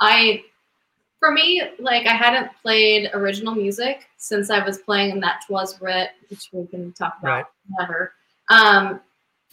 I, 0.00 0.42
for 1.20 1.30
me, 1.30 1.62
like 1.78 2.06
I 2.06 2.14
hadn't 2.14 2.50
played 2.62 3.10
original 3.14 3.54
music 3.54 4.06
since 4.16 4.50
I 4.50 4.64
was 4.64 4.78
playing 4.78 5.10
in 5.12 5.20
that 5.20 5.42
Twas 5.46 5.80
Writ, 5.80 6.10
which 6.30 6.48
we 6.52 6.66
can 6.66 6.92
talk 6.92 7.16
about 7.20 7.28
Right. 7.28 7.44
whenever. 7.68 8.12
Um, 8.48 9.00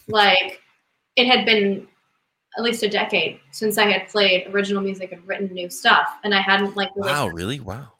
like 0.08 0.60
it 1.20 1.26
had 1.26 1.44
been 1.44 1.86
at 2.56 2.64
least 2.64 2.82
a 2.82 2.88
decade 2.88 3.40
since 3.52 3.78
I 3.78 3.90
had 3.90 4.08
played 4.08 4.48
original 4.48 4.82
music 4.82 5.12
and 5.12 5.26
written 5.26 5.52
new 5.52 5.70
stuff, 5.70 6.08
and 6.24 6.34
I 6.34 6.40
hadn't 6.40 6.76
like 6.76 6.90
really 6.96 7.12
Wow, 7.12 7.28
really? 7.28 7.60
Wow. 7.60 7.92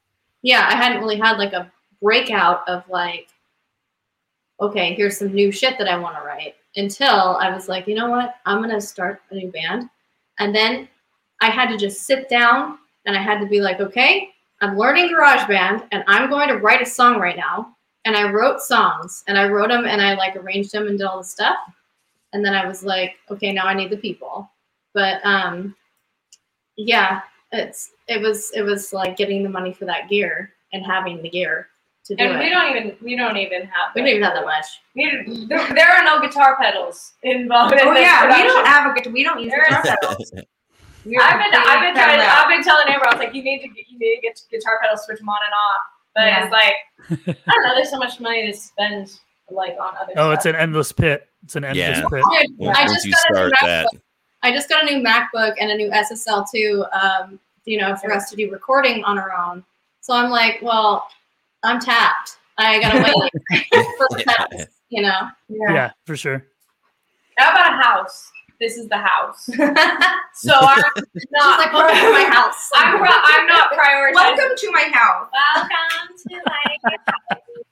yeah, 0.42 0.66
I 0.68 0.74
hadn't 0.74 1.00
really 1.00 1.18
had 1.18 1.36
like 1.38 1.52
a 1.52 1.70
breakout 2.02 2.68
of 2.68 2.82
like, 2.88 3.28
okay, 4.60 4.94
here's 4.94 5.18
some 5.18 5.32
new 5.32 5.52
shit 5.52 5.78
that 5.78 5.88
I 5.88 5.98
want 5.98 6.16
to 6.16 6.22
write 6.22 6.54
until 6.76 7.36
I 7.36 7.52
was 7.54 7.68
like, 7.68 7.86
you 7.86 7.94
know 7.94 8.08
what? 8.10 8.36
I'm 8.46 8.58
going 8.58 8.74
to 8.74 8.80
start 8.80 9.22
a 9.30 9.34
new 9.34 9.50
band. 9.50 9.88
And 10.38 10.54
then 10.54 10.88
I 11.40 11.50
had 11.50 11.68
to 11.68 11.76
just 11.76 12.02
sit 12.06 12.28
down 12.28 12.78
and 13.06 13.16
I 13.16 13.22
had 13.22 13.40
to 13.40 13.46
be 13.46 13.60
like, 13.60 13.80
okay, 13.80 14.30
I'm 14.60 14.76
learning 14.76 15.10
GarageBand 15.10 15.88
and 15.92 16.04
I'm 16.06 16.28
going 16.28 16.48
to 16.48 16.56
write 16.56 16.82
a 16.82 16.86
song 16.86 17.18
right 17.18 17.36
now. 17.36 17.76
And 18.04 18.16
I 18.16 18.30
wrote 18.30 18.60
songs 18.60 19.24
and 19.26 19.38
I 19.38 19.48
wrote 19.48 19.68
them 19.68 19.84
and 19.86 20.00
I 20.00 20.14
like 20.14 20.36
arranged 20.36 20.72
them 20.72 20.86
and 20.86 20.98
did 20.98 21.06
all 21.06 21.18
the 21.18 21.24
stuff. 21.24 21.56
And 22.32 22.44
then 22.44 22.54
I 22.54 22.66
was 22.66 22.82
like, 22.84 23.16
okay, 23.30 23.52
now 23.52 23.66
I 23.66 23.74
need 23.74 23.90
the 23.90 23.96
people. 23.96 24.50
But 24.94 25.24
um, 25.24 25.74
yeah, 26.76 27.22
it's 27.52 27.90
it 28.08 28.20
was 28.20 28.50
it 28.54 28.62
was 28.62 28.92
like 28.92 29.16
getting 29.16 29.42
the 29.42 29.48
money 29.48 29.72
for 29.72 29.84
that 29.86 30.08
gear 30.08 30.52
and 30.72 30.84
having 30.84 31.22
the 31.22 31.28
gear 31.30 31.68
to 32.06 32.14
do 32.14 32.22
And 32.24 32.34
it. 32.34 32.38
we 32.44 32.48
don't 32.50 32.76
even. 32.76 32.96
We 33.02 33.16
don't 33.16 33.36
even 33.36 33.62
have. 33.62 33.94
we 33.94 34.00
don't 34.02 34.08
even 34.10 34.22
have 34.22 34.34
that 34.34 34.44
much. 34.44 34.66
We, 34.96 35.46
there, 35.48 35.66
there 35.74 35.88
are 35.90 36.04
no 36.04 36.20
guitar 36.20 36.56
pedals 36.60 37.12
involved 37.22 37.74
in 37.74 37.80
Oh 37.86 37.94
this 37.94 38.02
yeah, 38.02 38.26
we 38.36 38.42
don't 38.44 38.66
advocate. 38.66 39.12
We 39.12 39.22
don't 39.24 39.40
use 39.40 39.50
There 39.50 39.64
guitar 39.68 39.82
pedals. 40.00 40.32
We 41.06 41.16
are 41.16 41.22
I've 41.22 41.38
been, 41.50 41.54
I've 41.58 41.80
been 41.80 41.94
completely 41.94 42.02
trying. 42.02 42.20
out. 42.20 42.44
I've 42.44 42.48
been 42.50 42.62
telling 42.62 42.84
Amber, 42.88 43.06
I 43.06 43.14
was 43.14 43.18
like, 43.24 43.34
you 43.34 43.42
need 43.42 43.62
to, 43.62 43.68
get, 43.68 43.86
you 43.88 43.98
need 43.98 44.16
to 44.16 44.20
get 44.20 44.38
guitar 44.50 44.78
pedals, 44.82 45.02
switch 45.06 45.18
them 45.18 45.30
on 45.30 45.38
and 45.46 45.54
off. 45.54 45.80
But 46.14 46.26
Yeah. 46.26 46.44
it's 46.44 46.52
like, 46.52 47.38
I 47.48 47.52
don't 47.54 47.62
know. 47.64 47.74
There's 47.74 47.88
so 47.88 47.96
much 47.96 48.20
money 48.20 48.46
to 48.46 48.52
spend, 48.52 49.18
like 49.50 49.76
on 49.80 49.94
other. 50.00 50.12
Oh, 50.16 50.30
it's 50.30 50.46
an 50.46 50.54
endless 50.56 50.92
pit. 50.92 51.28
It's 51.44 51.56
an 51.56 51.64
endless 51.64 51.98
Yeah. 51.98 52.08
pit. 52.08 52.24
Once, 52.58 52.78
I 52.78 52.86
just 52.86 53.04
you 53.06 53.12
got 53.12 53.30
a 53.30 53.44
new 53.44 53.50
that, 53.62 53.86
MacBook. 53.92 54.00
I 54.42 54.52
just 54.52 54.68
got 54.68 54.82
a 54.82 54.86
new 54.94 55.02
MacBook 55.04 55.54
and 55.60 55.70
a 55.70 55.76
new 55.76 55.90
SSL 55.90 56.46
2. 56.52 56.84
Um, 56.92 57.38
you 57.64 57.78
know, 57.78 57.94
for 57.96 58.12
us 58.12 58.30
to 58.30 58.36
do 58.36 58.50
recording 58.50 59.04
on 59.04 59.18
our 59.18 59.32
own. 59.32 59.62
So 60.00 60.14
I'm 60.14 60.30
like, 60.30 60.60
well, 60.62 61.06
I'm 61.62 61.78
tapped. 61.78 62.36
I 62.58 62.80
gotta 62.80 62.98
wait 62.98 63.64
for 63.98 64.08
the 64.10 64.66
you 64.88 65.02
know. 65.02 65.28
Yeah, 65.48 65.92
for 66.04 66.16
sure. 66.16 66.44
How 67.38 67.52
about 67.52 67.72
a 67.72 67.82
house? 67.82 68.30
This 68.60 68.76
is 68.76 68.88
the 68.88 68.98
house. 68.98 69.48
So 70.32 70.54
I'm 70.54 70.78
not. 71.32 71.58
like, 71.58 71.72
welcome 71.72 71.96
to 71.96 72.12
my 72.12 72.24
house. 72.24 72.70
I'm, 72.74 72.96
I'm 73.02 73.46
not 73.46 73.70
prioritizing. 73.72 74.14
Welcome 74.14 74.56
to 74.56 74.70
my 74.72 74.90
house. 74.90 75.28
Welcome 75.54 76.16
to 76.28 76.40
my. 76.46 76.76
This 77.56 77.64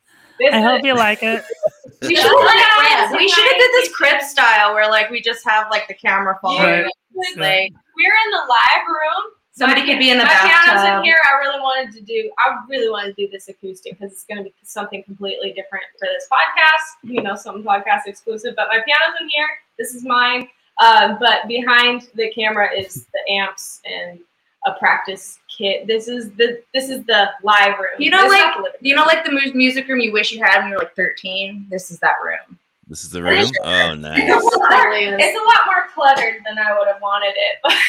I 0.52 0.60
hope 0.60 0.84
you 0.84 0.94
like 0.94 1.22
it. 1.22 1.42
We 2.00 2.14
should 2.14 2.26
have 2.26 3.10
Yeah. 3.10 3.16
we 3.16 3.28
should 3.28 3.42
have 3.44 3.56
did 3.56 3.70
this 3.72 3.92
crib 3.92 4.22
style 4.22 4.72
where 4.72 4.88
like 4.88 5.10
we 5.10 5.20
just 5.20 5.44
have 5.44 5.66
like 5.68 5.88
the 5.88 5.94
camera 5.94 6.38
following. 6.40 6.62
Right. 6.62 6.84
Like, 7.16 7.36
Like 7.36 7.72
we're 7.96 8.14
in 8.24 8.30
the 8.30 8.44
live 8.48 8.86
room. 8.86 9.32
somebody 9.50 9.84
could 9.84 9.98
be 9.98 10.10
in 10.12 10.18
the 10.18 10.24
my 10.24 10.30
piano's 10.30 10.84
in 10.98 11.02
here. 11.02 11.18
I 11.28 11.38
really 11.40 11.58
wanted 11.60 11.92
to 11.94 12.00
do. 12.02 12.30
I 12.38 12.56
really 12.68 12.88
wanted 12.88 13.16
to 13.16 13.26
do 13.26 13.32
this 13.32 13.48
acoustic 13.48 13.98
because 13.98 14.12
it's 14.12 14.22
going 14.24 14.38
to 14.38 14.44
be 14.44 14.54
something 14.62 15.02
completely 15.02 15.48
different 15.54 15.86
for 15.98 16.06
this 16.06 16.28
podcast. 16.30 17.10
You 17.12 17.20
know, 17.20 17.34
some 17.34 17.64
podcast 17.64 18.02
exclusive. 18.06 18.54
But 18.54 18.68
my 18.68 18.76
piano's 18.86 19.20
in 19.20 19.28
here. 19.34 19.48
This 19.76 19.96
is 19.96 20.04
mine. 20.04 20.46
Um, 20.80 21.16
but 21.18 21.48
behind 21.48 22.06
the 22.14 22.30
camera 22.30 22.68
is 22.72 23.06
the 23.12 23.32
amps 23.32 23.80
and 23.84 24.20
a 24.66 24.72
practice 24.74 25.38
kit. 25.56 25.86
This 25.86 26.08
is 26.08 26.30
the 26.32 26.62
this 26.74 26.88
is 26.90 27.04
the 27.04 27.30
live 27.42 27.78
room. 27.78 27.90
You 27.98 28.10
know, 28.10 28.22
This 28.22 28.32
like- 28.32 28.56
not 28.56 28.64
the 28.80 28.88
You 28.88 28.94
know, 28.96 29.04
like 29.04 29.24
the 29.24 29.32
music 29.54 29.86
room 29.88 30.00
you 30.00 30.12
wish 30.12 30.32
you 30.32 30.42
had 30.42 30.58
when 30.60 30.68
you 30.68 30.74
were 30.74 30.80
like 30.80 30.96
13. 30.96 31.66
This 31.70 31.90
is 31.90 31.98
that 32.00 32.16
room. 32.24 32.58
this 32.88 33.04
is 33.04 33.10
the 33.10 33.22
room. 33.22 33.44
Oh, 33.62 33.94
nice. 33.94 34.18
It's 34.18 34.30
a, 34.30 34.34
oh, 34.34 34.60
lot, 34.60 35.20
it's 35.20 35.38
a 35.38 35.44
lot 35.44 35.66
more 35.66 35.86
cluttered 35.94 36.42
than 36.46 36.58
I 36.58 36.76
would 36.78 36.88
have 36.88 37.00
wanted 37.02 37.34
it. 37.36 37.74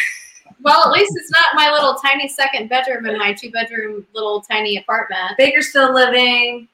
Well, 0.61 0.83
at 0.83 0.91
least 0.91 1.13
it's 1.15 1.31
not 1.31 1.45
my 1.53 1.71
little 1.71 1.93
tiny 1.95 2.27
second 2.27 2.67
bedroom 2.67 3.05
in 3.05 3.17
my 3.17 3.31
two 3.31 3.49
bedroom 3.49 4.05
little 4.13 4.41
tiny 4.41 4.75
apartment 4.75 5.37
Baker's 5.37 5.69
still 5.69 5.93
living. 5.93 6.67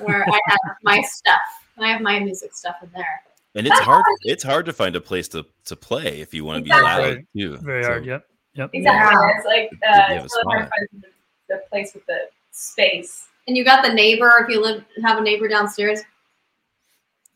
where 0.00 0.22
I 0.28 0.38
have 0.48 0.58
my 0.82 1.00
stuff. 1.00 1.40
I 1.78 1.88
have 1.90 2.02
my 2.02 2.18
music 2.20 2.54
stuff 2.54 2.76
in 2.82 2.90
there. 2.94 3.22
And 3.54 3.66
it's 3.66 3.78
hard. 3.80 4.04
It's 4.22 4.42
hard 4.42 4.66
to 4.66 4.72
find 4.74 4.96
a 4.96 5.00
place 5.00 5.28
to 5.28 5.46
to 5.64 5.76
play 5.76 6.20
if 6.20 6.34
you 6.34 6.44
want 6.44 6.58
to 6.58 6.64
be 6.64 6.70
Exactly. 6.76 7.14
loud 7.14 7.24
too. 7.34 7.56
Very 7.64 7.82
So- 7.84 7.88
hard. 7.88 8.04
Yep. 8.04 8.26
Yep. 8.54 8.70
exactly. 8.72 9.16
Yeah. 9.16 9.36
It's 9.36 9.46
like 9.46 9.70
uh, 9.88 10.14
have 10.14 10.24
it's 10.24 10.36
really 10.44 10.58
hard 10.58 10.68
to 10.70 10.98
spot. 10.98 11.10
the, 11.48 11.54
the 11.54 11.62
place 11.70 11.94
with 11.94 12.04
the 12.06 12.28
space. 12.50 13.28
And 13.48 13.56
you 13.56 13.64
got 13.64 13.84
the 13.84 13.92
neighbor 13.92 14.32
if 14.42 14.48
you 14.48 14.60
live 14.62 14.84
have 15.04 15.18
a 15.18 15.22
neighbor 15.22 15.48
downstairs. 15.48 16.00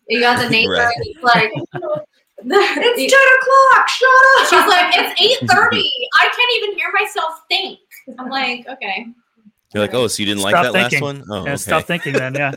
You 0.09 0.21
got 0.21 0.41
the 0.43 0.49
neighbor 0.57 0.73
Right. 0.75 0.95
and 0.95 1.05
he's 1.05 1.23
like 1.23 1.53
It's 2.39 3.13
10 3.13 3.21
o'clock. 3.41 3.89
Shut 3.89 4.09
up. 4.09 4.47
She's 4.51 4.69
like, 4.71 4.95
it's 4.95 5.21
eight 5.23 5.49
thirty. 5.51 5.91
I 6.21 6.25
can't 6.25 6.53
even 6.63 6.77
hear 6.77 6.93
myself 6.93 7.41
think. 7.49 7.79
I'm 8.19 8.29
like, 8.29 8.69
okay. 8.69 9.07
You're 9.75 9.83
like, 9.83 9.95
oh, 9.95 10.07
so 10.07 10.21
you 10.23 10.27
didn't 10.27 10.43
like 10.43 10.53
that 10.55 10.73
thinking. 10.73 11.01
last 11.01 11.19
one? 11.19 11.25
Oh, 11.31 11.37
Yeah, 11.45 11.53
okay. 11.53 11.57
Stop 11.57 11.85
thinking 11.87 12.13
then. 12.13 12.35
Yeah. 12.35 12.53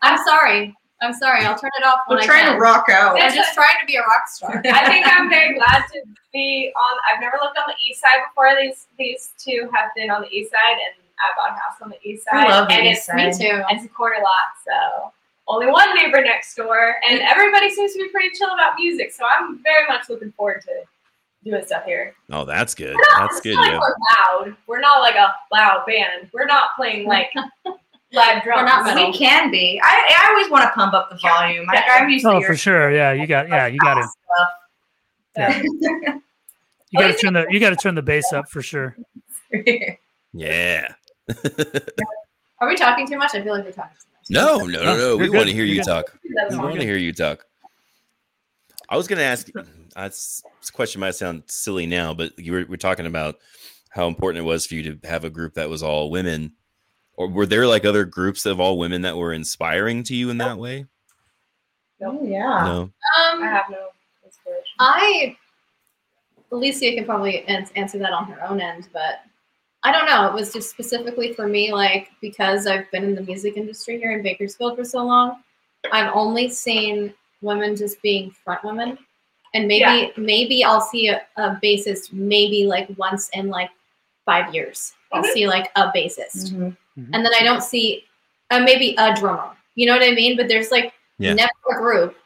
I'm 0.00 0.24
sorry. 0.24 0.74
I'm 1.04 1.12
sorry. 1.14 1.44
I'll 1.44 1.58
turn 1.58 1.70
it 1.78 1.84
off 1.84 2.00
when 2.06 2.16
We're 2.18 2.22
I 2.22 2.26
trying 2.26 2.44
can. 2.44 2.54
to 2.54 2.60
rock 2.60 2.86
out. 2.90 3.20
I'm 3.20 3.34
just 3.34 3.54
trying 3.54 3.76
to 3.80 3.86
be 3.86 3.96
a 3.96 4.00
rock 4.00 4.26
star. 4.26 4.62
I 4.64 4.86
think 4.86 5.06
I'm 5.06 5.28
very 5.28 5.54
glad 5.54 5.84
to 5.92 6.00
be 6.32 6.72
on. 6.76 6.98
I've 7.12 7.20
never 7.20 7.36
lived 7.42 7.56
on 7.58 7.64
the 7.68 7.74
east 7.86 8.00
side 8.00 8.24
before. 8.28 8.54
These 8.60 8.86
these 8.98 9.30
two 9.38 9.68
have 9.74 9.90
been 9.94 10.10
on 10.10 10.22
the 10.22 10.28
east 10.28 10.50
side, 10.50 10.78
and 10.80 10.94
I 11.20 11.30
bought 11.36 11.50
a 11.56 11.60
house 11.60 11.80
on 11.82 11.90
the 11.90 11.98
east 12.08 12.24
side. 12.24 12.34
I 12.34 12.42
side. 12.44 12.50
love 12.50 12.68
the 12.68 12.74
and 12.74 12.86
east 12.86 13.08
it's 13.12 13.38
Me 13.40 13.48
too. 13.50 13.62
It's 13.70 13.84
a 13.84 13.88
quarter 13.88 14.16
lot, 14.22 14.56
so 14.66 15.12
only 15.46 15.66
one 15.66 15.94
neighbor 15.94 16.22
next 16.22 16.54
door, 16.54 16.96
and 17.08 17.20
everybody 17.20 17.68
seems 17.70 17.92
to 17.92 17.98
be 17.98 18.08
pretty 18.08 18.30
chill 18.36 18.52
about 18.54 18.74
music. 18.78 19.12
So 19.12 19.24
I'm 19.26 19.62
very 19.62 19.86
much 19.86 20.08
looking 20.08 20.32
forward 20.32 20.62
to 20.62 20.70
doing 21.44 21.62
stuff 21.66 21.84
here. 21.84 22.14
Oh, 22.32 22.46
that's 22.46 22.74
good. 22.74 22.94
We're 22.96 23.18
not- 23.18 23.28
That's 23.30 23.40
good. 23.42 23.54
like 23.56 23.72
Yeah. 23.72 23.78
we're 23.78 23.94
loud. 24.48 24.56
We're 24.66 24.80
not 24.80 25.00
like 25.00 25.14
a 25.16 25.34
loud 25.52 25.84
band. 25.86 26.30
We're 26.32 26.46
not 26.46 26.70
playing 26.74 27.06
like 27.06 27.30
live 28.14 28.42
drums. 28.42 28.66
not 28.66 28.84
metal. 28.84 29.10
We 29.10 29.16
can 29.18 29.50
be. 29.50 29.80
I, 29.82 30.16
I 30.18 30.28
always 30.30 30.50
want 30.50 30.64
to 30.64 30.70
pump 30.70 30.94
up 30.94 31.10
the 31.10 31.16
volume. 31.16 31.66
I, 31.68 31.82
I'm 31.90 32.08
used 32.08 32.24
to 32.24 32.30
Oh, 32.30 32.38
your 32.38 32.48
for 32.48 32.56
sure. 32.56 32.90
Yeah. 32.90 33.12
You 33.12 33.26
got. 33.26 33.48
Yeah. 33.48 33.66
You 33.66 33.78
got 33.78 33.94
to. 33.94 34.02
stuff. 34.02 34.48
Yeah. 35.36 35.62
You 36.90 37.00
got 37.00 37.08
to 37.08 37.14
turn 37.14 37.32
the. 37.32 37.46
You 37.50 37.58
got 37.58 37.70
to 37.70 37.76
turn 37.76 37.96
the 37.96 38.02
bass 38.02 38.32
up 38.32 38.48
for 38.48 38.62
sure. 38.62 38.96
Yeah. 40.32 40.94
Are 42.60 42.68
we 42.68 42.76
talking 42.76 43.06
too 43.08 43.18
much? 43.18 43.34
I 43.34 43.42
feel 43.42 43.52
like 43.52 43.64
we're 43.64 43.72
talking 43.72 43.96
too 43.98 44.12
much. 44.12 44.30
No, 44.30 44.58
no, 44.64 44.82
no, 44.84 44.96
no. 44.96 45.16
We 45.16 45.28
want 45.28 45.48
to 45.48 45.52
hear 45.54 45.64
You're 45.64 45.74
you 45.76 45.82
good. 45.82 45.88
talk. 45.88 46.18
We 46.50 46.56
want 46.56 46.76
to 46.76 46.84
hear 46.86 46.96
you 46.96 47.12
talk. 47.12 47.44
I 48.88 48.96
was 48.96 49.08
going 49.08 49.18
to 49.18 49.24
ask. 49.24 49.48
Uh, 49.96 50.08
this 50.08 50.42
this 50.60 50.70
question 50.70 51.00
might 51.00 51.14
sound 51.16 51.42
silly 51.46 51.86
now, 51.86 52.14
but 52.14 52.36
you 52.38 52.52
were, 52.52 52.64
we're 52.68 52.76
talking 52.76 53.06
about 53.06 53.36
how 53.90 54.06
important 54.08 54.44
it 54.44 54.46
was 54.46 54.66
for 54.66 54.74
you 54.74 54.94
to 54.96 55.08
have 55.08 55.24
a 55.24 55.30
group 55.30 55.54
that 55.54 55.68
was 55.68 55.82
all 55.82 56.10
women. 56.10 56.52
Or 57.16 57.28
were 57.28 57.46
there 57.46 57.66
like 57.66 57.84
other 57.84 58.04
groups 58.04 58.44
of 58.46 58.60
all 58.60 58.78
women 58.78 59.02
that 59.02 59.16
were 59.16 59.32
inspiring 59.32 60.02
to 60.04 60.14
you 60.14 60.30
in 60.30 60.38
that 60.38 60.58
way? 60.58 60.86
Oh 62.02 62.20
yeah. 62.24 62.64
No. 62.64 62.80
Um, 62.82 63.42
I 63.42 63.46
have 63.46 63.66
no 63.70 63.88
inspiration. 64.24 64.64
I, 64.80 65.36
Alicia 66.50 66.94
can 66.94 67.04
probably 67.04 67.44
answer 67.46 67.98
that 67.98 68.12
on 68.12 68.24
her 68.26 68.42
own 68.46 68.60
end, 68.60 68.88
but 68.92 69.20
I 69.84 69.92
don't 69.92 70.06
know. 70.06 70.26
It 70.26 70.34
was 70.34 70.52
just 70.52 70.70
specifically 70.70 71.32
for 71.34 71.46
me, 71.46 71.72
like 71.72 72.10
because 72.20 72.66
I've 72.66 72.90
been 72.90 73.04
in 73.04 73.14
the 73.14 73.22
music 73.22 73.56
industry 73.56 73.98
here 73.98 74.12
in 74.12 74.22
Bakersfield 74.22 74.76
for 74.76 74.84
so 74.84 75.04
long, 75.04 75.42
I've 75.92 76.12
only 76.14 76.48
seen 76.50 77.14
women 77.42 77.76
just 77.76 78.00
being 78.02 78.30
front 78.30 78.64
women, 78.64 78.98
and 79.54 79.68
maybe 79.68 79.80
Yeah. 79.80 80.08
maybe 80.16 80.64
I'll 80.64 80.80
see 80.80 81.08
a, 81.08 81.22
a 81.36 81.60
bassist 81.62 82.12
maybe 82.12 82.66
like 82.66 82.88
once 82.96 83.28
in 83.34 83.48
like 83.48 83.70
five 84.24 84.54
years. 84.54 84.94
I'll 85.12 85.22
Mhm. 85.22 85.32
see 85.32 85.46
like 85.46 85.70
a 85.76 85.92
bassist, 85.92 86.74
Mhm. 86.98 87.10
and 87.12 87.24
then 87.24 87.32
I 87.34 87.42
don't 87.42 87.62
see 87.62 88.04
uh, 88.50 88.60
maybe 88.60 88.94
a 88.98 89.14
drummer. 89.14 89.50
You 89.74 89.86
know 89.86 89.94
what 89.94 90.02
I 90.02 90.12
mean? 90.12 90.36
But 90.36 90.48
there's 90.48 90.70
like 90.70 90.92
Yeah. 91.18 91.34
never 91.34 91.50
a 91.72 91.76
group 91.80 92.16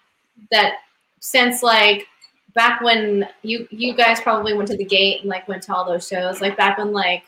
that 0.50 0.78
since 1.20 1.62
like 1.62 2.06
back 2.54 2.80
when 2.80 3.28
you 3.42 3.66
you 3.70 3.94
guys 3.94 4.20
probably 4.20 4.52
went 4.54 4.68
to 4.68 4.76
the 4.76 4.84
gate 4.84 5.20
and 5.20 5.28
like 5.30 5.46
went 5.48 5.62
to 5.64 5.74
all 5.74 5.84
those 5.84 6.06
shows 6.08 6.40
like 6.40 6.56
back 6.56 6.78
when 6.78 6.92
like 6.92 7.22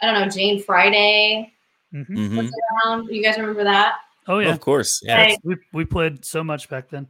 I 0.00 0.06
don't 0.06 0.14
know 0.20 0.28
Jane 0.28 0.62
Friday 0.62 1.52
Mhm. 1.92 2.06
Mhm. 2.08 2.50
around 2.84 3.08
you 3.10 3.22
guys 3.22 3.36
remember 3.38 3.64
that 3.64 3.94
Oh 4.28 4.38
yeah, 4.38 4.50
Of 4.50 4.60
course. 4.60 5.00
Yeah. 5.02 5.16
That's- 5.16 5.38
we 5.44 5.56
we 5.72 5.84
played 5.84 6.24
so 6.24 6.42
much 6.44 6.68
back 6.68 6.88
then. 6.90 7.06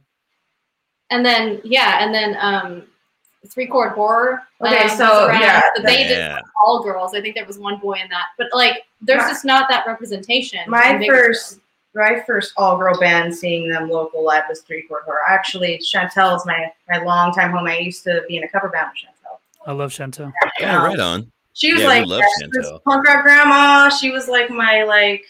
and 1.09 1.25
then 1.25 1.61
yeah 1.63 2.03
and 2.03 2.13
then 2.13 2.37
um 2.39 2.87
three 3.47 3.65
chord 3.67 3.93
horror 3.93 4.43
Okay, 4.61 4.83
um, 4.83 4.97
so, 4.97 5.25
around, 5.27 5.41
yeah, 5.41 5.61
but 5.75 5.83
they 5.83 6.03
did 6.03 6.17
Yeah. 6.19 6.39
all 6.63 6.83
girls 6.83 7.13
I 7.15 7.21
think 7.21 7.35
there 7.35 7.45
was 7.45 7.57
one 7.57 7.77
boy 7.77 7.93
in 7.93 8.07
that 8.09 8.27
but 8.37 8.47
like 8.53 8.83
there's 9.01 9.23
My- 9.23 9.29
just 9.29 9.45
not 9.45 9.67
that 9.69 9.85
representation 9.87 10.59
My 10.67 11.03
first, 11.07 11.59
my 11.95 12.21
first 12.25 12.53
all 12.55 12.77
girl 12.77 12.97
band, 12.99 13.35
seeing 13.35 13.67
them 13.67 13.89
local 13.89 14.23
live 14.23 14.43
was 14.47 14.61
Three 14.61 14.83
Chord 14.83 15.03
Horror. 15.05 15.19
Actually, 15.27 15.77
Chantel 15.79 16.37
is 16.37 16.45
my 16.45 16.71
my 16.87 16.99
longtime 16.99 17.51
home. 17.51 17.67
I 17.67 17.79
used 17.79 18.03
to 18.05 18.23
be 18.29 18.37
in 18.37 18.43
a 18.43 18.47
cover 18.47 18.69
band 18.69 18.89
with 18.93 18.99
Chantel. 19.09 19.39
I 19.67 19.73
love 19.73 19.91
Chantel. 19.91 20.31
Yeah, 20.59 20.85
right 20.85 20.97
on. 20.99 21.29
She 21.53 21.73
was 21.73 21.81
Yeah, 21.81 21.87
we 21.89 21.93
like 21.99 22.07
love 22.07 22.19
yeah, 22.21 22.45
she 22.45 22.57
was 22.59 22.67
Chantel. 22.67 22.83
punk 22.83 23.05
rock 23.07 23.23
grandma. 23.23 23.89
She 23.89 24.11
was 24.11 24.29
like 24.29 24.49
my 24.49 24.83
like 24.83 25.25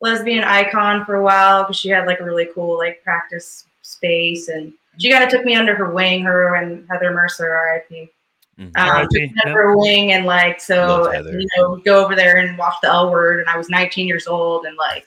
lesbian 0.00 0.44
icon 0.44 1.04
for 1.06 1.14
a 1.14 1.22
while 1.22 1.62
because 1.62 1.76
she 1.78 1.88
had 1.88 2.06
like 2.06 2.20
a 2.20 2.24
really 2.24 2.48
cool 2.54 2.76
like 2.76 3.02
practice 3.02 3.64
space 3.82 4.48
and 4.48 4.72
she 4.98 5.10
kind 5.10 5.24
of 5.24 5.30
took 5.30 5.44
me 5.44 5.54
under 5.54 5.74
her 5.74 5.90
wing. 5.90 6.24
Her 6.24 6.54
and 6.56 6.86
Heather 6.90 7.12
Mercer, 7.12 7.50
R.I.P. 7.50 8.10
Mhm. 8.58 8.76
Um, 8.76 8.88
R.I.P., 8.88 9.28
took 9.28 9.46
under 9.46 9.62
her 9.62 9.76
wing 9.76 10.12
and 10.12 10.26
like 10.26 10.60
so 10.60 11.12
you 11.12 11.46
know 11.56 11.70
we'd 11.70 11.84
go 11.84 12.04
over 12.04 12.16
there 12.16 12.38
and 12.38 12.58
watch 12.58 12.74
the 12.82 12.88
L 12.88 13.10
Word 13.10 13.40
and 13.40 13.48
I 13.48 13.56
was 13.56 13.68
19 13.68 14.06
years 14.06 14.26
old 14.26 14.66
and 14.66 14.76
like 14.76 15.06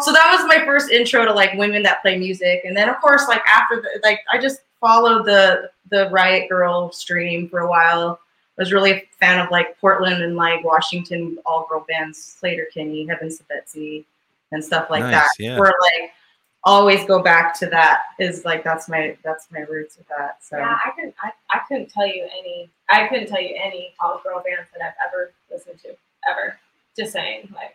so 0.00 0.12
that 0.12 0.34
was 0.36 0.46
my 0.46 0.64
first 0.64 0.90
intro 0.90 1.24
to 1.24 1.32
like 1.32 1.52
women 1.54 1.82
that 1.82 2.02
play 2.02 2.18
music 2.18 2.62
and 2.64 2.76
then 2.76 2.88
of 2.88 2.96
course 3.00 3.28
like 3.28 3.42
after 3.46 3.80
the 3.80 4.00
like 4.02 4.20
i 4.32 4.38
just 4.38 4.60
followed 4.80 5.24
the 5.24 5.70
the 5.90 6.08
riot 6.10 6.48
grrrl 6.50 6.92
stream 6.92 7.48
for 7.48 7.60
a 7.60 7.68
while 7.68 8.18
I 8.58 8.62
was 8.62 8.72
really 8.72 8.92
a 8.92 9.02
fan 9.20 9.38
of 9.38 9.50
like 9.50 9.78
portland 9.78 10.22
and 10.22 10.36
like 10.36 10.64
washington 10.64 11.38
all 11.44 11.66
girl 11.68 11.84
bands 11.88 12.38
Sleater-Kinney 12.42 13.06
heavens 13.06 13.38
to 13.38 13.44
betsy 13.44 14.06
and 14.52 14.64
stuff 14.64 14.88
like 14.90 15.02
Nice, 15.02 15.12
that 15.12 15.28
yeah. 15.38 15.58
where 15.58 15.74
like 15.80 16.12
always 16.64 17.04
go 17.06 17.22
back 17.22 17.58
to 17.60 17.66
that 17.66 18.00
is 18.18 18.44
like 18.44 18.64
that's 18.64 18.88
my 18.88 19.16
that's 19.24 19.46
my 19.50 19.60
roots 19.60 19.96
with 19.96 20.08
that 20.08 20.38
so 20.42 20.58
Yeah, 20.58 20.76
I 20.84 20.90
couldn't. 20.90 21.14
I, 21.22 21.30
I 21.50 21.60
couldn't 21.68 21.90
tell 21.90 22.06
you 22.06 22.26
any. 22.38 22.68
I 22.90 23.06
couldn't 23.08 23.28
tell 23.28 23.40
you 23.40 23.54
any 23.62 23.94
all 24.00 24.20
girl 24.24 24.42
bands 24.44 24.68
that 24.76 24.82
I've 24.84 24.94
ever 25.08 25.32
listened 25.50 25.78
to 25.82 25.90
ever. 26.28 26.58
Just 26.96 27.12
saying, 27.12 27.48
like 27.54 27.74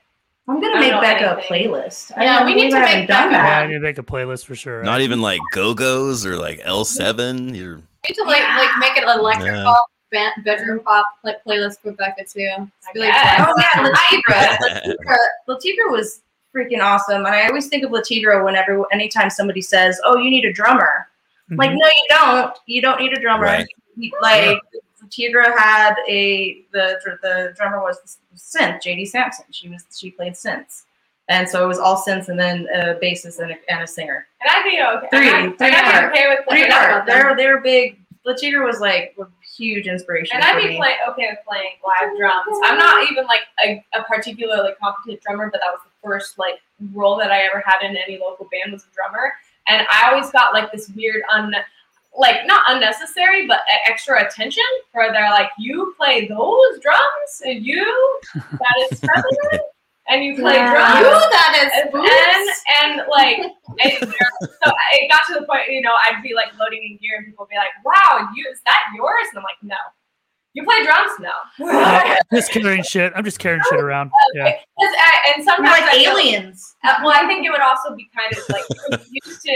i'm 0.50 0.60
gonna 0.60 0.76
I 0.76 0.80
make 0.82 0.90
don't 0.92 1.02
know 1.02 1.08
becca 1.08 1.38
a 1.38 1.42
playlist 1.42 2.12
I 2.18 2.24
Yeah, 2.26 2.40
don't 2.40 2.48
we 2.48 2.56
need 2.56 2.72
to 2.72 2.80
make 2.80 2.88
haven't 2.90 3.08
done 3.08 3.32
Becca. 3.32 3.44
Yeah, 3.48 3.60
I 3.60 3.68
need 3.68 3.74
to 3.76 3.80
make 3.80 3.98
a 3.98 4.04
playlist 4.04 4.46
for 4.46 4.56
sure. 4.56 4.84
Not 4.84 5.00
even 5.02 5.22
like 5.22 5.40
Go 5.54 5.74
Go's 5.74 6.26
or 6.26 6.36
like 6.38 6.60
L7. 6.62 7.56
You're 7.56 7.78
We 7.78 7.82
need 8.10 8.16
to 8.16 8.24
like 8.26 8.42
like 8.58 8.70
make 8.80 8.98
an 8.98 9.08
electric 9.18 9.54
Yeah. 9.54 9.64
pop 9.64 9.86
ba- 10.12 10.42
bedroom 10.44 10.82
pop 10.82 11.06
like 11.24 11.42
playlist 11.46 11.80
for 11.80 11.94
Becca 11.94 12.26
too. 12.26 12.42
It's 12.42 12.88
I 12.88 12.92
really 12.94 13.08
guess. 13.08 13.38
fun. 13.38 13.48
Oh 13.48 13.64
yeah, 13.76 13.82
Le 13.82 13.94
Tigre. 14.10 14.58
Le 14.62 14.98
Tigre. 14.98 15.18
Latigra 15.48 15.92
was 15.92 16.20
freaking 16.56 16.82
awesome, 16.82 17.26
and 17.26 17.36
I 17.36 17.48
always 17.48 17.68
think 17.68 17.84
of 17.84 17.92
Le 17.92 18.04
Tigre 18.04 18.44
whenever, 18.44 18.86
anytime 18.92 19.30
somebody 19.30 19.62
says, 19.62 20.00
"Oh, 20.06 20.18
you 20.18 20.30
need 20.30 20.46
a 20.46 20.54
drummer." 20.54 21.08
Mhm. 21.52 21.58
Like, 21.58 21.72
no, 21.72 21.88
you 21.88 22.08
don't. 22.10 22.58
You 22.68 22.82
don't 22.82 23.00
need 23.00 23.14
a 23.18 23.20
drummer. 23.22 23.44
Right. 23.46 23.68
You- 23.96 24.12
Like 24.22 24.60
Le 25.02 25.10
Tigre 25.10 25.44
had 25.58 25.96
a 26.08 26.62
the 26.72 26.98
the 27.22 27.54
drummer 27.58 27.80
was 27.82 28.18
synth, 28.36 28.82
JD 28.82 29.06
Sampson. 29.08 29.46
She 29.52 29.70
was 29.70 29.86
she 29.96 30.12
played 30.12 30.34
synths, 30.34 30.84
and 31.28 31.48
so 31.48 31.64
it 31.64 31.68
was 31.68 31.78
all 31.80 31.98
synths, 32.02 32.30
and 32.30 32.40
then 32.40 32.68
a 32.74 32.96
bassist 32.96 33.40
and 33.40 33.52
a, 33.52 33.56
and 33.70 33.84
a 33.84 33.88
singer. 33.88 34.26
and 34.42 34.50
I'd 34.50 34.64
be 34.64 34.82
okay. 34.82 35.08
Three, 35.18 35.30
and 35.30 35.50
I'd, 35.52 35.58
three 35.58 35.68
and 35.68 35.76
I'd 35.76 35.86
be 35.86 35.92
part. 36.00 36.12
okay 36.14 36.28
with 36.30 36.40
Three 36.50 36.66
playing. 36.66 36.72
part. 36.72 37.06
They're 37.06 37.36
they're 37.36 37.62
big. 37.62 38.00
Le 38.26 38.34
Tigre 38.38 38.64
was 38.66 38.80
like 38.80 39.14
a 39.20 39.26
huge 39.58 39.86
inspiration. 39.86 40.38
And 40.38 40.46
I'd 40.46 40.54
for 40.54 40.62
be 40.62 40.68
me. 40.70 40.78
play, 40.78 40.94
okay 41.10 41.28
with 41.30 41.40
playing 41.46 41.74
live 41.86 42.18
drums. 42.18 42.58
I'm 42.64 42.78
not 42.78 43.12
even 43.12 43.26
like 43.26 43.42
a, 43.66 43.84
a 43.94 44.04
particularly 44.04 44.72
competent 44.82 45.22
drummer, 45.22 45.50
but 45.52 45.60
that 45.60 45.72
was 45.74 45.82
the 45.84 45.90
first 46.04 46.38
like 46.38 46.60
role 46.94 47.18
that 47.18 47.32
I 47.32 47.44
ever 47.44 47.64
had 47.66 47.82
in 47.88 47.96
any 47.96 48.20
local 48.20 48.48
band 48.52 48.74
was 48.74 48.84
a 48.84 48.94
drummer. 48.96 49.32
And 49.68 49.86
I 49.92 50.12
always 50.12 50.30
got 50.32 50.54
like 50.54 50.72
this 50.72 50.90
weird 50.96 51.24
un 51.32 51.54
like 52.16 52.46
not 52.46 52.62
unnecessary 52.68 53.48
but 53.48 53.62
extra 53.90 54.24
attention 54.26 54.64
where 54.92 55.12
they're 55.12 55.30
like, 55.32 55.50
You 55.58 55.94
play 55.98 56.28
those 56.28 56.80
drums 56.82 57.42
and 57.46 57.66
you 57.66 58.20
that 58.34 58.88
is 58.92 59.00
president 59.00 59.62
and 60.10 60.24
you 60.24 60.36
play 60.36 60.56
Yeah. 60.56 60.72
drums. 60.74 61.00
You 61.00 61.10
that 61.10 61.54
is 61.64 61.72
and, 61.94 61.96
and, 62.86 63.00
and 63.00 63.08
like 63.10 63.38
it, 63.80 64.10
so 64.64 64.72
it 64.92 65.10
got 65.10 65.22
to 65.28 65.40
the 65.40 65.46
point 65.48 65.70
you 65.70 65.82
know 65.82 65.96
i'd 66.06 66.22
be 66.22 66.34
like 66.36 66.48
loading 66.60 66.84
in 66.84 66.98
gear 67.02 67.18
and 67.18 67.26
people 67.26 67.46
would 67.46 67.50
be 67.50 67.56
like 67.58 67.72
wow 67.84 68.30
you 68.36 68.46
is 68.52 68.60
that 68.66 68.82
yours 68.96 69.26
and 69.32 69.40
i'm 69.40 69.44
like 69.44 69.58
no 69.64 69.76
you 70.54 70.64
play 70.64 70.84
drums 70.84 71.12
no 71.20 72.16
just 72.34 72.52
carrying 72.52 72.84
shit. 72.84 73.12
I'm 73.16 73.24
just 73.24 73.40
carrying 73.40 73.62
shit 73.70 73.80
around. 73.80 74.12
Yeah. 74.36 74.52
'Cause 74.52 74.60
I- 74.80 75.34
and 75.36 75.36
We're 75.40 75.44
sometimes 75.46 75.82
like 75.82 75.84
I 75.96 75.98
aliens. 76.10 76.76
uh, 76.84 76.96
well 77.04 77.14
i 77.16 77.26
think 77.28 77.46
it 77.46 77.50
would 77.52 77.62
also 77.62 77.96
be 77.96 78.10
kind 78.16 78.32
of 78.32 78.50
like 78.50 79.02
used 79.12 79.42
to 79.42 79.52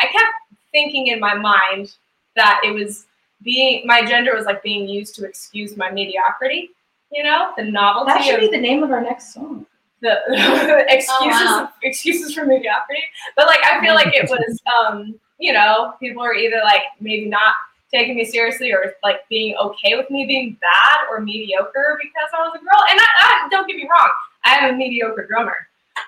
i 0.00 0.06
kept 0.06 0.32
thinking 0.72 1.06
in 1.08 1.20
my 1.20 1.34
mind 1.34 1.94
that 2.36 2.60
it 2.64 2.72
was 2.72 3.06
being 3.42 3.86
my 3.86 4.04
gender 4.04 4.34
was 4.34 4.44
like 4.46 4.62
being 4.62 4.88
used 4.88 5.14
to 5.16 5.24
excuse 5.26 5.76
my 5.76 5.90
mediocrity 5.90 6.70
you 7.12 7.22
know 7.22 7.52
the 7.56 7.62
novelty 7.64 8.12
That 8.12 8.24
should 8.24 8.34
of 8.34 8.40
be 8.40 8.48
the 8.56 8.60
name 8.60 8.82
of 8.82 8.90
our 8.90 9.00
next 9.00 9.32
song. 9.34 9.66
the 10.00 10.18
excuses 10.88 11.08
Oh, 11.48 11.62
wow. 11.62 11.68
excuses 11.82 12.34
for 12.34 12.44
mediocrity. 12.44 13.02
But 13.36 13.46
like 13.46 13.60
I 13.64 13.80
feel 13.80 13.94
like 13.94 14.12
it 14.14 14.28
was 14.28 14.60
um, 14.78 15.14
you 15.38 15.52
know, 15.52 15.94
people 16.00 16.22
are 16.22 16.34
either 16.34 16.60
like 16.64 16.82
maybe 17.00 17.26
not 17.26 17.54
taking 17.94 18.16
me 18.16 18.24
seriously 18.24 18.72
or 18.72 18.94
like 19.02 19.20
being 19.28 19.54
okay 19.56 19.96
with 19.96 20.10
me 20.10 20.26
being 20.26 20.56
bad 20.60 20.98
or 21.10 21.20
mediocre 21.20 21.98
because 22.02 22.28
I 22.36 22.42
was 22.42 22.52
a 22.56 22.58
girl. 22.58 22.82
And 22.90 23.00
I, 23.00 23.06
I 23.18 23.48
don't 23.50 23.66
get 23.66 23.76
me 23.76 23.84
wrong, 23.84 24.10
I 24.44 24.56
am 24.56 24.74
a 24.74 24.76
mediocre 24.76 25.26
drummer. 25.26 25.56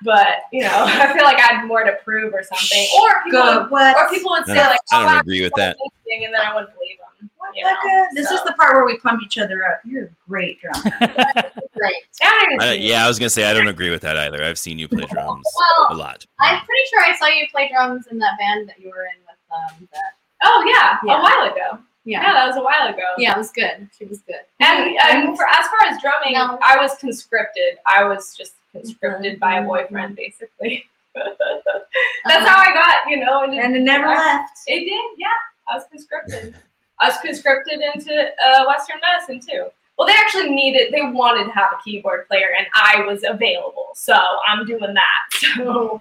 But 0.02 0.42
you 0.52 0.62
know, 0.62 0.70
I 0.74 1.12
feel 1.14 1.24
like 1.24 1.38
I 1.38 1.54
had 1.54 1.66
more 1.66 1.84
to 1.84 1.96
prove 2.04 2.34
or 2.34 2.42
something. 2.42 2.86
Or 3.00 3.22
people 3.24 3.40
Good. 3.40 3.70
would, 3.70 3.96
or 3.96 4.08
people 4.10 4.30
would 4.32 4.46
say 4.46 4.58
like 4.58 4.80
I 4.92 5.04
don't 5.04 5.14
oh, 5.14 5.18
agree 5.20 5.42
with 5.42 5.52
that. 5.56 5.76
amazing," 5.76 6.26
and 6.26 6.34
then 6.34 6.40
I 6.40 6.54
wouldn't 6.54 6.74
believe 6.74 6.98
them. 6.98 7.30
You 7.54 7.64
Becca, 7.64 7.86
know? 7.86 8.06
this 8.14 8.30
is 8.30 8.42
the 8.42 8.52
part 8.54 8.74
where 8.74 8.84
we 8.84 8.98
pump 8.98 9.22
each 9.22 9.38
other 9.38 9.64
up. 9.64 9.80
You're 9.84 10.06
a 10.06 10.08
great 10.28 10.58
drummer. 10.60 10.82
Great. 11.76 11.94
Yeah, 12.20 12.30
I, 12.60 12.72
yeah, 12.72 13.04
I 13.04 13.08
was 13.08 13.18
gonna 13.18 13.30
say 13.30 13.48
I 13.48 13.52
don't 13.52 13.68
agree 13.68 13.90
with 13.90 14.02
that 14.02 14.16
either. 14.16 14.42
I've 14.42 14.58
seen 14.58 14.78
you 14.78 14.88
play 14.88 15.04
drums 15.04 15.46
a 15.90 15.94
lot. 15.94 16.26
I'm 16.40 16.64
pretty 16.64 16.82
sure 16.90 17.00
I 17.00 17.16
saw 17.16 17.26
you 17.26 17.46
play 17.52 17.70
drums 17.72 18.08
in 18.08 18.18
that 18.18 18.36
band 18.38 18.68
that 18.68 18.80
you 18.80 18.90
were 18.90 19.04
in 19.04 19.20
with 19.26 19.36
um 19.54 19.88
that 19.92 20.15
Oh 20.44 20.64
yeah, 20.66 20.98
Yeah. 21.04 21.18
a 21.18 21.22
while 21.22 21.50
ago. 21.52 21.78
Yeah. 22.04 22.22
yeah. 22.22 22.32
that 22.34 22.46
was 22.46 22.56
a 22.56 22.62
while 22.62 22.88
ago. 22.88 23.02
Yeah, 23.18 23.32
it 23.34 23.38
was 23.38 23.50
good. 23.50 23.88
She 23.98 24.04
was 24.04 24.20
good. 24.20 24.40
And, 24.60 24.96
and 25.04 25.36
for 25.36 25.46
as 25.46 25.66
far 25.66 25.88
as 25.88 26.00
drumming, 26.00 26.34
No. 26.34 26.58
I 26.64 26.76
was 26.80 26.96
conscripted. 26.98 27.78
I 27.86 28.04
was 28.04 28.34
just 28.36 28.54
conscripted 28.72 29.40
by 29.40 29.58
a 29.58 29.62
Mhm. 29.62 29.66
boyfriend, 29.66 30.16
basically. 30.16 30.84
That's 31.14 32.46
how 32.46 32.58
I 32.58 32.72
got, 32.74 33.08
you 33.10 33.16
know, 33.24 33.42
into, 33.44 33.56
and 33.58 33.74
it 33.76 33.80
never 33.80 34.06
left. 34.08 34.52
It 34.66 34.80
did, 34.80 35.18
yeah. 35.18 35.28
I 35.68 35.74
was 35.76 35.84
conscripted. 35.90 36.54
I 37.00 37.08
was 37.08 37.18
conscripted 37.18 37.80
into 37.94 38.30
uh, 38.44 38.64
Western 38.66 38.96
medicine 39.00 39.40
too. 39.40 39.66
Well, 39.98 40.06
they 40.06 40.12
actually 40.14 40.50
needed, 40.50 40.92
they 40.92 41.00
wanted 41.02 41.44
to 41.44 41.50
have 41.52 41.72
a 41.72 41.82
keyboard 41.82 42.28
player, 42.28 42.48
and 42.56 42.66
I 42.74 43.00
was 43.06 43.24
available, 43.26 43.88
so 43.94 44.14
I'm 44.46 44.66
doing 44.66 44.94
that. 44.94 45.22
So 45.56 46.00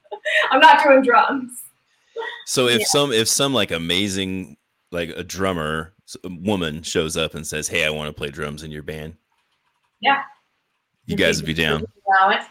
I'm 0.50 0.60
not 0.60 0.82
doing 0.82 1.02
drums. 1.02 1.62
So 2.46 2.68
if 2.68 2.80
Yeah. 2.80 2.86
some 2.86 3.12
if 3.12 3.28
some 3.28 3.52
like 3.54 3.70
amazing 3.70 4.56
like 4.92 5.10
a 5.10 5.22
drummer 5.24 5.92
s- 6.08 6.16
a 6.24 6.28
woman 6.28 6.82
shows 6.82 7.16
up 7.16 7.34
and 7.34 7.46
says, 7.46 7.68
"Hey, 7.68 7.84
I 7.84 7.90
want 7.90 8.08
to 8.08 8.12
play 8.12 8.28
drums 8.30 8.62
in 8.62 8.70
your 8.70 8.82
band," 8.82 9.16
yeah, 10.00 10.22
You 11.06 11.16
guys 11.16 11.36
would 11.38 11.46
be 11.46 11.54
down. 11.54 11.84
Allow 12.06 12.30
it. 12.36 12.42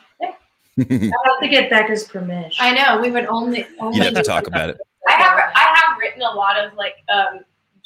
I 0.78 1.12
have 1.26 1.40
to 1.42 1.48
get 1.48 1.70
Becca's 1.70 2.04
permission. 2.04 2.52
I 2.60 2.72
know 2.74 3.02
we 3.02 3.10
would 3.12 3.26
only. 3.28 3.66
only 3.80 3.98
You'd 3.98 4.06
have 4.06 4.14
to 4.16 4.24
talk 4.24 4.48
about 4.48 4.70
it. 4.70 4.78
I 5.08 5.14
have 5.14 5.40
I 5.56 5.76
have 5.82 5.98
written 5.98 6.22
a 6.22 6.32
lot 6.34 6.58
of 6.58 6.74
like 6.74 6.96
um, 7.14 7.40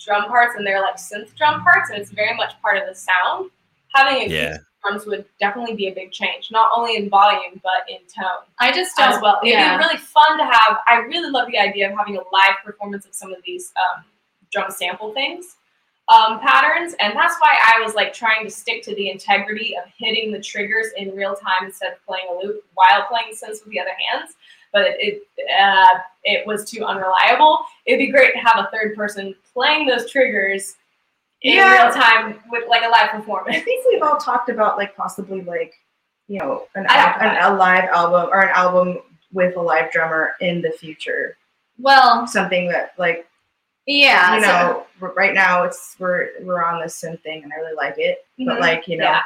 drum 0.03 0.25
parts, 0.27 0.55
and 0.57 0.65
they're 0.65 0.81
like 0.81 0.95
synth 0.95 1.35
drum 1.35 1.61
parts, 1.61 1.91
and 1.91 2.01
it's 2.01 2.09
very 2.11 2.35
much 2.35 2.59
part 2.61 2.77
of 2.77 2.87
the 2.87 2.95
sound. 2.95 3.51
Having 3.93 4.23
a 4.31 4.33
Yeah. 4.33 4.57
Drums 4.81 5.05
would 5.05 5.25
definitely 5.39 5.75
be 5.75 5.87
a 5.87 5.93
big 5.93 6.11
change, 6.11 6.49
not 6.51 6.69
only 6.75 6.95
in 6.95 7.09
volume 7.09 7.59
but 7.63 7.89
in 7.89 7.97
tone 8.07 8.45
I 8.59 8.71
just 8.71 8.99
as 8.99 9.15
don't. 9.15 9.21
well. 9.21 9.39
It'd 9.43 9.57
be 9.57 9.85
really 9.85 9.97
fun 9.97 10.37
to 10.37 10.45
have. 10.45 10.77
I 10.87 10.99
really 11.07 11.29
love 11.29 11.47
the 11.49 11.57
idea 11.57 11.91
of 11.91 11.97
having 11.97 12.17
a 12.17 12.21
live 12.31 12.55
performance 12.63 13.05
of 13.05 13.13
some 13.13 13.33
of 13.33 13.39
these 13.45 13.71
um, 13.77 14.03
drum 14.51 14.71
sample 14.71 15.13
things 15.13 15.55
um, 16.09 16.39
patterns, 16.39 16.95
and 16.99 17.15
that's 17.15 17.35
why 17.39 17.55
I 17.67 17.83
was 17.83 17.93
like 17.93 18.13
trying 18.13 18.43
to 18.43 18.51
stick 18.51 18.81
to 18.83 18.95
the 18.95 19.09
integrity 19.11 19.75
of 19.77 19.83
hitting 19.97 20.31
the 20.31 20.39
triggers 20.39 20.87
in 20.97 21.15
real 21.15 21.35
time 21.35 21.65
instead 21.67 21.93
of 21.93 22.05
playing 22.05 22.25
a 22.31 22.45
loop 22.45 22.63
while 22.73 23.05
playing 23.07 23.33
synths 23.33 23.63
with 23.63 23.71
the 23.71 23.79
other 23.79 23.91
hands. 24.11 24.35
But 24.73 24.83
it 24.87 25.23
it, 25.37 25.59
uh, 25.59 25.99
it 26.23 26.47
was 26.47 26.69
too 26.69 26.83
unreliable. 26.83 27.59
It'd 27.85 27.99
be 27.99 28.11
great 28.11 28.33
to 28.33 28.39
have 28.39 28.65
a 28.65 28.69
third 28.71 28.95
person 28.95 29.35
playing 29.53 29.87
those 29.87 30.11
triggers 30.11 30.75
in 31.41 31.55
Yeah. 31.55 31.83
real 31.85 31.93
time 31.93 32.39
with 32.51 32.67
like 32.69 32.83
a 32.83 32.89
live 32.89 33.09
performance. 33.11 33.55
I 33.57 33.59
think 33.61 33.85
we've 33.87 34.01
all 34.03 34.17
talked 34.17 34.49
about 34.49 34.77
like 34.77 34.95
possibly 34.95 35.41
like 35.41 35.73
you 36.27 36.39
know 36.39 36.67
an, 36.75 36.85
al- 36.89 37.19
an 37.21 37.53
a 37.53 37.55
live 37.57 37.85
album 37.85 38.29
or 38.31 38.41
an 38.41 38.49
album 38.53 38.99
with 39.31 39.55
a 39.55 39.61
live 39.61 39.91
drummer 39.91 40.31
in 40.41 40.61
the 40.61 40.71
future. 40.71 41.37
Well, 41.79 42.27
Something 42.27 42.67
that 42.69 42.93
like 42.97 43.27
yeah. 43.87 44.35
you 44.35 44.41
so- 44.41 44.47
know 44.47 44.85
r- 45.01 45.13
right 45.15 45.33
now 45.33 45.63
it's 45.63 45.95
we're 45.99 46.29
we're 46.41 46.63
on 46.63 46.81
this 46.81 47.01
synth 47.01 47.21
thing 47.23 47.43
and 47.43 47.51
I 47.53 47.55
really 47.57 47.75
like 47.75 47.95
it. 47.97 48.25
But 48.37 48.57
Mhm. 48.57 48.59
like 48.59 48.87
you 48.87 48.97
know 48.97 49.05
Yeah. 49.05 49.21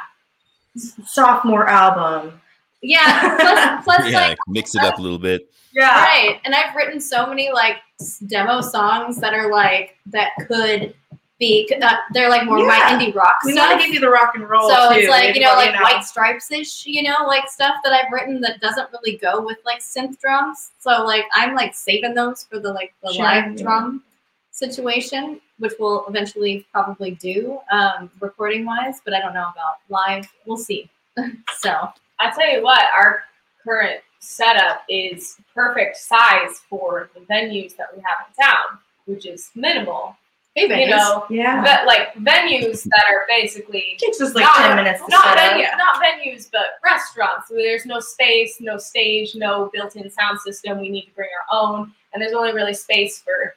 sophomore 1.04 1.68
album. 1.68 2.40
yeah. 2.82 3.36
Plus, 3.36 3.84
plus 3.98 4.10
Yeah, 4.12 4.28
like 4.28 4.38
mix 4.48 4.74
it 4.74 4.82
up 4.82 4.98
a 4.98 5.00
little 5.02 5.18
bit. 5.18 5.50
Yeah. 5.72 5.90
Right. 5.90 6.40
And 6.44 6.54
I've 6.54 6.74
written 6.76 7.00
so 7.00 7.26
many 7.26 7.50
like 7.50 7.78
demo 8.26 8.60
songs 8.60 9.16
that 9.20 9.34
are 9.34 9.50
like 9.50 9.96
that 10.06 10.30
could 10.46 10.94
be 11.38 11.68
uh, 11.82 11.96
they're 12.12 12.30
like 12.30 12.44
more 12.44 12.64
my 12.64 12.78
indie 12.90 13.14
rock 13.14 13.40
stuff. 13.40 13.46
We 13.46 13.52
stuff. 13.52 13.68
want 13.70 13.80
to 13.80 13.86
give 13.86 13.94
you 13.94 14.00
the 14.00 14.08
rock 14.08 14.34
and 14.34 14.48
roll. 14.48 14.68
so 14.68 14.92
too. 14.92 15.00
it's 15.00 15.08
like 15.08 15.34
you 15.34 15.40
know 15.40 15.54
like 15.54 15.74
white 15.80 16.04
stripes 16.04 16.50
ish, 16.50 16.86
you 16.86 17.02
know, 17.02 17.26
like 17.26 17.48
stuff 17.48 17.76
that 17.84 17.92
I've 17.92 18.12
written 18.12 18.40
that 18.42 18.60
doesn't 18.60 18.88
really 18.92 19.16
go 19.18 19.44
with 19.44 19.58
like 19.64 19.80
synth 19.80 20.18
drums. 20.20 20.70
So 20.78 21.04
like 21.04 21.24
I'm 21.34 21.54
like 21.54 21.74
saving 21.74 22.14
those 22.14 22.44
for 22.44 22.58
the 22.60 22.72
like 22.72 22.94
the 23.02 23.12
Sure, 23.12 23.24
live 23.24 23.56
yeah. 23.56 23.62
drum 23.62 24.04
situation, 24.52 25.40
which 25.58 25.72
we'll 25.78 26.06
eventually 26.06 26.66
probably 26.72 27.12
do 27.12 27.58
um, 27.72 28.10
recording 28.20 28.64
wise, 28.64 29.00
but 29.04 29.12
I 29.12 29.20
don't 29.20 29.34
know 29.34 29.50
about 29.52 29.78
live. 29.88 30.28
We'll 30.46 30.56
see. 30.56 30.88
so 31.58 31.88
I 32.20 32.30
tell 32.30 32.50
you 32.50 32.62
what, 32.62 32.84
our 32.96 33.24
current 33.62 34.00
setup 34.20 34.82
is 34.88 35.36
perfect 35.54 35.96
size 35.96 36.62
for 36.68 37.10
the 37.14 37.20
venues 37.20 37.76
that 37.76 37.88
we 37.94 38.02
have 38.02 38.26
in 38.28 38.44
town, 38.44 38.78
which 39.06 39.26
is 39.26 39.50
minimal. 39.54 40.16
Hey, 40.54 40.84
You 40.84 40.90
know, 40.90 41.26
Yeah. 41.30 41.62
but 41.62 41.86
like 41.86 42.14
venues 42.14 42.84
that 42.84 43.04
are 43.10 43.24
basically 43.28 43.80
It 43.80 43.98
takes 43.98 44.20
us 44.20 44.34
like 44.34 44.44
not, 44.44 44.56
ten 44.56 44.76
minutes 44.76 45.00
to 45.04 45.10
not 45.10 45.24
set 45.24 45.52
venues, 45.52 45.72
up. 45.72 45.78
not 45.78 46.02
venues, 46.02 46.48
but 46.50 46.78
restaurants. 46.84 47.50
where 47.50 47.62
there's 47.62 47.86
no 47.86 48.00
space, 48.00 48.58
no 48.60 48.78
stage, 48.78 49.34
no 49.34 49.70
built-in 49.72 50.08
sound 50.10 50.38
system. 50.40 50.80
We 50.80 50.88
need 50.90 51.02
to 51.06 51.10
bring 51.12 51.28
our 51.50 51.58
own, 51.60 51.92
and 52.12 52.22
there's 52.22 52.32
only 52.34 52.52
really 52.52 52.74
space 52.74 53.20
for 53.20 53.54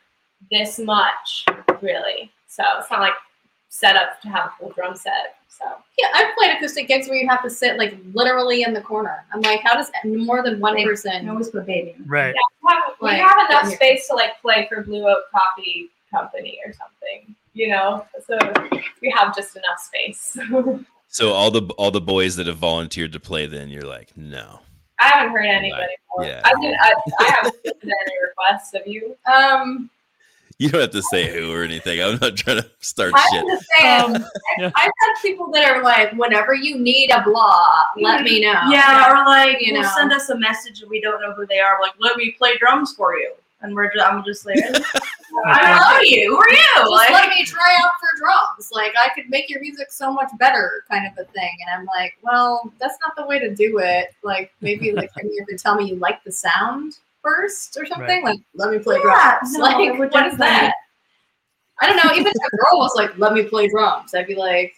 this 0.52 0.80
much, 0.80 1.46
really. 1.82 2.32
So 2.48 2.64
it's 2.80 2.90
not 2.90 3.02
like 3.02 3.14
set 3.70 3.96
up 3.96 4.20
to 4.22 4.30
have 4.30 4.46
a 4.48 4.50
full 4.60 4.70
drum 4.72 4.96
set. 4.96 5.36
So 5.50 5.66
Yeah, 5.98 6.08
I've 6.14 6.36
played 6.36 6.56
acoustic 6.56 6.88
gigs 6.88 7.08
where 7.08 7.18
you 7.18 7.28
have 7.28 7.42
to 7.44 7.50
sit 7.50 7.78
like 7.78 7.96
literally 8.14 8.62
in 8.64 8.74
the 8.74 8.82
corner. 8.82 9.26
I'm 9.34 9.42
like, 9.42 9.62
how 9.62 9.74
does 9.76 9.92
more 10.04 10.42
than 10.44 10.60
one 10.60 10.76
They- 10.76 10.84
I 10.84 10.86
person? 10.86 11.30
always 11.30 11.50
put 11.50 11.66
baby. 11.66 11.96
in. 11.98 12.06
Right. 12.08 12.34
we 12.64 12.70
have, 12.74 12.84
we 13.02 13.08
Like, 13.08 13.22
have 13.22 13.50
enough 13.50 13.74
space 13.74 14.08
to 14.08 14.16
like 14.16 14.40
play 14.42 14.68
for 14.70 14.84
Blue 14.84 15.08
Oak 15.08 15.24
Coffee 15.32 15.90
Company 16.12 16.60
or 16.66 16.74
something, 16.74 17.36
you 17.54 17.68
know. 17.70 18.06
So 18.28 18.38
we 19.02 19.10
have 19.16 19.36
just 19.36 19.56
enough 19.56 19.80
space. 19.80 20.38
So 21.10 21.32
all 21.32 21.50
the 21.50 21.62
all 21.78 21.90
the 21.90 22.02
boys 22.02 22.36
that 22.36 22.48
have 22.48 22.58
volunteered 22.58 23.14
to 23.14 23.20
play, 23.20 23.48
then 23.48 23.70
you're 23.70 23.84
like, 23.88 24.16
no. 24.18 24.60
I 25.00 25.08
haven't 25.08 25.32
heard 25.32 25.46
anybody. 25.46 25.94
Yeah. 26.22 26.42
I 26.44 26.54
mean, 26.60 26.76
I, 26.82 26.94
I 27.22 27.24
haven't 27.24 27.54
submitted 27.66 27.82
any 27.88 28.16
requests. 28.28 28.74
of 28.74 28.82
you? 28.86 29.16
Um, 29.26 29.90
You 30.60 30.70
don't 30.70 30.82
have 30.82 30.92
to 30.92 31.02
say 31.04 31.32
who 31.34 31.50
or 31.54 31.64
anything. 31.64 32.02
I'm 32.04 32.20
not 32.22 32.36
trying 32.36 32.58
to 32.62 32.70
start 32.82 33.14
I'm 33.16 33.32
shit. 33.32 33.46
just 33.48 33.66
saying, 33.80 34.04
Um, 34.18 34.26
yeah. 34.60 34.72
I've 34.76 34.92
had 35.00 35.14
people 35.22 35.50
that 35.54 35.70
are 35.70 35.82
like, 35.82 36.12
whenever 36.12 36.54
you 36.54 36.78
need 36.78 37.10
a 37.12 37.24
blah, 37.24 37.66
let 37.96 38.24
me 38.24 38.42
know. 38.42 38.60
Yeah, 38.70 39.10
or 39.22 39.26
like 39.26 39.62
You 39.62 39.68
you 39.76 39.82
know. 39.82 39.90
send 39.96 40.12
us 40.12 40.28
a 40.30 40.38
message 40.38 40.82
and 40.82 40.90
we 40.90 41.00
don't 41.00 41.22
know 41.22 41.32
who 41.34 41.46
they 41.48 41.60
are. 41.60 41.78
Like, 41.82 41.94
let 42.00 42.18
me 42.18 42.32
play 42.38 42.58
drums 42.58 42.94
for 42.94 43.16
you, 43.16 43.32
and 43.62 43.74
we're 43.74 43.92
just, 43.92 44.06
I'm 44.06 44.24
just 44.24 44.46
like, 44.46 44.58
I 45.46 46.00
don't 46.00 46.08
you. 46.08 46.30
Who 46.32 46.38
are 46.38 46.50
you? 46.50 46.58
Just 46.76 46.92
Like, 46.92 47.12
let 47.12 47.30
me 47.30 47.44
try 47.46 47.76
out 47.84 47.92
for 48.00 48.20
drums. 48.20 48.70
Like 48.72 48.94
I 49.02 49.10
could 49.16 49.30
make 49.30 49.50
your 49.50 49.60
music 49.62 49.92
so 49.92 50.12
much 50.12 50.30
better, 50.40 50.84
kind 50.90 51.06
of 51.06 51.14
a 51.18 51.30
thing. 51.32 51.52
And 51.68 51.80
I'm 51.80 51.86
like, 51.86 52.14
well, 52.22 52.72
that's 52.80 52.98
not 53.06 53.16
the 53.16 53.26
way 53.26 53.40
to 53.40 53.54
do 53.54 53.80
it. 53.80 54.14
Like 54.24 54.52
maybe 54.62 54.92
like 54.94 55.12
you 55.24 55.46
could 55.48 55.60
tell 55.60 55.76
me 55.76 55.86
you 55.90 55.96
like 55.96 56.24
the 56.24 56.32
sound 56.32 56.98
first 57.24 57.78
or 57.80 57.86
something. 57.86 58.24
Like 58.24 58.40
let 58.56 58.72
me 58.72 58.80
play 58.80 58.98
Yeah, 59.04 59.38
drums. 59.42 59.54
no, 59.58 59.60
like 59.64 59.78
what 60.00 60.08
is 60.08 60.12
definitely- 60.14 60.38
that? 60.40 60.74
I 61.80 61.88
don't 61.88 61.98
know. 61.98 62.12
Even 62.14 62.28
if 62.28 62.54
a 62.54 62.58
girl 62.58 62.80
was 62.80 62.94
like, 62.96 63.16
"Let 63.20 63.34
me 63.34 63.44
play 63.44 63.68
drums," 63.68 64.16
I'd 64.16 64.26
be 64.26 64.34
like, 64.34 64.74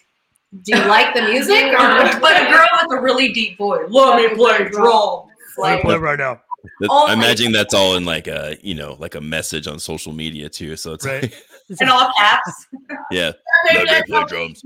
"Do 0.64 0.76
you 0.76 0.84
like 0.84 1.14
the 1.14 1.22
music?" 1.22 1.72
Or 1.72 2.20
but 2.20 2.42
a 2.42 2.44
girl 2.52 2.66
with 2.82 2.98
a 2.98 3.00
really 3.00 3.32
deep 3.32 3.56
voice. 3.56 3.86
Let 3.88 4.16
me 4.16 4.36
play 4.36 4.68
drums. 4.68 5.30
Like, 5.56 5.82
Like, 5.82 6.00
right 6.02 6.18
now. 6.18 6.42
That- 6.80 6.88
Only- 6.90 7.10
I 7.10 7.12
imagine 7.14 7.52
that's 7.52 7.74
all 7.74 7.96
in 7.96 8.04
like 8.04 8.26
a 8.26 8.56
you 8.62 8.74
know 8.74 8.96
like 8.98 9.14
a 9.14 9.20
message 9.20 9.66
on 9.66 9.78
social 9.78 10.12
media 10.12 10.48
too. 10.48 10.76
So 10.76 10.92
it's 10.92 11.06
Right. 11.06 11.22
like, 11.70 11.80
in 11.80 11.88
all 11.88 12.12
caps. 12.18 12.66
yeah, 13.10 13.32
Maybe 13.72 13.86
let 13.86 14.06
play 14.06 14.24
drums. 14.26 14.62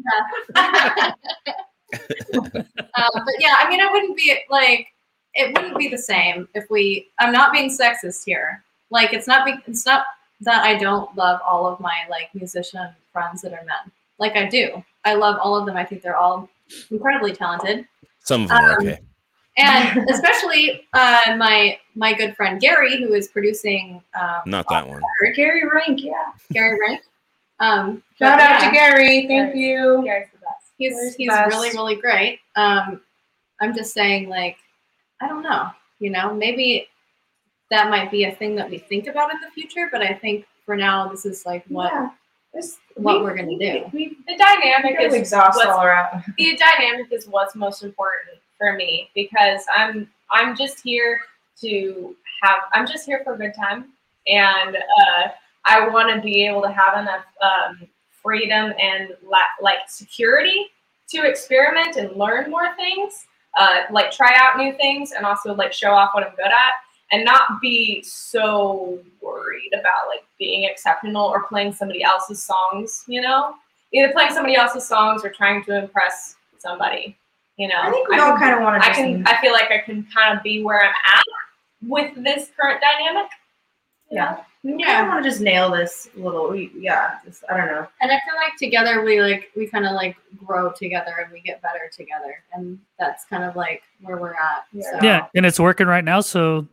um, 0.56 1.12
but 2.34 3.34
yeah, 3.38 3.54
I 3.58 3.66
mean, 3.68 3.80
it 3.80 3.90
wouldn't 3.92 4.16
be 4.16 4.36
like 4.50 4.88
it 5.34 5.52
wouldn't 5.54 5.78
be 5.78 5.88
the 5.88 5.98
same 5.98 6.48
if 6.54 6.64
we. 6.70 7.08
I'm 7.18 7.32
not 7.32 7.52
being 7.52 7.70
sexist 7.70 8.24
here. 8.24 8.62
Like, 8.90 9.12
it's 9.12 9.26
not. 9.26 9.44
Be, 9.44 9.54
it's 9.66 9.84
not 9.86 10.04
that 10.40 10.64
I 10.64 10.76
don't 10.76 11.14
love 11.16 11.40
all 11.46 11.66
of 11.66 11.80
my 11.80 11.94
like 12.10 12.28
musician 12.34 12.88
friends 13.12 13.42
that 13.42 13.52
are 13.52 13.64
men. 13.64 13.92
Like 14.18 14.36
I 14.36 14.46
do. 14.48 14.82
I 15.04 15.14
love 15.14 15.38
all 15.42 15.56
of 15.56 15.66
them. 15.66 15.76
I 15.76 15.84
think 15.84 16.02
they're 16.02 16.16
all 16.16 16.48
incredibly 16.90 17.32
talented, 17.32 17.86
Some 18.20 18.42
of 18.44 18.48
them 18.48 18.58
are 18.58 18.72
Um, 18.80 18.86
okay. 18.86 19.00
And 19.56 20.08
especially 20.10 20.86
uh, 20.92 21.36
my 21.36 21.78
my 21.94 22.12
good 22.12 22.34
friend 22.36 22.60
Gary, 22.60 22.98
who 23.02 23.14
is 23.14 23.28
producing 23.28 24.02
um, 24.20 24.40
Not 24.46 24.66
that 24.70 24.88
one. 24.88 25.00
Gary 25.36 25.62
Rank, 25.68 26.02
yeah. 26.02 26.32
Gary 26.52 26.78
Rank. 26.88 27.00
Um, 27.60 28.02
Shout 28.18 28.40
out 28.40 28.60
yeah. 28.62 28.68
to 28.68 28.74
Gary. 28.74 29.26
Thank 29.26 29.28
Gary. 29.54 29.60
you. 29.60 30.02
Gary's 30.04 30.28
the 30.32 30.38
best. 30.38 30.72
he's 30.78 30.92
Gary's 30.94 31.14
he's 31.16 31.28
best. 31.28 31.50
really 31.50 31.70
really 31.70 31.96
great. 31.96 32.40
Um, 32.56 33.00
I'm 33.60 33.74
just 33.74 33.94
saying, 33.94 34.28
like, 34.28 34.56
I 35.20 35.28
don't 35.28 35.42
know. 35.42 35.70
You 36.00 36.10
know, 36.10 36.34
maybe 36.34 36.88
that 37.70 37.88
might 37.88 38.10
be 38.10 38.24
a 38.24 38.32
thing 38.34 38.56
that 38.56 38.68
we 38.68 38.78
think 38.78 39.06
about 39.06 39.32
in 39.32 39.40
the 39.40 39.50
future. 39.54 39.88
But 39.90 40.02
I 40.02 40.12
think 40.14 40.44
for 40.66 40.76
now, 40.76 41.08
this 41.08 41.24
is 41.24 41.46
like 41.46 41.64
what 41.68 41.92
Yeah. 41.92 42.10
This- 42.52 42.78
what 42.96 43.18
we- 43.18 43.22
we're 43.24 43.36
gonna 43.36 43.58
do. 43.58 43.84
We, 43.92 44.16
The 44.28 44.36
dynamic 44.36 45.00
is 45.00 45.14
exhaust 45.14 45.60
all 45.64 45.82
around. 45.82 46.22
the 46.38 46.56
dynamic 46.56 47.10
is 47.10 47.26
what's 47.26 47.56
most 47.56 47.82
important 47.82 48.38
for 48.58 48.74
me 48.74 49.10
because 49.14 49.62
I'm 49.74 50.08
I'm 50.30 50.56
just 50.56 50.80
here 50.80 51.20
to 51.60 52.16
have 52.42 52.58
I'm 52.72 52.86
just 52.86 53.06
here 53.06 53.20
for 53.24 53.34
a 53.34 53.38
good 53.38 53.54
time 53.54 53.92
and 54.26 54.76
uh, 54.76 55.28
I 55.66 55.88
want 55.88 56.14
to 56.14 56.20
be 56.20 56.46
able 56.46 56.62
to 56.62 56.70
have 56.70 56.98
enough 56.98 57.24
um, 57.42 57.88
freedom 58.22 58.72
and 58.80 59.10
la- 59.22 59.38
like 59.60 59.88
security 59.88 60.66
to 61.08 61.26
experiment 61.28 61.96
and 61.96 62.16
learn 62.16 62.50
more 62.50 62.74
things, 62.76 63.26
uh, 63.58 63.82
like 63.90 64.10
try 64.10 64.34
out 64.36 64.58
new 64.58 64.72
things 64.74 65.12
and 65.12 65.24
also 65.24 65.54
like 65.54 65.72
show 65.72 65.90
off 65.90 66.10
what 66.14 66.26
I'm 66.26 66.34
good 66.34 66.46
at 66.46 66.72
and 67.12 67.24
not 67.24 67.60
be 67.60 68.02
so 68.02 68.98
worried 69.20 69.70
about 69.72 70.08
like 70.08 70.24
being 70.38 70.64
exceptional 70.64 71.24
or 71.26 71.44
playing 71.44 71.72
somebody 71.72 72.02
else's 72.02 72.42
songs, 72.42 73.04
you 73.06 73.20
know? 73.20 73.54
Either 73.92 74.12
playing 74.12 74.32
somebody 74.32 74.56
else's 74.56 74.86
songs 74.86 75.24
or 75.24 75.30
trying 75.30 75.62
to 75.64 75.78
impress 75.78 76.36
somebody, 76.58 77.16
you 77.56 77.68
know? 77.68 77.76
I 77.80 77.90
think 77.90 78.08
we 78.08 78.16
I 78.16 78.20
all 78.20 78.30
can- 78.32 78.40
kind 78.40 78.54
of 78.54 78.60
want 78.62 78.80
to 78.82 78.86
I 78.86 78.90
just. 78.90 79.00
can 79.00 79.26
I 79.26 79.40
feel 79.40 79.52
like 79.52 79.70
I 79.70 79.78
can 79.78 80.06
kind 80.14 80.36
of 80.36 80.42
be 80.42 80.62
where 80.62 80.80
I'm 80.82 80.88
at 81.12 81.22
with 81.82 82.14
this 82.24 82.50
current 82.60 82.80
dynamic. 82.80 83.30
you 84.10 84.16
Yeah. 84.18 84.30
know? 84.32 84.44
we 84.76 84.82
kind 84.82 85.02
of 85.06 85.08
want 85.12 85.22
to 85.22 85.28
just 85.28 85.42
nail 85.42 85.70
this 85.70 86.08
little. 86.16 86.48
we- 86.50 86.72
Yeah. 86.74 87.18
Just, 87.24 87.44
I 87.50 87.56
don't 87.56 87.66
know. 87.66 87.86
And 88.00 88.10
I 88.10 88.14
feel 88.24 88.34
like 88.36 88.56
together 88.58 89.02
we 89.04 89.20
like 89.22 89.50
we 89.56 89.66
kind 89.66 89.86
of 89.86 89.92
like 89.92 90.16
grow 90.44 90.72
together 90.72 91.14
and 91.22 91.30
we 91.32 91.40
get 91.40 91.60
better 91.62 91.90
together, 91.94 92.42
and 92.54 92.78
that's 92.98 93.24
kind 93.26 93.44
of 93.44 93.56
like 93.56 93.82
where 94.00 94.16
we're 94.16 94.32
at. 94.34 94.64
Yeah. 94.72 94.90
So. 94.92 94.98
Yeah, 95.02 95.26
and 95.34 95.44
it's 95.46 95.60
working 95.60 95.86
right 95.86 96.04
now, 96.04 96.20
so 96.22 96.66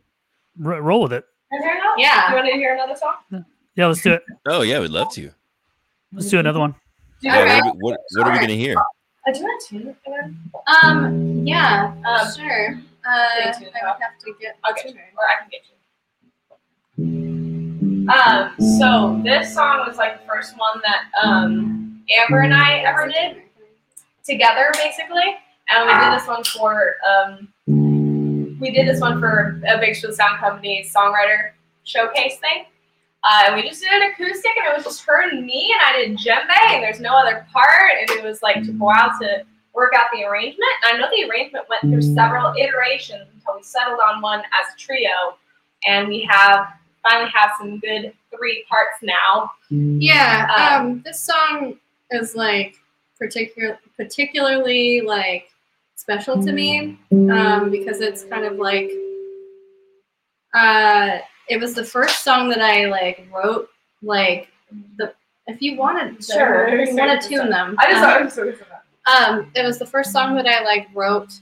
r- 0.64 0.80
roll 0.80 1.02
with 1.02 1.12
it. 1.12 1.24
And 1.50 1.62
there 1.62 1.74
you 1.76 1.82
go. 1.82 1.92
Yeah. 1.98 2.28
Do 2.30 2.36
you 2.36 2.42
want 2.42 2.52
to 2.52 2.56
hear 2.58 2.74
another 2.74 2.96
song? 2.96 3.44
Yeah, 3.74 3.86
let's 3.86 4.02
do 4.02 4.14
it. 4.14 4.22
Oh 4.46 4.62
yeah, 4.62 4.80
we'd 4.80 4.90
love 4.90 5.12
to. 5.14 5.30
Let's 6.14 6.28
do 6.30 6.38
another 6.38 6.60
one. 6.60 6.74
Yeah, 7.20 7.38
Okay. 7.40 7.60
what, 7.62 7.76
what, 7.80 8.00
what 8.16 8.26
are 8.26 8.32
we 8.32 8.38
gonna 8.38 8.54
hear? 8.54 8.74
I 9.26 9.32
do 9.32 9.40
that 9.40 9.60
too. 9.68 9.94
Aaron. 10.06 10.36
Um, 10.82 11.46
yeah, 11.46 11.94
Um, 12.04 12.34
sure. 12.34 12.80
Uh, 13.06 13.10
I 13.10 13.46
would 13.46 13.72
have 13.74 14.18
to 14.20 14.34
get. 14.40 14.56
I'll 14.64 14.74
get 14.74 14.86
you, 14.86 15.00
or 15.16 15.24
I 15.24 15.40
can 15.40 15.48
get 15.50 15.62
you. 15.66 15.72
Um, 18.08 18.54
so 18.78 19.20
this 19.24 19.54
song 19.54 19.86
was 19.86 19.96
like 19.96 20.20
the 20.20 20.26
first 20.26 20.56
one 20.58 20.80
that 20.82 21.04
um 21.22 22.02
Amber 22.10 22.40
and 22.40 22.52
I 22.54 22.78
ever 22.78 23.06
did 23.08 23.42
together, 24.24 24.70
basically, 24.74 25.36
and 25.70 25.86
we 25.86 25.92
did 25.92 26.12
this 26.20 26.26
one 26.26 26.44
for 26.44 26.96
um 27.08 27.48
we 28.60 28.70
did 28.70 28.86
this 28.88 29.00
one 29.00 29.20
for 29.20 29.60
a 29.66 29.78
Big 29.78 29.96
Show 29.96 30.10
Sound 30.10 30.38
Company 30.38 30.84
songwriter 30.88 31.52
showcase 31.84 32.38
thing. 32.38 32.66
Uh, 33.24 33.44
and 33.46 33.54
we 33.54 33.68
just 33.68 33.80
did 33.80 33.90
an 33.90 34.10
acoustic, 34.10 34.50
and 34.56 34.72
it 34.72 34.76
was 34.76 34.84
just 34.84 35.04
her 35.04 35.28
and 35.28 35.46
me, 35.46 35.72
and 35.72 35.80
I 35.86 35.98
did 36.00 36.18
djembe, 36.18 36.74
and 36.74 36.82
there's 36.82 37.00
no 37.00 37.14
other 37.14 37.46
part, 37.52 37.92
and 38.00 38.10
it 38.10 38.24
was 38.24 38.42
like 38.42 38.56
took 38.64 38.74
a 38.74 38.78
while 38.78 39.12
to 39.20 39.44
work 39.74 39.92
out 39.96 40.06
the 40.12 40.24
arrangement. 40.24 40.70
And 40.84 40.96
I 40.96 41.00
know 41.00 41.08
the 41.14 41.30
arrangement 41.30 41.66
went 41.68 41.82
through 41.82 42.02
several 42.14 42.52
iterations 42.58 43.28
until 43.34 43.56
we 43.56 43.62
settled 43.62 44.00
on 44.00 44.20
one 44.20 44.40
as 44.40 44.74
a 44.74 44.78
trio, 44.78 45.36
and 45.86 46.08
we 46.08 46.28
have 46.28 46.66
finally 47.02 47.30
have 47.34 47.52
some 47.58 47.78
good 47.80 48.12
three 48.36 48.64
parts 48.68 48.98
now. 49.02 49.50
Yeah, 49.70 50.78
Um, 50.80 50.86
um, 50.86 51.02
this 51.04 51.20
song 51.20 51.78
is 52.10 52.34
like 52.34 52.76
particular, 53.18 53.78
particularly 53.96 55.00
like 55.00 55.48
special 55.96 56.42
to 56.42 56.52
me 56.52 56.98
um, 57.12 57.70
because 57.70 58.00
it's 58.00 58.24
kind 58.24 58.44
of 58.44 58.56
like 58.56 58.90
uh, 60.54 61.18
it 61.48 61.60
was 61.60 61.74
the 61.74 61.84
first 61.84 62.22
song 62.24 62.48
that 62.50 62.60
I 62.60 62.86
like 62.86 63.26
wrote. 63.32 63.68
Like 64.02 64.48
the 64.96 65.12
if 65.46 65.60
you 65.60 65.76
wanted, 65.76 66.24
Sure. 66.24 66.66
if 66.68 66.88
you 66.88 66.96
want 66.96 67.20
to 67.20 67.28
tune 67.28 67.50
them. 67.50 67.76
I 67.78 67.90
just 67.90 68.02
um, 68.04 68.10
I 68.10 68.22
was 68.22 68.32
sort 68.34 68.48
of 68.48 68.62
um, 69.06 69.50
it 69.54 69.64
was 69.64 69.78
the 69.78 69.86
first 69.86 70.12
song 70.12 70.36
that 70.36 70.46
I 70.46 70.62
like 70.62 70.88
wrote 70.94 71.32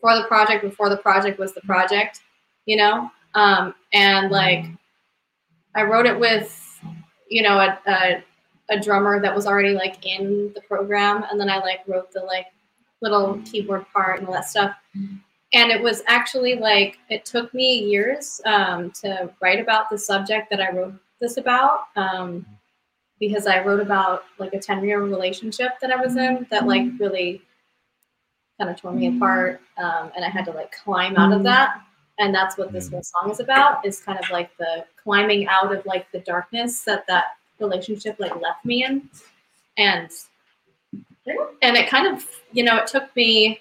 for 0.00 0.16
the 0.16 0.24
project 0.24 0.62
before 0.62 0.88
the 0.88 0.96
project 0.96 1.38
was 1.38 1.52
the 1.52 1.60
project, 1.62 2.20
you 2.66 2.76
know. 2.76 3.10
Um, 3.34 3.74
and 3.92 4.30
like 4.30 4.66
I 5.74 5.82
wrote 5.82 6.06
it 6.06 6.18
with, 6.18 6.80
you 7.28 7.42
know, 7.42 7.58
a, 7.58 7.78
a 7.86 8.24
a 8.70 8.80
drummer 8.80 9.20
that 9.20 9.34
was 9.34 9.46
already 9.46 9.74
like 9.74 10.04
in 10.06 10.52
the 10.54 10.60
program, 10.62 11.24
and 11.30 11.40
then 11.40 11.48
I 11.50 11.58
like 11.58 11.80
wrote 11.86 12.12
the 12.12 12.20
like 12.20 12.46
little 13.02 13.40
keyboard 13.44 13.84
part 13.92 14.18
and 14.20 14.28
all 14.28 14.34
that 14.34 14.48
stuff. 14.48 14.74
And 15.52 15.70
it 15.70 15.80
was 15.80 16.02
actually 16.06 16.56
like 16.56 16.98
it 17.08 17.24
took 17.24 17.52
me 17.54 17.84
years 17.84 18.40
um, 18.44 18.90
to 19.02 19.30
write 19.40 19.60
about 19.60 19.90
the 19.90 19.98
subject 19.98 20.50
that 20.50 20.60
I 20.60 20.70
wrote 20.72 20.94
this 21.20 21.36
about. 21.36 21.84
Um, 21.96 22.44
because 23.18 23.46
I 23.46 23.62
wrote 23.62 23.80
about 23.80 24.24
like 24.38 24.52
a 24.52 24.58
10 24.58 24.84
year 24.84 25.02
relationship 25.02 25.72
that 25.80 25.90
I 25.90 25.96
was 25.96 26.16
in 26.16 26.46
that 26.50 26.66
like 26.66 26.86
really 26.98 27.42
kind 28.58 28.70
of 28.70 28.76
tore 28.76 28.92
me 28.92 29.16
apart. 29.16 29.60
Um, 29.78 30.10
and 30.16 30.24
I 30.24 30.28
had 30.28 30.44
to 30.46 30.50
like 30.50 30.72
climb 30.72 31.16
out 31.16 31.32
of 31.32 31.42
that. 31.44 31.80
And 32.18 32.34
that's 32.34 32.56
what 32.56 32.72
this 32.72 32.88
whole 32.88 33.02
song 33.02 33.30
is 33.30 33.40
about 33.40 33.84
is 33.84 34.00
kind 34.00 34.18
of 34.18 34.28
like 34.30 34.54
the 34.56 34.84
climbing 35.02 35.46
out 35.48 35.74
of 35.74 35.84
like 35.84 36.10
the 36.12 36.20
darkness 36.20 36.82
that 36.82 37.06
that 37.06 37.24
relationship 37.58 38.16
like 38.18 38.34
left 38.40 38.64
me 38.64 38.84
in. 38.84 39.08
And 39.76 40.10
and 41.62 41.76
it 41.76 41.88
kind 41.88 42.06
of, 42.06 42.24
you 42.52 42.62
know, 42.62 42.76
it 42.76 42.86
took 42.86 43.14
me 43.16 43.60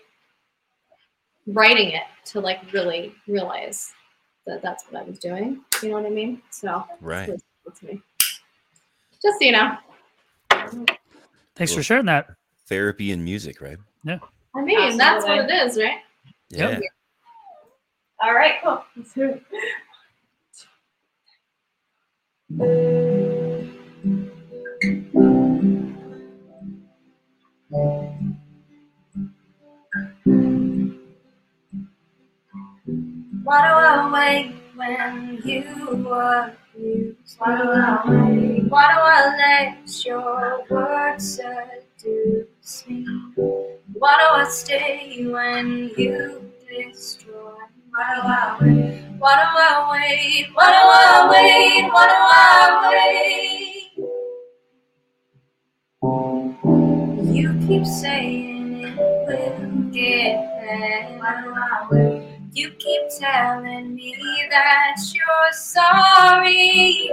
writing 1.48 1.92
it 1.92 2.04
to 2.26 2.40
like 2.40 2.60
really 2.74 3.16
realize 3.28 3.94
that 4.46 4.62
that's 4.62 4.86
what 4.90 5.02
I 5.02 5.06
was 5.06 5.20
doing. 5.20 5.62
You 5.82 5.90
know 5.90 5.96
what 5.96 6.06
I 6.06 6.10
mean? 6.10 6.42
So 6.52 6.86
Right. 7.02 7.30
it's 7.30 7.44
really 7.66 7.78
to 7.80 7.86
me. 7.86 8.02
Just 9.22 9.40
so 9.40 9.46
you 9.46 9.52
know. 9.52 9.78
Thanks 11.56 11.74
for 11.74 11.84
sharing 11.84 12.06
that. 12.06 12.28
Therapy 12.68 13.12
and 13.12 13.24
music, 13.24 13.62
right? 13.62 13.78
Yeah. 14.04 14.20
I 14.56 14.62
mean, 14.62 14.98
that's 14.98 15.26
what 15.26 15.50
it 15.50 15.52
is, 15.52 15.78
right? 15.78 16.00
Yeah. 16.50 16.70
Yep. 16.70 16.82
All 18.22 18.34
right, 18.34 18.56
cool. 18.64 18.84
Let's 18.96 19.14
do 19.14 19.30
it. 19.30 19.44
Why 33.46 33.62
do 33.62 33.74
I 33.78 34.10
wait 34.12 34.58
when 34.76 35.40
you 35.46 36.10
are 36.10 36.58
used? 36.76 37.38
Why 37.38 37.56
do 37.56 37.70
I 37.70 38.02
wait? 38.10 38.64
Why 38.72 38.86
do 38.92 39.00
I 39.00 39.22
let 39.38 40.04
your 40.04 40.66
words 40.68 41.36
seduce 41.36 42.88
me? 42.88 43.06
Why 43.94 44.18
do 44.18 44.26
I 44.42 44.50
stay 44.50 45.28
when 45.28 45.92
you 45.96 46.52
destroy? 46.68 47.54
Why 47.92 48.16
do 48.16 48.22
I 48.26 48.58
wait? 48.62 49.06
Why 49.20 49.34
do 49.36 49.46
I 49.62 49.70
wait? 49.92 50.48
Why 50.56 50.68
do 50.74 50.82
I 50.82 51.30
wait? 51.30 51.86
Why 51.94 52.06
do 52.10 52.18
I 52.34 52.90
wait? 52.90 53.94
You 57.32 57.50
keep 57.68 57.86
saying 57.86 58.86
it 58.88 58.98
will 59.28 59.84
get 59.92 60.34
better. 60.58 61.20
Why 61.20 61.32
do 61.44 61.50
I 61.54 61.88
wait? 61.92 62.25
You 62.56 62.70
keep 62.70 63.02
telling 63.20 63.94
me 63.96 64.16
that 64.50 64.96
you're 65.14 65.52
sorry. 65.52 67.12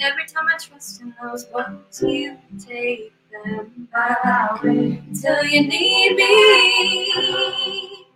Every 0.00 0.24
time 0.24 0.46
I 0.48 0.56
trust 0.56 1.02
in 1.02 1.14
those 1.22 1.46
words, 1.52 2.02
you 2.02 2.38
take 2.66 3.12
them 3.30 3.86
back 3.92 4.62
till 4.62 5.44
you 5.44 5.68
need 5.68 6.16
me. 6.16 8.06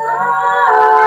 I 0.00 0.97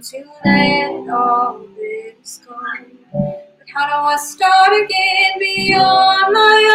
come 0.00 0.22
to 0.22 0.30
let 0.44 1.10
all 1.14 1.66
this 1.76 2.40
go. 2.46 2.54
But 3.12 3.68
how 3.74 3.86
do 3.86 3.94
I 4.06 4.16
start 4.16 4.72
again 4.72 5.38
beyond 5.38 6.32
my 6.32 6.69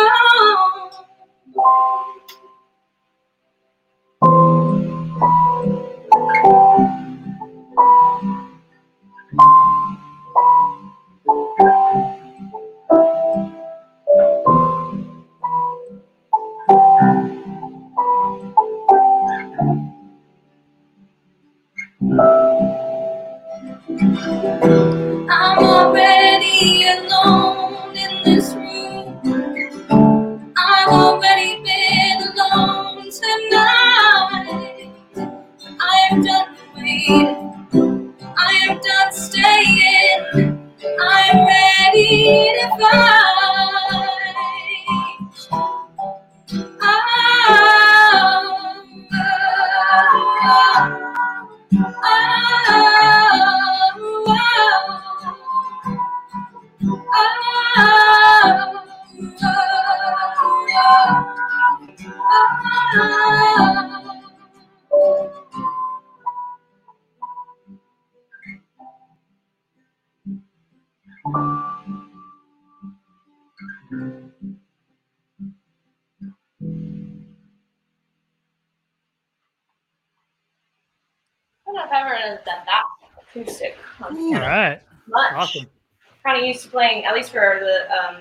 playing, 86.75 87.05
at 87.05 87.15
least 87.15 87.31
for 87.31 87.59
the 87.61 87.89
um, 87.91 88.17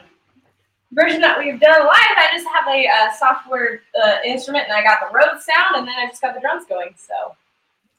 version 0.92 1.20
that 1.20 1.38
we've 1.38 1.58
done 1.58 1.80
live. 1.80 1.90
I 1.90 2.28
just 2.32 2.46
have 2.46 2.68
a 2.68 2.86
uh, 2.86 3.12
software 3.12 3.80
uh, 4.00 4.18
instrument, 4.24 4.64
and 4.68 4.72
I 4.72 4.82
got 4.82 4.98
the 5.00 5.14
Rhodes 5.14 5.44
sound, 5.44 5.76
and 5.76 5.88
then 5.88 5.94
I 5.98 6.06
just 6.06 6.22
got 6.22 6.34
the 6.34 6.40
drums 6.40 6.64
going. 6.68 6.94
So 6.96 7.34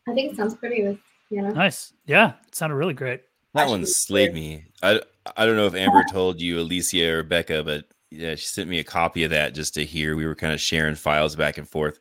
I 0.08 0.14
think 0.14 0.32
it 0.32 0.38
sounds 0.38 0.56
pretty 0.56 0.84
with 0.84 0.97
you 1.30 1.41
know. 1.41 1.49
Nice. 1.49 1.93
Yeah. 2.06 2.34
It 2.47 2.56
sounded 2.56 2.76
really 2.76 2.93
great. 2.93 3.24
That 3.53 3.68
one 3.68 3.86
slayed 3.86 4.34
me. 4.34 4.66
I 4.82 5.01
I 5.36 5.45
don't 5.45 5.56
know 5.56 5.68
if 5.68 5.76
Amber 5.76 6.03
told 6.10 6.41
you, 6.41 6.60
Alicia 6.60 7.18
or 7.18 7.24
Becca, 7.24 7.64
but 7.64 7.86
yeah, 8.12 8.36
she 8.36 8.45
sent 8.45 8.70
me 8.70 8.80
a 8.80 8.84
copy 8.84 9.24
of 9.24 9.32
that 9.32 9.53
just 9.53 9.74
to 9.76 9.86
hear. 9.86 10.16
We 10.16 10.26
were 10.26 10.36
kind 10.36 10.53
of 10.53 10.62
sharing 10.62 10.95
files 10.95 11.36
back 11.36 11.58
and 11.58 11.68
forth. 11.68 11.99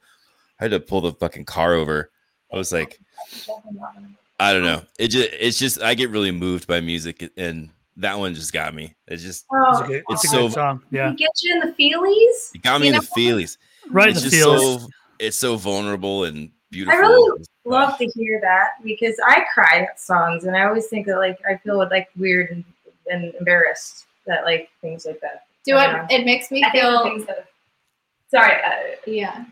I 0.60 0.64
had 0.64 0.70
to 0.72 0.80
pull 0.80 1.00
the 1.00 1.12
fucking 1.12 1.44
car 1.44 1.74
over. 1.74 2.10
I 2.52 2.56
was 2.56 2.72
like, 2.72 3.00
I 4.38 4.52
don't 4.52 4.62
know. 4.62 4.82
It 4.98 5.08
just 5.08 5.28
it's 5.32 5.58
just 5.58 5.82
I 5.82 5.94
get 5.94 6.10
really 6.10 6.30
moved 6.30 6.66
by 6.66 6.80
music, 6.80 7.30
and 7.36 7.70
that 7.98 8.18
one 8.18 8.34
just 8.34 8.52
got 8.52 8.74
me. 8.74 8.94
It 9.06 9.16
just 9.18 9.44
It's 9.50 9.78
a 9.80 9.84
Oh, 9.84 9.86
good, 9.86 10.02
it's 10.08 10.10
a 10.10 10.12
It's 10.12 10.22
good 10.22 10.30
so- 10.30 10.48
song. 10.48 10.82
Yeah. 10.90 11.10
it 11.10 11.18
gets 11.18 11.42
you 11.44 11.54
in 11.54 11.60
the 11.60 11.72
feelies. 11.74 12.54
it 12.54 12.62
got 12.62 12.80
me 12.80 12.88
You 12.88 12.94
in 12.94 13.00
the 13.00 13.06
feelies. 13.06 13.56
Right 13.90 14.08
in 14.08 14.14
it's 14.16 14.24
the 14.24 14.30
just 14.30 14.42
feels. 14.42 14.82
so 14.82 14.88
it's 15.20 15.36
so 15.36 15.56
vulnerable 15.56 16.24
and 16.24 16.50
beautiful. 16.70 16.98
I 16.98 17.00
really 17.00 17.44
Love 17.66 17.96
to 17.96 18.04
hear 18.14 18.40
that 18.42 18.72
because 18.84 19.16
I 19.26 19.42
cry 19.54 19.86
at 19.90 19.98
songs, 19.98 20.44
and 20.44 20.54
I 20.54 20.64
always 20.66 20.86
think 20.88 21.06
that 21.06 21.16
like 21.16 21.38
I 21.48 21.56
feel 21.56 21.78
like 21.78 22.10
weird 22.16 22.50
and, 22.50 22.62
and 23.10 23.32
embarrassed 23.36 24.04
that 24.26 24.44
like 24.44 24.68
things 24.82 25.06
like 25.06 25.18
that. 25.22 25.44
Do 25.64 25.72
Yeah. 25.72 26.04
it? 26.10 26.12
It 26.20 26.24
makes 26.26 26.50
me 26.50 26.62
I 26.62 26.70
feel. 26.72 27.02
things 27.04 27.24
that. 27.26 27.46
Sorry. 28.30 28.52
Uh, 28.62 28.96
Yeah. 29.06 29.44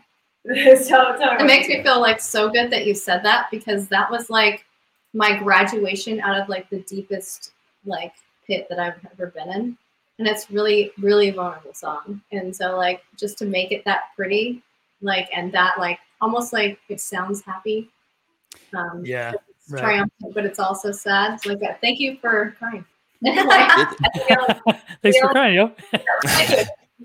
so, 0.45 1.15
so 1.17 1.37
It 1.39 1.45
makes 1.45 1.67
me 1.69 1.81
feel 1.81 2.01
like 2.01 2.19
so 2.19 2.49
good 2.49 2.69
that 2.71 2.85
you 2.85 2.93
said 2.93 3.23
that 3.23 3.47
because 3.49 3.87
that 3.87 4.11
was 4.11 4.29
like 4.29 4.65
my 5.13 5.37
graduation 5.37 6.19
out 6.19 6.39
of 6.39 6.49
like 6.49 6.69
the 6.69 6.81
deepest 6.81 7.51
like 7.85 8.13
pit 8.45 8.67
that 8.69 8.79
I've 8.79 8.95
ever 9.11 9.27
been 9.27 9.49
in. 9.49 9.77
And 10.19 10.27
it's 10.27 10.51
really, 10.51 10.91
really 10.99 11.29
a 11.29 11.33
vulnerable 11.33 11.73
song. 11.73 12.21
And 12.31 12.55
so 12.55 12.77
like 12.77 13.03
just 13.17 13.37
to 13.39 13.45
make 13.45 13.71
it 13.71 13.83
that 13.85 14.03
pretty, 14.15 14.61
like 15.01 15.29
and 15.35 15.51
that 15.53 15.79
like 15.79 15.99
almost 16.21 16.53
like 16.53 16.79
it 16.89 17.01
sounds 17.01 17.41
happy. 17.41 17.89
Um 18.77 19.01
Yeah. 19.05 19.31
it's 19.49 19.71
right. 19.71 19.81
triumphant, 19.81 20.33
but 20.33 20.45
it's 20.45 20.59
also 20.59 20.91
sad. 20.91 21.41
So 21.41 21.49
Like 21.49 21.59
that. 21.61 21.81
Thank 21.81 21.99
you 21.99 22.17
for 22.21 22.55
crying. 22.59 22.85
Thanks 25.01 25.17
for 25.19 25.29
crying, 25.29 25.55
yo. 25.55 25.71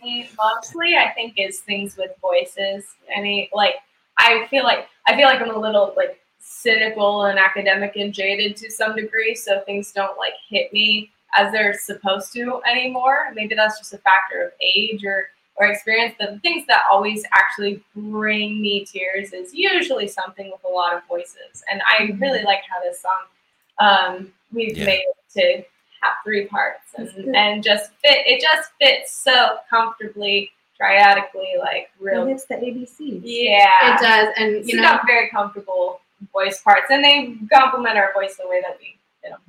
me 0.03 0.29
mostly 0.39 0.97
i 0.97 1.11
think 1.15 1.35
is 1.37 1.61
things 1.61 1.97
with 1.97 2.11
voices 2.21 2.85
i 3.17 3.21
mean 3.21 3.49
like 3.53 3.77
i 4.19 4.47
feel 4.51 4.65
like 4.65 4.87
i 5.07 5.17
feel 5.17 5.27
like 5.27 5.41
i'm 5.41 5.51
a 5.55 5.59
little 5.59 5.93
like 5.97 6.21
cynical 6.39 7.25
and 7.25 7.39
academic 7.39 7.97
and 7.97 8.13
jaded 8.15 8.57
to 8.57 8.71
some 8.71 8.95
degree 8.95 9.35
so 9.35 9.61
things 9.67 9.93
don't 9.93 10.17
like 10.17 10.35
hit 10.49 10.73
me 10.73 11.11
as 11.37 11.53
they're 11.53 11.75
supposed 11.79 12.33
to 12.33 12.61
anymore 12.71 13.29
maybe 13.35 13.55
that's 13.55 13.79
just 13.79 13.93
a 13.93 13.99
factor 13.99 14.43
of 14.47 14.53
age 14.61 15.05
or 15.05 15.29
or 15.57 15.67
experience 15.67 16.15
but 16.19 16.33
the 16.33 16.39
things 16.41 16.65
that 16.67 16.83
always 16.91 17.25
actually 17.35 17.83
bring 17.97 18.61
me 18.63 18.85
tears 18.85 19.33
is 19.33 19.53
usually 19.53 20.07
something 20.09 20.51
with 20.51 20.61
a 20.71 20.73
lot 20.75 20.95
of 20.95 21.03
voices 21.09 21.63
and 21.71 21.83
i 21.91 22.11
really 22.19 22.43
like 22.45 22.61
how 22.71 22.81
this 22.83 23.01
song 23.03 23.25
um 23.81 24.33
we've 24.53 24.77
Yeah. 24.79 24.85
made 24.87 25.01
it 25.01 25.17
to 25.41 25.65
have 26.01 26.15
three 26.25 26.47
parts 26.47 26.95
and, 26.97 27.35
and 27.35 27.63
just 27.63 27.91
fit 28.05 28.19
it 28.27 28.41
just 28.41 28.71
fits 28.81 29.13
so 29.13 29.57
comfortably 29.69 30.51
triadically 30.81 31.59
like 31.59 31.91
It 32.01 32.05
real 32.05 32.25
hits 32.25 32.45
the 32.45 32.55
ABCs. 32.55 33.21
yeah 33.25 33.69
It 33.83 34.01
does. 34.01 34.33
And 34.37 34.55
it's 34.55 34.69
you 34.69 34.77
know, 34.77 34.83
got 34.83 35.01
very 35.07 35.29
comfortable 35.29 36.01
voice 36.33 36.63
parts 36.63 36.87
and 36.91 37.03
they 37.03 37.35
complement 37.53 37.97
our 37.99 38.13
voice 38.15 38.37
the 38.37 38.49
way 38.49 38.61
that 38.61 38.79
we 38.81 38.97
did 39.25 39.33
them 39.33 39.41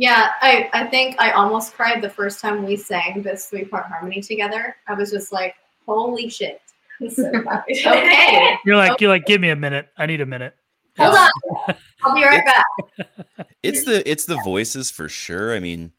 Yeah, 0.00 0.30
I, 0.40 0.70
I 0.72 0.86
think 0.86 1.16
I 1.18 1.32
almost 1.32 1.74
cried 1.74 2.00
the 2.02 2.08
first 2.08 2.40
time 2.40 2.64
we 2.64 2.76
sang 2.76 3.20
this 3.20 3.46
three 3.46 3.64
part 3.64 3.86
harmony 3.86 4.20
together. 4.20 4.76
I 4.86 4.94
was 4.94 5.10
just 5.10 5.32
like, 5.32 5.56
holy 5.86 6.28
shit. 6.28 6.62
so. 7.10 7.32
Okay. 7.68 8.56
You're 8.64 8.76
like, 8.76 9.00
you're 9.00 9.10
like, 9.10 9.26
give 9.26 9.40
me 9.40 9.50
a 9.50 9.56
minute. 9.56 9.88
I 9.96 10.06
need 10.06 10.20
a 10.20 10.26
minute. 10.26 10.54
Hold 10.98 11.16
on. 11.16 11.76
I'll 12.04 12.14
be 12.14 12.22
right 12.22 12.44
back. 12.44 13.46
It's 13.64 13.84
the 13.84 14.08
it's 14.08 14.24
the 14.24 14.40
voices 14.44 14.88
for 14.88 15.08
sure. 15.08 15.54
I 15.54 15.58
mean, 15.58 15.92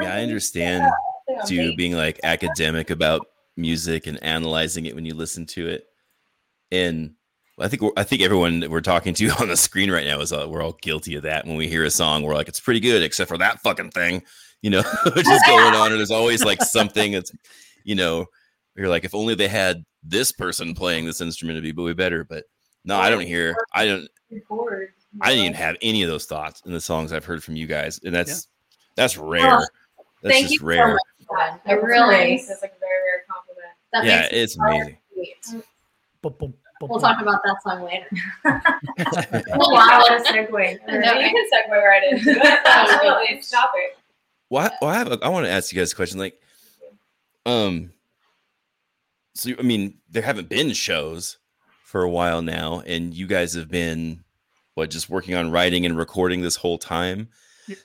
yeah, 0.00 0.12
I 0.12 0.22
understand 0.22 0.90
to 1.46 1.76
being 1.76 1.92
like 1.92 2.18
academic 2.24 2.90
about 2.90 3.28
music 3.56 4.08
and 4.08 4.20
analyzing 4.24 4.86
it 4.86 4.94
when 4.96 5.04
you 5.04 5.14
listen 5.14 5.46
to 5.46 5.68
it. 5.68 5.86
And 6.72 7.14
I 7.58 7.68
think 7.68 7.82
I 7.96 8.02
think 8.02 8.22
everyone 8.22 8.60
that 8.60 8.70
we're 8.70 8.80
talking 8.80 9.14
to 9.14 9.28
on 9.40 9.48
the 9.48 9.56
screen 9.56 9.90
right 9.90 10.06
now 10.06 10.20
is 10.20 10.32
all, 10.32 10.48
we're 10.48 10.62
all 10.62 10.76
guilty 10.82 11.14
of 11.14 11.22
that. 11.22 11.46
When 11.46 11.56
we 11.56 11.68
hear 11.68 11.84
a 11.84 11.90
song, 11.90 12.22
we're 12.22 12.34
like, 12.34 12.48
it's 12.48 12.60
pretty 12.60 12.80
good, 12.80 13.02
except 13.02 13.28
for 13.28 13.38
that 13.38 13.60
fucking 13.60 13.90
thing, 13.90 14.22
you 14.62 14.70
know, 14.70 14.82
which 15.14 15.28
is 15.28 15.42
going 15.46 15.74
on. 15.74 15.90
And 15.90 15.98
there's 15.98 16.10
always 16.10 16.44
like 16.44 16.62
something 16.62 17.12
that's, 17.12 17.32
you 17.84 17.94
know, 17.94 18.26
you're 18.76 18.88
like, 18.88 19.04
if 19.04 19.14
only 19.14 19.34
they 19.34 19.48
had 19.48 19.84
this 20.02 20.32
person 20.32 20.74
playing 20.74 21.06
this 21.06 21.20
instrument, 21.20 21.58
it'd 21.58 21.76
be 21.76 21.82
way 21.82 21.92
better. 21.92 22.24
But 22.24 22.44
no, 22.84 22.96
I 22.98 23.08
don't 23.08 23.26
hear, 23.26 23.56
I 23.72 23.86
don't, 23.86 24.08
I 25.20 25.30
didn't 25.30 25.44
even 25.44 25.54
have 25.54 25.76
any 25.80 26.02
of 26.02 26.10
those 26.10 26.26
thoughts 26.26 26.62
in 26.66 26.72
the 26.72 26.80
songs 26.80 27.12
I've 27.12 27.24
heard 27.24 27.42
from 27.44 27.56
you 27.56 27.66
guys, 27.66 28.00
and 28.04 28.14
that's 28.14 28.48
that's 28.96 29.16
rare. 29.16 29.66
That's 30.22 30.34
Thank 30.34 30.44
just 30.44 30.54
you 30.54 30.58
so 30.58 30.66
rare. 30.66 30.88
much. 30.94 31.02
Gwen. 31.28 31.60
I 31.66 31.72
really, 31.72 32.16
nice. 32.16 32.48
That's 32.48 32.62
like 32.62 32.72
a 32.76 32.80
very 32.80 32.92
rare 33.04 33.24
compliment 33.30 33.74
that 33.92 34.04
yeah, 34.04 34.22
makes 34.22 34.32
it's 34.32 34.54
so 34.54 34.62
amazing. 34.62 34.98
sweet. 35.12 35.64
We'll 36.88 36.98
boom. 36.98 37.08
talk 37.08 37.22
about 37.22 37.42
that 37.44 37.62
song 37.62 37.84
later. 37.84 38.06
Wow, 38.44 39.98
what 39.98 40.20
a 40.20 40.32
segue. 40.32 40.72
you 40.72 40.78
can 40.78 41.46
segue 41.52 41.70
right 41.70 42.12
into 42.12 42.30
it 42.30 42.62
absolutely 42.64 43.42
stop 43.42 43.70
it 43.74 43.96
Well, 44.50 44.66
I, 44.66 44.70
well, 44.80 44.90
I 44.90 44.94
have. 44.94 45.12
A, 45.12 45.18
I 45.22 45.28
want 45.28 45.46
to 45.46 45.52
ask 45.52 45.72
you 45.72 45.78
guys 45.78 45.92
a 45.92 45.96
question. 45.96 46.18
Like, 46.18 46.40
um, 47.46 47.92
so 49.34 49.50
I 49.58 49.62
mean, 49.62 49.98
there 50.10 50.22
haven't 50.22 50.48
been 50.48 50.72
shows 50.72 51.38
for 51.84 52.02
a 52.02 52.10
while 52.10 52.42
now, 52.42 52.82
and 52.86 53.14
you 53.14 53.26
guys 53.26 53.54
have 53.54 53.70
been 53.70 54.24
what 54.74 54.90
just 54.90 55.08
working 55.08 55.34
on 55.34 55.50
writing 55.50 55.86
and 55.86 55.96
recording 55.96 56.40
this 56.40 56.56
whole 56.56 56.78
time. 56.78 57.28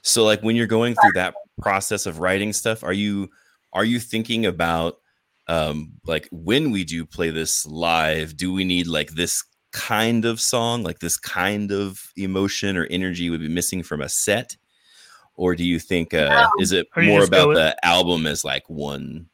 So, 0.02 0.26
like, 0.26 0.42
when 0.42 0.56
you're 0.56 0.68
going 0.68 0.96
through 0.96 1.14
that 1.14 1.36
process 1.62 2.06
of 2.06 2.20
writing 2.20 2.54
stuff, 2.54 2.84
are 2.84 2.94
you 2.94 3.30
are 3.74 3.86
you 3.86 4.00
thinking 4.00 4.46
about 4.46 5.00
um 5.50 5.92
like 6.06 6.30
when 6.32 6.72
we 6.72 6.86
do 6.86 7.06
play 7.06 7.30
this 7.30 7.66
live 7.66 8.38
do 8.38 8.54
we 8.54 8.64
need 8.64 8.88
like 8.88 9.12
this 9.12 9.44
kind 9.72 10.26
of 10.26 10.40
song, 10.40 10.84
like 10.84 11.00
this 11.00 11.18
kind 11.18 11.72
of 11.72 12.12
emotion 12.16 12.78
or 12.78 12.86
energy 12.86 13.30
would 13.30 13.40
be 13.42 13.50
missing 13.50 13.84
from 13.84 14.02
a 14.02 14.10
set? 14.10 14.58
Or 15.36 15.56
do 15.56 15.64
you 15.64 15.80
think 15.80 16.14
uh, 16.14 16.50
is 16.60 16.72
it 16.74 16.88
more 16.98 17.22
just 17.22 17.32
go 17.32 17.38
about 17.38 17.48
with- 17.50 17.58
the 17.58 17.86
album 17.86 18.28
as 18.28 18.44
like 18.44 18.70
one 18.70 19.28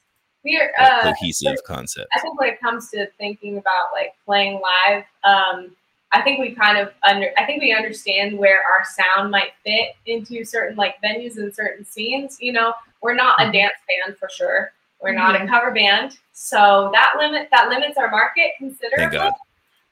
We're 0.43 0.72
like, 0.80 0.91
uh, 0.91 1.01
cohesive 1.13 1.63
concept? 1.66 2.09
I 2.16 2.20
think 2.20 2.39
when 2.39 2.49
it 2.49 2.59
comes 2.59 2.91
to 2.91 3.07
thinking 3.18 3.57
about 3.57 3.88
like 3.93 4.13
playing 4.24 4.61
live, 4.61 5.03
um, 5.24 5.76
I 6.11 6.22
think 6.22 6.39
we 6.39 6.51
kind 6.51 6.78
of 6.78 6.93
under 7.01 7.32
I 7.39 7.45
think 7.45 7.61
we 7.61 7.74
understand 7.74 8.38
where 8.38 8.61
our 8.61 8.86
sound 8.86 9.32
might 9.32 9.53
fit 9.66 9.95
into 10.05 10.45
certain 10.45 10.78
like 10.78 10.95
venues 11.03 11.38
and 11.38 11.53
certain 11.53 11.86
scenes. 11.86 12.38
You 12.39 12.53
know, 12.53 12.74
we're 13.01 13.16
not 13.16 13.36
a 13.39 13.51
dance 13.51 13.74
band 14.05 14.18
for 14.18 14.30
sure. 14.30 14.72
We're 15.06 15.14
not 15.14 15.39
a 15.39 15.45
cover 15.47 15.72
band, 15.72 16.18
so 16.34 16.89
that 16.93 17.14
limit 17.20 17.47
that 17.51 17.70
limits 17.70 17.97
our 17.97 18.10
market 18.10 18.51
considerably. 18.58 19.18
God. 19.20 19.34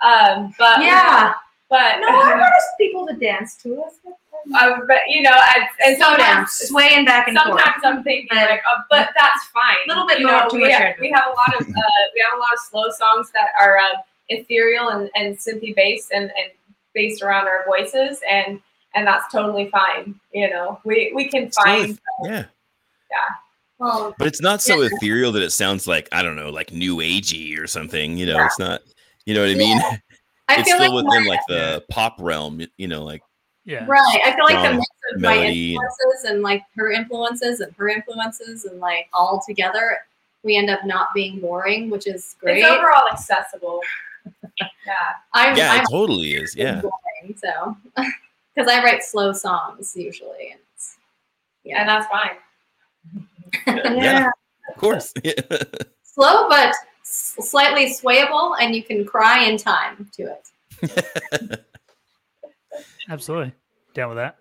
Um, 0.03 0.53
but 0.57 0.82
Yeah. 0.82 1.34
but 1.70 1.99
No, 1.99 2.07
I 2.09 2.36
want 2.36 2.41
us 2.41 2.66
people 2.80 3.05
to 3.07 3.14
dance 3.14 3.55
to 3.64 3.84
us. 3.84 3.93
uh, 4.55 4.80
but 4.88 4.97
you 5.07 5.22
know, 5.22 5.38
and, 5.55 5.64
and 5.86 5.97
So 5.97 6.03
sometimes 6.03 6.20
dance. 6.26 6.53
Swaying 6.68 7.05
back 7.05 7.28
and 7.28 7.38
forth. 7.38 7.47
sometimes 7.61 7.82
I'm 7.86 8.03
thinking 8.03 8.28
But- 8.30 8.49
like, 8.49 8.64
uh, 8.76 8.82
but 8.89 9.09
that's 9.16 9.45
fine. 9.47 9.78
A 9.86 9.89
little 9.89 10.07
bit 10.07 10.20
you 10.20 10.28
more 10.28 10.41
know, 10.41 10.49
we, 10.51 10.70
have, 10.72 10.95
we 10.99 11.09
have 11.11 11.26
a 11.28 11.30
lot 11.30 11.61
of 11.61 11.68
uh, 11.68 12.03
we 12.14 12.20
have 12.28 12.34
a 12.36 12.39
lot 12.41 12.51
of 12.53 12.59
slow 12.59 12.89
songs 12.89 13.32
that 13.34 13.49
are 13.61 13.78
uh, 13.78 13.97
ethereal 14.30 14.89
and, 14.89 15.09
and 15.16 15.38
synthy 15.38 15.76
based 15.76 16.11
and, 16.11 16.24
and 16.26 16.51
based 16.95 17.22
around 17.22 17.47
our 17.47 17.64
voices 17.66 18.20
and 18.30 18.59
and 18.95 19.07
that's 19.07 19.32
totally 19.32 19.70
fine. 19.70 20.20
You 20.34 20.49
know, 20.49 20.80
we 20.84 21.11
we 21.16 21.30
can 21.30 21.51
Still 21.51 21.64
find 21.64 21.99
yeah 22.26 22.45
yeah. 23.11 23.30
Well, 23.84 24.16
But 24.18 24.28
it's 24.28 24.42
not 24.42 24.62
so 24.62 24.82
ethereal 24.82 25.32
that 25.34 25.42
it 25.44 25.52
sounds 25.52 25.88
like 25.88 26.08
I 26.12 26.24
don't 26.24 26.36
know, 26.36 26.50
like 26.50 26.72
new 26.72 26.98
agey 26.98 27.60
or 27.60 27.68
something. 27.68 28.18
You 28.18 28.26
know, 28.28 28.44
it's 28.46 28.58
not. 28.60 28.82
You 29.26 29.34
know 29.34 29.42
what 29.42 29.52
I 29.52 29.56
mean? 29.56 29.78
I 30.50 30.56
it's 30.60 30.68
feel 30.70 30.78
still 30.78 30.94
like 30.96 31.06
within 31.06 31.24
my- 31.24 31.30
like 31.30 31.40
the 31.48 31.84
pop 31.90 32.16
realm. 32.20 32.62
You 32.78 32.88
know, 32.88 33.04
like 33.04 33.22
Yeah. 33.66 33.86
right. 33.88 34.20
I 34.26 34.36
feel 34.36 34.46
like 34.46 34.56
the 34.56 34.62
strong 34.62 34.76
mix 34.78 34.88
of 35.14 35.22
my 35.22 35.36
melody 35.36 35.76
and- 35.76 35.84
influences 35.84 36.24
and 36.30 36.42
like 36.42 36.64
her 36.76 36.92
influences 36.92 37.60
and 37.62 37.74
her 37.78 37.90
influences 37.90 38.66
and 38.66 38.80
like 38.80 39.08
all 39.14 39.42
together, 39.46 39.98
we 40.44 40.56
end 40.58 40.70
up 40.70 40.86
not 40.86 41.10
being 41.14 41.40
boring, 41.40 41.90
which 41.90 42.08
is 42.08 42.36
great. 42.40 42.60
it's 42.60 42.68
overall 42.70 43.08
accessible. 43.12 43.82
yeah. 44.60 44.66
I'm, 45.34 45.58
yeah, 45.58 45.72
I'm 45.74 45.82
it 45.82 45.88
totally 45.90 46.34
is. 46.36 46.56
Yeah. 46.56 46.82
boring, 46.82 47.36
so 47.38 47.78
because 48.56 48.70
I 48.72 48.84
write 48.84 49.04
slow 49.04 49.32
songs 49.34 49.94
usually, 49.96 50.52
and 50.52 50.60
it's, 50.76 50.98
and 51.64 51.72
yeah, 51.72 51.86
that's 51.86 52.08
fine. 52.08 52.38
Yeah. 53.68 54.30
Of 54.70 54.76
course. 54.78 55.14
Yeah. 55.24 55.34
slow 56.04 56.47
but 56.49 56.74
s- 57.01 57.36
slightly 57.39 57.93
swayable, 57.93 58.56
and 58.60 58.76
you 58.76 58.84
can 58.84 59.06
cry 59.06 59.43
in 59.45 59.58
time 59.58 60.10
to 60.14 60.36
it. 60.82 61.66
Absolutely. 63.10 63.54
Down 63.93 64.10
with 64.10 64.18
that. 64.18 64.38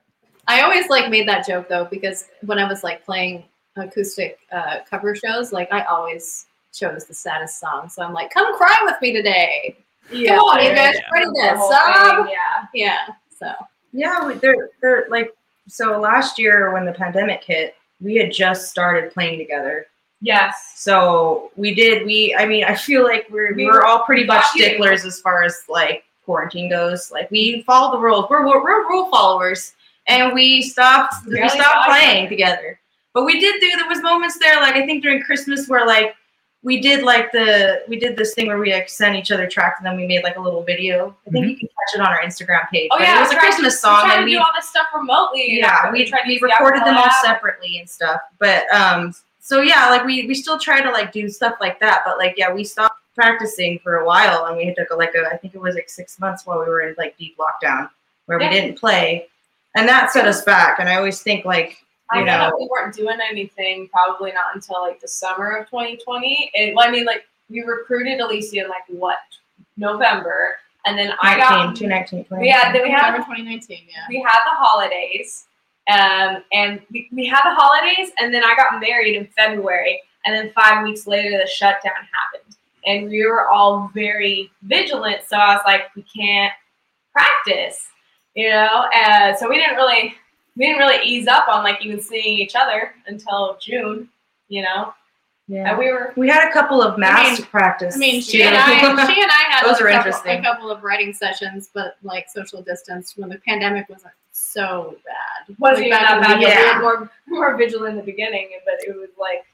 I 0.48 0.62
always 0.62 0.88
like 0.88 1.10
made 1.10 1.28
that 1.28 1.46
joke 1.46 1.68
though 1.68 1.86
because 1.90 2.26
when 2.42 2.58
I 2.58 2.68
was 2.68 2.82
like 2.82 3.04
playing 3.04 3.44
acoustic 3.76 4.38
uh, 4.50 4.78
cover 4.88 5.14
shows, 5.14 5.52
like 5.52 5.72
I 5.72 5.82
always 5.84 6.46
chose 6.72 7.04
the 7.04 7.14
saddest 7.14 7.60
song. 7.60 7.88
So 7.88 8.02
I'm 8.02 8.12
like, 8.12 8.30
"Come 8.32 8.56
cry 8.56 8.76
with 8.84 8.96
me 9.00 9.12
today." 9.12 9.76
Yeah, 10.10 10.36
Come 10.36 10.44
on, 10.44 10.64
you 10.64 10.74
guys, 10.74 10.94
yeah. 10.94 11.08
ready 11.12 11.26
this? 11.34 11.60
Um, 11.60 12.28
yeah. 12.28 12.66
yeah. 12.74 12.98
So 13.38 13.52
Yeah, 13.92 14.36
they're 14.40 14.70
they're 14.80 15.06
like 15.10 15.32
so 15.68 15.98
last 16.00 16.38
year 16.38 16.72
when 16.72 16.84
the 16.84 16.92
pandemic 16.92 17.44
hit, 17.44 17.76
we 18.02 18.16
had 18.16 18.32
just 18.32 18.68
started 18.68 19.12
playing 19.12 19.38
together. 19.38 19.86
Yes. 20.20 20.74
So 20.76 21.50
we 21.56 21.74
did 21.74 22.06
we 22.06 22.34
I 22.38 22.46
mean 22.46 22.64
I 22.64 22.74
feel 22.74 23.02
like 23.02 23.26
we're 23.30 23.54
We 23.54 23.66
we're 23.66 23.72
were 23.72 23.86
all 23.86 24.04
pretty 24.04 24.24
much 24.24 24.44
sticklers 24.46 25.04
as 25.04 25.20
far 25.20 25.42
as 25.42 25.62
like 25.68 26.04
quarantine 26.24 26.70
goes. 26.70 27.10
Like 27.10 27.30
we 27.30 27.62
follow 27.62 27.92
the 27.92 27.98
rules. 27.98 28.26
We're 28.30 28.46
we're, 28.46 28.62
we're 28.62 28.88
rule 28.88 29.10
followers, 29.10 29.74
and 30.06 30.32
we 30.32 30.62
stopped 30.62 31.14
we 31.26 31.48
stopped 31.48 31.88
playing 31.88 32.28
together. 32.28 32.78
But 33.14 33.24
we 33.24 33.40
did 33.40 33.60
do 33.60 33.70
there 33.76 33.88
was 33.88 34.00
moments 34.00 34.38
there 34.38 34.60
like 34.60 34.76
I 34.76 34.86
think 34.86 35.02
during 35.02 35.22
Christmas 35.22 35.68
where 35.68 35.86
like 35.86 36.14
we 36.64 36.80
did 36.80 37.02
like 37.02 37.32
the 37.32 37.82
we 37.88 37.98
did 37.98 38.16
this 38.16 38.34
thing 38.34 38.46
where 38.46 38.58
we 38.58 38.72
like 38.72 38.88
sent 38.88 39.16
each 39.16 39.30
other 39.32 39.48
tracks 39.48 39.80
and 39.80 39.86
then 39.86 39.96
we 39.96 40.06
made 40.06 40.22
like 40.22 40.36
a 40.36 40.40
little 40.40 40.62
video. 40.62 41.16
I 41.26 41.30
think 41.30 41.46
you 41.48 41.56
can 41.56 41.68
catch 41.68 41.94
it 41.96 42.00
on 42.00 42.06
our 42.06 42.20
Instagram 42.22 42.68
page. 42.70 42.88
Oh 42.92 42.98
But 42.98 43.04
yeah, 43.04 43.16
it 43.16 43.20
was 43.20 43.30
a 43.30 43.34
we 43.34 43.34
tried- 43.36 43.44
Christmas 43.46 43.74
we 43.74 43.78
song 43.78 44.00
tried 44.04 44.12
and 44.14 44.20
to 44.20 44.24
we 44.26 44.32
do 44.34 44.38
all 44.38 44.50
this 44.54 44.68
stuff 44.68 44.86
remotely. 44.94 45.58
yeah, 45.58 45.84
and 45.86 45.92
we, 45.92 46.04
tried 46.06 46.22
we 46.26 46.38
recorded 46.40 46.82
them 46.82 46.96
all 46.96 47.04
Apple 47.04 47.10
app. 47.16 47.24
separately 47.24 47.78
and 47.80 47.90
stuff. 47.90 48.20
But 48.38 48.72
um, 48.72 49.12
so 49.40 49.60
yeah, 49.60 49.90
like 49.90 50.04
we 50.04 50.26
we 50.28 50.34
still 50.34 50.58
try 50.58 50.80
to 50.80 50.90
like 50.90 51.10
do 51.10 51.28
stuff 51.28 51.54
like 51.60 51.80
that. 51.80 52.02
But 52.04 52.18
like 52.18 52.34
yeah, 52.36 52.52
we 52.52 52.62
stopped 52.62 52.94
practicing 53.16 53.80
for 53.80 53.96
a 53.96 54.06
while, 54.06 54.44
and 54.46 54.56
we 54.56 54.72
took 54.74 54.90
a, 54.90 54.94
like 54.94 55.14
a 55.16 55.26
I 55.32 55.36
think 55.38 55.54
it 55.56 55.60
was 55.60 55.74
like 55.74 55.90
six 55.90 56.20
months 56.20 56.46
while 56.46 56.60
we 56.60 56.66
were 56.66 56.82
in 56.82 56.94
like 56.96 57.16
deep 57.18 57.36
lockdown 57.38 57.90
where 58.26 58.40
Yeah. 58.40 58.48
we 58.50 58.54
didn't 58.54 58.78
play, 58.78 59.26
and 59.74 59.88
that 59.88 60.12
set 60.12 60.26
us 60.28 60.42
back. 60.42 60.78
And 60.78 60.88
I 60.88 60.94
always 60.94 61.22
think 61.22 61.44
like 61.44 61.78
I 62.12 62.22
know 62.22 62.50
know 62.50 62.56
we 62.58 62.68
weren't 62.70 62.94
doing 62.94 63.18
anything 63.28 63.88
probably 63.88 64.32
not 64.32 64.54
until 64.54 64.82
like 64.82 65.00
the 65.00 65.08
summer 65.08 65.56
of 65.56 65.66
2020. 65.70 66.50
And 66.54 66.76
well, 66.76 66.86
I 66.86 66.90
mean, 66.90 67.04
like 67.04 67.26
we 67.48 67.62
recruited 67.62 68.20
Alicia 68.20 68.64
in 68.64 68.68
like 68.68 68.84
what 68.88 69.18
November, 69.76 70.56
and 70.84 70.98
then 70.98 71.12
I 71.20 71.36
19, 71.36 71.38
got 71.38 71.76
219, 71.76 72.40
we 72.40 72.48
had 72.50 72.72
then 72.72 72.82
we 72.82 72.90
had 72.90 73.16
2019, 73.16 73.78
yeah. 73.88 73.94
we 74.08 74.16
had 74.16 74.40
the 74.44 74.56
holidays, 74.56 75.46
um, 75.90 76.42
and 76.52 76.80
we, 76.90 77.08
we 77.12 77.26
had 77.26 77.42
the 77.44 77.54
holidays, 77.54 78.12
and 78.18 78.32
then 78.32 78.44
I 78.44 78.54
got 78.56 78.80
married 78.80 79.16
in 79.16 79.26
February, 79.28 80.00
and 80.26 80.34
then 80.34 80.52
five 80.54 80.84
weeks 80.84 81.06
later 81.06 81.38
the 81.38 81.48
shutdown 81.48 81.92
happened, 81.94 82.56
and 82.86 83.08
we 83.08 83.24
were 83.26 83.48
all 83.48 83.90
very 83.94 84.50
vigilant. 84.62 85.22
So 85.26 85.36
I 85.36 85.54
was 85.54 85.62
like, 85.64 85.94
we 85.94 86.02
can't 86.02 86.52
practice, 87.12 87.88
you 88.34 88.50
know, 88.50 88.86
uh, 88.94 89.34
so 89.36 89.48
we 89.48 89.56
didn't 89.56 89.76
really 89.76 90.14
we 90.56 90.66
didn't 90.66 90.78
really 90.78 91.02
ease 91.04 91.26
up 91.28 91.48
on 91.48 91.62
like 91.64 91.82
even 91.84 92.00
seeing 92.00 92.38
each 92.38 92.54
other 92.54 92.94
until 93.06 93.56
June, 93.60 94.08
you 94.48 94.62
know, 94.62 94.92
yeah. 95.48 95.70
and 95.70 95.78
we 95.78 95.90
were 95.90 96.12
We 96.16 96.28
had 96.28 96.48
a 96.48 96.52
couple 96.52 96.82
of 96.82 96.98
mass 96.98 97.38
mean- 97.38 97.46
practice. 97.48 97.94
I 97.96 97.98
mean, 97.98 98.20
she 98.20 98.38
too. 98.38 98.44
and 98.44 98.56
I, 98.56 98.66
she 99.06 99.20
and 99.22 99.30
I 99.30 99.44
had 99.50 99.64
Those 99.70 99.80
a, 99.80 99.84
are 99.84 99.88
couple, 99.90 100.06
interesting. 100.12 100.38
a 100.40 100.42
couple 100.42 100.70
of 100.70 100.82
writing 100.82 101.12
sessions, 101.12 101.70
but 101.72 101.96
like 102.02 102.28
social 102.28 102.62
distance 102.62 103.16
when 103.16 103.28
the 103.30 103.38
pandemic 103.46 103.88
wasn't 103.88 104.12
so 104.32 104.96
bad. 105.06 105.56
wasn't 105.58 105.88
Like, 105.90 106.00
even 106.02 106.20
that 106.20 106.40
bad. 106.40 106.40
but 106.40 106.80
We 106.80 106.84
were 106.84 106.98
more 106.98 107.10
more 107.28 107.56
vigilant 107.56 107.92
in 107.92 107.96
the 107.96 108.02
beginning, 108.02 108.50
but 108.64 108.74
it 108.86 108.94
was 108.96 109.10
like 109.18 109.44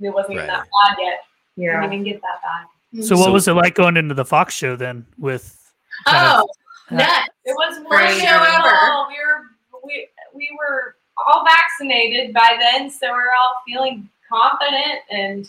it 0.00 0.12
wasn't 0.12 0.34
even 0.34 0.46
that 0.46 0.66
bad 0.86 0.96
yet. 0.98 1.12
It 1.56 1.62
yeah. 1.62 1.80
didn't 1.88 2.04
get 2.04 2.20
that 2.20 2.42
bad. 2.42 3.04
So 3.04 3.16
what 3.16 3.24
So- 3.26 3.32
was 3.32 3.48
it 3.48 3.52
like 3.52 3.74
going 3.74 3.96
into 3.96 4.14
the 4.14 4.24
Fox 4.24 4.54
show 4.54 4.76
then 4.76 5.06
with 5.18 5.58
Oh, 6.06 6.46
of- 6.90 6.96
nuts. 6.96 7.28
It 7.44 7.52
was 7.52 7.78
one 7.84 7.86
Crazy. 7.86 8.20
show 8.20 8.26
ever. 8.34 9.06
We 9.08 9.14
were 9.14 9.42
we 9.84 10.08
we 10.34 10.48
were 10.58 10.96
all 11.26 11.44
vaccinated 11.44 12.32
by 12.34 12.56
then, 12.58 12.90
so 12.90 13.06
we 13.06 13.12
are 13.18 13.32
all 13.38 13.54
feeling 13.66 14.08
confident, 14.28 15.00
and 15.10 15.48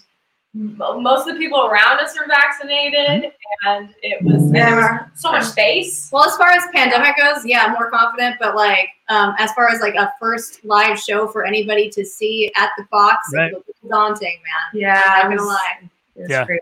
most 0.54 1.28
of 1.28 1.34
the 1.34 1.40
people 1.40 1.66
around 1.66 2.00
us 2.00 2.18
were 2.18 2.28
vaccinated, 2.28 3.32
and 3.68 3.94
it 4.02 4.24
was 4.24 4.42
and 4.44 4.54
was 4.54 5.02
so 5.16 5.32
much 5.32 5.44
space. 5.44 6.10
Well, 6.14 6.24
as 6.30 6.38
far 6.38 6.52
as 6.52 6.64
pandemic 6.74 7.18
goes, 7.18 7.46
yeah, 7.46 7.68
more 7.78 7.90
confident. 7.92 8.38
But 8.40 8.56
like, 8.56 8.88
um, 9.10 9.36
as 9.38 9.52
far 9.54 9.68
as 9.70 9.82
like 9.82 9.96
a 9.96 10.14
first 10.20 10.64
live 10.64 10.98
show 10.98 11.28
for 11.28 11.46
anybody 11.46 11.90
to 11.90 12.06
see 12.06 12.52
at 12.56 12.70
the 12.78 12.86
Fox, 12.86 13.18
Right. 13.34 13.52
it 13.52 13.56
was 13.68 13.76
daunting, 13.90 14.38
man. 14.44 14.82
Yeah, 14.82 15.02
I'm 15.24 15.30
not 15.32 15.38
gonna 15.40 15.50
lie. 15.50 15.90
it 16.16 16.30
Yeah. 16.30 16.46
crazy. 16.46 16.62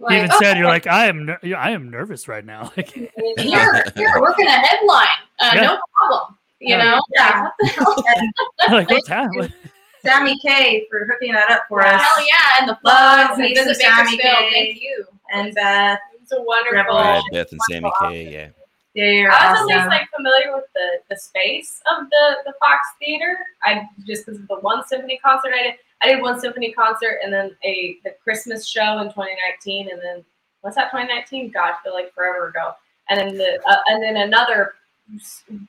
Like, 0.00 0.12
you 0.12 0.18
even 0.18 0.30
oh, 0.32 0.38
said 0.40 0.56
you're 0.58 0.66
like 0.66 0.86
I 0.86 1.06
am 1.06 1.26
ner- 1.26 1.40
I 1.56 1.70
am 1.72 1.90
nervous 1.90 2.26
right 2.28 2.44
now. 2.44 2.72
Like 2.76 2.90
here, 2.90 3.84
here, 3.96 4.12
we're 4.20 4.34
gonna 4.36 4.50
headline. 4.50 5.06
Uh, 5.40 5.50
Yeah. 5.54 5.62
No 5.62 5.78
problem. 5.94 6.37
You 6.60 6.76
Yeah. 6.76 6.84
know, 6.84 7.00
Yeah. 7.14 7.48
Like, 7.62 7.78
what 7.86 8.04
the 8.04 8.10
hell? 8.10 8.70
like 8.72 8.90
what's 8.90 9.08
happening? 9.08 9.52
Sammy 10.04 10.38
K 10.40 10.86
for 10.90 11.06
hooking 11.06 11.32
that 11.32 11.50
up 11.50 11.62
for 11.68 11.82
us. 11.84 12.00
Hell 12.00 12.24
yeah, 12.24 12.60
and 12.60 12.68
the 12.68 12.78
Love 12.84 13.30
plugs 13.36 13.40
and 13.40 13.56
some 13.56 13.66
visit 13.66 13.80
Sammy 13.82 14.16
Bakersfield. 14.16 14.38
K. 14.38 14.50
Thank 14.52 14.80
you. 14.82 15.04
And 15.32 15.54
Beth, 15.54 15.98
It 16.14 16.20
was 16.20 16.32
a 16.32 16.42
wonderful. 16.42 16.76
Rebel. 16.78 16.94
Brad, 17.02 17.22
Beth, 17.32 17.52
and 17.52 17.60
Sammy 17.68 17.90
K. 18.02 18.22
Yeah. 18.30 18.48
they're 18.94 19.30
I 19.30 19.50
was 19.52 19.60
awesome. 19.60 19.70
at 19.70 19.76
least 19.76 19.88
like 19.88 20.08
familiar 20.16 20.54
with 20.54 20.64
the, 20.74 21.00
the 21.10 21.16
space 21.16 21.80
of 21.90 22.08
the, 22.10 22.36
the 22.46 22.52
Fox 22.60 22.80
Theater. 23.00 23.38
I 23.64 23.82
just 24.06 24.24
because 24.26 24.40
of 24.40 24.46
the 24.48 24.56
one 24.60 24.86
symphony 24.86 25.18
concert 25.22 25.52
I 25.54 25.62
did. 25.64 25.74
I 26.00 26.08
did 26.14 26.22
one 26.22 26.38
symphony 26.38 26.70
concert 26.72 27.18
and 27.24 27.32
then 27.32 27.56
a 27.64 27.96
the 28.04 28.14
Christmas 28.22 28.68
show 28.68 28.98
in 29.00 29.06
2019, 29.08 29.90
and 29.90 30.00
then 30.00 30.24
what's 30.60 30.76
that 30.76 30.90
2019? 30.92 31.50
God, 31.50 31.72
I 31.72 31.82
feel 31.82 31.92
like 31.92 32.14
forever 32.14 32.48
ago. 32.48 32.72
And 33.10 33.18
then 33.18 33.36
the 33.36 33.60
uh, 33.68 33.76
and 33.88 34.00
then 34.02 34.16
another 34.16 34.74
s- 34.84 34.87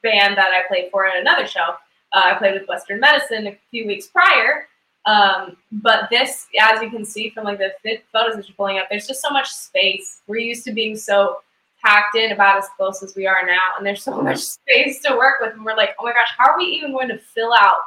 band 0.03 0.37
that 0.37 0.51
I 0.53 0.67
played 0.67 0.89
for 0.91 1.05
in 1.07 1.13
another 1.19 1.47
show. 1.47 1.75
Uh, 2.13 2.21
I 2.25 2.33
played 2.35 2.59
with 2.59 2.67
Western 2.67 2.99
Medicine 2.99 3.47
a 3.47 3.57
few 3.71 3.85
weeks 3.87 4.07
prior. 4.07 4.67
Um, 5.05 5.57
but 5.71 6.09
this, 6.09 6.47
as 6.59 6.81
you 6.81 6.89
can 6.89 7.05
see 7.05 7.29
from 7.29 7.45
like 7.45 7.57
the 7.59 7.71
photos 8.11 8.35
that 8.35 8.47
you're 8.47 8.55
pulling 8.55 8.79
up, 8.79 8.87
there's 8.89 9.07
just 9.07 9.21
so 9.21 9.29
much 9.29 9.49
space. 9.49 10.21
We're 10.27 10.39
used 10.39 10.65
to 10.65 10.73
being 10.73 10.95
so 10.95 11.37
packed 11.83 12.15
in 12.15 12.31
about 12.31 12.57
as 12.57 12.67
close 12.75 13.01
as 13.03 13.15
we 13.15 13.25
are 13.25 13.45
now 13.45 13.59
and 13.77 13.85
there's 13.85 14.03
so 14.03 14.21
much 14.21 14.39
space 14.39 15.01
to 15.01 15.15
work 15.15 15.35
with 15.39 15.53
and 15.53 15.63
we're 15.63 15.77
like 15.77 15.91
oh 15.99 16.03
my 16.03 16.11
gosh 16.11 16.27
how 16.37 16.51
are 16.51 16.57
we 16.57 16.65
even 16.65 16.91
going 16.91 17.07
to 17.07 17.17
fill 17.17 17.53
out 17.53 17.77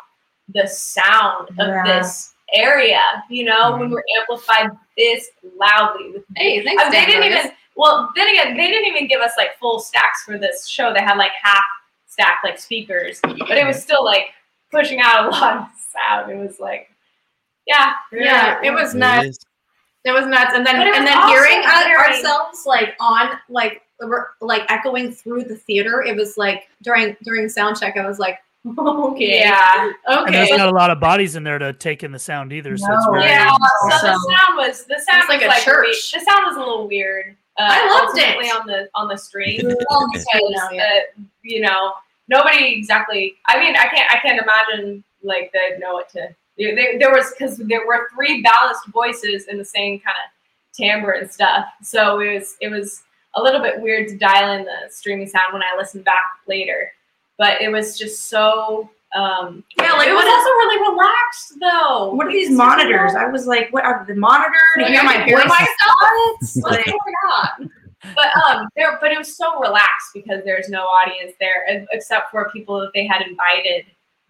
the 0.54 0.66
sound 0.66 1.48
of 1.58 1.68
Yeah. 1.68 1.82
this 1.84 2.32
area 2.54 3.02
you 3.28 3.44
know 3.44 3.76
when 3.76 3.90
we're 3.90 4.02
amplified 4.18 4.70
this 4.96 5.28
loudly 5.58 6.10
with 6.12 6.24
Hey, 6.36 6.64
thanks, 6.64 6.82
I 6.82 6.88
mean, 6.88 6.92
they 6.92 7.04
didn't 7.04 7.24
even 7.24 7.52
Well, 7.76 8.10
then 8.16 8.28
again, 8.28 8.56
they 8.56 8.66
didn't 8.68 8.86
even 8.86 9.08
give 9.08 9.20
us 9.20 9.32
like 9.36 9.58
full 9.58 9.80
stacks 9.80 10.24
for 10.24 10.38
this 10.38 10.68
show. 10.68 10.92
They 10.92 11.00
had 11.00 11.16
like 11.16 11.32
half 11.42 11.64
stack 12.06 12.40
like 12.44 12.58
speakers, 12.58 13.18
but 13.22 13.56
it 13.58 13.66
was 13.66 13.82
still 13.82 14.04
like 14.04 14.26
pushing 14.70 15.00
out 15.00 15.26
a 15.26 15.28
lot 15.30 15.56
of 15.56 15.66
sound. 15.92 16.30
It 16.30 16.36
was 16.36 16.60
like, 16.60 16.90
yeah, 17.66 17.94
Yeah, 18.12 18.60
it 18.62 18.70
was 18.72 18.94
nuts. 18.94 19.24
It 19.24 19.28
is. 19.30 19.38
It 20.04 20.10
was 20.10 20.26
nuts, 20.26 20.52
and 20.54 20.66
then 20.66 20.76
and 20.80 21.06
then 21.06 21.16
also 21.16 21.28
hearing 21.32 21.64
our- 21.64 22.06
ourselves 22.06 22.66
like 22.66 22.94
on 22.98 23.30
like 23.48 23.82
like 24.40 24.62
echoing 24.68 25.12
through 25.12 25.44
the 25.44 25.54
theater. 25.54 26.02
It 26.02 26.16
was 26.16 26.36
like 26.36 26.64
during 26.82 27.16
during 27.22 27.48
sound 27.48 27.78
check, 27.78 27.96
I 27.96 28.04
was 28.04 28.18
like, 28.18 28.38
okay, 28.78 29.38
Yeah, 29.40 29.92
Okay. 30.10 30.24
And 30.26 30.34
there's 30.34 30.48
okay. 30.48 30.56
not 30.56 30.68
a 30.68 30.74
lot 30.74 30.90
of 30.90 30.98
bodies 30.98 31.36
in 31.36 31.44
there 31.44 31.58
to 31.60 31.72
take 31.72 32.02
in 32.02 32.10
the 32.10 32.18
sound 32.18 32.52
either. 32.52 32.76
So 32.76 32.92
it's 32.92 33.06
No. 33.06 33.12
very, 33.12 33.26
yeah. 33.26 33.54
So 34.00 34.06
the 34.08 34.36
sound 34.36 34.56
was 34.56 34.84
the 34.86 35.00
sound 35.08 35.20
It's 35.20 35.28
like 35.28 35.38
was 35.40 35.44
a 35.44 35.48
like 35.48 35.62
church. 35.62 35.86
we- 36.12 36.18
the 36.18 36.24
sound 36.24 36.46
was 36.46 36.56
a 36.56 36.58
little 36.58 36.88
weird. 36.88 37.36
Uh, 37.62 37.68
I 37.70 38.04
loved 38.04 38.18
it. 38.18 38.54
on 38.54 38.66
the 38.66 38.88
on 38.94 39.08
the 39.08 39.16
stream. 39.16 39.60
Well, 39.90 40.08
because, 40.12 40.70
yeah. 40.72 40.82
uh, 41.18 41.22
you 41.42 41.60
know, 41.60 41.92
nobody 42.28 42.74
exactly. 42.74 43.34
I 43.46 43.60
mean, 43.60 43.76
I 43.76 43.86
can't. 43.86 44.10
I 44.10 44.18
can't 44.18 44.40
imagine 44.40 45.04
like 45.22 45.52
they 45.52 45.78
know 45.78 45.94
what 45.94 46.08
to. 46.10 46.34
There, 46.58 46.74
there 46.74 46.98
there 46.98 47.12
was 47.12 47.30
because 47.30 47.58
there 47.58 47.86
were 47.86 48.08
three 48.14 48.42
balanced 48.42 48.86
voices 48.88 49.46
in 49.46 49.58
the 49.58 49.64
same 49.64 50.00
kind 50.00 50.16
of 50.24 50.76
timbre 50.76 51.12
and 51.12 51.30
stuff. 51.30 51.66
So 51.82 52.18
it 52.20 52.34
was 52.34 52.56
it 52.60 52.68
was 52.68 53.04
a 53.34 53.42
little 53.42 53.60
bit 53.62 53.80
weird 53.80 54.08
to 54.08 54.18
dial 54.18 54.52
in 54.58 54.64
the 54.64 54.90
streaming 54.90 55.28
sound 55.28 55.52
when 55.52 55.62
I 55.62 55.76
listened 55.76 56.04
back 56.04 56.30
later. 56.48 56.92
But 57.38 57.62
it 57.62 57.70
was 57.70 57.96
just 57.96 58.28
so. 58.28 58.90
Um, 59.14 59.62
Yeah, 59.78 59.92
like, 59.92 60.08
it 60.08 60.14
was 60.14 60.24
also 60.24 60.50
really 60.62 60.90
relaxed 60.90 61.54
though. 61.60 62.14
What 62.14 62.26
are 62.26 62.32
these 62.32 62.50
monitors? 62.50 63.14
I 63.14 63.26
was 63.26 63.46
like, 63.46 63.72
what 63.72 63.84
are 63.84 64.04
the 64.06 64.14
monitor 64.14 64.52
to 64.78 64.84
hear 64.86 65.02
my 65.04 65.18
voice? 65.28 65.46
myself. 65.46 66.38
What's 66.40 66.54
going 66.90 67.14
on? 67.30 67.70
But 68.16 68.34
um, 68.48 68.68
there, 68.74 68.98
but 69.00 69.12
it 69.12 69.18
was 69.18 69.36
so 69.36 69.60
relaxed 69.60 70.10
because 70.14 70.42
there's 70.44 70.68
no 70.68 70.82
audience 70.84 71.34
there 71.38 71.86
except 71.92 72.30
for 72.30 72.50
people 72.50 72.80
that 72.80 72.90
they 72.94 73.06
had 73.06 73.22
invited. 73.22 73.84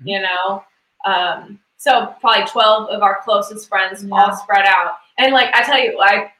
You 0.04 0.20
know, 0.20 0.64
um, 1.06 1.58
so 1.78 2.14
probably 2.20 2.44
twelve 2.46 2.90
of 2.90 3.02
our 3.02 3.20
closest 3.24 3.68
friends 3.68 4.04
Yeah. 4.04 4.14
all 4.14 4.36
spread 4.36 4.66
out. 4.66 4.96
And 5.18 5.32
like 5.32 5.54
I 5.54 5.62
tell 5.62 5.78
you, 5.78 5.98
I 6.00 6.32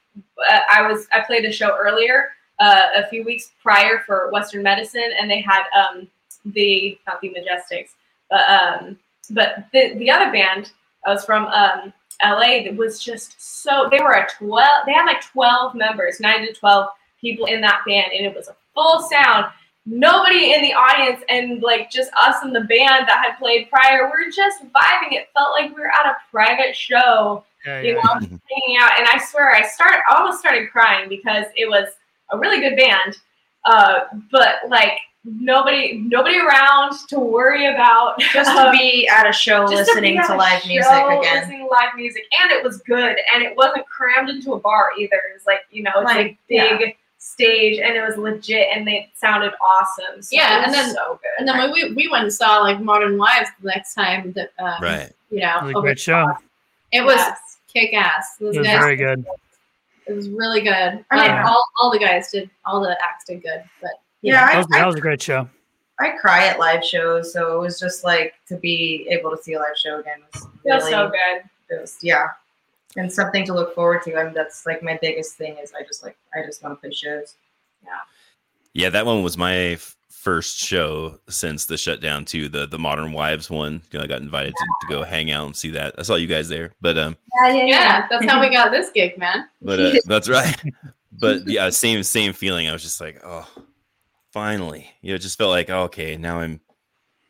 uh, 0.51 0.61
I 0.71 0.87
was 0.87 1.07
I 1.13 1.21
played 1.21 1.45
the 1.45 1.53
show 1.53 1.75
earlier 1.79 2.31
uh, 2.59 2.89
a 2.97 3.07
few 3.09 3.25
weeks 3.25 3.53
prior 3.63 4.01
for 4.05 4.31
Western 4.33 4.63
Medicine, 4.63 5.11
and 5.19 5.31
they 5.31 5.41
had 5.41 5.63
um 5.79 6.09
the 6.45 6.99
not 7.07 7.21
the 7.23 7.31
Majestics, 7.31 7.91
but 8.33 8.49
um 8.49 8.99
but 9.31 9.67
the 9.73 9.95
the 9.99 10.11
other 10.11 10.33
band 10.33 10.73
I 11.07 11.11
was 11.11 11.25
from 11.25 11.47
um 11.47 11.93
LA 12.25 12.63
that 12.65 12.77
was 12.77 13.03
just 13.03 13.41
so 13.63 13.89
they 13.91 14.01
were 14.01 14.13
a 14.13 14.29
12 14.39 14.87
they 14.87 14.93
had 14.93 15.05
like 15.05 15.23
12 15.23 15.75
members 15.75 16.19
9 16.21 16.47
to 16.47 16.53
12 16.53 16.89
people 17.21 17.47
in 17.47 17.61
that 17.61 17.83
band 17.87 18.13
and 18.17 18.27
it 18.27 18.35
was 18.35 18.49
a 18.49 18.57
full 18.75 19.07
sound. 19.11 19.47
Nobody 19.85 20.55
in 20.55 20.63
the 20.63 20.73
audience 20.73 21.23
and 21.29 21.61
like 21.63 21.91
just 21.91 22.11
us 22.21 22.37
and 22.43 22.55
the 22.55 22.61
band 22.61 23.09
that 23.09 23.23
had 23.25 23.39
played 23.39 23.69
prior 23.69 24.09
we're 24.09 24.31
just 24.31 24.63
vibing. 24.63 25.13
It 25.13 25.29
felt 25.37 25.53
like 25.53 25.75
we 25.75 25.83
were 25.83 25.89
at 25.89 26.07
a 26.07 26.17
private 26.31 26.75
show 26.75 27.45
yeah, 27.67 27.81
you 27.81 27.95
yeah. 27.95 28.03
know 28.03 28.15
hanging 28.15 28.77
out. 28.81 28.93
And 28.99 29.09
i 29.09 29.19
swear 29.19 29.55
i 29.55 29.63
started 29.67 30.01
i 30.09 30.17
almost 30.17 30.39
started 30.39 30.71
crying 30.71 31.09
because 31.09 31.47
it 31.57 31.69
was 31.69 31.89
a 32.31 32.39
really 32.39 32.61
good 32.61 32.77
band. 32.77 33.19
Uh, 33.65 34.01
but 34.31 34.57
like 34.69 34.99
nobody 35.25 35.99
nobody 35.99 36.39
around 36.39 36.97
to 37.09 37.19
worry 37.19 37.67
about 37.67 38.19
Just 38.33 38.51
to 38.51 38.71
be 38.79 39.07
at 39.09 39.29
a 39.29 39.33
show 39.33 39.63
just 39.69 39.73
to 39.73 39.77
listening 39.95 40.17
be 40.19 40.27
to 40.27 40.35
live 40.37 40.61
show, 40.63 40.69
music 40.69 40.91
again. 40.93 41.35
Listening 41.41 41.59
to 41.61 41.67
live 41.67 41.95
music, 41.97 42.25
and 42.43 42.51
it 42.51 42.63
was 42.65 42.79
good, 42.79 43.17
and 43.35 43.43
it 43.43 43.57
wasn't 43.57 43.87
crammed 43.89 44.29
into 44.31 44.55
a 44.55 44.59
bar 44.61 44.91
either. 44.99 45.17
It 45.31 45.35
was 45.35 45.47
like 45.47 45.61
you 45.71 45.83
know, 45.83 45.93
it's 45.97 46.05
Like, 46.05 46.17
like 46.17 46.39
big 46.49 46.97
stage, 47.19 47.79
and 47.79 47.95
it 47.97 48.03
was 48.05 48.17
legit, 48.17 48.67
and 48.75 48.87
they 48.87 49.11
sounded 49.15 49.53
awesome. 49.65 50.23
So 50.23 50.37
Yeah, 50.37 50.61
it 50.63 50.65
and 50.67 50.75
then- 50.75 50.93
so 50.95 51.21
good. 51.23 51.31
And 51.39 51.47
then 51.49 51.57
when 51.59 51.73
we 51.73 51.93
we 51.95 52.09
went 52.09 52.25
and 52.25 52.33
saw 52.33 52.59
like 52.59 52.81
Modern 52.81 53.17
Wives 53.17 53.49
the 53.61 53.69
next 53.69 53.95
time 53.95 54.33
that 54.33 54.51
um, 54.59 54.83
Right. 54.83 55.13
you 55.31 55.41
know 55.41 55.59
It 55.59 55.65
was 55.65 55.73
a 55.75 55.77
over- 55.79 55.87
great 55.87 56.01
show. 56.01 56.27
it 56.91 57.03
was 57.05 57.15
Yes. 57.17 57.59
kick 57.73 57.95
ass. 57.95 58.37
Those 58.41 58.57
It 58.57 58.59
was 58.61 58.67
guys, 58.67 58.79
very 58.81 58.97
good. 58.97 59.25
it 60.07 60.13
was 60.15 60.29
really 60.31 60.63
good. 60.63 61.05
I 61.13 61.17
mean- 61.23 61.31
Um, 61.31 61.47
all 61.47 61.65
all 61.81 61.91
the 61.93 61.99
guys 62.01 62.31
did 62.33 62.51
all 62.67 62.81
the 62.81 62.99
acts 63.03 63.25
did 63.27 63.41
good, 63.43 63.63
but 63.81 63.93
Yeah, 64.23 64.47
That 64.47 64.55
I, 64.55 64.59
was, 64.59 64.67
that 64.69 64.87
was 64.87 64.95
a 64.97 65.01
great 65.01 65.21
show. 65.23 65.49
I 66.01 66.11
cry 66.11 66.47
at 66.47 66.59
live 66.59 66.85
shows, 66.85 67.33
so 67.33 67.57
it 67.57 67.61
was 67.61 67.79
just 67.79 68.03
like 68.05 68.35
to 68.49 68.57
be 68.57 69.07
able 69.11 69.31
to 69.31 69.43
see 69.43 69.53
a 69.55 69.59
live 69.59 69.77
show 69.77 70.01
again 70.01 70.21
was 70.33 70.43
feels 70.43 70.83
really 70.83 70.91
so 70.91 71.11
good. 71.11 71.77
it 71.77 71.81
was- 71.81 71.99
yeah, 72.03 72.27
and 72.97 73.13
something 73.13 73.45
to 73.47 73.53
look 73.55 73.75
forward 73.75 74.03
to. 74.03 74.17
I 74.17 74.25
mean, 74.25 74.35
that's 74.35 74.65
like 74.67 74.83
my 74.83 74.99
biggest 75.01 75.35
thing 75.37 75.57
is 75.63 75.73
I 75.79 75.83
just 75.85 76.03
like 76.03 76.17
I 76.35 76.45
just 76.45 76.63
want 76.63 76.77
to 76.77 76.81
play 76.81 76.93
shows. 76.93 77.35
Yeah, 77.85 77.91
Yeah, 78.75 78.91
that 78.91 79.07
one 79.07 79.23
was 79.23 79.37
my 79.37 79.55
f- 79.75 79.97
first 80.11 80.59
show 80.59 81.19
since 81.29 81.67
the 81.67 81.77
shutdown 81.77 82.25
too. 82.25 82.49
The 82.49 82.67
the 82.67 82.79
Modern 82.79 83.13
Wives 83.13 83.49
one. 83.51 83.83
You 83.93 83.99
know, 83.99 84.05
I 84.05 84.09
got 84.09 84.21
invited 84.23 84.55
to, 84.57 84.65
to 84.83 84.87
go 84.89 85.03
hang 85.05 85.31
out 85.31 85.47
and 85.47 85.57
see 85.57 85.71
that. 85.71 85.95
I 85.99 86.03
saw 86.03 86.15
you 86.17 86.27
guys 86.27 86.49
there, 86.49 86.73
but 86.81 86.97
um, 86.99 87.17
yeah, 87.45 88.07
that's 88.11 88.25
how 88.27 88.41
we 88.41 88.51
got 88.51 88.71
this 88.73 88.91
gig, 88.91 89.19
man. 89.19 89.49
but 89.61 89.79
uh, 89.81 89.93
that's 90.07 90.29
right. 90.29 90.57
But 91.21 91.47
yeah, 91.47 91.69
same 91.71 92.03
same 92.03 92.33
feeling. 92.33 92.69
I 92.69 92.73
was 92.73 92.83
just 92.83 93.01
like, 93.01 93.21
oh, 93.23 93.47
finally. 94.33 94.91
You 95.03 95.11
know, 95.13 95.15
it 95.17 95.21
just 95.23 95.39
felt 95.39 95.51
like 95.51 95.71
oh, 95.71 95.83
okay, 95.85 96.17
now 96.17 96.41
I'm, 96.41 96.61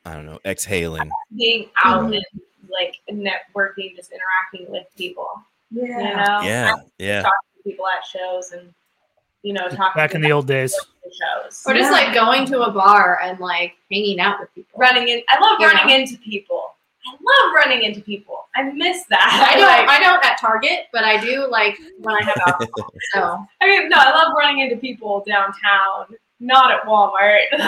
I 0.05 0.15
don't 0.15 0.27
know, 0.27 0.39
exhaling. 0.45 1.11
Being 1.37 1.69
out 1.85 2.05
Mhm. 2.05 2.17
and 2.17 2.41
like 2.71 3.01
networking, 3.11 3.95
just 3.97 4.11
interacting 4.13 4.71
with 4.71 4.87
people. 4.97 5.29
You 5.71 5.87
Yeah. 5.87 6.25
know, 6.25 6.41
Yeah, 6.47 6.75
yeah. 6.99 7.23
talking 7.23 7.39
to 7.59 7.63
people 7.65 7.87
at 7.89 8.05
shows 8.07 8.53
and 8.53 8.73
you 9.43 9.53
know 9.53 9.69
talking 9.69 9.93
Back 10.01 10.15
in 10.15 10.21
the 10.23 10.33
old 10.33 10.47
days. 10.47 10.75
shows. 11.03 11.63
Or 11.67 11.75
just 11.75 11.91
Yeah. 11.91 12.07
like 12.07 12.15
going 12.15 12.47
to 12.47 12.63
a 12.63 12.71
bar 12.71 13.21
and 13.23 13.39
like 13.39 13.75
hanging 13.91 14.19
out 14.21 14.41
with 14.41 14.55
people. 14.55 14.79
running 14.79 15.09
in. 15.09 15.23
I 15.29 15.39
love 15.39 15.61
You 15.61 15.67
running 15.67 15.89
know? 15.89 15.95
into 15.97 16.17
people. 16.19 16.75
I 17.05 17.11
love 17.21 17.53
running 17.55 17.83
into 17.83 18.01
people. 18.01 18.47
I 18.55 18.63
miss 18.63 19.05
that. 19.07 19.49
I 19.53 19.57
don't 19.59 19.67
Like, 19.67 19.89
I 19.89 19.99
don't 20.03 20.25
at 20.25 20.39
Target, 20.39 20.87
but 20.93 21.03
I 21.05 21.17
do 21.21 21.47
like 21.51 21.77
when 21.99 22.15
I 22.15 22.23
have 22.23 22.37
alcohol. 22.47 22.93
So 23.13 23.47
I 23.61 23.67
mean, 23.67 23.89
no, 23.89 23.97
I 23.99 24.11
love 24.11 24.33
running 24.39 24.61
into 24.61 24.77
people 24.77 25.23
downtown, 25.27 26.07
not 26.43 26.73
at 26.73 26.83
Walmart. 26.85 27.47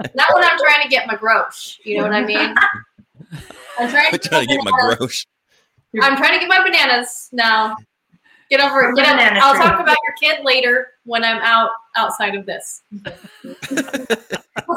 Like, 0.00 0.14
not 0.14 0.34
when 0.34 0.42
I'm 0.42 0.58
trying 0.58 0.82
to 0.82 0.88
get 0.88 1.06
my 1.06 1.14
grosh. 1.14 1.78
You 1.84 1.98
know 1.98 2.04
what 2.04 2.12
I 2.12 2.24
mean? 2.24 2.54
I'm 3.78 3.90
trying 3.90 4.12
I'm 4.12 4.18
trying 4.18 4.46
to 4.46 4.54
get 4.54 4.64
my 4.64 4.70
bananas. 4.70 4.98
grosh. 4.98 5.26
I'm 6.02 6.16
trying 6.16 6.32
to 6.32 6.38
get 6.40 6.48
my 6.48 6.62
bananas 6.62 7.28
now. 7.32 7.76
Get 8.50 8.60
over 8.60 8.92
get 8.94 9.08
over. 9.08 9.38
I'll 9.40 9.54
tree. 9.54 9.62
talk 9.62 9.80
about 9.80 9.96
your 10.04 10.14
kid 10.20 10.44
later 10.44 10.88
when 11.04 11.22
I'm 11.22 11.38
out 11.42 11.70
outside 11.96 12.34
of 12.34 12.46
this. 12.46 12.82
We'll 12.92 13.84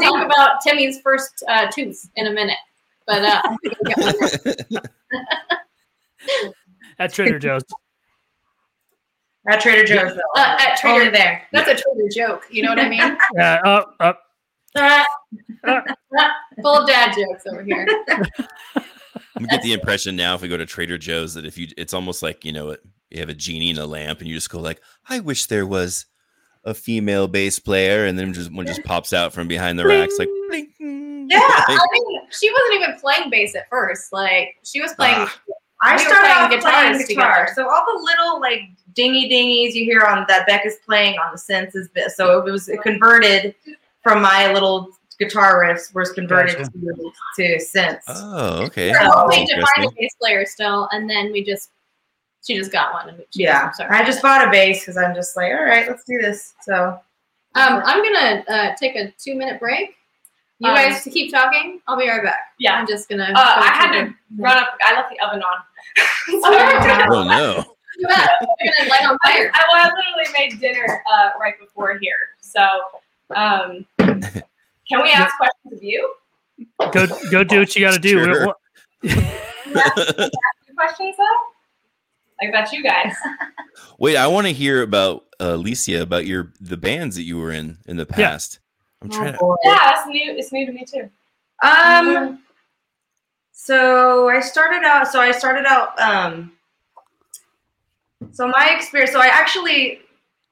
talk 0.02 0.26
about 0.26 0.62
Timmy's 0.62 1.02
first 1.02 1.44
uh, 1.48 1.72
tooth 1.72 2.08
in 2.16 2.28
a 2.28 2.32
minute. 2.32 2.58
But 3.08 3.24
uh, 3.24 3.42
I'm 3.44 3.58
gonna 3.64 4.56
get 4.68 4.72
one 4.72 4.82
At 7.00 7.14
Trader 7.14 7.40
Joe's. 7.40 7.64
At 9.49 9.60
Trader 9.60 9.84
Joe's, 9.86 10.14
though. 10.15 10.22
Uh, 10.41 10.57
at 10.60 10.78
Trader- 10.78 11.02
Only 11.02 11.10
there. 11.10 11.44
that's 11.52 11.68
a 11.68 11.74
Trader 11.74 12.10
joke. 12.15 12.45
You 12.49 12.64
know 12.64 12.70
what 12.70 12.80
I 12.80 12.88
mean? 12.90 13.18
Yeah, 13.36 13.60
up, 13.65 13.95
up. 13.99 14.20
Uh, 14.76 15.03
Full 16.61 16.76
of 16.78 16.88
dad 16.88 17.14
jokes 17.15 17.44
over 17.48 17.64
here. 17.64 17.88
I'm 19.36 19.45
get 19.45 19.61
the 19.61 19.74
impression 19.74 20.15
now 20.15 20.36
if 20.36 20.41
we 20.41 20.48
go 20.48 20.57
to 20.57 20.65
Trader 20.65 20.98
Joe's 20.98 21.34
that 21.34 21.45
if 21.45 21.57
you, 21.57 21.68
it's 21.78 21.94
almost 21.94 22.22
like 22.24 22.45
you 22.45 22.52
know, 22.52 22.76
you 23.10 23.20
have 23.20 23.30
a 23.30 23.34
genie 23.34 23.70
in 23.72 23.78
a 23.78 23.86
lamp, 23.86 24.20
and 24.20 24.28
you 24.28 24.36
just 24.36 24.49
go 24.49 24.60
like, 24.60 24.82
"I 25.10 25.20
wish 25.20 25.45
there 25.48 25.65
was 25.65 26.06
a 26.64 26.74
female 26.74 27.28
bass 27.28 27.60
player," 27.60 28.06
and 28.06 28.18
then 28.18 28.34
just 28.34 28.52
one 28.53 28.65
just 28.65 28.84
pops 28.84 29.14
out 29.14 29.34
from 29.34 29.48
behind 29.48 29.78
the 29.80 29.86
racks, 29.86 30.15
like, 30.20 30.30
bling. 30.49 31.28
Yeah, 31.30 31.40
I 31.41 31.88
mean, 31.91 32.22
she 32.32 32.52
wasn't 32.52 32.74
even 32.82 32.99
playing 32.99 33.30
bass 33.30 33.56
at 33.56 33.70
first. 33.70 34.11
Like 34.14 34.56
she 34.64 34.82
was 34.82 34.94
playing. 34.94 35.15
Ah. 35.18 35.36
I 35.84 35.95
We 35.97 36.03
were 36.03 36.10
started 36.10 36.19
playing 36.22 36.38
off 36.45 36.49
guitars 36.51 36.73
playing 36.97 37.07
guitar, 37.07 37.45
together. 37.45 37.51
so 37.55 37.69
all 37.69 37.85
the 37.85 38.01
little 38.03 38.39
like 38.41 38.61
dingy 38.93 39.30
dingies 39.30 39.73
you 39.73 39.84
hear 39.84 40.01
on 40.05 40.26
that 40.27 40.47
Becca's 40.47 40.77
playing 40.85 41.18
on 41.19 41.31
the 41.34 41.38
synths 41.38 41.76
is 41.76 41.89
so 42.15 42.45
it 42.45 42.49
was 42.51 42.69
converted 42.84 43.53
from 44.01 44.22
my 44.22 44.51
little 44.53 44.89
guitar 45.19 45.64
riffs 45.64 45.93
was 45.93 46.11
converted 46.11 46.57
Gotcha. 46.57 46.72
to, 46.72 47.11
to 47.38 47.57
synths. 47.64 48.01
Oh, 48.07 48.64
okay. 48.65 48.88
we 48.91 48.97
were 48.97 49.03
Oh, 49.03 49.27
hoping 49.30 49.47
to 49.47 49.53
find 49.76 49.88
a 49.88 49.91
bass 49.97 50.15
player 50.19 50.45
still, 50.45 50.88
and 50.91 51.10
then 51.10 51.31
we 51.31 51.43
just 51.43 51.69
she 52.45 52.55
just 52.57 52.72
got 52.72 52.93
one. 52.93 53.10
And 53.10 53.23
she 53.34 53.43
yeah, 53.43 53.68
was- 53.68 53.77
sorry. 53.77 53.89
I 53.97 54.03
just 54.03 54.22
bought 54.22 54.47
a 54.47 54.51
bass 54.51 54.80
because 54.81 54.97
I'm 54.97 55.14
just 55.15 55.35
like, 55.38 55.51
all 55.53 55.64
right, 55.64 55.88
let's 55.88 56.03
do 56.03 56.18
this. 56.19 56.53
So 56.61 56.99
Um, 57.55 57.81
I'm 57.85 58.03
gonna 58.03 58.43
uh, 58.49 58.76
take 58.76 58.95
a 58.95 59.14
two 59.18 59.35
minute 59.35 59.60
break. 59.60 59.95
You 60.60 60.70
Um, 60.70 60.76
guys 60.76 61.04
keep 61.12 61.32
talking. 61.32 61.82
I'll 61.88 61.98
be 61.98 62.08
right 62.08 62.24
back. 62.24 62.40
Yeah. 62.60 62.76
I'm 62.76 62.88
just 62.88 63.10
gonna. 63.10 63.24
uh, 63.24 63.34
go 63.34 63.34
I 63.36 63.68
had 63.74 63.92
the- 63.92 64.10
to 64.10 64.16
run 64.38 64.58
up. 64.58 64.78
I 64.84 64.94
left 64.94 65.10
the 65.12 65.20
oven 65.26 65.42
on. 65.44 65.58
So 66.28 66.40
Oh, 66.44 66.54
I, 66.56 67.08
Oh 67.10 67.24
no. 67.24 67.66
Yeah, 68.00 68.28
we're 68.42 68.72
gonna 68.80 68.90
light 68.90 69.06
on 69.08 69.18
fire. 69.24 69.52
I, 69.54 69.64
well, 69.72 69.86
I 69.86 69.90
literally 69.90 70.34
made 70.38 70.60
dinner 70.60 71.04
uh, 71.12 71.30
right 71.40 71.54
before 71.60 71.98
here. 72.00 72.16
So, 72.42 72.62
um, 73.36 73.86
can 74.00 75.02
we 75.04 75.12
ask 75.12 75.36
questions 75.38 75.74
of 75.74 75.84
you? 75.84 76.14
Go, 76.92 77.06
go 77.30 77.44
do 77.44 77.60
what 77.60 77.76
you 77.76 77.82
got 77.86 77.94
to 77.94 78.00
do. 78.00 78.24
Sure. 78.24 78.46
What- 78.48 78.58
Ask 79.76 79.98
you 80.68 80.76
questions 80.76 81.16
though. 81.18 81.26
Like 82.42 82.50
about 82.50 82.72
you 82.74 82.82
guys. 82.84 83.14
Wait, 84.00 84.18
I 84.18 84.28
want 84.28 84.48
to 84.48 84.54
hear 84.54 84.82
about 84.82 85.26
uh, 85.40 85.54
Alicia 85.54 86.02
about 86.02 86.26
your 86.26 86.52
the 86.60 86.78
bands 86.78 87.16
that 87.16 87.24
you 87.24 87.38
were 87.38 87.52
in 87.52 87.78
in 87.86 87.98
the 87.98 88.08
Yeah. 88.10 88.16
past. 88.32 88.60
I'm 89.04 89.10
Oh, 89.12 89.16
trying 89.16 89.34
to. 89.34 89.40
boy. 89.40 89.56
Yeah, 89.64 89.94
it's 89.98 90.08
new. 90.08 90.32
It's 90.32 90.52
new 90.52 90.66
to 90.66 90.72
me 90.72 90.86
too. 90.86 91.10
Um. 91.62 92.40
So 93.52 94.30
I 94.30 94.40
started 94.40 94.84
out. 94.86 95.08
So 95.08 95.20
I 95.20 95.32
started 95.32 95.66
out. 95.66 96.00
Um. 96.00 96.54
So 98.32 98.48
my 98.48 98.74
experience. 98.76 99.12
So 99.12 99.20
I 99.20 99.28
actually. 99.28 100.00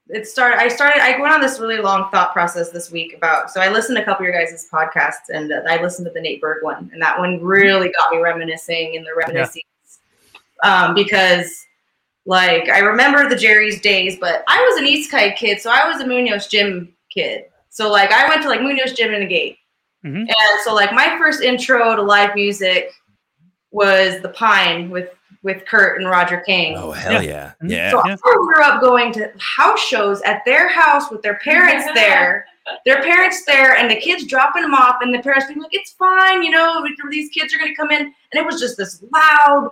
It 0.10 0.28
started. 0.28 0.60
I 0.60 0.68
started. 0.68 1.02
I 1.02 1.18
went 1.22 1.34
on 1.34 1.40
this 1.40 1.60
really 1.60 1.78
long 1.78 2.12
thought 2.12 2.34
process 2.34 2.70
this 2.70 2.92
week 2.92 3.16
about. 3.16 3.50
So 3.50 3.62
I 3.62 3.70
listened 3.70 3.96
to 3.96 4.02
a 4.02 4.06
couple 4.06 4.26
of 4.26 4.34
your 4.34 4.38
guys' 4.38 4.68
podcasts, 4.72 5.30
and 5.34 5.54
uh, 5.54 5.62
I 5.70 5.82
listened 5.82 6.06
to 6.08 6.12
the 6.12 6.20
Nate 6.20 6.42
Berg 6.42 6.64
one, 6.64 6.90
and 6.92 7.02
that 7.02 7.18
one 7.18 7.42
really 7.42 7.94
got 7.94 8.12
me 8.12 8.18
reminiscing 8.18 8.96
in 8.96 9.06
the 9.06 9.16
reminiscing. 9.16 9.62
Um, 10.64 10.94
because, 10.94 11.66
like, 12.26 12.68
I 12.68 12.80
remember 12.80 13.30
the 13.30 13.38
Jerry's 13.38 13.80
days, 13.80 14.18
but 14.20 14.44
I 14.50 14.62
was 14.70 14.82
an 14.82 14.86
East 14.86 15.10
Kite 15.10 15.38
kid, 15.38 15.62
so 15.62 15.72
I 15.72 15.88
was 15.88 16.02
a 16.02 16.06
Munoz 16.06 16.48
Gym 16.48 16.94
kid. 17.10 17.46
So 17.72 17.90
like, 17.90 18.12
I 18.12 18.28
went 18.28 18.42
to 18.44 18.50
like 18.50 18.62
Munoz 18.62 18.94
Gym 18.94 19.14
in 19.14 19.22
the 19.22 19.26
gate. 19.26 19.58
Mhm. 20.06 20.20
And 20.28 20.62
so 20.64 20.74
like 20.76 20.92
my 20.92 21.18
first 21.18 21.42
intro 21.42 21.96
to 21.96 22.02
live 22.02 22.36
music 22.36 22.92
was 23.72 24.22
The 24.22 24.30
Pine 24.30 24.90
with 24.90 25.10
with 25.44 25.66
Kurt 25.66 26.00
and 26.00 26.08
Roger 26.08 26.40
King. 26.42 26.78
Oh 26.78 26.92
hell 26.92 27.24
yeah, 27.24 27.54
Mhm. 27.64 27.72
yeah. 27.72 27.90
So 27.92 28.02
Yeah. 28.06 28.16
I 28.24 28.34
grew 28.36 28.62
up 28.62 28.80
going 28.82 29.12
to 29.14 29.32
house 29.40 29.80
shows 29.80 30.22
at 30.22 30.44
their 30.46 30.68
house 30.68 31.10
with 31.10 31.24
their 31.24 31.40
parents 31.40 31.86
there, 31.96 32.46
their 32.86 33.02
parents 33.02 33.44
there, 33.46 33.76
and 33.76 33.90
the 33.90 33.96
kids 33.96 34.26
dropping 34.28 34.62
them 34.62 34.76
off, 34.76 34.98
and 35.02 35.16
the 35.16 35.20
parents 35.20 35.48
being 35.48 35.60
like, 35.60 35.74
"It's 35.74 35.94
fine, 35.94 36.44
you 36.44 36.52
know, 36.52 36.86
these 37.10 37.30
kids 37.30 37.56
are 37.56 37.58
gonna 37.58 37.76
come 37.76 37.90
in," 37.90 38.02
and 38.02 38.14
it 38.34 38.46
was 38.46 38.60
just 38.60 38.78
this 38.78 39.02
loud, 39.12 39.72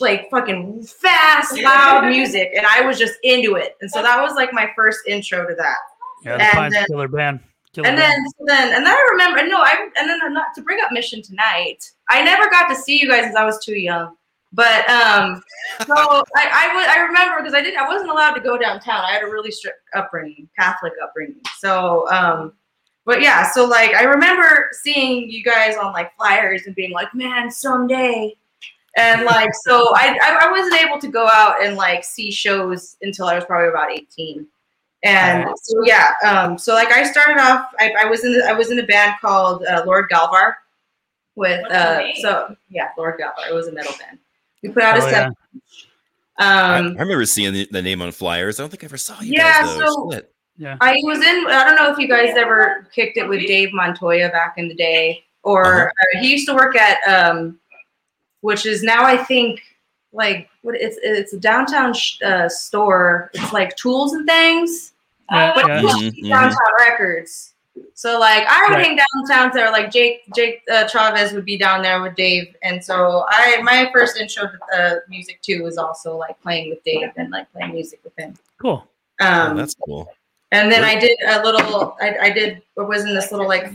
like 0.00 0.30
fucking 0.30 0.82
fast, 0.84 1.58
loud 1.58 2.06
music, 2.08 2.52
and 2.56 2.64
I 2.66 2.80
was 2.82 2.98
just 2.98 3.18
into 3.22 3.56
it, 3.56 3.76
and 3.82 3.90
so 3.90 4.00
that 4.02 4.22
was 4.22 4.34
like 4.34 4.52
my 4.54 4.70
first 4.74 5.00
intro 5.06 5.46
to 5.46 5.54
that. 5.56 5.76
Yeah, 6.24 6.36
the 6.36 6.60
And 6.60 6.72
then- 6.72 6.86
killer 6.86 7.08
band. 7.08 7.40
Killer 7.72 7.88
And 7.88 7.96
band. 7.96 8.26
then, 8.38 8.46
then, 8.46 8.74
and 8.76 8.86
then 8.86 8.94
I 8.94 9.08
remember, 9.12 9.46
no, 9.46 9.60
I, 9.62 9.88
and 9.98 10.08
then 10.08 10.32
not 10.34 10.54
to 10.56 10.62
bring 10.62 10.78
up 10.84 10.92
Mission 10.92 11.22
Tonight. 11.22 11.78
I 12.10 12.22
never 12.22 12.50
got 12.50 12.68
to 12.68 12.74
see 12.74 13.00
you 13.00 13.08
guys 13.08 13.22
because 13.22 13.36
I 13.36 13.44
was 13.44 13.64
too 13.64 13.78
young. 13.78 14.14
But 14.52 14.88
um, 14.90 15.42
so 15.86 15.94
I, 16.36 16.92
I, 16.94 16.98
remember 17.00 17.38
because 17.38 17.54
I 17.54 17.62
didn't, 17.62 17.78
I 17.80 17.88
wasn't 17.88 18.10
allowed 18.10 18.34
to 18.34 18.40
go 18.40 18.58
downtown. 18.58 19.02
I 19.02 19.12
had 19.12 19.22
a 19.22 19.26
really 19.26 19.50
strict 19.50 19.78
upbringing, 19.94 20.48
Catholic 20.58 20.92
upbringing. 21.02 21.40
So, 21.58 22.06
um, 22.10 22.52
but 23.06 23.22
yeah, 23.22 23.50
so 23.50 23.64
like 23.64 23.94
I 23.94 24.04
remember 24.04 24.68
seeing 24.82 25.30
you 25.30 25.42
guys 25.42 25.76
on 25.76 25.92
like 25.92 26.14
flyers 26.16 26.66
and 26.66 26.74
being 26.74 26.92
like, 26.92 27.14
man, 27.14 27.50
someday. 27.50 28.36
And 28.96 29.24
like, 29.24 29.50
so 29.64 29.94
I, 29.96 30.18
I, 30.22 30.46
I 30.46 30.50
wasn't 30.50 30.80
able 30.82 30.98
to 31.00 31.08
go 31.08 31.26
out 31.26 31.64
and 31.64 31.76
like 31.76 32.04
see 32.04 32.30
shows 32.30 32.96
until 33.00 33.26
I 33.26 33.34
was 33.36 33.46
probably 33.46 33.70
about 33.70 33.90
18. 33.90 34.46
And 35.04 35.48
so 35.62 35.84
yeah, 35.84 36.12
um, 36.24 36.56
so 36.58 36.74
like 36.74 36.92
I 36.92 37.02
started 37.02 37.40
off, 37.40 37.66
I, 37.80 37.92
I 37.98 38.04
was 38.04 38.24
in 38.24 38.32
the, 38.32 38.44
I 38.48 38.52
was 38.52 38.70
in 38.70 38.78
a 38.78 38.84
band 38.86 39.14
called 39.20 39.64
uh, 39.64 39.82
Lord 39.84 40.08
Galvar, 40.10 40.54
with 41.34 41.60
What's 41.62 41.74
uh, 41.74 41.98
name? 41.98 42.14
so 42.16 42.56
yeah, 42.70 42.90
Lord 42.96 43.18
Galvar. 43.18 43.50
It 43.50 43.54
was 43.54 43.66
a 43.68 43.72
metal 43.72 43.94
band. 43.98 44.18
We 44.62 44.68
put 44.68 44.82
out 44.84 44.96
a 44.98 45.02
Oh, 45.04 45.10
set. 45.10 45.32
I, 46.38 46.74
I 46.74 46.78
Um, 46.78 46.86
remember 46.96 47.24
seeing 47.26 47.52
the, 47.52 47.68
the 47.70 47.82
name 47.82 48.00
on 48.00 48.12
flyers. 48.12 48.58
I 48.58 48.62
don't 48.62 48.70
think 48.70 48.84
I 48.84 48.86
ever 48.86 48.96
saw 48.96 49.20
you 49.20 49.32
Yeah, 49.34 49.62
guys 49.62 49.78
though. 49.78 49.86
so- 49.86 50.10
Shit. 50.12 50.28
I 50.80 50.94
was 51.02 51.18
in. 51.18 51.46
I 51.48 51.64
don't 51.64 51.74
know 51.74 51.90
if 51.90 51.98
you 51.98 52.06
guys 52.06 52.36
ever 52.36 52.86
kicked 52.94 53.16
it 53.16 53.28
with 53.28 53.40
Dave 53.40 53.72
Montoya 53.72 54.28
back 54.28 54.54
in 54.58 54.68
the 54.68 54.74
day, 54.74 55.24
or 55.42 55.88
uh, 55.88 56.20
he 56.20 56.30
used 56.30 56.46
to 56.46 56.54
work 56.54 56.76
at, 56.76 56.98
um, 57.08 57.58
which 58.42 58.64
is 58.66 58.84
now 58.84 59.02
I 59.04 59.16
think 59.16 59.60
like 60.12 60.48
what 60.60 60.76
it's 60.76 60.98
it's 61.02 61.32
a 61.32 61.40
downtown 61.40 61.92
sh- 61.94 62.22
uh, 62.22 62.48
store. 62.48 63.30
It's 63.34 63.52
like 63.52 63.74
tools 63.76 64.12
and 64.12 64.24
things. 64.24 64.91
Yeah, 65.32 65.52
but 65.54 65.66
yeah. 65.68 65.78
it 65.78 65.82
used 65.82 65.98
to 65.98 66.10
be 66.12 66.22
Mhm, 66.22 66.26
mhm. 66.26 66.30
downtown 66.30 66.74
records. 66.78 67.54
So 67.94 68.18
like 68.18 68.44
I 68.46 68.66
would 68.68 68.74
Right. 68.76 68.84
hang 68.86 68.98
downtown 69.14 69.50
there, 69.54 69.70
like 69.70 69.90
Jake 69.90 70.22
Jake 70.34 70.62
uh, 70.70 70.86
Chavez 70.86 71.32
would 71.32 71.44
be 71.46 71.56
down 71.56 71.80
there 71.82 72.02
with 72.02 72.14
Dave, 72.16 72.54
and 72.62 72.84
so 72.84 73.24
I 73.30 73.60
my 73.62 73.90
first 73.94 74.18
intro 74.18 74.44
to 74.44 74.78
uh, 74.78 74.94
music 75.08 75.40
too 75.40 75.62
was 75.62 75.78
also 75.78 76.16
like 76.16 76.40
playing 76.42 76.68
with 76.68 76.84
Dave 76.84 77.10
and 77.16 77.30
like 77.30 77.50
playing 77.52 77.72
music 77.72 78.00
with 78.04 78.14
him. 78.18 78.34
Cool. 78.60 78.86
Oh, 79.20 79.26
Um, 79.26 79.56
that's 79.56 79.74
cool. 79.74 80.12
and 80.52 80.70
then 80.70 80.84
I 80.84 80.98
did 80.98 81.16
a 81.26 81.42
little. 81.42 81.96
I, 82.00 82.16
I 82.26 82.30
did. 82.30 82.60
I 82.78 82.82
was 82.82 83.04
in 83.04 83.14
this 83.14 83.30
little 83.32 83.48
like 83.48 83.72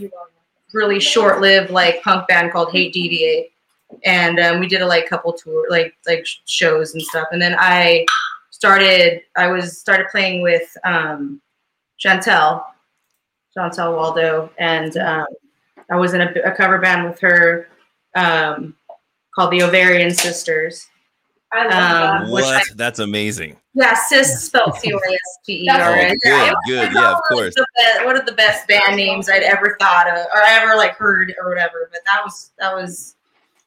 really 0.72 1.00
short-lived 1.00 1.70
like 1.70 2.00
punk 2.02 2.28
band 2.28 2.52
called 2.52 2.70
Hate 2.70 2.92
Deviate, 2.92 3.50
and 4.04 4.38
um, 4.38 4.60
we 4.60 4.68
did 4.68 4.80
a 4.82 4.86
like 4.86 5.08
couple 5.08 5.32
tour 5.32 5.66
like 5.70 5.96
like 6.06 6.24
shows 6.44 6.94
and 6.94 7.02
stuff. 7.02 7.26
And 7.32 7.42
then 7.42 7.56
I 7.58 8.06
started. 8.50 9.22
I 9.36 9.48
was 9.48 9.76
started 9.80 10.06
playing 10.12 10.42
with 10.42 10.68
um, 10.84 11.40
Chantel, 12.02 12.64
Chantel 13.56 13.96
Waldo, 13.96 14.50
and 14.58 14.96
um, 14.98 15.26
I 15.90 15.96
was 15.96 16.14
in 16.14 16.20
a, 16.20 16.32
a 16.44 16.52
cover 16.52 16.78
band 16.78 17.08
with 17.08 17.18
her 17.20 17.68
um, 18.14 18.76
called 19.34 19.52
the 19.52 19.62
Ovarian 19.62 20.12
Sisters. 20.14 20.86
I 21.52 21.64
love 21.64 21.72
Um, 21.72 22.26
that. 22.26 22.32
which 22.32 22.44
What? 22.44 22.56
I- 22.56 22.74
That's 22.74 22.98
amazing. 22.98 23.56
Yeah, 23.74 23.94
sis 23.94 24.44
spelled 24.44 24.74
C 24.76 24.92
O 24.92 24.96
R 24.96 25.02
S 25.08 25.38
T 25.46 25.64
E 25.64 25.68
R 25.68 25.80
Oh, 25.80 25.92
S. 25.94 26.10
good, 26.22 26.50
good. 26.66 26.92
Yeah, 26.94 27.12
of 27.12 27.22
course. 27.28 27.54
the 27.54 27.64
best, 27.76 28.04
one 28.04 28.16
of 28.16 28.26
the 28.26 28.32
best 28.32 28.66
band 28.66 28.96
names 28.96 29.30
I'd 29.30 29.44
ever 29.44 29.76
thought 29.80 30.08
of, 30.08 30.26
or 30.34 30.42
ever 30.42 30.74
like 30.76 30.96
heard, 30.96 31.32
or 31.40 31.48
whatever. 31.48 31.88
But 31.92 32.00
that 32.06 32.20
was 32.24 32.50
that 32.58 32.74
was 32.74 33.14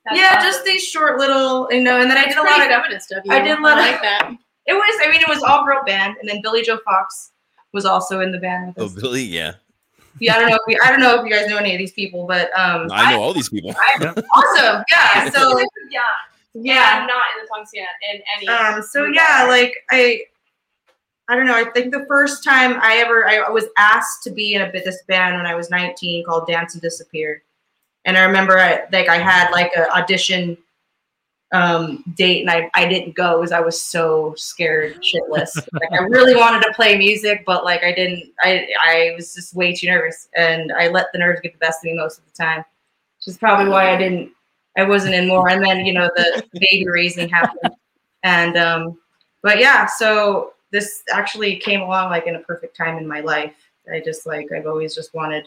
That's 0.05 0.19
yeah, 0.19 0.35
awesome. 0.37 0.49
just 0.51 0.65
these 0.65 0.83
short 0.83 1.17
little, 1.17 1.67
you 1.71 1.81
know. 1.81 2.01
And 2.01 2.11
then 2.11 2.17
I 2.17 2.25
did 2.25 2.35
a 2.37 2.43
lot 2.43 2.59
of. 2.61 2.67
feminist 2.67 3.11
of 3.13 3.21
you. 3.25 3.31
I 3.31 3.39
did 3.41 3.57
a 3.57 3.61
lot 3.61 3.77
of- 3.79 3.85
like 3.85 4.01
that. 4.01 4.31
It 4.67 4.73
was, 4.73 4.99
I 5.03 5.09
mean, 5.11 5.21
it 5.21 5.27
was 5.27 5.41
all 5.41 5.65
girl 5.65 5.81
band, 5.85 6.17
and 6.21 6.29
then 6.29 6.39
Billy 6.43 6.61
Joe 6.61 6.77
Fox 6.85 7.31
was 7.73 7.85
also 7.85 8.19
in 8.21 8.31
the 8.31 8.37
band 8.39 8.67
with 8.75 8.79
Oh, 8.79 8.85
us. 8.85 8.93
Billy. 8.93 9.23
Yeah, 9.23 9.53
Yeah, 10.19 10.35
I 10.35 10.39
don't 10.39 10.49
know. 10.49 10.59
If 10.67 10.73
you, 10.75 10.79
I 10.83 10.91
don't 10.91 10.99
know 10.99 11.19
if 11.19 11.25
you 11.25 11.31
guys 11.31 11.47
know 11.47 11.57
any 11.57 11.73
of 11.73 11.77
these 11.79 11.93
people, 11.93 12.25
but 12.27 12.47
um, 12.57 12.89
I 12.91 13.11
know 13.11 13.21
all 13.21 13.33
these 13.33 13.49
people. 13.49 13.73
awesome. 13.99 14.83
Yeah. 14.91 15.29
So 15.33 15.59
yeah, 15.89 16.01
yeah. 16.53 16.99
I'm 17.01 17.07
not 17.07 17.23
in 17.37 17.43
the 17.43 17.47
punk 17.53 17.67
scene 17.67 17.85
in 18.13 18.21
any. 18.37 18.47
Um, 18.47 18.81
so 18.81 19.05
yeah, 19.05 19.45
like 19.47 19.73
I, 19.89 20.21
I 21.29 21.35
don't 21.35 21.45
know. 21.47 21.55
I 21.55 21.63
think 21.71 21.93
the 21.93 22.05
first 22.07 22.43
time 22.43 22.77
I 22.81 22.97
ever 22.97 23.25
I 23.27 23.49
was 23.49 23.65
asked 23.77 24.23
to 24.23 24.31
be 24.31 24.53
in 24.55 24.61
a 24.63 24.69
bit 24.71 24.83
this 24.83 25.01
band 25.07 25.37
when 25.37 25.45
I 25.45 25.55
was 25.55 25.69
19 25.69 26.25
called 26.25 26.47
Dance 26.47 26.73
and 26.73 26.81
Disappear, 26.81 27.41
and 28.05 28.17
I 28.17 28.23
remember 28.23 28.59
I 28.59 28.81
like 28.91 29.07
I 29.07 29.17
had 29.17 29.49
like 29.51 29.71
an 29.77 29.85
audition 29.95 30.57
um 31.53 32.03
date 32.15 32.41
and 32.41 32.49
I, 32.49 32.69
I 32.73 32.87
didn't 32.87 33.13
go 33.13 33.39
because 33.39 33.51
I 33.51 33.59
was 33.59 33.81
so 33.81 34.33
scared 34.37 35.01
shitless. 35.01 35.55
like 35.73 35.91
I 35.91 36.03
really 36.03 36.35
wanted 36.35 36.63
to 36.63 36.73
play 36.73 36.97
music, 36.97 37.43
but 37.45 37.65
like 37.65 37.83
I 37.83 37.93
didn't 37.93 38.31
I 38.39 38.67
I 38.81 39.13
was 39.15 39.35
just 39.35 39.53
way 39.53 39.73
too 39.73 39.87
nervous 39.87 40.29
and 40.35 40.71
I 40.71 40.87
let 40.87 41.07
the 41.11 41.19
nerves 41.19 41.41
get 41.41 41.53
the 41.53 41.59
best 41.59 41.79
of 41.79 41.91
me 41.91 41.93
most 41.97 42.19
of 42.19 42.25
the 42.25 42.31
time. 42.31 42.59
Which 42.59 43.27
is 43.27 43.37
probably 43.37 43.69
why 43.69 43.93
I 43.93 43.97
didn't 43.97 44.31
I 44.77 44.83
wasn't 44.83 45.15
in 45.15 45.27
more. 45.27 45.49
And 45.49 45.63
then, 45.63 45.85
you 45.85 45.93
know, 45.93 46.09
the 46.15 46.43
baby 46.53 46.87
raising 46.87 47.27
happened. 47.27 47.75
And 48.23 48.57
um 48.57 48.97
but 49.43 49.59
yeah, 49.59 49.87
so 49.87 50.53
this 50.71 51.03
actually 51.11 51.57
came 51.57 51.81
along 51.81 52.11
like 52.11 52.27
in 52.27 52.35
a 52.35 52.39
perfect 52.39 52.77
time 52.77 52.97
in 52.97 53.05
my 53.05 53.19
life. 53.19 53.55
I 53.93 53.99
just 53.99 54.25
like 54.25 54.47
I've 54.53 54.67
always 54.67 54.95
just 54.95 55.13
wanted 55.13 55.45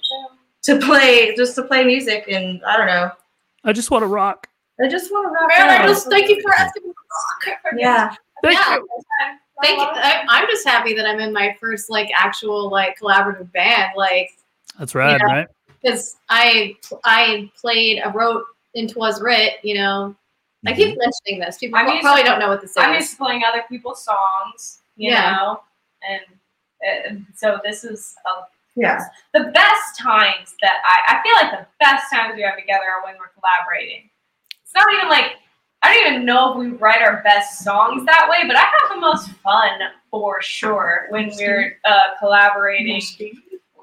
to 0.64 0.78
play 0.80 1.34
just 1.34 1.54
to 1.54 1.62
play 1.62 1.82
music 1.84 2.26
and 2.28 2.62
I 2.64 2.76
don't 2.76 2.88
know. 2.88 3.10
I 3.64 3.72
just 3.72 3.90
want 3.90 4.02
to 4.02 4.06
rock. 4.06 4.48
I 4.82 4.88
just 4.88 5.10
want 5.12 5.26
to 5.28 5.32
rock 5.32 5.48
Man, 5.48 5.68
I 5.70 5.76
out. 5.84 5.88
just 5.88 6.08
thank 6.10 6.28
you 6.28 6.40
for 6.42 6.52
asking. 6.54 6.82
Yeah. 7.76 8.14
Thank 8.42 8.58
Yeah. 8.58 8.74
you. 8.76 8.88
Thank 9.62 9.78
you. 9.78 9.84
I, 9.86 10.24
I'm 10.28 10.48
just 10.48 10.66
happy 10.66 10.94
that 10.94 11.06
I'm 11.06 11.20
in 11.20 11.32
my 11.32 11.56
first 11.60 11.88
like 11.90 12.10
actual 12.16 12.68
like 12.70 12.98
collaborative 12.98 13.52
band, 13.52 13.92
like 13.96 14.30
That's 14.78 14.94
rad, 14.94 15.20
Yeah. 15.20 15.32
right? 15.32 15.48
because 15.82 16.16
I 16.28 16.76
I 17.04 17.50
played, 17.60 18.00
I 18.02 18.10
wrote 18.10 18.44
in 18.74 18.88
Twas 18.88 19.20
Writ, 19.22 19.54
you 19.62 19.74
know. 19.74 20.16
I 20.66 20.70
Mm-hmm. 20.70 20.76
keep 20.78 20.98
mentioning 20.98 21.40
this. 21.40 21.58
People 21.58 21.78
I'm 21.78 22.00
probably 22.00 22.22
to- 22.22 22.28
don't 22.28 22.38
know 22.40 22.48
what 22.48 22.62
this 22.62 22.70
is. 22.70 22.76
I'm 22.78 22.94
is. 22.94 23.00
used 23.02 23.10
to 23.12 23.16
playing 23.18 23.42
other 23.46 23.62
people's 23.68 24.02
songs, 24.04 24.80
you 24.96 25.10
Yeah. 25.10 25.32
know, 25.36 25.60
and 26.08 26.22
uh, 27.20 27.20
so 27.36 27.60
this 27.62 27.84
is 27.84 28.14
uh, 28.24 28.42
Yeah. 28.74 28.98
the 29.34 29.44
best 29.54 29.98
times 30.00 30.54
that 30.62 30.78
I, 30.84 31.16
I 31.18 31.22
feel 31.22 31.34
like 31.48 31.60
the 31.60 31.66
best 31.80 32.10
times 32.12 32.34
we 32.34 32.42
have 32.42 32.56
together 32.58 32.84
are 32.84 33.04
when 33.04 33.14
we're 33.18 33.28
collaborating. 33.38 34.08
It's 34.74 34.84
not 34.84 34.92
even 34.94 35.08
like 35.08 35.36
I 35.82 35.92
don't 35.94 36.14
even 36.14 36.24
know 36.24 36.52
if 36.52 36.58
we 36.58 36.68
write 36.68 37.02
our 37.02 37.22
best 37.22 37.62
songs 37.62 38.06
that 38.06 38.26
way, 38.30 38.46
but 38.46 38.56
I 38.56 38.60
have 38.60 38.94
the 38.94 39.00
most 39.00 39.30
fun 39.42 39.70
for 40.10 40.40
sure 40.40 41.06
when 41.10 41.30
we're 41.36 41.78
uh, 41.84 42.16
collaborating, 42.18 43.02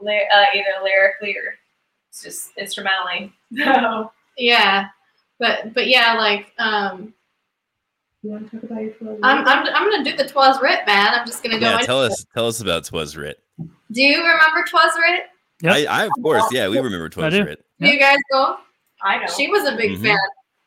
ly- 0.01 0.27
uh, 0.33 0.45
either 0.55 0.83
lyrically 0.83 1.37
or 1.37 1.55
just 2.21 2.51
instrumentally. 2.57 3.31
So 3.55 4.11
Yeah, 4.37 4.87
but 5.39 5.73
but 5.73 5.87
yeah, 5.87 6.15
like 6.15 6.51
um, 6.57 7.13
You 8.23 8.31
want 8.31 8.49
to 8.51 8.57
talk 8.57 8.69
about 8.69 8.81
your 8.81 8.93
I'm 9.23 9.47
I'm 9.47 9.67
I'm 9.67 9.89
gonna 9.91 10.03
do 10.03 10.17
the 10.17 10.27
Twas 10.27 10.59
Writ, 10.61 10.79
man. 10.87 11.13
I'm 11.13 11.27
just 11.27 11.43
gonna 11.43 11.59
go. 11.59 11.67
Yeah, 11.67 11.73
into 11.75 11.85
tell 11.85 12.03
it. 12.03 12.11
us, 12.13 12.25
tell 12.33 12.47
us 12.47 12.61
about 12.61 12.83
Twas 12.85 13.15
Writ. 13.15 13.37
Do 13.91 14.01
you 14.01 14.17
remember 14.17 14.65
Twas 14.67 14.91
Writ? 14.99 15.23
Yep. 15.61 15.73
I, 15.73 15.85
I, 15.85 16.05
of 16.07 16.13
course, 16.23 16.51
yeah, 16.51 16.67
we 16.67 16.79
remember 16.79 17.09
Twas 17.09 17.33
do. 17.33 17.43
Writ. 17.45 17.63
Do 17.79 17.87
you 17.87 17.99
guys 17.99 18.17
go? 18.31 18.57
I 19.03 19.19
know. 19.19 19.27
She 19.27 19.47
was 19.47 19.65
a 19.67 19.75
big 19.75 19.91
Mhm. 19.99 20.03
fan. 20.05 20.17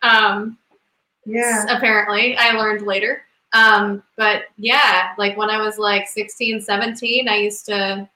Um, 0.04 0.58
Yeah. 1.26 1.64
apparently, 1.68 2.36
I 2.36 2.50
learned 2.52 2.86
later. 2.86 3.22
Um, 3.54 4.02
but 4.16 4.44
yeah, 4.56 5.10
like 5.16 5.36
when 5.36 5.48
I 5.48 5.58
was 5.60 5.78
like 5.78 6.08
16, 6.08 6.60
17, 6.60 7.28
I 7.28 7.36
used 7.36 7.66
to 7.66 8.08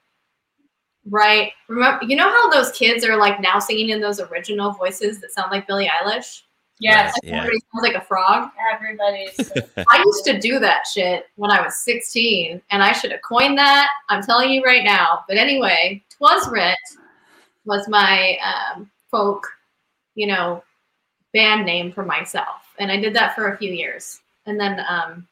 write. 1.08 1.52
Remember, 1.68 2.04
you 2.04 2.16
know 2.16 2.28
how 2.28 2.50
those 2.50 2.70
kids 2.72 3.04
are 3.04 3.16
like 3.16 3.40
now 3.40 3.58
singing 3.58 3.90
in 3.90 4.00
those 4.00 4.20
original 4.20 4.72
voices 4.72 5.20
that 5.20 5.32
sound 5.32 5.50
like 5.50 5.66
Billie 5.66 5.88
Eilish? 5.88 6.42
Yes, 6.80 7.14
Yeah. 7.24 7.38
Everybody 7.38 7.58
sounds 7.72 7.82
like 7.82 7.94
a 7.94 8.00
frog. 8.06 8.50
everybody's. 8.72 9.50
I 9.90 9.98
used 10.04 10.24
to 10.26 10.38
do 10.38 10.58
that 10.60 10.86
shit 10.86 11.26
when 11.36 11.50
I 11.50 11.60
was 11.60 11.76
16, 11.78 12.60
and 12.70 12.82
I 12.82 12.92
should 12.92 13.10
have 13.10 13.22
coined 13.22 13.58
that. 13.58 13.88
I'm 14.08 14.22
telling 14.22 14.50
you 14.50 14.62
right 14.64 14.84
now. 14.84 15.24
But 15.26 15.38
anyway, 15.38 16.02
Twas 16.10 16.48
Writ 16.50 16.76
was 17.64 17.88
my 17.88 18.36
um, 18.44 18.88
folk, 19.10 19.46
you 20.14 20.26
know, 20.28 20.62
band 21.38 21.64
name 21.64 21.92
for 21.92 22.04
myself, 22.04 22.74
and 22.80 22.90
I 22.90 22.96
did 22.96 23.14
that 23.14 23.36
for 23.36 23.52
a 23.52 23.56
few 23.56 23.70
years, 23.72 24.20
and 24.46 24.58
then 24.58 24.84
um, 24.88 25.28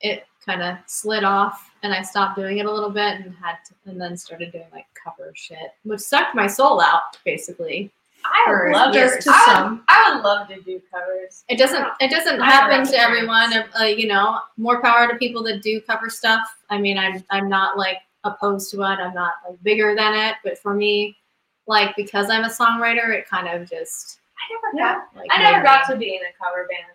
it 0.00 0.24
kind 0.46 0.62
of 0.62 0.78
slid 0.86 1.22
off, 1.22 1.70
and 1.82 1.92
I 1.92 2.00
stopped 2.00 2.38
doing 2.38 2.56
it 2.58 2.64
a 2.64 2.72
little 2.72 2.88
bit, 2.88 3.20
and 3.20 3.34
had, 3.34 3.56
to, 3.66 3.90
and 3.90 4.00
then 4.00 4.16
started 4.16 4.52
doing 4.52 4.68
like 4.72 4.86
cover 5.04 5.32
shit, 5.34 5.74
which 5.84 6.00
sucked 6.00 6.34
my 6.34 6.46
soul 6.46 6.80
out, 6.80 7.18
basically. 7.26 7.90
I 8.24 8.44
would 8.48 8.72
love 8.72 8.94
years. 8.94 9.22
to. 9.24 9.30
I 9.30 9.34
would, 9.34 9.54
some. 9.54 9.84
I 9.88 10.14
would 10.14 10.24
love 10.24 10.48
to 10.48 10.62
do 10.62 10.80
covers. 10.90 11.44
It 11.48 11.58
doesn't. 11.58 11.86
It 12.00 12.10
doesn't 12.10 12.40
I 12.40 12.50
happen 12.50 12.86
to 12.90 12.98
everyone. 12.98 13.52
Uh, 13.78 13.84
you 13.84 14.06
know, 14.06 14.38
more 14.56 14.80
power 14.80 15.08
to 15.08 15.16
people 15.16 15.42
that 15.42 15.60
do 15.60 15.78
cover 15.82 16.08
stuff. 16.08 16.56
I 16.70 16.78
mean, 16.78 16.96
I'm 16.96 17.22
I'm 17.28 17.50
not 17.50 17.76
like 17.76 17.98
opposed 18.24 18.70
to 18.70 18.80
it. 18.82 18.98
I'm 18.98 19.12
not 19.12 19.34
like 19.46 19.62
bigger 19.62 19.94
than 19.94 20.14
it. 20.14 20.36
But 20.42 20.56
for 20.56 20.72
me, 20.72 21.16
like 21.66 21.96
because 21.96 22.30
I'm 22.30 22.44
a 22.44 22.48
songwriter, 22.48 23.12
it 23.12 23.28
kind 23.28 23.48
of 23.48 23.68
just 23.68 24.20
I 24.42 24.52
never 24.54 24.76
yeah. 24.76 24.94
got. 24.94 25.16
Like, 25.16 25.28
I 25.32 25.42
never 25.42 25.58
made 25.58 25.64
got 25.64 25.86
to 25.90 25.96
be 25.96 26.14
in 26.16 26.22
a 26.22 26.32
cover 26.42 26.66
band. 26.68 26.90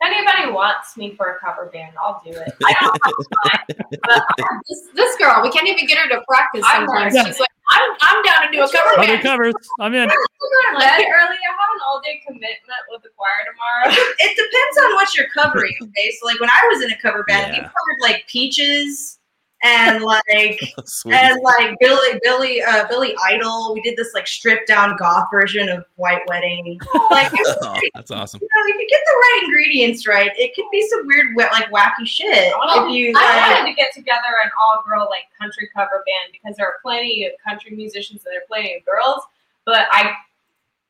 If 0.00 0.14
anybody 0.14 0.52
wants 0.52 0.96
me 0.96 1.14
for 1.16 1.34
a 1.34 1.38
cover 1.40 1.66
band, 1.72 1.94
I'll 2.00 2.22
do 2.24 2.30
it. 2.30 2.52
I 2.64 2.74
don't 2.80 2.98
have 3.02 3.66
time, 3.66 3.88
but 4.02 4.22
This, 4.68 4.88
this 4.94 5.16
girl, 5.16 5.40
we 5.42 5.50
can't 5.50 5.66
even 5.66 5.86
get 5.86 5.98
her 5.98 6.08
to 6.08 6.22
practice 6.28 6.62
I'm 6.66 6.86
sometimes. 6.86 7.14
not- 7.14 7.26
She's 7.26 7.40
like, 7.40 7.48
I'm 7.70 7.90
I'm 8.00 8.22
down 8.22 8.46
to 8.46 8.52
do 8.52 8.62
a 8.62 8.68
cover 8.70 8.96
band. 8.96 8.98
Other 8.98 9.06
band. 9.18 9.22
covers. 9.24 9.54
I'm 9.80 9.92
in. 9.94 10.08
I 10.08 10.14
go 10.14 10.14
to 10.14 10.78
bed 10.78 11.00
early. 11.04 11.36
I 11.36 11.50
have 11.52 11.70
an 11.74 11.80
all 11.86 12.00
day 12.00 12.22
commitment 12.26 12.80
with 12.88 13.02
the 13.02 13.10
choir 13.14 13.44
tomorrow. 13.44 13.92
it 13.92 14.32
depends 14.38 14.78
on 14.86 14.94
what 14.94 15.14
you're 15.14 15.28
covering. 15.34 15.74
Okay, 15.82 16.10
so 16.18 16.26
like 16.26 16.40
when 16.40 16.48
I 16.48 16.60
was 16.72 16.82
in 16.82 16.90
a 16.92 16.96
cover 16.98 17.24
band, 17.28 17.50
we 17.52 17.58
Yeah. 17.58 17.64
covered 17.64 17.98
like 18.00 18.24
Peaches 18.28 19.17
and 19.62 20.02
like 20.04 20.60
Sweet. 20.84 21.14
and 21.14 21.40
like 21.42 21.76
Billy 21.80 22.20
Billy 22.22 22.62
uh 22.62 22.86
Billy 22.88 23.14
Idol. 23.26 23.74
We 23.74 23.80
did 23.80 23.96
this 23.96 24.12
like 24.14 24.26
stripped 24.26 24.68
down 24.68 24.96
goth 24.96 25.28
version 25.32 25.68
of 25.68 25.84
White 25.96 26.22
Wedding. 26.28 26.78
Like 27.10 27.30
it's, 27.32 27.50
Oh, 27.62 27.74
that's 27.94 28.10
awesome. 28.10 28.40
you 28.40 28.48
know, 28.54 28.62
if 28.74 28.76
you 28.80 28.88
get 28.88 29.00
the 29.04 29.16
right 29.16 29.40
ingredients 29.44 30.06
right, 30.06 30.30
it 30.36 30.54
can 30.54 30.64
be 30.70 30.86
some 30.88 31.06
weird 31.06 31.34
wa- 31.34 31.48
like 31.52 31.70
wacky 31.70 32.06
shit. 32.06 32.52
Well, 32.58 32.86
if 32.86 32.92
you 32.92 33.12
I 33.16 33.20
like, 33.22 33.56
wanted 33.58 33.70
to 33.70 33.74
get 33.76 33.92
together 33.94 34.28
an 34.44 34.50
all 34.62 34.82
girl 34.86 35.08
like 35.10 35.24
country 35.38 35.68
cover 35.74 36.04
band 36.06 36.32
because 36.40 36.56
there 36.56 36.66
are 36.66 36.76
plenty 36.82 37.24
of 37.26 37.32
country 37.44 37.74
musicians 37.74 38.24
and 38.24 38.32
there 38.32 38.40
are 38.42 38.46
plenty 38.48 38.76
of 38.76 38.84
girls, 38.84 39.22
but 39.64 39.86
I 39.92 40.12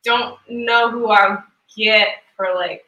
don't 0.05 0.39
know 0.49 0.91
who 0.91 1.11
I 1.11 1.31
would 1.31 1.39
get 1.77 2.09
for 2.37 2.55
like 2.55 2.85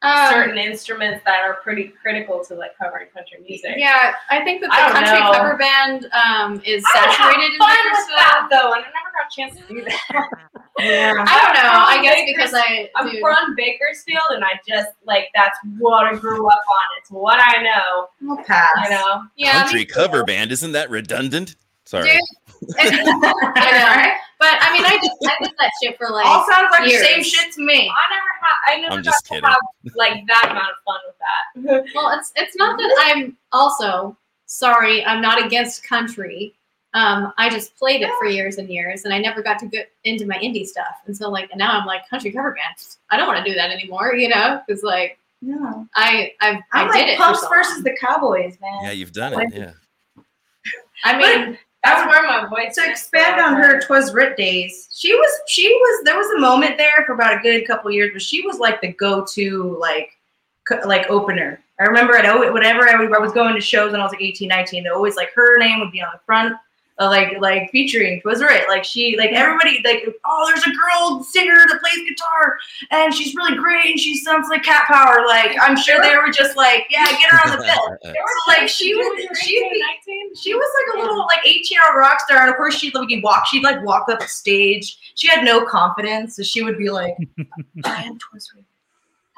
Um, 0.00 0.30
certain 0.32 0.58
instruments 0.58 1.24
that 1.24 1.40
are 1.44 1.54
pretty 1.54 1.88
critical 2.00 2.44
to 2.44 2.54
like 2.54 2.78
covering 2.78 3.08
country 3.12 3.38
music. 3.42 3.72
yeah, 3.76 4.14
I 4.30 4.44
think 4.44 4.60
that 4.60 4.68
the 4.70 4.92
country 4.94 5.18
know. 5.18 5.32
cover 5.32 5.56
band 5.56 6.06
um, 6.12 6.62
is 6.64 6.84
I 6.94 7.10
saturated 7.10 7.52
in 7.54 7.58
fun 7.58 7.68
with 7.70 7.78
Bakersfield. 7.84 8.18
that 8.18 8.48
though, 8.48 8.72
and 8.74 8.84
I 8.84 8.88
never 8.94 9.10
got 9.12 9.26
a 9.26 9.34
chance 9.34 9.56
to 9.58 9.74
do 9.74 9.84
that. 9.84 10.00
yeah. 10.78 11.14
I 11.26 11.44
don't 11.44 11.54
know. 11.54 11.70
I 11.72 11.96
I'm 11.96 12.02
guess 12.04 12.14
Bakers- 12.14 12.34
because 12.36 12.54
I 12.54 12.88
I'm 12.94 13.10
dude, 13.10 13.20
from 13.20 13.56
Bakersfield, 13.56 14.22
and 14.30 14.44
I 14.44 14.60
just 14.68 14.90
like 15.04 15.30
that's 15.34 15.58
what 15.78 16.06
I 16.06 16.14
grew 16.14 16.46
up 16.46 16.54
on. 16.58 16.98
It's 17.00 17.10
what 17.10 17.40
I 17.40 17.60
know. 17.62 18.30
I'll 18.30 18.44
pass. 18.44 18.70
You 18.84 18.90
know. 18.90 19.22
yeah, 19.36 19.62
Country 19.64 19.84
cover 19.84 20.22
band. 20.22 20.52
Isn't 20.52 20.72
that 20.72 20.90
redundant? 20.90 21.56
Sorry. 21.88 22.04
Dude, 22.10 22.20
I 22.78 22.90
know. 22.90 24.12
But 24.38 24.58
I 24.60 24.72
mean, 24.74 24.84
I 24.84 24.98
did, 25.00 25.10
I 25.26 25.36
did 25.42 25.52
that 25.58 25.70
shit 25.82 25.96
for 25.96 26.10
like. 26.10 26.26
All 26.26 26.44
sounds 26.46 26.68
like 26.70 26.84
the 26.84 26.90
years. 26.90 27.02
same 27.02 27.22
shit 27.22 27.50
to 27.54 27.62
me. 27.64 27.90
I 27.90 28.04
never 28.12 28.30
have. 28.42 28.58
I 28.66 28.80
never 28.82 28.94
I'm 28.96 29.02
just 29.02 29.24
to 29.24 29.30
kidding. 29.30 29.44
have 29.48 29.56
like 29.96 30.26
that 30.26 30.48
amount 30.50 30.66
of 30.68 30.76
fun 30.84 31.00
with 31.06 31.16
that. 31.18 31.84
Well, 31.94 32.18
it's 32.18 32.30
it's 32.36 32.56
not 32.56 32.76
that 32.76 32.94
I'm 33.06 33.38
also 33.52 34.14
sorry. 34.44 35.02
I'm 35.06 35.22
not 35.22 35.42
against 35.42 35.82
country. 35.82 36.52
Um, 36.92 37.32
I 37.38 37.48
just 37.48 37.74
played 37.78 38.02
it 38.02 38.10
for 38.18 38.26
years 38.26 38.58
and 38.58 38.68
years, 38.68 39.06
and 39.06 39.14
I 39.14 39.18
never 39.18 39.42
got 39.42 39.58
to 39.60 39.66
get 39.66 39.90
into 40.04 40.26
my 40.26 40.36
indie 40.36 40.66
stuff. 40.66 40.96
And 41.06 41.16
so, 41.16 41.30
like, 41.30 41.48
and 41.52 41.58
now 41.58 41.72
I'm 41.80 41.86
like 41.86 42.06
country 42.10 42.30
cover 42.32 42.50
band. 42.50 42.76
I 43.10 43.16
don't 43.16 43.26
want 43.28 43.42
to 43.42 43.50
do 43.50 43.56
that 43.56 43.70
anymore, 43.70 44.14
you 44.14 44.28
know, 44.28 44.60
because 44.66 44.82
like 44.82 45.18
No. 45.40 45.88
I 45.94 46.32
I, 46.42 46.50
I 46.50 46.82
I'm 46.82 46.86
did 46.88 46.94
like 46.98 47.08
it. 47.08 47.16
Pumps 47.18 47.40
so 47.40 47.48
versus 47.48 47.82
the 47.82 47.96
Cowboys, 47.98 48.58
man. 48.60 48.78
Yeah, 48.84 48.90
you've 48.90 49.12
done 49.12 49.32
it. 49.40 49.54
Yeah. 49.54 49.72
I 51.04 51.16
mean, 51.16 51.58
That's 51.88 52.08
where 52.08 52.22
my 52.22 52.48
voice. 52.48 52.74
to 52.74 52.88
expand 52.88 53.40
on 53.40 53.54
her 53.54 53.80
twas 53.80 54.12
writ 54.12 54.36
days 54.36 54.88
she 54.92 55.14
was 55.14 55.40
she 55.46 55.68
was 55.72 56.04
there 56.04 56.16
was 56.16 56.28
a 56.30 56.40
moment 56.40 56.76
there 56.76 57.04
for 57.06 57.14
about 57.14 57.38
a 57.38 57.40
good 57.40 57.66
couple 57.66 57.90
years 57.90 58.10
but 58.12 58.22
she 58.22 58.46
was 58.46 58.58
like 58.58 58.80
the 58.80 58.92
go-to 58.92 59.76
like 59.80 60.10
like 60.84 61.08
opener 61.08 61.60
i 61.80 61.84
remember 61.84 62.16
at 62.16 62.52
whenever 62.52 62.88
I, 62.88 63.18
was 63.18 63.32
going 63.32 63.54
to 63.54 63.60
shows 63.60 63.92
when 63.92 64.00
i 64.00 64.04
was 64.04 64.12
like 64.12 64.22
18 64.22 64.48
19 64.48 64.86
it 64.86 64.92
always 64.92 65.16
like 65.16 65.32
her 65.34 65.58
name 65.58 65.80
would 65.80 65.92
be 65.92 66.02
on 66.02 66.10
the 66.12 66.20
front 66.26 66.54
uh, 67.00 67.06
like 67.06 67.38
like 67.40 67.70
featuring 67.70 68.20
twas 68.20 68.42
writ 68.42 68.68
like 68.68 68.84
she 68.84 69.16
like 69.16 69.30
everybody 69.30 69.80
like 69.84 70.04
oh 70.24 70.50
there's 70.52 70.66
a 70.66 70.70
girl 70.70 71.22
singer 71.22 71.64
that 71.68 71.80
plays 71.80 72.08
guitar 72.08 72.58
and 72.90 73.14
she's 73.14 73.34
really 73.34 73.56
great 73.56 73.86
and 73.86 74.00
she 74.00 74.16
sounds 74.16 74.48
like 74.48 74.62
cat 74.62 74.84
power. 74.86 75.26
Like 75.26 75.56
i'm 75.60 75.76
sure 75.76 76.00
they 76.02 76.16
were 76.16 76.30
just 76.32 76.56
like 76.56 76.86
yeah 76.90 77.06
get 77.06 77.30
her 77.30 77.50
on 77.50 77.58
the 77.58 77.64
bill. 78.02 78.12
So, 78.12 78.12
like 78.48 78.68
she 78.68 78.94
was 78.94 79.06
when 79.06 79.18
you 79.18 79.28
were 79.28 79.34
she'd 79.36 79.58
18, 79.58 79.72
be 79.72 79.82
19. 80.06 80.34
she 80.34 80.54
was 80.54 80.70
like 80.78 80.96
a 80.96 81.06
little 81.06 81.26
like 81.26 81.44
18 81.44 81.62
year 81.70 81.80
old 81.88 81.96
rock 81.96 82.20
star 82.20 82.40
and 82.40 82.50
of 82.50 82.56
course 82.56 82.74
she'd 82.76 82.94
like 82.94 83.08
walk. 83.22 83.46
She'd 83.46 83.62
like 83.62 83.84
walk 83.84 84.08
up 84.08 84.20
the 84.20 84.26
stage. 84.26 84.98
She 85.14 85.28
had 85.28 85.44
no 85.44 85.64
confidence 85.64 86.36
so 86.36 86.42
she 86.42 86.62
would 86.62 86.78
be 86.78 86.90
like 86.90 87.14
i 87.84 88.02
am 88.04 88.18
Twas 88.18 88.50
Writ." 88.54 88.64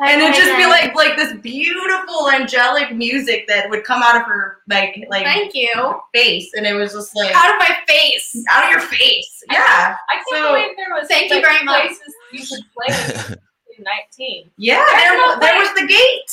And 0.02 0.22
it'd 0.22 0.34
just 0.34 0.56
be 0.56 0.66
like 0.66 0.94
like 0.94 1.16
this 1.16 1.32
beautiful 1.40 2.30
angelic 2.30 2.94
music 2.94 3.46
that 3.48 3.68
would 3.70 3.84
come 3.84 4.02
out 4.02 4.16
of 4.16 4.22
her 4.22 4.58
like 4.68 5.04
like 5.10 5.24
thank 5.24 5.54
you. 5.54 5.68
face 6.14 6.50
and 6.54 6.66
it 6.66 6.74
was 6.74 6.92
just 6.92 7.14
like 7.16 7.34
Out 7.34 7.52
of 7.52 7.58
my 7.58 7.76
face. 7.86 8.42
out 8.50 8.64
of 8.64 8.70
your 8.70 8.80
face 8.80 9.42
yeah 9.50 9.96
I 10.08 10.14
can't 10.14 10.26
So, 10.30 10.52
believe 10.54 10.76
there 10.76 10.94
was 10.94 11.08
thank 11.08 11.30
you 11.32 11.40
very 11.40 11.64
much. 11.64 11.86
places 11.86 12.14
you 12.32 12.40
could 12.46 12.64
play 12.76 13.36
in 13.76 13.84
19. 13.84 14.50
yeah 14.56 14.84
there, 14.90 15.14
no 15.16 15.38
there 15.40 15.54
was 15.58 15.68
the 15.78 15.86
gate 15.86 16.32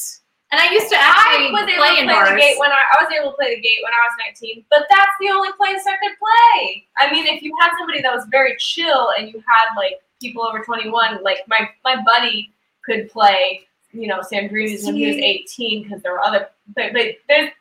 And 0.51 0.61
I 0.61 0.71
used 0.71 0.87
to 0.89 0.95
I 0.95 1.11
was 1.11 1.43
able 1.43 1.57
play 1.57 1.65
to 1.67 1.77
play 1.77 2.05
bars. 2.07 2.29
the 2.29 2.35
gate 2.39 2.57
when 2.59 2.71
I, 2.71 2.79
I 2.95 3.03
was 3.03 3.11
able 3.19 3.31
to 3.31 3.37
play 3.37 3.55
the 3.55 3.61
gate 3.61 3.79
when 3.83 3.91
I 3.91 4.01
was 4.07 4.15
19, 4.39 4.63
but 4.69 4.87
that's 4.89 5.11
the 5.19 5.29
only 5.35 5.51
place 5.59 5.83
I 5.85 5.97
could 5.99 6.15
play. 6.23 6.87
I 6.97 7.11
mean, 7.11 7.27
if 7.27 7.41
you 7.43 7.51
had 7.59 7.71
somebody 7.77 8.01
that 8.01 8.15
was 8.15 8.23
very 8.31 8.55
chill 8.57 9.11
and 9.19 9.27
you 9.27 9.43
had 9.45 9.75
like 9.75 9.99
people 10.21 10.43
over 10.47 10.63
21, 10.63 11.21
like 11.21 11.39
my 11.49 11.67
my 11.83 12.01
buddy 12.05 12.53
could 12.87 13.09
play, 13.11 13.67
you 13.91 14.07
know, 14.07 14.19
Sandrini's 14.21 14.85
when 14.85 14.95
he 14.95 15.07
was 15.07 15.15
18 15.17 15.83
because 15.83 16.01
there 16.01 16.13
were 16.13 16.21
other, 16.23 16.49
but, 16.75 16.93
but 16.93 17.05
there's 17.27 17.51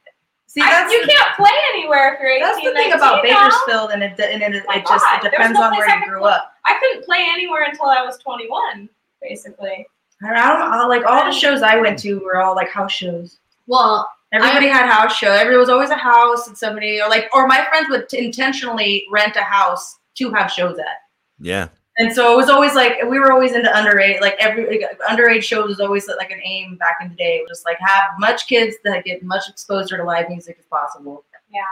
see 0.46 0.60
I- 0.62 0.88
you 0.90 1.04
the, 1.06 1.12
can't 1.12 1.36
play 1.36 1.50
anywhere 1.74 2.14
if 2.14 2.20
you're 2.20 2.30
18. 2.30 2.42
that's 2.42 2.56
the 2.58 2.72
thing 2.72 2.90
19 2.90 2.92
about 2.94 3.24
now. 3.24 3.44
bakersfield 3.44 3.90
and 3.92 4.02
it, 4.02 4.18
and 4.20 4.42
it, 4.42 4.54
it, 4.56 4.64
oh 4.68 4.72
My 4.72 4.80
just 4.80 5.04
it 5.14 5.30
depends 5.30 5.58
no 5.58 5.64
on 5.66 5.72
where 5.76 5.88
you 5.88 6.00
could 6.00 6.08
grew 6.08 6.20
play. 6.20 6.32
up 6.32 6.52
I 6.64 6.78
couldn't 6.80 7.04
play 7.04 7.18
anywhere 7.32 7.64
until 7.68 7.86
I 7.86 8.02
was 8.04 8.16
21, 8.18 8.88
basically. 9.22 9.86
I 10.24 10.48
don't 10.48 10.70
know, 10.70 10.88
like 10.88 11.04
all 11.04 11.24
the 11.26 11.30
shows 11.32 11.62
I 11.62 11.76
went 11.76 11.98
to 12.00 12.18
were 12.20 12.38
all 12.40 12.54
like 12.54 12.70
house 12.70 12.92
shows. 12.92 13.38
Well, 13.66 14.08
Everybody 14.32 14.66
had 14.66 14.86
house 14.90 15.14
show. 15.16 15.30
Everybody 15.30 15.56
was 15.58 15.68
always 15.68 15.90
a 15.90 15.94
house 15.96 16.48
and 16.48 16.58
somebody 16.58 17.00
or 17.00 17.08
like 17.08 17.28
or 17.32 17.46
my 17.46 17.64
friends 17.68 17.86
would 17.90 18.08
t- 18.08 18.18
intentionally 18.24 19.06
rent 19.10 19.36
a 19.36 19.42
house 19.42 19.98
to 20.16 20.30
have 20.32 20.50
shows 20.50 20.78
at. 20.78 20.96
Yeah. 21.38 21.68
And 21.98 22.12
so 22.12 22.32
it 22.32 22.36
was 22.36 22.50
always 22.50 22.74
like 22.74 23.02
we 23.08 23.18
were 23.18 23.32
always 23.32 23.52
into 23.52 23.70
underage. 23.70 24.20
Like 24.20 24.36
every 24.38 24.80
like, 24.80 25.00
underage 25.08 25.42
shows 25.42 25.68
was 25.68 25.80
always 25.80 26.06
like 26.08 26.30
an 26.30 26.40
aim 26.44 26.76
back 26.76 26.96
in 27.00 27.08
the 27.08 27.14
day. 27.14 27.36
It 27.36 27.42
was 27.42 27.58
just 27.58 27.64
like 27.64 27.78
have 27.80 28.10
much 28.18 28.46
kids 28.46 28.76
that 28.84 29.04
get 29.04 29.22
much 29.22 29.48
exposure 29.48 29.96
to 29.96 30.04
live 30.04 30.28
music 30.28 30.56
as 30.58 30.66
possible. 30.66 31.24
Yeah. 31.50 31.62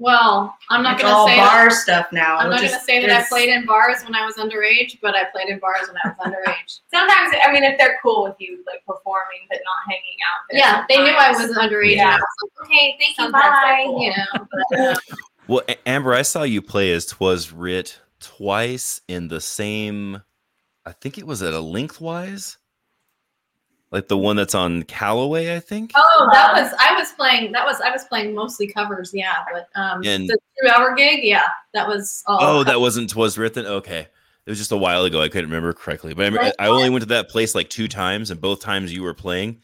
Well, 0.00 0.56
I'm 0.70 0.82
not 0.82 0.94
it's 0.94 1.02
gonna 1.02 1.14
all 1.14 1.26
say 1.26 1.36
bar 1.36 1.68
that, 1.68 1.74
stuff 1.74 2.06
now. 2.10 2.38
I'm 2.38 2.48
not 2.48 2.62
which 2.62 2.70
gonna 2.70 2.82
say 2.82 3.06
that 3.06 3.10
I 3.10 3.28
played 3.28 3.50
in 3.50 3.66
bars 3.66 4.02
when 4.02 4.14
I 4.14 4.24
was 4.24 4.36
underage, 4.36 4.98
but 5.02 5.14
I 5.14 5.24
played 5.24 5.48
in 5.48 5.58
bars 5.58 5.88
when 5.88 5.96
I 6.02 6.08
was 6.08 6.16
underage. 6.26 6.80
Sometimes, 6.90 7.36
I 7.44 7.52
mean, 7.52 7.64
if 7.64 7.76
they're 7.76 7.98
cool 8.02 8.24
with 8.24 8.36
you, 8.38 8.64
like 8.66 8.82
performing 8.86 9.46
but 9.50 9.58
not 9.62 9.76
hanging 9.86 10.16
out. 10.26 10.38
there 10.48 10.58
yeah, 10.58 10.84
they 10.88 11.04
knew 11.04 11.10
I 11.10 11.32
was 11.32 11.54
underage. 11.54 11.96
Yeah. 11.96 12.14
And 12.14 12.14
I 12.14 12.16
was 12.16 12.50
like, 12.60 12.66
okay, 12.66 12.96
thank 12.98 13.18
you, 13.18 13.24
Sometimes 13.24 13.44
they're 13.44 13.76
bye. 13.76 13.82
cool. 13.84 14.02
You 14.02 14.10
know, 14.10 14.46
but, 14.70 14.80
uh, 14.80 14.96
Well, 15.48 15.62
Amber, 15.84 16.14
I 16.14 16.22
saw 16.22 16.44
you 16.44 16.62
play 16.62 16.92
as 16.92 17.04
Twas 17.04 17.52
Writ 17.52 17.98
twice 18.20 19.00
in 19.08 19.28
the 19.28 19.40
same. 19.40 20.22
I 20.86 20.92
think 20.92 21.18
it 21.18 21.26
was 21.26 21.42
at 21.42 21.52
a 21.52 21.60
lengthwise, 21.60 22.58
like 23.90 24.08
the 24.08 24.16
one 24.18 24.36
that's 24.36 24.54
on 24.54 24.82
Calloway. 24.84 25.54
I 25.54 25.60
think. 25.60 25.92
oh, 25.94 26.28
that 26.32 26.54
was 26.54 26.72
I 26.78 26.94
was 26.98 27.12
playing. 27.12 27.52
That 27.52 27.66
was 27.66 27.80
I 27.80 27.90
was 27.90 28.04
playing 28.04 28.34
mostly 28.34 28.66
covers. 28.66 29.10
Yeah, 29.12 29.34
but 29.52 29.68
um, 29.74 30.02
And- 30.04 30.28
the 30.28 30.38
two-hour 30.62 30.94
gig, 30.94 31.20
yeah, 31.22 31.48
that 31.74 31.86
was 31.86 32.22
all. 32.26 32.38
Oh, 32.40 32.64
that 32.64 32.80
wasn't 32.80 33.10
Twas 33.10 33.36
written. 33.38 33.66
Okay, 33.66 34.00
it 34.46 34.50
was 34.50 34.58
just 34.58 34.72
a 34.72 34.76
while 34.76 35.04
ago. 35.04 35.20
I 35.20 35.28
couldn't 35.28 35.50
remember 35.50 35.72
correctly, 35.72 36.14
but 36.14 36.32
I, 36.38 36.52
I 36.58 36.68
only 36.68 36.90
went 36.90 37.02
to 37.02 37.08
that 37.08 37.28
place 37.28 37.54
like 37.54 37.68
two 37.68 37.88
times, 37.88 38.30
and 38.30 38.40
both 38.40 38.60
times 38.60 38.92
you 38.92 39.02
were 39.02 39.14
playing. 39.14 39.60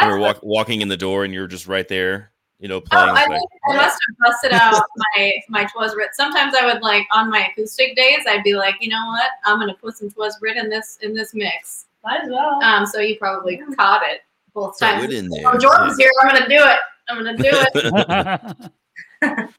we 0.00 0.06
were 0.06 0.18
walk, 0.18 0.40
walking 0.42 0.80
in 0.80 0.88
the 0.88 0.96
door 0.96 1.24
and 1.24 1.34
you 1.34 1.40
were 1.40 1.48
just 1.48 1.66
right 1.66 1.88
there, 1.88 2.30
you 2.58 2.68
know, 2.68 2.78
Oh, 2.78 2.80
playing. 2.80 3.08
I, 3.10 3.26
like, 3.26 3.40
I 3.70 3.76
must 3.76 3.98
have 4.08 4.18
busted 4.18 4.52
out 4.52 4.82
my 4.96 5.32
my 5.48 5.64
Twas 5.64 5.94
Writ. 5.96 6.10
Sometimes 6.14 6.54
I 6.54 6.66
would 6.66 6.82
like 6.82 7.06
on 7.12 7.30
my 7.30 7.46
acoustic 7.50 7.94
days, 7.96 8.20
I'd 8.26 8.42
be 8.42 8.54
like, 8.54 8.74
you 8.80 8.88
know 8.88 9.06
what, 9.06 9.30
I'm 9.44 9.58
gonna 9.58 9.74
put 9.74 9.96
some 9.96 10.10
Twas 10.10 10.38
Writ 10.40 10.56
in 10.56 10.68
this 10.68 10.98
in 11.02 11.14
this 11.14 11.34
mix. 11.34 11.86
Might 12.04 12.22
as 12.22 12.30
well. 12.30 12.62
Um, 12.62 12.86
so 12.86 13.00
you 13.00 13.16
probably 13.18 13.60
caught 13.76 14.02
it 14.04 14.22
both 14.54 14.78
throw 14.78 14.88
times. 14.88 15.04
it 15.04 15.12
in 15.12 15.28
there. 15.28 15.42
Oh, 15.46 15.58
Jordan's 15.58 15.96
here. 15.98 16.10
I'm 16.20 16.28
gonna 16.28 16.48
do 16.48 16.64
it. 16.64 16.78
I'm 17.08 17.16
gonna 17.16 17.36
do 17.36 18.70
it. 19.22 19.50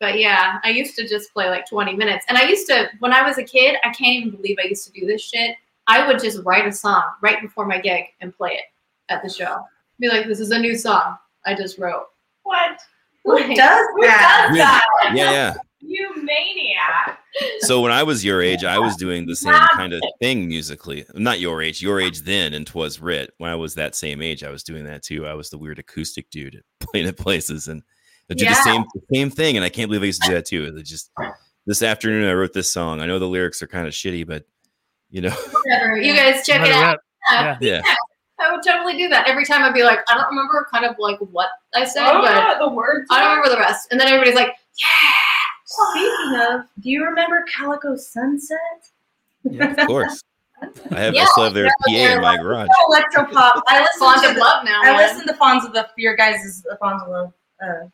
But 0.00 0.18
yeah, 0.18 0.60
I 0.64 0.70
used 0.70 0.96
to 0.96 1.06
just 1.06 1.30
play 1.34 1.50
like 1.50 1.68
20 1.68 1.94
minutes. 1.94 2.24
And 2.28 2.38
I 2.38 2.44
used 2.48 2.66
to, 2.68 2.88
when 3.00 3.12
I 3.12 3.22
was 3.22 3.36
a 3.36 3.44
kid, 3.44 3.76
I 3.84 3.90
can't 3.90 4.16
even 4.16 4.30
believe 4.30 4.56
I 4.58 4.66
used 4.66 4.86
to 4.86 4.92
do 4.98 5.06
this 5.06 5.20
shit. 5.22 5.56
I 5.86 6.06
would 6.06 6.18
just 6.18 6.40
write 6.42 6.66
a 6.66 6.72
song 6.72 7.02
right 7.20 7.42
before 7.42 7.66
my 7.66 7.78
gig 7.78 8.04
and 8.22 8.34
play 8.34 8.52
it 8.52 8.64
at 9.10 9.22
the 9.22 9.28
show. 9.28 9.62
Be 9.98 10.08
like, 10.08 10.26
this 10.26 10.40
is 10.40 10.52
a 10.52 10.58
new 10.58 10.74
song 10.74 11.18
I 11.46 11.54
just 11.54 11.78
wrote. 11.78 12.04
what? 12.42 12.78
Who 13.24 13.34
Like- 13.34 13.54
does 13.54 13.86
Who 13.96 14.02
that? 14.02 14.46
does 14.48 14.56
Yeah. 14.56 14.80
that? 15.02 15.16
yeah, 15.16 15.30
yeah. 15.30 15.54
You 15.80 16.10
maniac. 16.22 17.18
So 17.60 17.80
when 17.80 17.92
I 17.92 18.02
was 18.02 18.24
your 18.24 18.42
age, 18.42 18.64
I 18.64 18.78
was 18.78 18.96
doing 18.96 19.26
the 19.26 19.36
same 19.36 19.54
kind 19.74 19.92
of 19.92 20.02
thing 20.20 20.48
musically. 20.48 21.04
Not 21.14 21.38
your 21.40 21.62
age, 21.62 21.80
your 21.82 22.00
age 22.00 22.20
then, 22.22 22.54
and 22.54 22.66
twas 22.66 23.00
writ. 23.00 23.32
When 23.38 23.50
I 23.50 23.54
was 23.54 23.74
that 23.76 23.94
same 23.94 24.20
age, 24.20 24.42
I 24.44 24.50
was 24.50 24.62
doing 24.62 24.84
that 24.84 25.02
too. 25.02 25.26
I 25.26 25.34
was 25.34 25.48
the 25.50 25.58
weird 25.58 25.78
acoustic 25.78 26.28
dude 26.30 26.62
playing 26.80 27.06
at 27.06 27.16
places 27.16 27.68
and 27.68 27.82
I 28.30 28.34
do 28.34 28.44
Yeah. 28.44 28.54
the 28.54 28.62
same 28.62 28.84
the 28.94 29.00
same 29.14 29.30
thing. 29.30 29.56
And 29.56 29.64
I 29.64 29.68
can't 29.68 29.88
believe 29.88 30.02
I 30.02 30.06
used 30.06 30.22
to 30.22 30.28
do 30.28 30.34
that 30.34 30.46
too. 30.46 30.74
It 30.76 30.82
just 30.84 31.10
this 31.66 31.82
afternoon 31.82 32.28
I 32.28 32.34
wrote 32.34 32.52
this 32.52 32.70
song. 32.70 33.00
I 33.00 33.06
know 33.06 33.18
the 33.18 33.26
lyrics 33.28 33.62
are 33.62 33.66
kind 33.68 33.86
of 33.86 33.92
shitty, 33.94 34.26
but 34.26 34.44
you 35.10 35.20
know, 35.22 35.30
Whatever. 35.30 35.96
You 35.98 36.14
guys 36.14 36.44
check 36.46 36.60
it 36.62 36.68
it 36.68 36.74
out. 36.74 36.92
rip. 36.92 37.00
Yeah. 37.30 37.58
yeah. 37.60 37.94
I 38.40 38.50
would 38.52 38.62
totally 38.64 38.96
do 38.96 39.08
that. 39.08 39.28
Every 39.28 39.44
time 39.44 39.62
I'd 39.62 39.74
be 39.74 39.82
like, 39.84 40.00
I 40.08 40.14
don't 40.14 40.28
remember 40.28 40.66
kind 40.72 40.84
of 40.84 40.96
like 40.98 41.18
what 41.18 41.48
I 41.74 41.84
said, 41.84 42.06
Oh, 42.08 42.22
but 42.22 42.30
yeah, 42.34 42.56
the 42.58 42.68
words. 42.68 43.06
I 43.10 43.20
don't 43.20 43.30
remember 43.36 43.50
the 43.50 43.60
rest. 43.60 43.88
And 43.90 44.00
then 44.00 44.08
everybody's 44.08 44.34
like, 44.34 44.54
yeah. 44.78 44.86
Speaking 45.66 46.40
of, 46.50 46.60
do 46.80 46.90
you 46.90 47.04
remember 47.04 47.44
Calico 47.54 47.96
Sunset? 47.96 48.58
Yeah. 49.44 49.72
Of 49.72 49.86
course. 49.86 50.22
I 50.90 51.00
have 51.00 51.14
Yeah, 51.14 51.22
also 51.22 51.44
have 51.44 51.54
their 51.54 51.70
yeah, 51.86 52.08
PA 52.08 52.14
in 52.16 52.20
my 52.20 52.30
like- 52.32 52.40
garage. 52.40 52.68
Electropop. 52.88 53.62
I 53.68 53.86
Font 53.98 54.16
listened 54.16 54.16
of 54.16 54.22
to 54.30 54.34
the, 54.34 54.40
Love 54.40 54.64
now. 54.64 54.80
I 54.82 54.86
man. 54.86 54.96
listened 54.96 55.28
to 55.28 55.34
Fonz 55.34 55.64
of 55.64 55.72
the 55.72 55.84
for 55.84 56.00
your 56.00 56.16
guys' 56.16 56.62
Fonz 56.82 57.02
of 57.02 57.08
Love. 57.08 57.32
Uh, 57.62 57.86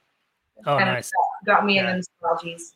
Oh, 0.68 0.78
kind 0.78 0.86
nice. 0.86 1.08
of 1.08 1.46
got 1.46 1.64
me 1.66 1.74
Yeah. 1.76 1.80
in 1.80 1.86
the 2.00 2.04
nostalgies. 2.22 2.72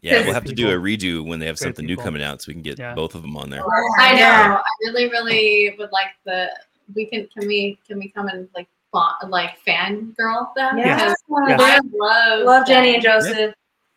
Yeah, 0.00 0.24
we'll 0.24 0.32
have 0.34 0.44
to 0.46 0.54
do 0.54 0.70
a 0.70 0.72
redo 0.72 1.24
when 1.24 1.38
they 1.38 1.46
have 1.46 1.56
Great 1.58 1.66
something 1.68 1.84
new 1.86 1.96
coming 1.96 2.22
out 2.22 2.40
so 2.40 2.46
we 2.48 2.54
can 2.54 2.62
get 2.62 2.78
Yeah. 2.78 2.94
both 2.94 3.14
of 3.14 3.20
them 3.22 3.36
on 3.36 3.50
there. 3.50 3.62
I 4.00 4.12
know. 4.12 4.18
Yeah. 4.18 4.56
I 4.58 4.62
really, 4.88 5.08
really 5.10 5.76
would 5.78 5.92
like 5.92 6.08
the. 6.24 6.48
We 6.94 7.06
can. 7.06 7.28
Can 7.36 7.46
we? 7.46 7.78
Can 7.86 7.98
we 7.98 8.08
come 8.10 8.28
and 8.28 8.48
like, 8.54 8.68
fa- 8.92 9.26
like 9.28 9.58
fan 9.60 10.12
girl 10.16 10.52
them? 10.56 10.78
Yeah. 10.78 10.96
Because 10.96 11.16
Yeah. 11.28 11.56
I 11.60 11.80
love 11.92 12.44
Love 12.46 12.66
Jenny 12.66 12.94
and 12.96 13.02
them. 13.02 13.20
Joseph. 13.20 13.54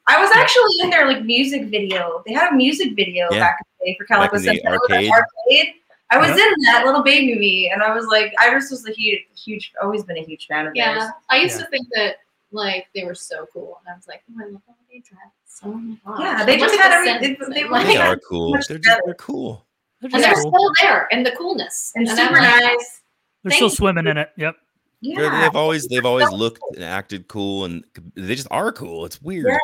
I 0.07 0.21
was 0.21 0.29
actually 0.35 0.71
in 0.83 0.89
their 0.91 1.07
like 1.07 1.23
music 1.23 1.65
video. 1.69 2.21
They 2.27 2.33
had 2.33 2.51
a 2.51 2.55
music 2.55 2.95
video 2.95 3.27
Yeah. 3.31 3.39
back 3.39 3.57
in 3.59 3.65
the 3.79 3.91
day 3.91 3.97
for 3.97 4.05
Calico 4.05 4.33
Back 4.35 4.39
in 4.39 4.45
the 4.45 4.61
Sunset. 4.61 4.73
It 4.73 4.79
was 4.79 4.89
an 4.89 4.95
arcade. 4.95 5.11
arcade. 5.11 5.73
I 6.11 6.17
was 6.19 6.27
Yep. 6.29 6.37
in 6.37 6.53
that 6.65 6.85
little 6.85 7.01
baby 7.01 7.33
me, 7.33 7.71
and 7.71 7.81
I 7.81 7.91
was 7.93 8.05
like, 8.05 8.31
I 8.39 8.51
just 8.51 8.69
was 8.69 8.87
a 8.87 8.91
huge, 8.91 9.23
huge, 9.35 9.73
always 9.81 10.03
been 10.03 10.17
a 10.17 10.23
huge 10.23 10.45
fan 10.45 10.59
of 10.67 10.73
them. 10.73 10.75
Yeah, 10.75 10.99
theirs. 10.99 11.11
I 11.31 11.37
used 11.37 11.57
Yeah. 11.57 11.65
to 11.65 11.71
think 11.71 11.87
that 11.95 12.17
like 12.51 12.85
they 12.93 13.03
were 13.03 13.15
so 13.15 13.47
cool, 13.51 13.79
and 13.83 13.91
I 13.91 13.97
was 13.97 14.07
like, 14.07 14.21
oh, 14.29 14.43
I 14.45 14.49
love 14.51 14.61
how 14.67 14.75
they 14.91 14.99
dress. 14.99 15.61
Oh 15.63 15.73
my 15.73 15.97
gosh. 16.05 16.19
Yeah, 16.21 16.45
they 16.45 16.57
just 16.57 16.75
at 16.75 16.79
had 16.79 16.91
the 16.91 16.95
everything- 17.11 17.35
sense 17.37 17.53
they, 17.55 17.63
they, 17.63 17.93
they, 17.93 17.97
are 17.97 18.17
cool. 18.17 18.51
They're 18.51 18.61
just 18.77 19.01
they're 19.05 19.13
cool. 19.15 19.65
They're 20.01 20.09
and 20.13 20.23
they're 20.23 20.33
cool. 20.33 20.51
still 20.51 20.71
there, 20.81 21.07
in 21.11 21.23
the 21.23 21.31
coolness, 21.31 21.91
And 21.95 22.09
I'm 22.09 22.17
super 22.17 22.33
like, 22.33 22.41
nice. 22.61 23.01
They're 23.43 23.51
still 23.53 23.69
Thank- 23.69 23.77
swimming 23.77 24.07
in 24.07 24.17
it. 24.17 24.29
Yep. 24.37 24.55
They're- 25.01 25.23
Yeah. 25.23 25.41
They've 25.41 25.55
always 25.55 25.87
they've 25.87 26.05
always 26.05 26.29
looked 26.31 26.61
and 26.75 26.83
acted 26.83 27.27
cool, 27.27 27.65
and 27.65 27.83
they 28.15 28.35
just 28.35 28.47
are 28.51 28.71
cool. 28.71 29.05
It's 29.05 29.21
weird. 29.21 29.47
Yeah. 29.49 29.57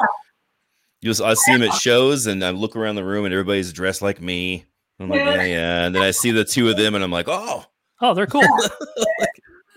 You 1.01 1.09
just 1.09 1.21
I 1.21 1.33
see 1.33 1.53
them 1.53 1.63
at 1.63 1.73
shows, 1.73 2.27
and 2.27 2.43
I 2.45 2.51
look 2.51 2.75
around 2.75 2.95
the 2.95 3.03
room, 3.03 3.25
and 3.25 3.33
everybody's 3.33 3.73
dressed 3.73 4.01
like 4.01 4.21
me. 4.21 4.65
I'm 4.99 5.09
like, 5.09 5.19
yeah, 5.19 5.43
yeah. 5.43 5.85
And 5.85 5.95
then 5.95 6.03
I 6.03 6.11
see 6.11 6.29
the 6.29 6.43
two 6.45 6.69
of 6.69 6.77
them, 6.77 6.93
and 6.95 7.03
I'm 7.03 7.11
like, 7.11 7.27
oh, 7.27 7.65
Oh, 8.01 8.13
they're 8.13 8.27
cool. 8.27 8.43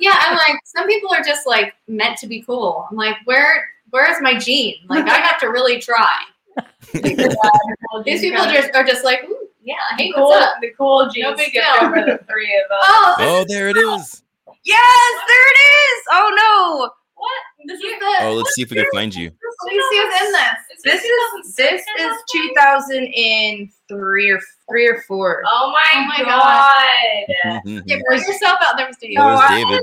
Yeah, 0.01 0.19
I'm 0.21 0.35
like, 0.37 0.59
some 0.65 0.87
people 0.87 1.15
are 1.15 1.23
just 1.23 1.47
like 1.47 1.73
meant 1.89 2.19
to 2.19 2.27
be 2.27 2.43
cool. 2.43 2.87
I'm 2.91 2.97
like, 2.97 3.17
where 3.25 3.69
where's 3.91 4.21
my 4.21 4.37
gene? 4.37 4.75
Like 4.89 5.07
I 5.07 5.19
have 5.19 5.39
to 5.41 5.47
really 5.47 5.81
try. 5.81 6.21
These 6.93 8.21
people 8.21 8.45
just 8.45 8.75
are 8.75 8.85
just 8.85 9.05
like, 9.05 9.25
Ooh, 9.25 9.44
yeah, 9.65 9.75
hey, 9.99 10.13
cool, 10.15 10.29
what's 10.29 10.47
up? 10.47 10.55
the 10.61 10.71
cool 10.79 11.09
jeans 11.13 11.25
No 11.25 11.35
big 11.37 11.49
skipped 11.49 11.67
deal. 11.81 11.89
over 11.89 11.97
the 12.07 12.19
three 12.31 12.55
of 12.65 12.71
us. 12.71 12.85
Oh, 12.87 13.15
this, 13.19 13.27
oh, 13.29 13.45
there 13.49 13.69
it 13.69 13.77
is. 13.77 14.23
Yes, 14.65 15.15
there 15.29 15.49
it 15.49 15.59
is. 15.59 16.03
Oh 16.13 16.31
no. 16.37 16.91
what? 17.17 17.43
This 17.67 17.81
is 17.81 17.99
the 17.99 18.17
Oh, 18.27 18.35
let's 18.35 18.55
see 18.55 18.63
if 18.63 18.71
we 18.71 18.77
can 18.77 18.87
find 18.93 19.15
you. 19.15 19.31
let 19.65 19.73
me 19.73 19.83
see 19.91 19.99
what's 20.01 20.21
in 20.23 20.33
this. 20.33 20.83
this 20.85 21.03
is 21.03 21.55
this 21.57 21.83
is 21.99 22.17
2003 22.33 24.31
or 24.31 24.41
three 24.69 24.87
or 24.89 25.03
four. 25.09 25.43
Oh 25.47 25.73
my, 25.73 25.83
Oh 25.95 26.07
my 26.07 26.25
god. 26.25 27.63
Mhm. 27.67 27.81
Okay, 27.83 28.03
bring 28.07 28.21
yourself 28.21 28.59
out 28.63 28.77
there, 28.77 28.93
Steve. 28.93 29.17
Oh, 29.19 29.39
there's 29.49 29.51
David. 29.65 29.83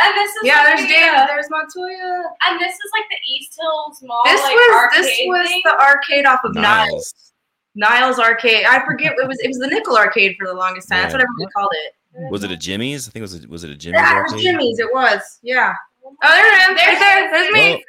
And 0.00 0.14
this 0.16 0.30
is 0.30 0.36
Yeah, 0.44 0.56
like 0.64 0.76
there's 0.76 0.80
the, 0.82 0.94
David. 0.94 1.28
There's 1.28 1.48
Montoya. 1.50 2.22
and 2.48 2.60
this 2.60 2.74
is 2.74 2.90
like 2.98 3.04
the 3.10 3.18
East 3.34 3.56
Hills 3.60 4.02
Mall. 4.02 4.22
This 4.24 4.42
like, 4.42 4.54
was 4.54 4.90
this 4.96 5.20
was 5.26 5.46
thing. 5.48 5.62
the 5.64 5.78
arcade 5.80 6.26
off 6.26 6.40
of 6.44 6.54
Niles. 6.54 6.90
Niles. 6.90 7.31
Niles 7.74 8.18
Arcade. 8.18 8.64
I 8.66 8.84
forget 8.84 9.12
it 9.16 9.26
was 9.28 9.38
it 9.40 9.48
was 9.48 9.58
the 9.58 9.66
Nickel 9.68 9.96
Arcade 9.96 10.36
for 10.38 10.46
the 10.46 10.54
longest 10.54 10.88
time. 10.88 11.02
That's 11.02 11.14
what 11.14 11.22
everybody 11.22 11.50
called 11.54 11.70
it. 11.86 11.94
Was 12.30 12.44
it 12.44 12.50
a 12.50 12.56
Jimmy's? 12.56 13.08
I 13.08 13.10
think 13.12 13.20
it 13.20 13.22
was. 13.22 13.44
A, 13.44 13.48
was 13.48 13.64
it 13.64 13.70
a 13.70 13.76
Jimmy's? 13.76 14.00
Yeah, 14.00 14.18
it 14.18 14.22
was 14.22 14.32
arcade? 14.32 14.44
Jimmy's. 14.44 14.78
It 14.78 14.92
was. 14.92 15.38
Yeah. 15.42 15.72
Oh, 16.04 16.12
there 16.22 16.46
it 16.46 16.72
is. 16.72 16.86
Right 16.86 16.98
there. 16.98 17.30
There's 17.30 17.52
me. 17.54 17.84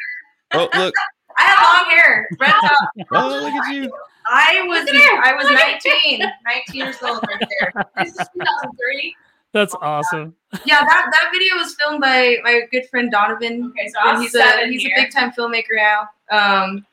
Oh, 0.54 0.70
oh, 0.74 0.78
look! 0.80 0.94
I 1.38 1.44
had 1.44 1.64
long 1.64 1.92
hair. 1.92 2.28
Red 2.40 2.52
top. 2.52 2.78
Oh, 3.12 3.28
look 3.42 3.52
at 3.54 3.74
you! 3.74 3.92
I 4.32 4.64
was 4.68 4.86
Look 4.86 4.96
at 4.96 5.02
her. 5.02 5.24
I 5.24 5.34
was 5.36 5.46
19. 5.50 6.20
19 6.20 6.76
years 6.76 6.96
old 7.04 7.20
right 7.28 7.42
there. 7.60 7.84
This 7.98 8.12
is 8.12 8.28
2003. 8.34 9.16
That's 9.52 9.76
awesome. 9.82 10.36
Yeah, 10.66 10.80
that, 10.82 11.10
that 11.12 11.30
video 11.34 11.56
was 11.58 11.76
filmed 11.76 12.00
by 12.02 12.38
my 12.44 12.62
good 12.72 12.88
friend 12.90 13.12
Donovan. 13.12 13.72
Okay, 13.78 13.88
so 13.90 14.00
I 14.02 14.10
And 14.12 14.20
was 14.20 14.32
he's 14.32 14.36
a 14.36 14.68
he's 14.68 14.82
here. 14.84 14.96
a 14.98 15.02
big 15.04 15.12
time 15.14 15.32
filmmaker 15.32 15.76
now. 15.76 16.08
Um, 16.32 16.86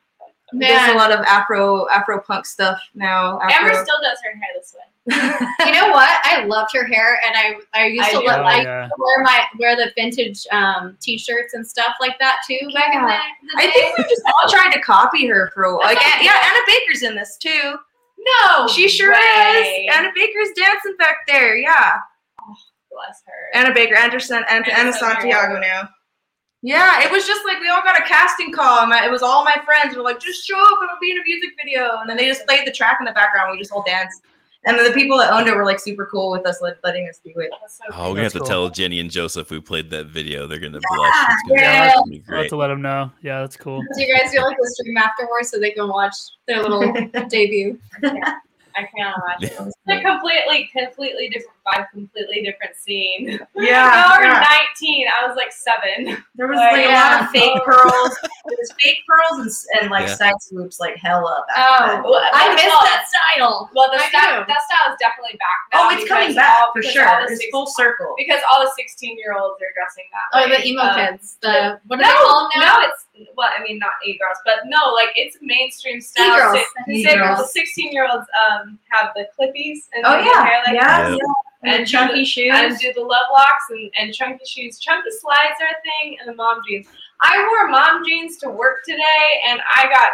he 0.52 0.58
does 0.60 0.68
Man. 0.70 0.94
a 0.94 0.98
lot 0.98 1.12
of 1.12 1.20
Afro 1.20 1.88
Afro 1.90 2.20
punk 2.20 2.46
stuff 2.46 2.80
now. 2.94 3.38
Amber 3.40 3.72
still 3.74 4.00
does 4.02 4.18
her 4.24 4.30
hair 4.32 4.48
this 4.54 4.74
way. 4.76 4.84
You 5.66 5.72
know 5.72 5.88
what? 5.90 6.08
I 6.24 6.44
loved 6.44 6.70
her 6.74 6.84
hair, 6.86 7.20
and 7.26 7.34
I 7.36 7.56
I 7.74 7.86
used 7.86 8.08
I 8.08 8.12
to 8.12 8.18
do. 8.20 8.26
let 8.26 8.40
Oh, 8.40 8.42
like 8.42 8.64
yeah. 8.64 8.88
wear 8.98 9.22
my 9.22 9.44
wear 9.58 9.76
the 9.76 9.92
vintage 9.96 10.46
um 10.52 10.96
t-shirts 11.00 11.54
and 11.54 11.66
stuff 11.66 11.94
like 12.00 12.18
that 12.18 12.38
too 12.46 12.58
back 12.74 12.94
in 12.94 13.02
the, 13.02 13.08
Yeah. 13.08 13.20
the 13.42 13.62
I 13.62 13.70
think 13.70 13.98
we're 13.98 14.04
just 14.08 14.22
all 14.26 14.48
tried 14.50 14.72
to 14.72 14.80
copy 14.80 15.26
her 15.26 15.50
for 15.54 15.64
a 15.64 15.76
while. 15.76 15.86
Like, 15.86 15.98
That's 15.98 16.24
yeah. 16.24 16.32
Anna 16.34 16.60
Baker's 16.66 17.02
in 17.02 17.14
this 17.16 17.36
too. 17.38 17.76
no, 18.18 18.68
She 18.68 18.88
sure 18.88 19.12
way. 19.12 19.86
is. 19.88 19.96
Anna 19.96 20.10
Baker's 20.14 20.48
dancing 20.56 20.96
back 20.98 21.16
there. 21.26 21.56
Yeah. 21.56 21.96
Bless 22.92 23.22
her. 23.26 23.58
Anna 23.58 23.72
Baker, 23.72 23.94
Anderson, 23.96 24.44
and 24.50 24.66
Anna 24.68 24.78
Anna 24.80 24.92
Santiago. 24.92 25.30
Santiago 25.30 25.60
now. 25.60 25.88
Yeah, 26.62 27.02
it 27.02 27.10
was 27.10 27.26
just 27.26 27.44
like 27.46 27.58
we 27.60 27.68
all 27.68 27.82
got 27.82 27.98
a 27.98 28.04
casting 28.04 28.52
call. 28.52 28.80
and 28.80 28.92
It 29.04 29.10
was 29.10 29.22
all 29.22 29.44
my 29.44 29.56
friends 29.64 29.96
were 29.96 30.02
like, 30.02 30.20
just 30.20 30.46
show 30.46 30.60
up 30.60 30.78
and 30.80 30.88
we'll 30.90 31.00
be 31.00 31.10
in 31.10 31.18
a 31.18 31.22
music 31.24 31.50
video. 31.56 31.98
And 31.98 32.08
then 32.08 32.16
they 32.16 32.26
just 32.26 32.46
played 32.46 32.66
the 32.66 32.72
track 32.72 32.98
in 33.00 33.06
the 33.06 33.12
background. 33.12 33.52
We 33.52 33.58
just 33.58 33.72
all 33.72 33.82
danced. 33.82 34.22
And 34.66 34.78
then 34.78 34.84
the 34.84 34.92
people 34.92 35.16
that 35.16 35.32
owned 35.32 35.48
it 35.48 35.56
were 35.56 35.64
like 35.64 35.80
super 35.80 36.04
cool 36.04 36.30
with 36.30 36.46
us, 36.46 36.60
let, 36.60 36.76
letting 36.84 37.08
us 37.08 37.18
do 37.24 37.32
it. 37.36 37.50
That's 37.62 37.78
so 37.78 37.84
Oh, 37.92 38.08
we're 38.10 38.16
gonna 38.16 38.22
have 38.24 38.32
That's 38.34 38.44
to 38.44 38.48
tell 38.48 38.68
Jenny 38.68 39.00
and 39.00 39.10
Joseph 39.10 39.48
who 39.48 39.62
played 39.62 39.88
that 39.88 40.08
video. 40.08 40.46
They're 40.46 40.58
gonna 40.58 40.80
blush. 40.92 41.14
It's 41.30 41.48
gonna, 41.48 41.60
yeah. 41.62 41.86
it's 41.86 41.94
gonna 41.94 42.10
be 42.10 42.24
I'll 42.28 42.36
have 42.42 42.48
to 42.48 42.56
let 42.56 42.68
them 42.68 42.82
know. 42.82 43.10
Yeah, 43.22 43.40
that's 43.40 43.56
cool. 43.56 43.80
Do 43.80 44.02
you 44.02 44.14
guys 44.14 44.30
do 44.32 44.42
like 44.42 44.58
the 44.60 44.68
stream 44.68 44.98
afterwards 44.98 45.50
so 45.50 45.58
they 45.58 45.70
can 45.70 45.88
watch 45.88 46.14
their 46.46 46.62
little 46.62 46.92
debut? 47.30 47.78
I 48.04 48.86
can't 48.96 49.16
imagine. 49.40 49.72
It's 49.86 49.98
a 49.98 50.02
completely, 50.02 50.70
completely 50.76 51.28
different 51.28 51.56
vibe, 51.66 51.86
completely 51.92 52.42
different 52.42 52.76
scene. 52.76 53.38
Yeah, 53.56 54.16
we 54.18 54.24
were 54.26 54.32
yeah. 54.32 54.46
19. 54.80 55.06
I 55.08 55.26
was 55.26 55.36
like 55.36 55.52
seven. 55.52 56.16
There 56.34 56.48
was 56.48 56.56
Like, 56.56 56.72
like 56.72 56.86
a 56.86 56.92
lot 56.92 57.22
of 57.22 57.28
fake 57.30 57.52
Oh. 57.54 57.60
pearls. 57.64 58.16
There 58.48 58.56
was 58.58 58.72
fake 58.80 58.98
pearls 59.06 59.66
and, 59.74 59.82
and 59.82 59.90
like 59.90 60.08
Yeah. 60.08 60.14
side 60.14 60.34
swoops 60.40 60.80
like 60.80 60.96
hella. 60.96 61.44
Back 61.54 61.58
Oh, 62.04 62.10
well, 62.10 62.24
I 62.32 62.54
miss 62.54 62.64
well, 62.64 62.80
that 62.84 63.04
style. 63.06 63.70
Well, 63.74 63.90
the 63.92 63.98
I 64.00 64.08
style, 64.08 64.44
that 64.48 64.60
style 64.64 64.92
is 64.92 64.98
definitely 64.98 65.36
back 65.36 65.58
now. 65.72 65.78
Oh, 65.84 65.90
it's 65.92 66.08
coming 66.08 66.34
back 66.34 66.58
all- 66.60 66.72
for 66.72 66.82
sure. 66.82 67.06
all 67.06 67.20
the 67.26 67.32
It's 67.32 67.40
six- 67.42 67.50
full 67.52 67.66
circle. 67.66 68.14
Because 68.16 68.40
all 68.50 68.64
the 68.64 68.72
16 68.76 69.18
year 69.18 69.34
olds 69.36 69.60
are 69.60 69.72
dressing 69.76 70.04
that 70.12 70.26
Oh, 70.32 70.48
the 70.48 70.66
emo 70.66 70.82
Um, 70.82 70.96
kids. 70.96 71.36
The 71.42 71.80
what 71.86 71.96
do 71.98 72.02
no, 72.02 72.08
they 72.08 72.14
call 72.14 72.48
them 72.48 72.60
now? 72.60 72.78
no, 72.80 72.86
it's 72.88 73.04
well, 73.36 73.50
I 73.54 73.62
mean 73.62 73.78
not 73.78 73.92
e 74.06 74.16
girls, 74.18 74.38
but 74.46 74.64
no, 74.64 74.92
like 74.94 75.10
it's 75.16 75.36
mainstream 75.42 76.00
style. 76.00 76.32
E-girls. 76.32 76.64
Six- 76.86 76.88
e-girls. 77.12 77.52
Sixteen 77.52 77.92
year 77.92 78.08
olds 78.10 78.26
um 78.48 78.78
have 78.88 79.10
the 79.14 79.28
clippies 79.38 79.88
and 79.92 80.04
Oh 80.06 80.16
yeah, 80.18 80.44
hair 80.44 80.62
like 80.66 80.74
yeah, 80.74 81.08
yeah. 81.10 81.16
And 81.62 81.72
And 81.74 81.86
chunky 81.86 82.24
shoes. 82.24 82.52
and 82.54 82.78
do 82.78 82.92
the 82.94 83.02
love 83.02 83.26
locks 83.32 83.64
and, 83.70 83.90
and 83.98 84.14
chunky 84.14 84.44
shoes. 84.46 84.78
Chunky 84.78 85.10
slides 85.10 85.60
are 85.60 85.66
a 85.68 85.80
thing, 85.82 86.16
and 86.18 86.28
the 86.28 86.34
mom 86.34 86.60
jeans. 86.66 86.86
I 87.22 87.46
wore 87.48 87.68
mom 87.68 88.02
jeans 88.04 88.38
to 88.38 88.48
work 88.50 88.78
today, 88.86 89.42
and 89.46 89.60
I 89.76 89.88
got 89.88 90.12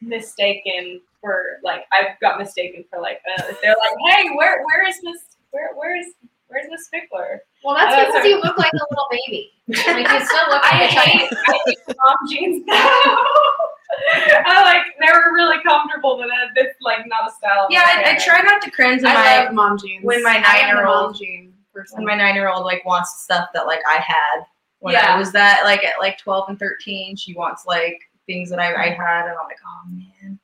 mistaken 0.00 1.00
for 1.20 1.58
like 1.62 1.84
I 1.92 2.16
got 2.20 2.38
mistaken 2.38 2.84
for 2.90 3.00
like 3.00 3.20
uh, 3.38 3.42
they're 3.62 3.76
like, 3.78 3.96
hey, 4.16 4.30
where 4.34 4.64
where 4.64 4.88
is 4.88 4.96
Miss 5.02 5.20
where 5.50 5.74
where 5.74 5.96
is 5.98 6.06
Where's 6.48 6.66
Miss 6.70 6.86
Fickler? 6.92 7.38
Well, 7.64 7.74
that's 7.74 7.94
Oh, 7.94 7.98
because 8.00 8.12
sorry. 8.12 8.28
you 8.28 8.36
look 8.42 8.58
like 8.58 8.70
a 8.74 8.84
little 8.90 9.06
baby. 9.10 9.52
Like 9.68 10.06
you 10.12 10.26
still 10.26 10.48
look 10.50 10.62
like 10.70 10.82
a 10.82 10.86
hate. 11.00 11.30
I 11.32 11.60
hate 11.64 11.78
mom 11.96 12.16
jeans 12.28 12.62
now. 12.66 13.16
I 14.46 14.62
like 14.62 14.82
they 15.00 15.12
were 15.12 15.34
really 15.34 15.62
comfortable, 15.62 16.16
but 16.18 16.26
that- 16.28 16.50
that's 16.54 16.76
like 16.80 17.06
not 17.06 17.28
a 17.30 17.32
style. 17.32 17.66
Yeah, 17.70 17.82
I, 17.84 18.12
I 18.12 18.18
try 18.18 18.40
not 18.42 18.62
to 18.62 18.70
cringe 18.70 19.02
when 19.02 19.12
I 19.12 19.14
my 19.14 19.44
love 19.44 19.54
mom 19.54 19.78
jeans. 19.78 20.04
when 20.04 20.22
my 20.22 20.30
I 20.30 20.34
am 20.36 20.42
the 20.42 20.48
nine-year-old- 20.82 21.12
mom 21.12 21.14
jean 21.14 21.52
person. 21.72 21.98
when 21.98 22.06
my 22.06 22.16
nine 22.16 22.34
year 22.34 22.48
old 22.48 22.64
like 22.64 22.84
wants 22.84 23.22
stuff 23.22 23.48
that 23.54 23.66
like 23.66 23.80
I 23.88 23.96
had 23.96 24.44
when 24.80 24.94
Yeah. 24.94 25.14
I 25.14 25.18
was 25.18 25.32
that 25.32 25.62
like 25.64 25.84
at 25.84 25.94
like 26.00 26.18
twelve 26.18 26.48
and 26.48 26.58
thirteen. 26.58 27.16
She 27.16 27.34
wants 27.34 27.64
like 27.66 27.98
things 28.26 28.50
that 28.50 28.58
I, 28.60 28.72
I 28.74 28.88
had, 28.90 29.22
and 29.26 29.30
I'm 29.30 29.46
like, 29.46 29.58
oh 29.66 29.88
man. 29.90 30.38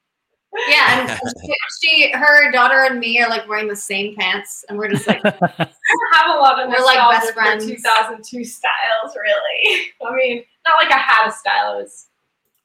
Yeah, 0.66 1.18
and 1.20 1.20
she, 1.80 2.06
she, 2.06 2.10
her 2.12 2.50
daughter 2.50 2.84
and 2.90 2.98
me 2.98 3.20
are 3.20 3.28
like 3.28 3.46
wearing 3.48 3.68
the 3.68 3.76
same 3.76 4.16
pants, 4.16 4.64
and 4.68 4.78
we're 4.78 4.88
just 4.88 5.06
like, 5.06 5.20
I 5.24 5.30
don't 5.30 6.14
have 6.14 6.36
a 6.36 6.38
lot 6.40 6.58
of 6.58 6.70
We're 6.70 6.84
like 6.84 6.98
best 7.20 7.34
friends. 7.34 7.66
2002 7.66 8.44
styles, 8.44 9.14
really. 9.16 9.92
I 10.04 10.14
mean, 10.16 10.42
not 10.66 10.82
like 10.82 10.90
I 10.92 10.98
had 10.98 11.28
a 11.28 11.32
style. 11.32 11.78
It 11.78 11.82
was, 11.82 12.06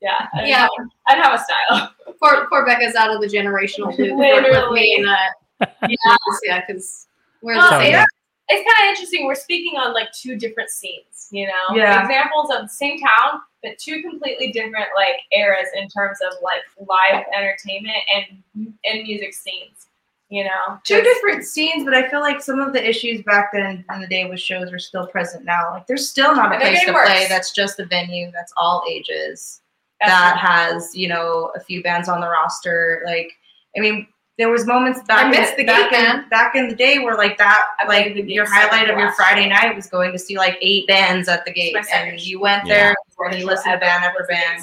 yeah, 0.03 0.27
I 0.33 0.37
didn't 0.37 0.49
Yeah. 0.49 0.59
have, 0.59 0.69
I 1.07 1.15
didn't 1.15 1.25
have 1.25 1.39
a 1.39 1.43
style. 1.43 1.93
poor, 2.21 2.45
poor 2.47 2.65
Becca's 2.65 2.95
out 2.95 3.09
of 3.09 3.21
the 3.21 3.27
generational 3.27 3.87
loop 3.97 3.97
with- 3.97 4.11
with 4.19 4.43
Literally. 4.43 4.81
me 4.81 4.95
and 4.99 5.09
uh, 5.09 5.87
Yeah. 5.89 6.15
yeah, 6.43 6.63
because 6.67 7.07
we're 7.41 7.55
Well, 7.55 7.71
the 7.71 7.79
same. 7.79 7.91
yeah. 7.93 8.05
It's 8.49 8.69
kind 8.77 8.87
of 8.89 8.91
interesting. 8.91 9.25
We're 9.25 9.35
speaking 9.35 9.79
on 9.79 9.93
like 9.93 10.11
two 10.11 10.35
different 10.37 10.69
scenes, 10.69 11.29
you 11.31 11.47
know, 11.47 11.75
Yeah. 11.75 12.01
examples 12.03 12.51
of 12.51 12.63
the 12.63 12.67
same 12.69 12.99
town, 12.99 13.39
but 13.63 13.77
two 13.79 14.01
completely 14.01 14.51
different 14.51 14.87
like 14.97 15.15
eras 15.31 15.69
in 15.75 15.87
terms 15.87 16.19
of 16.27 16.33
like 16.43 16.61
live 16.77 17.23
entertainment 17.35 17.97
and 18.13 18.73
and 18.85 19.03
music 19.03 19.33
scenes. 19.33 19.87
You 20.29 20.43
know, 20.45 20.79
Two 20.83 20.99
different 21.01 21.45
scenes, 21.45 21.83
but 21.85 21.93
I 21.93 22.09
feel 22.09 22.19
like 22.19 22.41
some 22.41 22.59
of 22.59 22.73
the 22.73 22.83
issues 22.87 23.21
back 23.21 23.51
then 23.53 23.85
in 23.93 24.01
the 24.01 24.07
day 24.07 24.25
with 24.25 24.39
shows 24.41 24.73
are 24.73 24.79
still 24.79 25.05
present 25.07 25.45
now. 25.45 25.69
Like 25.71 25.85
there's 25.87 26.09
still 26.09 26.35
not 26.35 26.53
a 26.55 26.59
place 26.59 26.83
to 26.85 26.91
worse. 26.91 27.07
play 27.07 27.27
that's 27.29 27.51
just 27.51 27.79
a 27.79 27.85
venue 27.85 28.31
that's 28.33 28.51
all 28.57 28.83
ages. 28.89 29.61
That's 30.05 30.11
that 30.11 30.37
has 30.37 30.95
you 30.95 31.07
know 31.07 31.51
a 31.55 31.59
few 31.59 31.81
bands 31.83 32.09
on 32.09 32.21
the 32.21 32.27
roster. 32.29 33.01
Like 33.05 33.31
I 33.77 33.79
mean, 33.79 34.07
there 34.37 34.49
was 34.49 34.65
moments 34.65 35.01
back 35.07 35.29
miss 35.29 35.51
in, 35.51 35.57
the 35.57 35.63
back, 35.65 35.89
geek 35.91 35.99
in, 35.99 36.05
band. 36.05 36.29
back 36.29 36.55
in 36.55 36.67
the 36.67 36.75
day 36.75 36.99
where 36.99 37.15
like 37.17 37.37
that 37.37 37.63
I 37.79 37.87
like 37.87 38.15
your 38.27 38.45
highlight 38.47 38.89
of 38.89 38.97
your 38.97 39.11
Friday 39.13 39.47
night 39.47 39.75
was 39.75 39.87
going 39.87 40.11
to 40.11 40.19
see 40.19 40.37
like 40.37 40.57
eight 40.61 40.87
bands 40.87 41.27
at 41.27 41.45
the 41.45 41.51
gate 41.53 41.75
and 41.93 42.19
you 42.19 42.39
went 42.39 42.65
Yeah. 42.67 42.93
there 43.19 43.29
and 43.29 43.39
you 43.39 43.45
listened 43.45 43.73
to 43.73 43.79
band 43.79 44.03
after 44.03 44.25
band, 44.29 44.61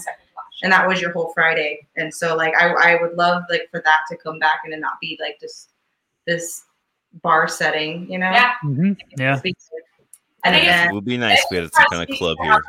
and 0.62 0.72
that 0.72 0.86
was 0.86 1.00
your 1.00 1.12
whole 1.12 1.32
Friday. 1.34 1.86
And 1.96 2.12
so 2.12 2.36
like 2.36 2.54
I 2.56 2.68
I 2.68 3.02
would 3.02 3.16
love 3.16 3.42
like 3.50 3.68
for 3.70 3.80
that 3.84 4.00
to 4.10 4.16
come 4.16 4.38
back 4.38 4.60
and 4.64 4.74
it 4.74 4.80
not 4.80 5.00
be 5.00 5.18
like 5.20 5.38
this 5.40 5.68
this 6.26 6.64
bar 7.22 7.48
setting, 7.48 8.08
you 8.10 8.18
know? 8.18 8.30
Yeah. 8.30 8.52
Mhm. 8.64 8.96
Yeah. 9.16 9.34
Speak 9.36 9.56
to 9.58 9.64
I 10.44 10.48
An 10.48 10.54
think 10.54 10.64
it's- 10.64 10.74
event. 10.76 10.90
It 10.90 10.94
would 10.94 11.04
be 11.04 11.16
nice 11.16 11.38
if 11.40 11.46
we 11.50 11.56
had 11.58 11.74
some 11.74 11.84
kind 11.90 12.08
of 12.10 12.16
club 12.18 12.38
here. 12.42 12.62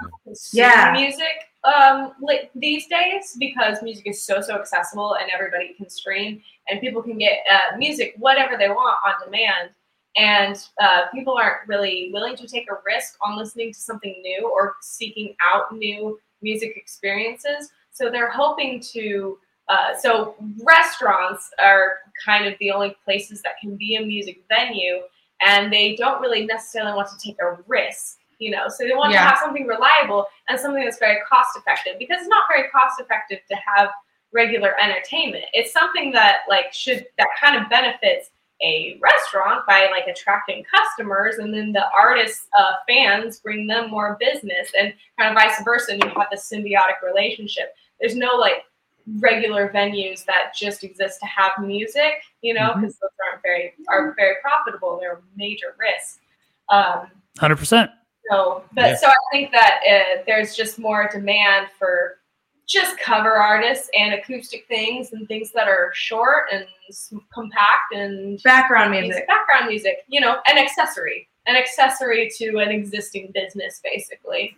Yeah. 0.53 0.91
music 0.93 1.47
um 1.63 2.13
li- 2.21 2.49
these 2.55 2.87
days 2.87 3.35
because 3.39 3.83
music 3.83 4.07
is 4.07 4.23
so 4.23 4.41
so 4.41 4.55
accessible 4.55 5.15
and 5.21 5.29
everybody 5.31 5.73
can 5.73 5.89
stream 5.89 6.41
and 6.69 6.81
people 6.81 7.03
can 7.03 7.17
get 7.17 7.39
uh, 7.51 7.77
music 7.77 8.15
whatever 8.17 8.57
they 8.57 8.69
want 8.69 8.97
on 9.05 9.13
demand 9.23 9.69
and 10.17 10.57
uh, 10.81 11.03
people 11.13 11.37
aren't 11.37 11.67
really 11.67 12.09
willing 12.13 12.35
to 12.35 12.47
take 12.47 12.69
a 12.69 12.75
risk 12.85 13.15
on 13.21 13.37
listening 13.37 13.71
to 13.71 13.79
something 13.79 14.21
new 14.21 14.49
or 14.49 14.75
seeking 14.81 15.35
out 15.41 15.73
new 15.73 16.19
music 16.41 16.73
experiences. 16.75 17.69
So 17.91 18.09
they're 18.09 18.31
hoping 18.31 18.81
to 18.91 19.37
uh, 19.69 19.95
so 19.97 20.35
restaurants 20.65 21.49
are 21.63 21.99
kind 22.25 22.45
of 22.45 22.55
the 22.59 22.71
only 22.71 22.95
places 23.05 23.41
that 23.41 23.53
can 23.61 23.77
be 23.77 23.95
a 23.95 24.01
music 24.01 24.43
venue 24.49 24.99
and 25.41 25.71
they 25.71 25.95
don't 25.95 26.21
really 26.21 26.45
necessarily 26.45 26.93
want 26.93 27.07
to 27.07 27.25
take 27.25 27.37
a 27.41 27.57
risk 27.67 28.17
you 28.41 28.49
know 28.49 28.67
so 28.67 28.83
they 28.83 28.93
want 28.93 29.13
Yeah. 29.13 29.21
to 29.23 29.29
have 29.29 29.37
something 29.37 29.67
reliable 29.67 30.27
and 30.49 30.59
something 30.59 30.83
that's 30.83 30.97
very 30.97 31.19
cost 31.29 31.55
effective 31.55 31.93
because 31.99 32.17
it's 32.19 32.27
not 32.27 32.43
very 32.53 32.67
cost 32.69 32.99
effective 32.99 33.39
to 33.49 33.55
have 33.55 33.89
regular 34.33 34.73
entertainment. 34.81 35.43
It's 35.53 35.71
something 35.73 36.11
that 36.13 36.39
like 36.49 36.73
should 36.73 37.05
that 37.17 37.27
kind 37.39 37.55
of 37.61 37.69
benefits 37.69 38.31
a 38.63 38.97
restaurant 39.01 39.65
by 39.67 39.89
like 39.91 40.07
attracting 40.07 40.63
customers 40.63 41.35
and 41.37 41.53
then 41.53 41.71
the 41.71 41.85
artists 41.97 42.47
uh, 42.57 42.73
fans 42.87 43.39
bring 43.39 43.67
them 43.67 43.89
more 43.89 44.17
business 44.19 44.71
and 44.79 44.93
kind 45.19 45.29
of 45.29 45.35
vice 45.35 45.61
versa 45.63 45.93
and 45.93 46.03
you 46.03 46.09
have 46.09 46.27
this 46.31 46.49
symbiotic 46.51 47.01
relationship. 47.05 47.73
There's 47.99 48.15
no 48.15 48.35
like 48.35 48.63
regular 49.19 49.69
venues 49.69 50.23
that 50.25 50.53
just 50.55 50.83
exist 50.83 51.19
to 51.19 51.25
have 51.25 51.51
music 51.59 52.21
you 52.43 52.53
know 52.53 52.71
because 52.75 52.97
those 52.99 53.09
aren't 53.31 53.41
very 53.43 53.73
are 53.89 54.13
very 54.15 54.35
profitable. 54.41 54.97
They're 54.99 55.13
a 55.13 55.21
major 55.35 55.75
risk 55.77 56.19
um, 56.69 57.07
Hundred 57.39 57.57
percent. 57.57 57.91
So, 58.31 58.63
but 58.73 58.91
Yeah. 58.91 58.95
so 58.95 59.07
I 59.07 59.15
think 59.31 59.51
that 59.51 59.79
uh, 59.87 60.23
there's 60.25 60.55
just 60.55 60.79
more 60.79 61.09
demand 61.11 61.67
for 61.77 62.19
just 62.67 62.97
cover 62.99 63.33
artists 63.33 63.89
and 63.97 64.13
acoustic 64.13 64.65
things 64.67 65.11
and 65.11 65.27
things 65.27 65.51
that 65.51 65.67
are 65.67 65.91
short 65.93 66.45
and 66.53 66.65
compact 67.33 67.93
and 67.93 68.41
background 68.43 68.91
music, 68.91 69.09
music. 69.09 69.27
background 69.27 69.67
music. 69.67 70.05
You 70.07 70.21
know, 70.21 70.39
an 70.47 70.57
accessory, 70.57 71.27
an 71.47 71.55
accessory 71.55 72.29
to 72.37 72.59
an 72.59 72.69
existing 72.69 73.31
business, 73.33 73.81
basically. 73.83 74.55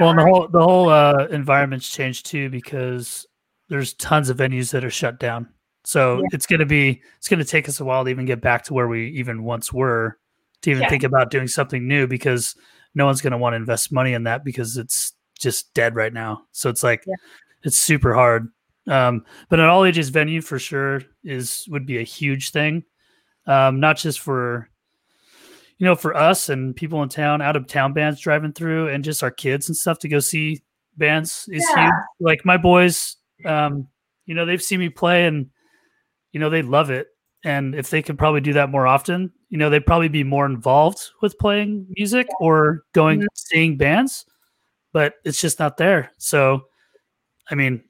Well, 0.00 0.14
the 0.14 0.22
whole 0.22 0.48
the 0.48 0.60
whole 0.60 0.88
uh, 0.88 1.26
environment's 1.30 1.88
changed 1.88 2.26
too 2.26 2.48
because 2.50 3.26
there's 3.68 3.94
tons 3.94 4.28
of 4.28 4.36
venues 4.36 4.70
that 4.72 4.84
are 4.84 4.90
shut 4.90 5.18
down. 5.18 5.48
So 5.84 6.22
it's 6.32 6.46
gonna 6.46 6.66
be 6.66 7.02
it's 7.16 7.28
gonna 7.28 7.44
take 7.44 7.68
us 7.68 7.80
a 7.80 7.84
while 7.84 8.04
to 8.04 8.10
even 8.10 8.26
get 8.26 8.40
back 8.40 8.64
to 8.64 8.74
where 8.74 8.88
we 8.88 9.08
even 9.10 9.42
once 9.42 9.72
were 9.72 10.18
to 10.62 10.70
even 10.70 10.82
Yeah. 10.82 10.90
think 10.90 11.04
about 11.04 11.30
doing 11.30 11.48
something 11.48 11.86
new 11.86 12.06
because 12.06 12.54
no 12.98 13.06
one's 13.06 13.22
gonna 13.22 13.38
want 13.38 13.52
to 13.54 13.56
invest 13.56 13.90
money 13.92 14.12
in 14.12 14.24
that 14.24 14.44
because 14.44 14.76
it's 14.76 15.14
just 15.38 15.72
dead 15.72 15.94
right 15.94 16.12
now. 16.12 16.42
So 16.52 16.68
it's 16.68 16.82
like 16.82 17.04
Yeah. 17.06 17.14
it's 17.62 17.78
super 17.78 18.12
hard. 18.12 18.48
Um, 18.86 19.24
but 19.48 19.60
an 19.60 19.66
all 19.66 19.84
ages 19.84 20.08
venue 20.10 20.40
for 20.42 20.58
sure 20.58 21.02
is 21.24 21.64
would 21.70 21.86
be 21.86 21.98
a 21.98 22.02
huge 22.02 22.50
thing. 22.50 22.84
Um, 23.46 23.80
not 23.80 23.96
just 23.96 24.20
for 24.20 24.68
you 25.78 25.84
know, 25.84 25.94
for 25.94 26.16
us 26.16 26.48
and 26.48 26.74
people 26.74 27.04
in 27.04 27.08
town, 27.08 27.40
out 27.40 27.54
of 27.54 27.68
town 27.68 27.92
bands 27.92 28.20
driving 28.20 28.52
through, 28.52 28.88
and 28.88 29.04
just 29.04 29.22
our 29.22 29.30
kids 29.30 29.68
and 29.68 29.76
stuff 29.76 30.00
to 30.00 30.08
go 30.08 30.18
see 30.18 30.60
bands 30.96 31.48
is 31.52 31.64
Yeah. 31.76 31.84
huge. 31.84 31.94
Like 32.18 32.44
my 32.44 32.56
boys, 32.56 33.14
um, 33.44 33.86
you 34.26 34.34
know, 34.34 34.44
they've 34.44 34.60
seen 34.62 34.80
me 34.80 34.88
play 34.88 35.26
and 35.26 35.50
you 36.32 36.40
know 36.40 36.50
they 36.50 36.62
love 36.62 36.90
it. 36.90 37.06
And 37.44 37.76
if 37.76 37.90
they 37.90 38.02
could 38.02 38.18
probably 38.18 38.40
do 38.40 38.54
that 38.54 38.70
more 38.70 38.88
often, 38.88 39.30
you 39.48 39.58
know, 39.58 39.70
they'd 39.70 39.86
probably 39.86 40.08
be 40.08 40.24
more 40.24 40.46
involved 40.46 41.10
with 41.22 41.38
playing 41.38 41.86
music 41.96 42.26
or 42.40 42.84
going 42.92 43.20
mm-hmm. 43.20 43.26
seeing 43.34 43.76
bands. 43.76 44.26
But 44.92 45.14
it's 45.24 45.40
just 45.40 45.58
not 45.58 45.76
there. 45.76 46.10
So, 46.18 46.66
I 47.50 47.54
mean, 47.54 47.82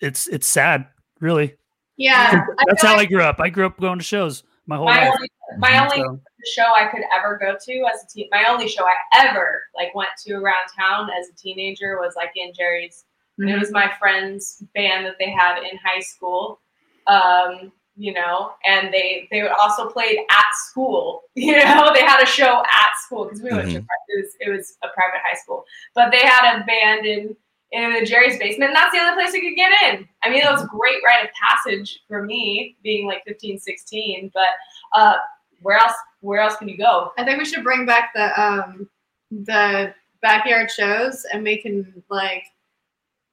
it's 0.00 0.26
it's 0.28 0.46
sad, 0.46 0.86
really. 1.20 1.54
Yeah, 1.96 2.44
That's 2.66 2.82
how 2.82 2.96
like- 2.96 3.08
I 3.08 3.10
grew 3.10 3.22
up. 3.22 3.40
I 3.40 3.48
grew 3.48 3.66
up 3.66 3.78
going 3.80 3.98
to 3.98 4.04
shows 4.04 4.44
my 4.66 4.76
whole 4.76 4.86
my 4.86 5.04
life. 5.04 5.14
only, 5.14 5.28
my 5.58 5.70
mm-hmm, 5.70 5.82
only 5.82 5.96
So- 5.96 6.20
show 6.54 6.72
I 6.74 6.86
could 6.86 7.02
ever 7.16 7.38
go 7.38 7.56
to 7.60 7.84
as 7.92 8.04
a 8.04 8.06
teen, 8.08 8.28
my 8.30 8.44
only 8.48 8.68
show 8.68 8.84
I 8.84 9.26
ever 9.26 9.62
like 9.74 9.94
went 9.94 10.10
to 10.26 10.34
around 10.34 10.68
town 10.78 11.08
as 11.18 11.28
a 11.28 11.34
teenager 11.36 11.98
was 11.98 12.14
like 12.16 12.30
in 12.36 12.52
Jerry's. 12.56 13.04
And 13.38 13.48
it 13.48 13.52
mm-hmm. 13.52 13.60
was 13.60 13.70
my 13.70 13.92
friend's 13.98 14.62
band 14.74 15.06
that 15.06 15.14
they 15.18 15.30
had 15.30 15.58
in 15.62 15.78
high 15.78 16.00
school. 16.00 16.60
Um, 17.06 17.72
you 17.98 18.12
know, 18.14 18.52
and 18.64 18.92
they 18.94 19.26
they 19.30 19.42
would 19.42 19.50
also 19.60 19.88
played 19.90 20.18
at 20.30 20.46
school. 20.68 21.22
You 21.34 21.56
know, 21.58 21.92
they 21.94 22.02
had 22.02 22.22
a 22.22 22.26
show 22.26 22.62
at 22.62 22.90
school 23.04 23.24
because 23.24 23.42
we 23.42 23.50
went 23.52 23.70
to 23.70 23.80
Mhm. 23.80 23.86
it 24.08 24.22
was 24.24 24.36
it 24.40 24.50
was 24.50 24.76
a 24.82 24.88
private 24.88 25.20
high 25.24 25.36
school, 25.36 25.64
but 25.94 26.10
they 26.10 26.20
had 26.20 26.60
a 26.60 26.64
band 26.64 27.06
in 27.06 27.36
in 27.72 27.92
the 27.92 28.04
Jerry's 28.06 28.38
basement, 28.38 28.70
and 28.70 28.76
that's 28.76 28.92
the 28.92 28.98
only 28.98 29.14
place 29.14 29.34
you 29.34 29.42
could 29.42 29.54
get 29.56 29.72
in. 29.84 30.08
I 30.22 30.30
mean, 30.30 30.42
it 30.42 30.50
was 30.50 30.62
a 30.62 30.66
great 30.66 31.02
rite 31.04 31.24
of 31.24 31.30
passage 31.34 32.00
for 32.08 32.22
me, 32.24 32.76
being 32.82 33.06
like 33.06 33.22
15, 33.26 33.58
16. 33.58 34.30
But 34.32 34.48
uh, 34.94 35.16
where 35.62 35.76
else? 35.78 35.92
Where 36.20 36.40
else 36.40 36.56
can 36.56 36.68
you 36.68 36.78
go? 36.78 37.12
I 37.18 37.24
think 37.24 37.38
we 37.38 37.44
should 37.44 37.62
bring 37.64 37.84
back 37.86 38.12
the 38.14 38.26
um 38.42 38.88
the 39.30 39.94
backyard 40.22 40.70
shows 40.70 41.24
and 41.32 41.44
we 41.44 41.58
can 41.62 42.02
like 42.08 42.44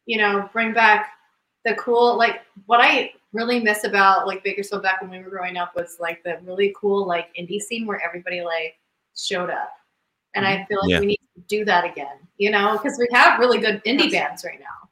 you 0.06 0.18
know 0.18 0.50
bring 0.54 0.74
back 0.74 1.14
the 1.66 1.74
cool 1.76 2.16
like 2.18 2.42
what 2.68 2.80
I 2.82 3.12
really 3.36 3.60
miss 3.60 3.84
about 3.84 4.26
like 4.28 4.44
Bakersfield 4.44 4.82
back 4.82 5.02
when 5.02 5.12
we 5.12 5.20
were 5.20 5.30
growing 5.30 5.58
up 5.58 5.76
was 5.76 5.98
like 6.00 6.24
the 6.24 6.40
really 6.44 6.74
cool 6.80 7.06
like 7.06 7.28
indie 7.40 7.62
scene 7.62 7.86
where 7.86 8.02
everybody 8.04 8.42
like 8.42 8.80
showed 9.16 9.50
up. 9.50 9.72
And 10.34 10.46
I 10.48 10.66
feel 10.66 10.80
like 10.82 10.90
Yeah. 10.90 11.00
we 11.02 11.06
need 11.06 11.20
to 11.36 11.42
do 11.48 11.66
that 11.66 11.86
again, 11.86 12.18
you 12.38 12.50
know, 12.52 12.74
because 12.82 12.98
we 13.00 13.08
have 13.14 13.40
really 13.40 13.60
good 13.60 13.84
indie 13.86 14.12
bands 14.12 14.44
right 14.44 14.60
now. 14.60 14.90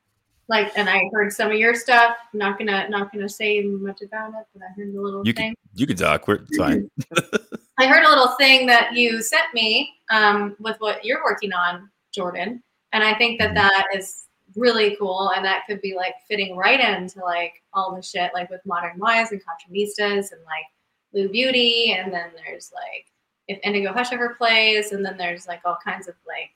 Like, 0.50 0.72
and 0.78 0.90
I 0.90 1.10
heard 1.14 1.32
some 1.32 1.52
of 1.52 1.58
your 1.58 1.74
stuff. 1.74 2.16
Not 2.34 2.58
gonna, 2.60 2.88
not 2.90 3.12
gonna 3.14 3.30
say 3.30 3.62
much 3.62 4.02
about 4.02 4.30
it, 4.32 4.46
but 4.54 4.62
I 4.64 4.72
heard 4.76 4.94
a 4.94 5.02
little 5.02 5.26
You 5.26 5.34
thing. 5.34 5.56
can 5.56 5.56
you 5.76 5.88
can 5.88 5.96
talk. 5.96 6.28
We're 6.28 6.46
fine. 6.58 6.90
I 7.80 7.88
heard 7.88 8.04
a 8.06 8.10
little 8.10 8.36
thing 8.38 8.68
that 8.68 8.94
you 8.94 9.22
sent 9.24 9.54
me 9.54 9.94
um, 10.12 10.56
with 10.60 10.76
what 10.80 11.04
you're 11.04 11.24
working 11.24 11.54
on, 11.54 11.90
Jordan, 12.14 12.62
and 12.92 13.04
I 13.04 13.16
think 13.16 13.40
that 13.40 13.52
Mhm. 13.52 13.56
that 13.56 13.86
is 13.96 14.28
really 14.56 14.96
cool, 14.98 15.32
and 15.36 15.46
that 15.46 15.64
could 15.68 15.82
be 15.82 15.96
like 15.96 16.16
fitting 16.28 16.56
right 16.56 16.80
into 16.80 17.20
like 17.20 17.62
all 17.74 17.96
the 17.96 18.02
shit 18.02 18.32
like 18.34 18.50
with 18.50 18.66
Modern 18.66 18.98
Wives 19.00 19.32
and 19.32 19.42
Contramistas 19.42 20.32
and 20.32 20.42
like 20.46 20.66
Blue 21.12 21.30
Beauty, 21.30 21.94
and 21.94 22.12
then 22.12 22.32
there's 22.36 22.72
like 22.74 23.06
if 23.48 23.60
Indigo 23.64 23.94
Hush 23.94 24.12
ever 24.12 24.36
plays, 24.36 24.92
and 24.92 25.06
then 25.06 25.18
there's 25.18 25.48
like 25.48 25.62
all 25.66 25.78
kinds 25.84 26.08
of 26.08 26.16
like 26.28 26.52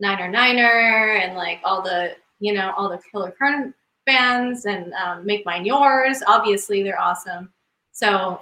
Niner 0.00 0.28
Niner 0.28 1.16
and 1.22 1.36
like 1.36 1.60
all 1.64 1.82
the 1.82 2.16
you 2.40 2.52
know 2.52 2.72
all 2.76 2.88
the 2.88 3.00
Killer 3.10 3.34
current 3.36 3.74
bands 4.06 4.64
and 4.64 4.92
um, 4.94 5.24
Make 5.26 5.44
Mine 5.44 5.64
Yours. 5.64 6.22
Obviously, 6.26 6.82
they're 6.82 7.00
awesome. 7.00 7.52
So 7.92 8.40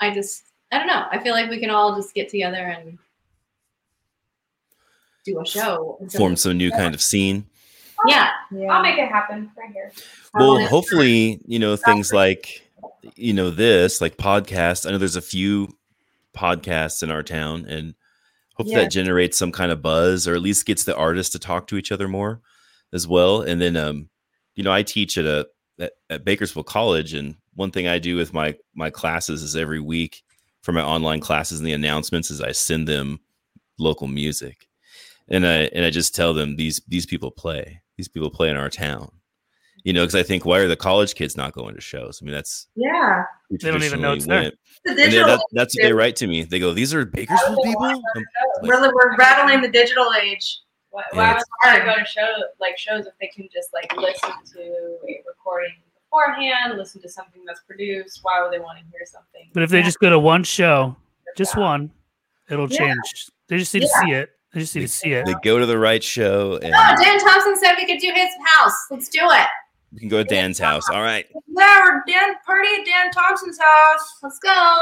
I 0.00 0.12
just 0.12 0.44
I 0.72 0.78
don't 0.78 0.86
know. 0.86 1.06
I 1.10 1.18
feel 1.22 1.32
like 1.32 1.50
we 1.50 1.60
can 1.60 1.70
all 1.70 1.96
just 1.96 2.14
get 2.14 2.28
together 2.28 2.58
and 2.58 2.98
do 5.24 5.40
a 5.40 5.46
show. 5.46 5.98
Form 6.16 6.36
some 6.36 6.56
new 6.56 6.70
kind 6.70 6.94
of 6.94 7.02
scene. 7.02 7.46
Yeah, 8.06 8.30
I'll 8.70 8.82
make 8.82 8.98
it 8.98 9.08
happen 9.08 9.50
right 9.56 9.72
here. 9.72 9.92
Well, 10.34 10.60
Yeah. 10.60 10.68
hopefully, 10.68 11.40
you 11.46 11.58
know, 11.58 11.76
things 11.76 12.12
like, 12.12 12.62
you 13.16 13.32
know, 13.32 13.50
this, 13.50 14.00
like 14.00 14.16
podcasts. 14.16 14.86
I 14.86 14.90
know 14.90 14.98
there's 14.98 15.16
a 15.16 15.22
few 15.22 15.68
podcasts 16.34 17.02
in 17.02 17.10
our 17.10 17.22
town, 17.22 17.64
and 17.66 17.94
hopefully 18.54 18.76
Yeah. 18.76 18.82
that 18.84 18.90
generates 18.90 19.38
some 19.38 19.52
kind 19.52 19.72
of 19.72 19.82
buzz 19.82 20.28
or 20.28 20.34
at 20.34 20.42
least 20.42 20.66
gets 20.66 20.84
the 20.84 20.96
artists 20.96 21.32
to 21.32 21.38
talk 21.38 21.66
to 21.68 21.76
each 21.76 21.90
other 21.92 22.08
more 22.08 22.40
as 22.92 23.06
well. 23.08 23.42
And 23.42 23.60
then, 23.60 23.76
um, 23.76 24.08
you 24.54 24.62
know, 24.62 24.72
I 24.72 24.82
teach 24.82 25.16
at 25.18 25.24
a 25.26 25.48
at, 25.78 25.92
at 26.08 26.24
Bakersfield 26.24 26.66
College, 26.66 27.12
and 27.12 27.36
one 27.54 27.70
thing 27.70 27.86
I 27.86 27.98
do 27.98 28.16
with 28.16 28.32
my 28.32 28.56
my 28.74 28.88
classes 28.90 29.42
is 29.42 29.56
every 29.56 29.80
week 29.80 30.22
for 30.62 30.72
my 30.72 30.82
online 30.82 31.20
classes 31.20 31.60
and 31.60 31.66
the 31.66 31.72
announcements 31.74 32.30
is 32.30 32.40
I 32.40 32.52
send 32.52 32.88
them 32.88 33.20
local 33.78 34.06
music, 34.08 34.66
and 35.28 35.46
I 35.46 35.64
and 35.74 35.84
I 35.84 35.90
just 35.90 36.14
tell 36.14 36.32
them 36.32 36.56
these 36.56 36.80
these 36.88 37.04
people 37.06 37.30
play 37.30 37.82
these 37.96 38.08
people 38.08 38.30
play 38.30 38.48
in 38.50 38.56
our 38.56 38.70
town 38.70 39.10
you 39.86 39.92
know, 39.92 40.02
because 40.02 40.16
I 40.16 40.24
think 40.24 40.44
why 40.44 40.58
are 40.58 40.66
the 40.66 40.74
college 40.74 41.14
kids 41.14 41.36
not 41.36 41.52
going 41.52 41.76
to 41.76 41.80
shows? 41.80 42.18
I 42.20 42.24
mean, 42.24 42.34
that's 42.34 42.66
Yeah. 42.74 43.22
who 43.48 43.56
They 43.58 43.70
don't 43.70 43.84
even 43.84 44.00
know 44.00 44.14
it's 44.14 44.26
there. 44.26 44.50
The 44.84 44.90
And 44.90 44.96
digital 44.96 45.26
that, 45.26 45.46
that's 45.52 45.76
what 45.76 45.82
they 45.82 45.92
write 45.92 46.16
to 46.16 46.26
me. 46.26 46.42
They 46.42 46.58
go, 46.58 46.74
"These 46.74 46.92
are 46.92 47.04
Bakersfield 47.04 47.58
oh, 47.60 47.62
people." 47.62 48.02
I'm 48.16 48.24
we're, 48.62 48.92
we're 48.92 49.16
rattling 49.16 49.60
the 49.62 49.68
digital 49.68 50.12
age. 50.20 50.60
Why, 50.90 51.04
Yeah, 51.12 51.18
why 51.18 51.36
it's 51.36 51.44
would 51.64 51.82
I 51.82 51.84
go 51.84 52.00
to 52.00 52.04
show 52.04 52.26
like 52.58 52.76
shows 52.78 53.06
if 53.06 53.12
they 53.20 53.28
can 53.28 53.48
just 53.52 53.72
like 53.72 53.94
listen 53.96 54.32
to 54.54 54.60
a 54.60 55.22
recording 55.24 55.74
beforehand, 56.02 56.76
listen 56.76 57.00
to 57.02 57.08
something 57.08 57.44
that's 57.46 57.60
produced? 57.60 58.20
Why 58.22 58.42
would 58.42 58.52
they 58.52 58.58
want 58.58 58.78
to 58.80 58.84
hear 58.90 59.06
something? 59.06 59.50
But 59.54 59.62
if 59.62 59.70
they 59.70 59.82
just 59.82 60.00
go 60.00 60.10
to 60.10 60.18
one 60.18 60.42
show, 60.42 60.96
just 61.36 61.56
one, 61.56 61.92
it'll 62.50 62.68
Yeah. 62.72 62.78
change. 62.78 63.28
They 63.46 63.58
just 63.58 63.72
need 63.72 63.82
to 63.82 63.88
see 63.88 64.10
it. 64.12 64.35
They 64.56 64.62
just 64.62 64.74
need 64.74 64.80
to 64.82 64.88
see 64.88 65.12
it. 65.12 65.26
They 65.26 65.34
go 65.44 65.58
to 65.58 65.66
the 65.66 65.78
right 65.78 66.02
show, 66.02 66.56
and 66.62 66.72
Oh, 66.74 66.94
Dan 66.98 67.18
Thompson 67.18 67.56
said 67.56 67.74
we 67.76 67.84
could 67.84 68.00
do 68.00 68.10
his 68.14 68.30
house. 68.54 68.72
Let's 68.90 69.10
do 69.10 69.20
it. 69.22 69.46
we 69.92 70.00
can 70.00 70.08
go 70.08 70.16
to 70.16 70.24
Dan's 70.24 70.58
house. 70.58 70.88
All 70.88 71.02
right, 71.02 71.26
Yeah, 71.54 71.80
we're 71.84 72.02
Dan 72.08 72.36
party 72.46 72.68
at 72.80 72.86
Dan 72.86 73.10
Thompson's 73.10 73.58
house. 73.58 74.18
Let's 74.22 74.38
go. 74.38 74.76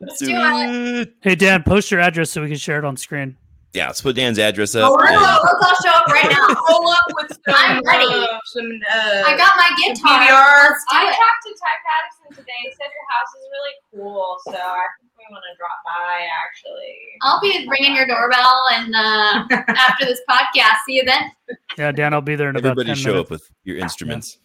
Let's 0.00 0.18
do 0.20 0.30
it. 0.32 1.00
it. 1.02 1.14
Hey 1.20 1.34
Dan, 1.34 1.62
post 1.64 1.90
your 1.90 2.00
address 2.00 2.30
so 2.30 2.40
we 2.40 2.48
can 2.48 2.56
share 2.56 2.78
it 2.78 2.84
on 2.86 2.96
screen. 2.96 3.36
Yeah, 3.74 3.88
let's 3.88 4.00
put 4.00 4.16
Dan's 4.16 4.38
address 4.38 4.74
up. 4.74 4.88
Oh, 4.90 4.94
Let's, 4.94 5.10
and- 5.12 5.20
all- 5.20 5.42
let's 5.44 5.66
all 5.68 5.76
show 5.84 5.96
up 5.98 6.06
right 6.08 6.30
now. 6.32 6.48
Roll 6.70 6.88
up 6.88 6.98
with 7.20 7.28
some, 7.44 7.54
I'm 7.54 7.82
ready. 7.84 8.08
uh, 8.08 8.26
some 8.46 8.66
uh, 8.90 9.22
I 9.28 9.36
got 9.36 9.52
my 9.60 9.68
some 9.68 9.94
guitar. 9.94 10.18
PBR. 10.18 10.70
Let's 10.70 10.84
I 10.90 11.04
it. 11.04 11.12
talked 11.12 11.42
to 11.44 11.52
Ty 11.60 11.74
Patterson 11.84 12.40
today. 12.40 12.60
He 12.64 12.70
said 12.72 12.88
your 12.88 13.06
house 13.12 13.30
is 13.36 13.44
really 13.52 13.74
cool, 13.92 14.36
so 14.46 14.56
I 14.58 14.86
think 14.98 15.09
we 15.28 15.32
want 15.32 15.44
to 15.50 15.56
drop 15.58 15.78
by 15.84 16.26
actually. 16.46 16.96
I'll 17.22 17.40
be 17.40 17.66
ringing 17.68 17.94
your 17.94 18.06
doorbell 18.06 18.62
and 18.72 18.94
uh, 18.94 19.44
after 19.76 20.04
this 20.06 20.20
podcast. 20.28 20.76
See 20.86 20.94
you 20.96 21.04
then. 21.04 21.30
Yeah, 21.76 21.92
Dan, 21.92 22.14
I'll 22.14 22.20
be 22.20 22.36
there 22.36 22.48
in 22.50 22.56
about 22.56 22.70
Everybody 22.72 22.88
10 22.88 22.96
show 22.96 23.10
minutes. 23.12 23.26
up 23.26 23.30
with 23.30 23.50
your 23.64 23.76
instruments. 23.78 24.38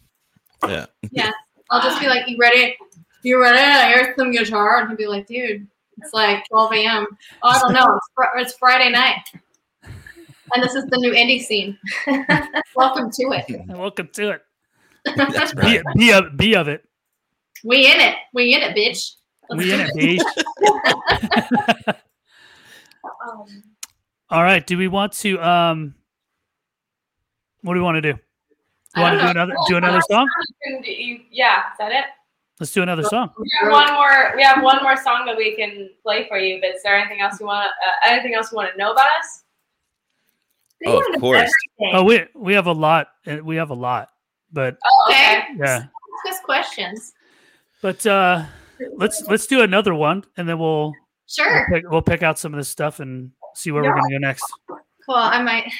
Yeah. 0.67 0.85
I'll 1.71 1.81
just 1.81 1.99
be 1.99 2.07
like, 2.07 2.27
"You 2.27 2.37
ready? 2.39 2.75
You 3.23 3.41
ready? 3.41 3.93
Here's 3.93 4.15
some 4.15 4.31
guitar." 4.31 4.79
And 4.79 4.89
he'll 4.89 4.97
be 4.97 5.07
like, 5.07 5.27
"Dude, 5.27 5.67
it's 5.97 6.13
like 6.13 6.47
12 6.49 6.73
a.m. 6.73 7.07
Oh, 7.43 7.49
I 7.49 7.59
don't 7.59 7.73
know. 7.73 7.85
It's, 7.95 8.07
fr- 8.15 8.37
it's 8.37 8.53
Friday 8.53 8.91
night." 8.91 9.21
And 10.53 10.63
this 10.63 10.75
is 10.75 10.85
the 10.85 10.97
new 10.97 11.11
indie 11.11 11.41
scene. 11.41 11.77
Welcome 12.75 13.09
to 13.11 13.23
it. 13.31 13.45
Welcome 13.69 14.09
to 14.13 14.29
it. 14.31 14.41
That's 15.15 15.53
Be, 15.53 15.61
right. 15.61 15.81
be, 15.95 16.11
of, 16.13 16.37
be 16.37 16.55
of 16.55 16.67
it. 16.67 16.83
We 17.63 17.91
in 17.91 17.99
it. 17.99 18.15
We 18.33 18.53
in 18.53 18.61
it, 18.61 18.75
bitch. 18.75 19.13
Let's 19.49 19.57
We 19.63 19.73
in 19.73 19.79
it, 19.81 19.93
B. 19.95 20.21
Um, 23.23 23.45
All 24.29 24.43
right. 24.43 24.65
Do 24.65 24.77
we 24.77 24.87
want 24.87 25.13
to 25.13 25.39
um 25.39 25.93
what 27.61 27.73
do 27.73 27.79
we 27.79 27.83
want 27.83 27.95
to 27.95 28.01
do? 28.01 28.13
Do 28.13 28.19
I 28.95 28.99
you 28.99 29.03
want 29.03 29.13
to 29.13 29.17
don't 29.25 29.35
know. 29.35 29.41
another 29.41 29.53
do 29.67 29.77
another 29.77 30.01
song? 30.01 30.27
can 30.63 30.81
do 30.81 30.91
you- 30.91 31.21
yeah, 31.31 31.71
is 31.71 31.77
that 31.79 31.91
it? 31.91 32.05
Let's 32.59 32.71
do 32.71 32.81
another 32.81 33.03
song. 33.03 33.31
We 33.37 33.49
have 33.61 33.71
one 33.71 33.93
more. 33.93 34.33
We 34.35 34.43
have 34.43 34.63
one 34.63 34.81
more 34.81 34.95
song 34.95 35.25
that 35.25 35.35
we 35.37 35.55
can 35.55 35.89
play 36.03 36.27
for 36.27 36.37
you. 36.37 36.59
But 36.61 36.75
is 36.75 36.83
there 36.83 36.95
anything 36.95 37.19
else 37.21 37.39
you 37.39 37.45
want? 37.45 37.67
Uh, 37.67 38.09
anything 38.09 38.33
else 38.33 38.51
you 38.51 38.55
want 38.55 38.71
to 38.71 38.77
know 38.77 38.91
about 38.93 39.07
us? 39.19 39.43
They 40.81 40.87
Oh, 40.91 40.99
of 40.99 41.19
course. 41.19 41.39
everything. 41.79 41.95
Oh, 41.95 42.03
we 42.03 42.25
we 42.33 42.53
have 42.53 42.67
a 42.67 42.71
lot. 42.71 43.09
uh, 43.27 43.37
We 43.43 43.57
have 43.57 43.69
a 43.71 43.75
lot. 43.75 44.09
But 44.51 44.77
Oh, 44.85 45.07
Okay. 45.11 45.43
yeah. 45.57 45.85
Ask 46.27 46.35
us 46.35 46.39
questions. 46.45 47.13
But 47.81 48.05
uh 48.07 48.45
let's 48.97 49.23
let's 49.27 49.47
do 49.47 49.61
another 49.61 49.93
one 49.93 50.23
and 50.37 50.47
then 50.47 50.59
we'll 50.59 50.87
we'll 50.91 50.93
Sure. 51.27 51.67
pick, 51.71 51.89
we'll 51.89 52.01
pick 52.03 52.21
out 52.21 52.37
some 52.37 52.53
of 52.53 52.57
this 52.59 52.69
stuff 52.69 52.99
and 52.99 53.31
see 53.55 53.71
where 53.71 53.81
we're 53.83 53.93
going 53.93 54.03
to 54.09 54.15
go 54.15 54.17
next. 54.19 54.43
Cool. 54.69 55.15
I 55.15 55.41
might. 55.41 55.71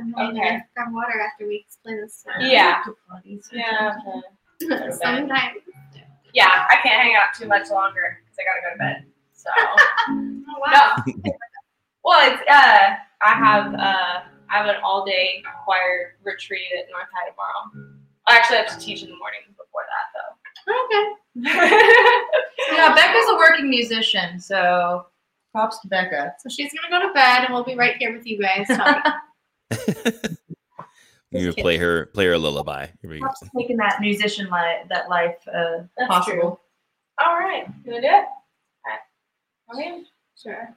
I 0.00 0.04
might 0.04 0.30
Okay. 0.30 0.38
okay. 0.40 0.60
grab 0.74 0.92
water 0.92 1.20
after 1.20 1.46
we 1.46 1.56
explain 1.66 2.00
this. 2.00 2.24
Yeah. 2.40 2.82
Yeah. 3.52 3.94
okay. 4.62 4.90
Sometime. 4.92 5.52
Yeah. 6.34 6.66
I 6.70 6.76
can't 6.82 7.00
hang 7.02 7.14
out 7.16 7.34
too 7.36 7.48
much 7.48 7.70
longer 7.70 8.18
because 8.24 8.36
I 8.38 8.44
gotta 8.44 8.60
go 8.64 8.72
to 8.74 8.78
bed. 8.78 9.04
So. 9.34 9.50
Oh, 10.50 10.60
wow. 10.66 11.02
No. 11.06 11.32
Well, 12.04 12.32
it's 12.32 12.42
uh, 12.48 12.96
I 13.20 13.32
have 13.34 13.74
uh, 13.74 14.20
I 14.50 14.56
have 14.56 14.66
an 14.66 14.76
all 14.82 15.04
day 15.04 15.42
choir 15.64 16.16
retreat 16.24 16.62
at 16.78 16.86
North 16.90 17.08
High 17.12 17.28
tomorrow. 17.28 17.92
I 18.26 18.36
actually 18.36 18.56
have 18.58 18.68
to 18.68 18.78
teach 18.78 19.02
in 19.02 19.10
the 19.10 19.16
morning 19.16 19.40
before 19.56 19.84
that 19.84 20.17
Okay. 20.68 21.04
Yeah, 22.72 22.94
Becca's 22.94 23.24
a 23.30 23.36
working 23.36 23.70
musician, 23.70 24.38
so 24.40 25.06
props 25.52 25.80
to 25.80 25.88
Becca. 25.88 26.34
So 26.40 26.48
she's 26.48 26.72
gonna 26.72 27.00
go 27.00 27.06
to 27.06 27.14
bed, 27.14 27.44
and 27.44 27.54
we'll 27.54 27.64
be 27.64 27.74
right 27.74 27.96
here 27.96 28.12
with 28.12 28.26
you 28.26 28.40
guys. 28.40 28.66
talking. 28.68 29.12
You 31.30 31.52
play 31.52 31.76
her 31.76 32.06
play 32.06 32.24
her 32.24 32.32
a 32.32 32.38
lullaby. 32.38 32.86
Here 33.02 33.10
we 33.10 33.18
go. 33.18 33.26
Props 33.26 33.40
to 33.40 33.50
making 33.52 33.76
that 33.76 34.00
musician 34.00 34.48
life 34.48 34.88
that 34.88 35.10
life 35.10 35.36
uh, 35.46 35.82
That's 35.98 36.08
possible. 36.08 36.62
All 37.22 37.38
right, 37.38 37.66
you 37.84 37.92
wanna 37.92 38.00
do 38.00 38.06
it? 38.08 38.24
All 39.74 39.76
right. 39.76 39.84
Okay. 39.84 40.02
sure. 40.42 40.74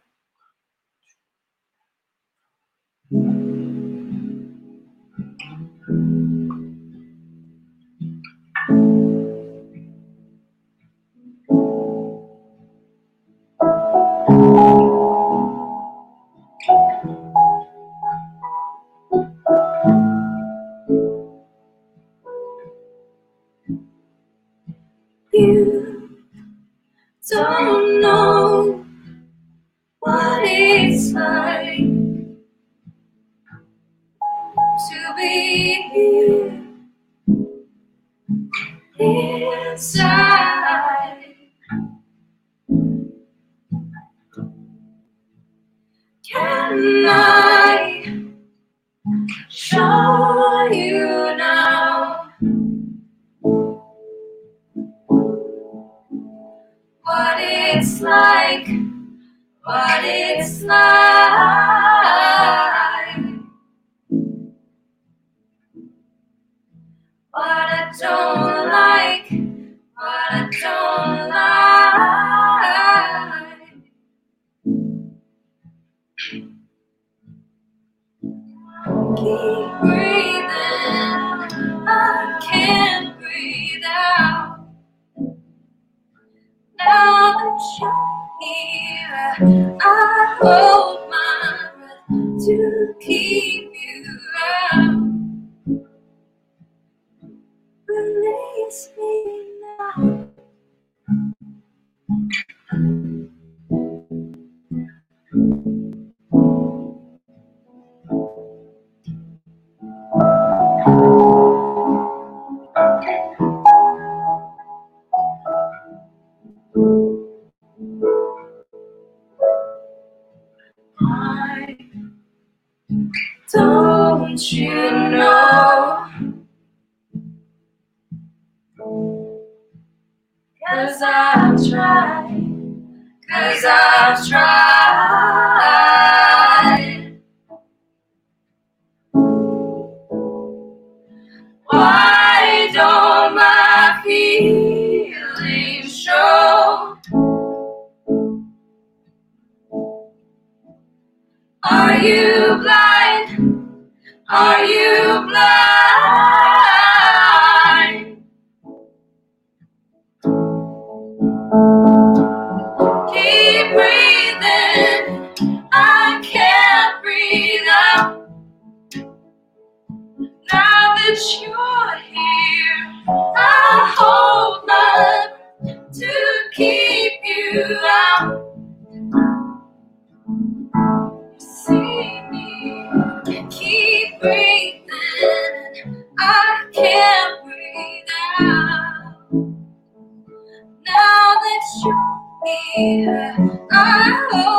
You're 192.77 193.67
I 193.71 194.27
hold 194.31 194.50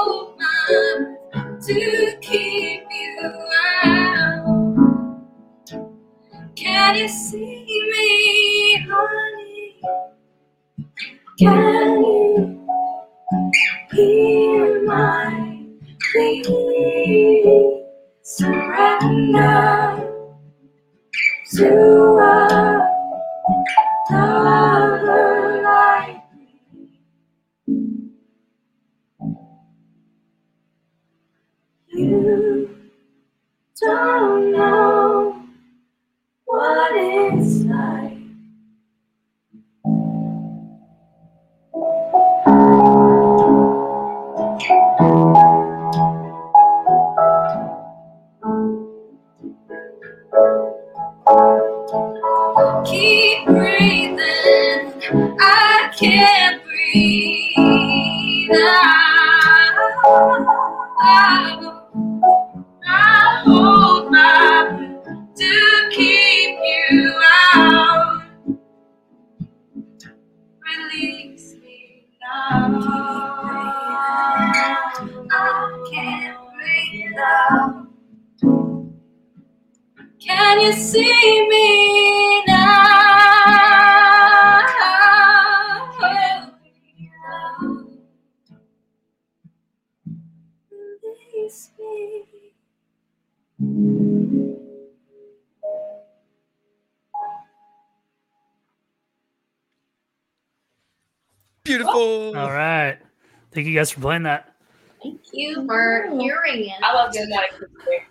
Thank 103.63 103.71
you 103.71 103.79
guys 103.79 103.93
for 103.93 104.01
playing 104.01 104.25
that. 104.25 104.57
Thank 105.05 105.21
you 105.33 105.65
for 105.67 106.09
hearing 106.19 106.65
it. 106.65 106.83
I 106.83 106.93
love 106.95 107.13
doing 107.13 107.29
that 107.29 107.45
acoustic. 107.45 108.09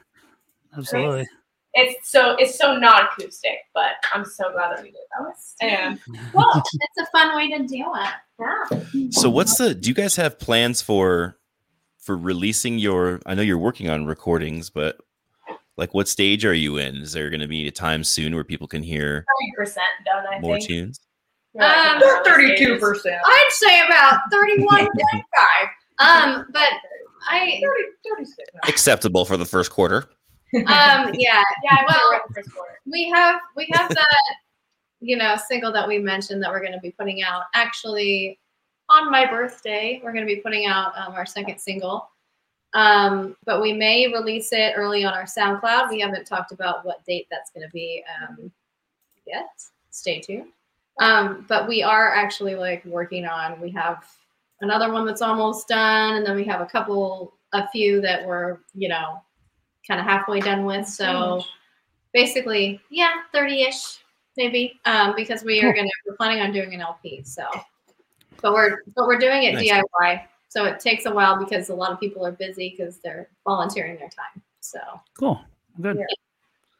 Absolutely. 0.77 1.27
It's 1.73 2.09
so 2.09 2.37
it's 2.39 2.57
so 2.57 2.77
not 2.77 3.11
acoustic, 3.11 3.57
but 3.73 3.95
I'm 4.13 4.23
so 4.23 4.49
glad 4.53 4.77
that 4.77 4.81
we 4.81 4.91
did 4.91 5.01
that. 5.19 5.35
And 5.59 5.99
Well, 6.33 6.49
it's 6.55 6.97
a 7.01 7.11
fun 7.11 7.35
way 7.35 7.49
to 7.49 7.67
do 7.67 7.83
it. 7.95 8.79
Yeah. 8.93 9.09
So 9.09 9.29
what's 9.29 9.57
the 9.57 9.75
do 9.75 9.89
you 9.89 9.93
guys 9.93 10.15
have 10.15 10.39
plans 10.39 10.81
for 10.81 11.37
for 11.97 12.15
releasing 12.15 12.79
your 12.79 13.19
I 13.25 13.35
know 13.35 13.41
you're 13.41 13.57
working 13.57 13.89
on 13.89 14.05
recordings, 14.05 14.69
but 14.69 15.01
like 15.75 15.93
what 15.93 16.07
stage 16.07 16.45
are 16.45 16.53
you 16.53 16.77
in? 16.77 16.95
Is 16.95 17.11
there 17.11 17.29
going 17.29 17.41
to 17.41 17.47
be 17.49 17.67
a 17.67 17.71
time 17.71 18.05
soon 18.05 18.35
where 18.35 18.45
people 18.45 18.67
can 18.67 18.83
hear 18.83 19.25
thirty 19.27 19.51
percent 19.57 19.85
done, 20.05 20.23
I 20.33 20.39
more 20.39 20.55
think. 20.55 20.69
tunes? 20.69 21.01
We're 21.53 21.63
Um, 21.65 22.01
Thirty-two 22.23 22.79
percent. 22.79 23.17
I'd 23.25 23.49
say 23.51 23.81
about 23.85 24.21
31, 24.31 24.77
35. 24.77 25.25
Um, 25.99 26.45
but 26.51 26.69
I, 27.29 27.61
36. 28.15 28.37
Acceptable 28.67 29.25
for 29.25 29.37
the 29.37 29.45
first 29.45 29.69
quarter. 29.71 30.09
um, 30.55 30.63
yeah, 31.13 31.43
Yeah, 31.63 31.71
I 31.71 31.85
Well- 31.87 32.09
well, 32.11 32.21
the 32.27 32.33
first 32.35 32.51
quarter. 32.53 32.79
we 32.85 33.09
have 33.09 33.39
we 33.55 33.67
have 33.73 33.89
that 33.89 34.35
you 35.01 35.17
know 35.17 35.35
single 35.47 35.71
that 35.71 35.87
we 35.87 35.97
mentioned 35.99 36.41
that 36.43 36.49
we're 36.51 36.59
going 36.61 36.73
to 36.73 36.79
be 36.79 36.91
putting 36.91 37.21
out 37.23 37.43
actually 37.55 38.39
on 38.89 39.09
my 39.11 39.25
birthday 39.25 39.99
we're 40.03 40.11
going 40.13 40.25
to 40.27 40.31
be 40.35 40.41
putting 40.41 40.65
out 40.67 40.93
um, 40.97 41.13
our 41.13 41.25
second 41.25 41.57
single 41.59 42.09
um, 42.73 43.35
but 43.45 43.61
we 43.61 43.73
may 43.73 44.07
release 44.13 44.49
it 44.51 44.73
early 44.75 45.03
on 45.03 45.13
our 45.13 45.23
soundcloud 45.23 45.89
we 45.89 45.99
haven't 45.99 46.25
talked 46.25 46.51
about 46.51 46.85
what 46.85 47.03
date 47.05 47.25
that's 47.31 47.49
going 47.51 47.65
to 47.65 47.71
be 47.71 48.03
um, 48.21 48.51
yet 49.25 49.49
stay 49.89 50.19
tuned 50.19 50.47
um, 50.99 51.45
but 51.47 51.67
we 51.67 51.81
are 51.81 52.13
actually 52.13 52.55
like 52.55 52.83
working 52.85 53.25
on 53.25 53.59
we 53.61 53.71
have 53.71 54.05
another 54.61 54.91
one 54.91 55.05
that's 55.05 55.21
almost 55.21 55.67
done 55.67 56.15
and 56.15 56.25
then 56.25 56.35
we 56.35 56.43
have 56.43 56.61
a 56.61 56.65
couple 56.65 57.33
a 57.53 57.67
few 57.69 58.01
that 58.01 58.25
we're 58.25 58.59
you 58.73 58.89
know 58.89 59.21
kind 59.87 59.99
of 59.99 60.05
halfway 60.05 60.39
done 60.39 60.65
with 60.65 60.87
so 60.87 61.43
basically 62.13 62.79
yeah 62.89 63.13
30ish 63.33 63.99
maybe 64.37 64.79
um, 64.85 65.13
because 65.15 65.43
we 65.43 65.61
are 65.61 65.73
gonna 65.73 65.89
we're 66.05 66.15
planning 66.15 66.41
on 66.41 66.51
doing 66.51 66.73
an 66.73 66.81
lp 66.81 67.21
so 67.23 67.45
but 68.41 68.53
we're 68.53 68.79
but 68.95 69.07
we're 69.07 69.19
doing 69.19 69.43
it 69.43 69.53
Nice. 69.53 69.71
diy 69.71 70.21
so 70.49 70.65
it 70.65 70.79
takes 70.79 71.05
a 71.05 71.11
while 71.11 71.37
because 71.39 71.69
a 71.69 71.75
lot 71.75 71.91
of 71.91 71.99
people 71.99 72.25
are 72.25 72.31
busy 72.33 72.75
because 72.77 72.97
they're 72.97 73.29
volunteering 73.45 73.97
their 73.97 74.09
time 74.09 74.41
so 74.59 74.79
Cool. 75.17 75.41
Good. 75.79 75.99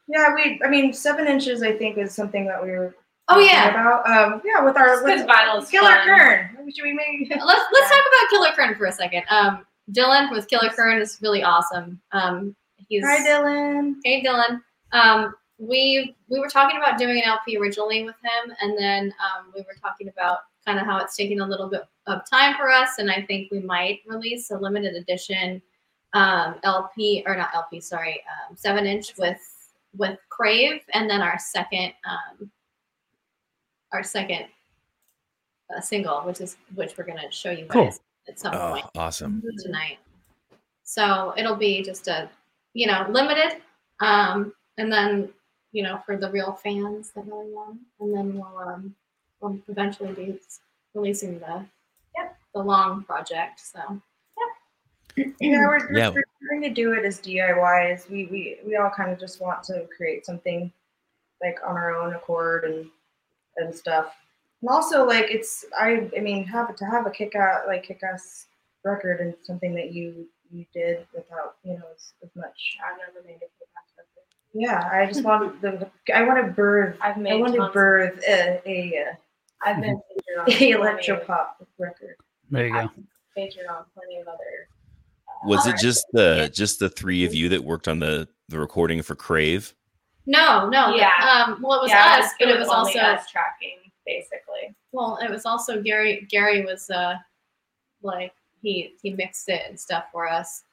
Yeah, 0.08 0.34
we. 0.34 0.60
I 0.66 0.70
mean, 0.70 0.94
seven 0.94 1.28
inches. 1.28 1.64
I 1.64 1.74
think 1.74 1.98
is 1.98 2.14
something 2.14 2.46
that 2.46 2.62
we 2.62 2.72
were. 2.72 2.96
Oh 3.32 3.40
yeah 3.40 3.70
About 3.70 4.08
um. 4.08 4.42
Yeah, 4.46 4.64
with 4.64 4.78
our 4.78 5.04
with 5.04 5.28
vinyl 5.28 5.70
Killer 5.70 5.90
fun. 5.90 6.06
Kern. 6.06 6.50
Should 6.76 6.84
we 6.84 6.94
maybe? 6.94 7.30
let's 7.30 7.66
let's 7.74 7.90
talk 7.90 8.00
about 8.00 8.30
killer 8.30 8.52
Kern 8.56 8.76
for 8.78 8.86
a 8.86 8.92
second 8.92 9.24
um 9.30 9.66
Dylan 9.92 10.32
with 10.32 10.48
Killer 10.48 10.70
Kern 10.70 11.02
is 11.02 11.18
really 11.22 11.44
awesome. 11.44 12.00
Um, 12.12 12.56
he's 12.88 13.04
Hi, 13.04 13.20
Dylan. 13.28 13.96
Hey 14.04 14.24
Dylan. 14.24 14.62
Um, 14.92 15.34
we 15.58 16.16
we 16.28 16.40
were 16.40 16.48
talking 16.48 16.78
about 16.78 16.98
doing 16.98 17.18
an 17.18 17.24
LP 17.26 17.58
originally 17.58 18.04
with 18.04 18.16
him, 18.24 18.56
and 18.62 18.78
then 18.78 19.14
um, 19.22 19.52
we 19.54 19.62
were 19.62 19.76
talking 19.82 20.08
about 20.08 20.40
kind 20.66 20.80
of 20.80 20.86
how 20.86 20.98
it's 20.98 21.16
taking 21.16 21.40
a 21.40 21.46
little 21.46 21.70
bit 21.70 21.84
of 22.08 22.22
time 22.30 22.56
for 22.56 22.70
us, 22.70 23.00
and 23.00 23.12
I 23.12 23.22
think 23.24 23.52
we 23.52 23.60
might 23.60 24.00
release 24.08 24.52
a 24.52 24.58
limited 24.58 24.96
edition 24.96 25.62
um, 26.14 26.56
LP 26.64 27.24
or 27.26 27.36
not 27.36 27.50
LP, 27.54 27.80
sorry, 27.80 28.22
um, 28.50 28.56
seven 28.56 28.86
inch 28.86 29.18
with 29.18 29.40
with 29.96 30.18
Crave, 30.30 30.82
and 30.94 31.10
then 31.10 31.22
our 31.22 31.38
second 31.38 31.94
um, 32.10 32.50
our 33.94 34.04
second 34.04 34.46
uh, 35.76 35.82
single, 35.82 36.22
which 36.22 36.42
is 36.42 36.58
which 36.76 36.98
we're 36.98 37.06
gonna 37.06 37.32
show 37.32 37.52
you 37.52 37.66
Cool. 37.66 37.86
guys 37.86 38.00
at 38.28 38.40
some 38.40 38.54
Oh, 38.56 38.72
point 38.72 38.86
awesome. 38.98 39.42
tonight. 39.60 39.98
So 40.84 41.34
it'll 41.38 41.56
be 41.56 41.82
just 41.82 42.08
a, 42.08 42.30
you 42.74 42.88
know, 42.88 43.06
limited. 43.10 43.62
Um, 44.02 44.54
and 44.78 44.92
then, 44.92 45.30
you 45.72 45.84
know, 45.84 46.02
for 46.06 46.18
the 46.18 46.30
real 46.32 46.52
fans 46.54 47.12
that 47.12 47.26
really 47.26 47.52
want, 47.54 47.80
and 48.00 48.16
then 48.16 48.38
we'll 48.38 48.58
um 48.58 48.96
we'll 49.40 49.60
eventually 49.68 50.14
be 50.14 50.40
releasing 50.94 51.40
the 51.40 51.66
Yep. 52.18 52.38
the 52.54 52.62
long 52.62 53.04
project. 53.04 53.60
So 53.60 54.02
Yeah, 55.18 55.26
we're, 55.42 55.78
we're, 55.90 55.98
Yeah. 55.98 56.10
we're 56.10 56.24
trying 56.48 56.62
to 56.64 56.70
do 56.70 56.94
it 56.94 57.06
as 57.06 57.20
DIY 57.20 57.56
DIYs. 57.58 58.10
We, 58.10 58.26
we 58.28 58.60
we 58.66 58.76
all 58.76 58.90
kind 58.90 59.12
of 59.12 59.20
just 59.20 59.40
want 59.42 59.64
to 59.66 59.88
create 59.96 60.26
something 60.26 60.72
like 61.42 61.60
on 61.66 61.76
our 61.76 61.96
own 61.96 62.14
accord 62.14 62.66
and 62.66 62.90
and 63.58 63.74
stuff. 63.74 64.14
And 64.62 64.70
also 64.70 65.06
like 65.06 65.26
it's 65.30 65.66
I 65.78 66.10
I 66.16 66.20
mean 66.22 66.44
have 66.46 66.76
to 66.76 66.86
have 66.86 67.06
a 67.06 67.12
kick 67.12 67.36
out 67.36 67.68
like 67.68 67.84
kick 67.84 68.02
ass 68.04 68.48
record 68.84 69.20
and 69.20 69.34
something 69.44 69.74
that 69.76 69.92
you 69.94 70.28
you 70.52 70.66
did 70.74 71.06
without 71.16 71.56
you 71.64 71.74
know 71.74 71.84
as, 71.96 72.14
as 72.24 72.30
much. 72.36 72.78
I've 72.86 72.98
never 72.98 73.26
made 73.26 73.38
a 73.38 73.40
kick-ass 73.40 73.94
record. 73.98 74.26
Yeah, 74.54 74.90
I 74.92 75.06
just 75.06 75.24
want 75.24 75.62
the 75.62 75.90
I 76.14 76.24
want 76.24 76.46
to 76.46 76.52
birth 76.52 76.98
I've 77.02 77.18
made 77.18 77.34
I 77.34 77.36
want 77.38 77.56
to 77.56 77.70
birth 77.74 78.20
a 78.28 78.62
a, 78.66 79.06
I've 79.64 79.82
been 79.82 80.02
featured 80.10 80.38
on 80.40 80.42
a 80.42 80.46
plenty 80.46 80.72
electro 80.72 81.18
of- 81.18 81.28
pop 81.28 81.66
record. 81.80 82.16
There 82.50 82.68
you 82.68 82.74
go. 82.74 82.90
featured 83.34 83.66
on 83.68 83.86
plenty 83.94 84.18
of 84.20 84.28
other. 84.28 84.68
uh, 85.28 85.48
Was 85.48 85.66
it 85.68 85.78
just 85.78 86.06
the 86.12 86.52
just 86.54 86.80
the 86.80 86.90
three 86.90 87.24
of 87.24 87.34
you 87.34 87.48
that 87.50 87.64
worked 87.64 87.88
on 87.88 88.00
the 88.00 88.28
the 88.50 88.60
recording 88.60 89.02
for 89.02 89.16
Crave? 89.16 89.74
No, 90.26 90.70
no, 90.70 90.96
Yeah. 90.96 91.12
Um, 91.48 91.62
well, 91.62 91.80
it 91.80 91.84
was 91.84 91.92
yeah, 91.92 92.20
us, 92.24 92.32
but 92.40 92.50
it 92.50 92.60
was 92.60 92.68
only 92.68 92.98
also 92.98 93.00
us 93.00 93.30
tracking 93.30 93.78
basically. 94.06 94.76
well, 94.92 95.18
it 95.22 95.30
was 95.30 95.46
also 95.46 95.82
Gary. 95.82 96.28
Gary 96.30 96.66
was 96.66 96.90
uh 96.90 97.16
like 98.02 98.34
he 98.62 98.96
he 99.02 99.12
mixed 99.12 99.50
it 99.50 99.64
and 99.68 99.80
stuff 99.80 100.06
for 100.12 100.28
us. 100.28 100.64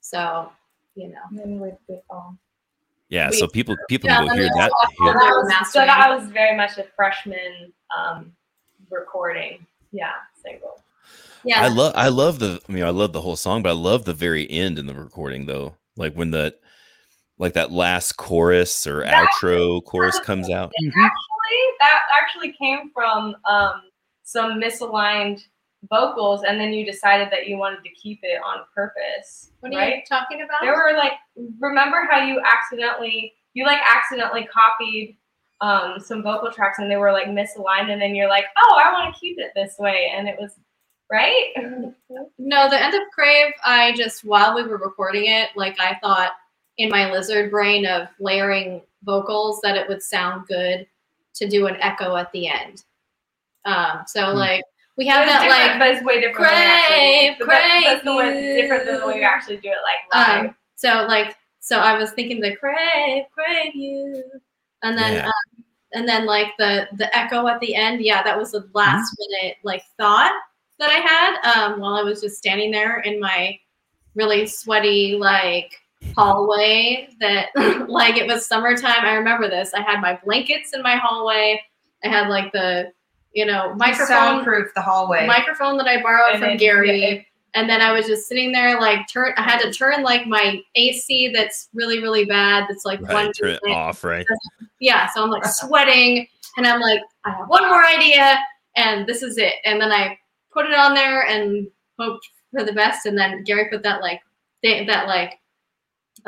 So 0.00 0.52
you 0.94 1.08
know. 1.08 1.20
Then 1.32 1.58
with 1.60 1.76
with 1.86 2.02
um 2.10 2.38
Yeah, 3.08 3.30
We- 3.30 3.36
so 3.36 3.46
people 3.46 3.76
people 3.88 4.08
Yeah, 4.08 4.18
can 4.18 4.28
go 4.28 4.34
hear 4.34 4.48
that. 4.48 4.72
Hear, 4.98 5.12
They 5.12 5.18
that 5.18 5.34
was, 5.36 5.72
so 5.72 5.80
that 5.80 6.08
was 6.08 6.28
very 6.30 6.56
much 6.56 6.78
a 6.78 6.84
freshman 6.96 7.72
um, 7.96 8.32
recording. 8.90 9.66
Yeah, 9.92 10.12
single. 10.42 10.82
Yeah. 11.44 11.62
I 11.62 11.68
love 11.68 11.92
I 11.96 12.08
love 12.08 12.38
the 12.38 12.60
I 12.68 12.72
mean 12.72 12.84
I 12.84 12.90
love 12.90 13.12
the 13.12 13.20
whole 13.20 13.36
song, 13.36 13.62
but 13.62 13.70
I 13.70 13.72
love 13.72 14.04
the 14.04 14.14
very 14.14 14.48
end 14.50 14.78
in 14.78 14.86
the 14.86 14.94
recording 14.94 15.46
though. 15.46 15.76
Like 15.96 16.14
when 16.14 16.30
the 16.30 16.54
like 17.38 17.54
that 17.54 17.70
last 17.72 18.16
chorus 18.16 18.86
or 18.86 19.04
That- 19.04 19.28
outro 19.42 19.84
chorus 19.84 20.18
comes 20.20 20.50
out. 20.50 20.72
Mhm. 20.82 20.88
Actually, 20.88 21.76
that 21.80 22.00
actually 22.20 22.52
came 22.52 22.90
from 22.90 23.36
um, 23.44 23.82
some 24.22 24.60
misaligned 24.60 25.42
vocals, 25.88 26.42
and 26.42 26.60
then 26.60 26.72
you 26.72 26.84
decided 26.84 27.30
that 27.30 27.46
you 27.46 27.56
wanted 27.56 27.82
to 27.84 27.90
keep 27.90 28.18
it 28.24 28.40
on 28.44 28.64
purpose, 28.74 29.52
what 29.60 29.72
are 29.74 29.88
you 29.88 30.02
talking 30.08 30.42
about? 30.42 30.60
There 30.60 30.74
were 30.74 30.96
like, 30.96 31.12
remember 31.60 32.04
how 32.10 32.20
you 32.24 32.40
accidentally, 32.44 33.34
you 33.54 33.64
like 33.64 33.80
accidentally 33.88 34.46
copied 34.52 35.16
um, 35.60 35.98
some 36.00 36.22
vocal 36.22 36.50
tracks, 36.50 36.78
and 36.78 36.90
they 36.90 36.96
were 36.96 37.12
like 37.12 37.26
misaligned, 37.28 37.90
and 37.92 38.02
then 38.02 38.14
you're 38.14 38.28
like, 38.28 38.46
oh, 38.56 38.82
I 38.84 38.92
want 38.92 39.14
to 39.14 39.20
keep 39.20 39.38
it 39.38 39.52
this 39.54 39.76
way, 39.78 40.10
and 40.14 40.28
it 40.28 40.36
was 40.38 40.52
right. 41.10 41.52
No, 42.38 42.68
the 42.68 42.82
end 42.82 42.94
of 42.94 43.02
Crave, 43.12 43.52
I 43.64 43.92
just 43.96 44.24
while 44.24 44.54
we 44.54 44.64
were 44.64 44.78
recording 44.78 45.26
it, 45.26 45.50
like 45.56 45.78
I 45.80 45.96
thought 46.02 46.32
in 46.78 46.88
my 46.88 47.10
lizard 47.10 47.50
brain 47.50 47.84
of 47.86 48.08
layering 48.20 48.80
vocals 49.04 49.60
that 49.62 49.76
it 49.76 49.88
would 49.88 50.02
sound 50.02 50.46
good 50.46 50.86
to 51.34 51.48
do 51.48 51.66
an 51.66 51.76
echo 51.80 52.16
at 52.16 52.30
the 52.32 52.48
end. 52.48 52.84
Um, 53.64 54.02
so 54.06 54.32
Hmm. 54.32 54.38
like 54.38 54.64
we 54.96 55.06
have 55.06 55.22
it's 55.22 55.32
that 55.32 55.48
like 55.48 55.78
but 55.78 55.88
it's 55.94 56.04
way 56.04 56.20
different. 56.20 56.48
than 56.50 56.80
Crave, 56.86 57.30
actually- 57.32 57.46
but 57.46 57.48
that's, 57.48 57.84
that's 57.84 58.04
the 58.04 58.14
way 58.16 58.56
different 58.62 58.86
than 58.86 59.00
the 59.00 59.06
way 59.06 59.14
you 59.14 59.20
you. 59.20 59.26
actually 59.26 59.56
do 59.58 59.68
it, 59.68 59.76
like 59.84 60.28
live. 60.28 60.46
um 60.46 60.56
so 60.74 61.04
like 61.08 61.36
so 61.60 61.78
I 61.80 61.98
was 61.98 62.12
thinking 62.12 62.40
the 62.40 62.56
crave, 62.56 63.24
crave 63.32 63.74
you. 63.74 64.24
And 64.82 64.96
then 64.96 65.14
Yeah. 65.14 65.26
um, 65.26 65.64
and 65.92 66.08
then 66.08 66.26
like 66.26 66.48
the 66.58 66.88
the 66.96 67.14
echo 67.16 67.46
at 67.48 67.60
the 67.60 67.74
end, 67.74 68.00
yeah, 68.00 68.22
that 68.22 68.38
was 68.38 68.52
the 68.52 68.68
last 68.74 69.14
minute 69.18 69.56
like 69.64 69.82
thought 69.98 70.32
that 70.78 70.90
I 70.90 71.00
had 71.00 71.54
um 71.72 71.80
while 71.80 71.94
I 71.94 72.02
was 72.02 72.20
just 72.20 72.36
standing 72.38 72.70
there 72.70 73.00
in 73.00 73.20
my 73.20 73.58
really 74.14 74.46
sweaty 74.46 75.16
like 75.16 75.74
hallway 76.16 77.08
that 77.20 77.48
like 77.88 78.16
it 78.16 78.26
was 78.26 78.46
summertime. 78.46 79.04
I 79.04 79.14
remember 79.14 79.48
this. 79.48 79.72
I 79.74 79.82
had 79.82 80.00
my 80.00 80.18
blankets 80.24 80.72
in 80.74 80.82
my 80.82 80.96
hallway. 80.96 81.60
I 82.04 82.08
had 82.08 82.28
like 82.28 82.52
the 82.52 82.92
you 83.34 83.44
know 83.46 83.74
microphone 83.76 84.06
soundproof 84.08 84.72
the 84.74 84.82
hallway. 84.82 85.26
microphone 85.26 85.76
that 85.78 85.86
I 85.86 86.02
borrowed 86.02 86.30
And 86.32 86.38
from 86.40 86.48
then- 86.50 86.56
Gary. 86.58 87.00
yeah, 87.00 87.08
it- 87.08 87.24
and 87.54 87.68
then 87.68 87.80
I 87.80 87.92
was 87.92 88.06
just 88.06 88.28
sitting 88.28 88.52
there 88.52 88.78
like 88.80 89.08
turn 89.08 89.32
I 89.38 89.42
had 89.42 89.60
to 89.62 89.72
turn 89.72 90.02
like 90.02 90.26
my 90.26 90.60
AC 90.74 91.32
that's 91.34 91.68
really, 91.72 92.00
really 92.02 92.24
bad. 92.26 92.66
That's 92.68 92.84
like 92.84 93.00
Right, 93.02 93.12
one 93.14 93.32
turn 93.32 93.50
it 93.50 93.60
off, 93.70 94.04
right? 94.04 94.26
yeah, 94.80 95.08
so 95.08 95.22
I'm 95.24 95.30
like 95.30 95.44
sweating 95.46 96.26
and 96.56 96.66
I'm 96.66 96.80
like, 96.80 97.00
I 97.24 97.30
have 97.30 97.48
one 97.48 97.66
more 97.68 97.84
idea 97.84 98.38
and 98.76 99.06
this 99.06 99.22
is 99.22 99.38
it. 99.38 99.54
And 99.64 99.80
then 99.80 99.90
I 99.90 100.18
put 100.52 100.66
it 100.66 100.74
on 100.74 100.94
there 100.94 101.22
and 101.26 101.66
hoped 101.98 102.28
for 102.52 102.64
the 102.64 102.72
best. 102.72 103.06
And 103.06 103.16
then 103.16 103.42
Gary 103.44 103.68
put 103.70 103.82
that 103.82 104.02
like 104.02 104.20
th- 104.62 104.86
that 104.86 105.06
like 105.08 105.38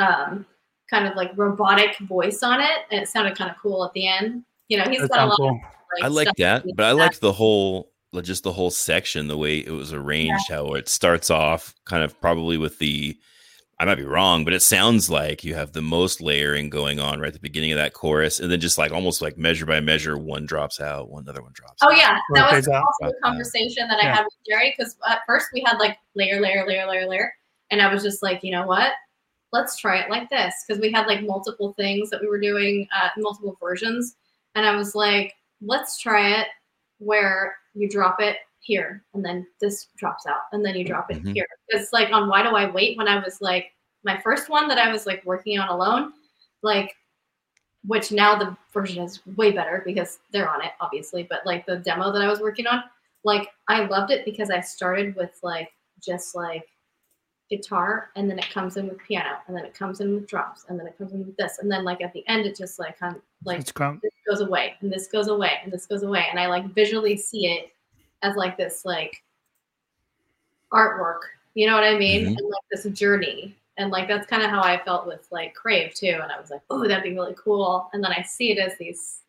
um 0.01 0.47
kind 0.89 1.06
of 1.06 1.14
like 1.14 1.31
robotic 1.36 1.97
voice 2.01 2.43
on 2.43 2.60
it. 2.60 2.81
And 2.90 3.01
it 3.01 3.09
sounded 3.09 3.36
kind 3.39 3.51
of 3.51 3.56
cool 3.62 3.85
at 3.85 3.93
the 3.93 4.09
end. 4.09 4.44
You 4.68 4.78
know, 4.78 4.85
he's 4.90 5.02
That 5.02 5.10
got 5.10 5.24
a 5.24 5.27
lot 5.27 5.36
cool. 5.36 5.51
of 5.51 5.56
like 5.97 6.05
I 6.05 6.09
like 6.09 6.36
that, 6.39 6.64
he 6.64 6.72
but 6.72 6.85
I 6.86 6.90
does. 6.90 6.98
like 6.98 7.20
the 7.20 7.32
whole 7.32 7.90
like, 8.12 8.24
just 8.24 8.43
the 8.43 8.52
whole 8.52 8.70
section, 8.70 9.28
the 9.28 9.39
way 9.39 9.59
it 9.59 9.70
was 9.70 9.93
arranged, 9.93 10.48
how 10.51 10.74
it 10.74 10.89
starts 10.89 11.31
off 11.31 11.74
kind 11.85 12.02
of 12.02 12.20
probably 12.20 12.56
with 12.56 12.78
the 12.78 13.16
I 13.78 13.86
might 13.86 13.94
be 13.94 14.05
wrong, 14.05 14.44
but 14.44 14.52
it 14.52 14.60
sounds 14.60 15.09
like 15.09 15.43
you 15.43 15.55
have 15.55 15.72
the 15.72 15.81
most 15.81 16.20
layering 16.20 16.68
going 16.68 17.01
on 17.01 17.18
right 17.18 17.28
at 17.28 17.32
the 17.32 17.40
beginning 17.40 17.72
of 17.72 17.78
that 17.78 17.94
chorus, 17.94 18.39
and 18.39 18.52
then 18.52 18.60
just 18.60 18.77
like 18.77 18.93
almost 18.93 19.22
like 19.22 19.39
measure 19.39 19.64
by 19.64 19.81
measure, 19.81 20.18
one 20.18 20.44
drops 20.44 20.81
out, 20.81 21.09
one 21.09 21.27
other 21.28 21.40
one 21.40 21.52
drops. 21.55 21.82
Oh 21.82 21.90
out. 21.90 21.97
yeah, 21.97 22.18
that 22.35 22.43
was 22.44 22.66
fades 22.66 22.68
out. 22.68 22.85
also 23.01 23.14
a 23.16 23.20
conversation 23.22 23.89
that 23.89 23.98
I 23.98 24.02
Yeah. 24.06 24.16
had 24.16 24.24
with 24.24 24.35
Jerry 24.47 24.74
because 24.77 24.97
at 25.09 25.20
first 25.27 25.47
we 25.55 25.62
had 25.64 25.78
like 25.78 25.97
layer, 26.14 26.40
layer, 26.43 26.66
layer, 26.66 26.86
layer, 26.86 27.09
layer, 27.09 27.32
and 27.70 27.81
I 27.81 27.90
was 27.93 28.02
just 28.02 28.22
like, 28.22 28.40
you 28.43 28.51
know 28.52 28.66
what? 28.66 28.93
Let's 29.52 29.77
try 29.77 29.98
it 29.98 30.10
like 30.10 30.31
this 30.31 30.64
because 30.66 30.81
we 30.81 30.93
had 30.93 31.06
like 31.06 31.22
multiple 31.24 31.72
things 31.72 32.10
that 32.10 32.20
we 32.20 32.28
were 32.28 32.40
doing, 32.40 32.86
uh, 32.94 33.09
multiple 33.16 33.56
versions, 33.60 34.16
and 34.55 34.64
I 34.64 34.77
was 34.77 34.94
like, 34.94 35.35
let's 35.60 35.98
try 35.98 36.40
it 36.40 36.47
where 36.98 37.56
you 37.74 37.89
drop 37.89 38.20
it 38.20 38.36
here 38.60 39.02
and 39.14 39.24
then 39.24 39.47
this 39.60 39.86
drops 39.97 40.27
out 40.27 40.43
and 40.52 40.64
then 40.64 40.74
you 40.74 40.85
drop 40.85 41.10
it 41.10 41.22
Mhm. 41.22 41.35
here. 41.35 41.47
It's 41.68 41.93
like 41.93 42.12
on 42.12 42.28
Why 42.28 42.43
Do 42.43 42.51
I 42.51 42.70
Wait 42.70 42.97
when 42.98 43.09
I 43.09 43.18
was 43.18 43.40
like 43.40 43.72
my 44.05 44.20
first 44.20 44.48
one 44.48 44.68
that 44.68 44.78
I 44.78 44.93
was 44.93 45.06
like 45.06 45.24
working 45.24 45.59
on 45.59 45.68
alone, 45.68 46.12
like 46.62 46.94
which 47.86 48.12
now 48.12 48.35
the 48.36 48.55
version 48.72 49.02
is 49.02 49.24
way 49.36 49.51
better 49.52 49.82
because 49.86 50.18
they're 50.31 50.48
on 50.51 50.62
it, 50.62 50.72
obviously. 50.81 51.22
But 51.22 51.47
like 51.47 51.64
the 51.64 51.78
demo 51.78 52.12
that 52.12 52.20
I 52.20 52.28
was 52.28 52.40
working 52.40 52.66
on, 52.66 52.82
like 53.24 53.48
I 53.68 53.86
loved 53.86 54.10
it 54.10 54.24
because 54.27 54.51
I 54.51 54.60
started 54.60 55.16
with 55.16 55.39
like 55.43 55.72
just 56.02 56.35
like 56.35 56.68
guitar 57.51 58.10
and 58.14 58.31
then 58.31 58.39
it 58.39 58.48
comes 58.51 58.77
in 58.77 58.89
with 58.89 58.98
piano 58.98 59.39
and 59.48 59.56
then 59.56 59.64
it 59.64 59.74
comes 59.74 60.01
in 60.01 60.14
with 60.14 60.27
drums 60.28 60.64
and 60.68 60.78
then 60.78 60.86
it 60.86 60.97
comes 60.97 61.12
in 61.12 61.27
with 61.27 61.36
this 61.36 61.59
and 61.59 61.70
then 61.70 61.82
like 61.85 62.01
at 62.01 62.12
the 62.12 62.27
end 62.28 62.47
it 62.47 62.56
just 62.56 62.78
like 62.78 62.97
kind 62.98 63.16
of 63.16 63.22
like 63.44 63.59
It's 63.59 63.72
crump. 63.72 64.01
this 64.02 64.12
goes 64.28 64.40
away 64.40 64.74
and 64.81 64.93
this 64.93 65.09
goes 65.09 65.27
away 65.28 65.55
and 65.64 65.72
this 65.72 65.85
goes 65.86 66.05
away 66.05 66.27
and 66.31 66.39
I 66.39 66.47
like 66.47 66.72
visually 66.74 67.16
see 67.16 67.47
it 67.48 67.72
as 68.22 68.36
like 68.36 68.56
this 68.56 68.85
like 68.85 69.22
artwork. 70.72 71.20
You 71.55 71.66
know 71.66 71.74
what 71.74 71.85
I 71.85 71.98
mean? 71.98 72.27
Mhm. 72.27 72.39
And 72.39 72.48
like 72.48 72.62
this 72.70 72.85
journey. 72.98 73.56
And 73.77 73.90
like 73.90 74.09
that's 74.09 74.27
kind 74.27 74.43
of 74.43 74.51
how 74.51 74.62
I 74.62 74.82
felt 74.85 75.06
with 75.06 75.27
like 75.32 75.55
Crave 75.55 75.94
too. 75.94 76.18
And 76.22 76.31
I 76.31 76.39
was 76.40 76.51
like, 76.51 76.60
oh, 76.70 76.86
that'd 76.86 77.02
be 77.02 77.14
really 77.14 77.35
cool. 77.43 77.89
And 77.93 78.05
then 78.05 78.12
I 78.12 78.22
see 78.22 78.52
it 78.52 78.59
as 78.59 78.77
these 78.78 79.22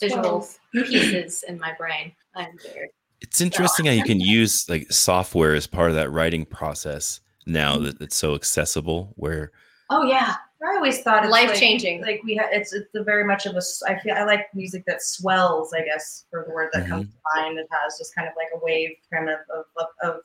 visual 0.00 0.48
pieces 0.72 1.44
in 1.46 1.58
my 1.58 1.74
brain. 1.78 2.12
I'm 2.34 2.58
weird. 2.74 2.88
It's 3.20 3.40
interesting 3.40 3.86
how 3.86 3.92
you 3.92 4.02
can 4.02 4.18
use 4.18 4.68
like 4.68 4.90
software 4.90 5.54
as 5.54 5.66
part 5.68 5.90
of 5.90 5.96
that 5.96 6.10
writing 6.10 6.44
process 6.44 7.20
now 7.46 7.74
Mm-hmm. 7.74 7.84
that 7.84 8.00
it's 8.00 8.16
so 8.16 8.34
accessible. 8.34 9.12
Where 9.16 9.52
Oh 9.90 10.04
yeah. 10.04 10.36
I 10.64 10.76
always 10.76 11.00
thought 11.02 11.24
it's 11.24 11.32
Life 11.32 11.50
like- 11.50 11.58
changing. 11.58 12.02
Like 12.02 12.20
we, 12.24 12.36
ha- 12.36 12.48
it's 12.52 12.72
it's 12.72 12.94
a 12.94 13.02
very 13.02 13.24
much 13.24 13.46
of 13.46 13.54
a. 13.54 13.58
s- 13.58 13.82
I 13.86 13.98
feel 13.98 14.14
I 14.14 14.22
like 14.24 14.46
music 14.54 14.84
that 14.86 15.02
swells. 15.02 15.72
I 15.74 15.82
guess 15.84 16.24
for 16.30 16.44
the 16.46 16.54
word 16.54 16.70
that 16.72 16.86
comes 16.88 17.06
to 17.08 17.16
mind. 17.34 17.58
It 17.58 17.66
has 17.70 17.98
just 17.98 18.14
kind 18.14 18.28
of 18.28 18.34
like 18.36 18.48
a 18.54 18.64
wave, 18.64 18.90
kind 19.12 19.28
of 19.28 19.40
of, 19.52 19.64
of, 19.76 19.86
of 20.08 20.20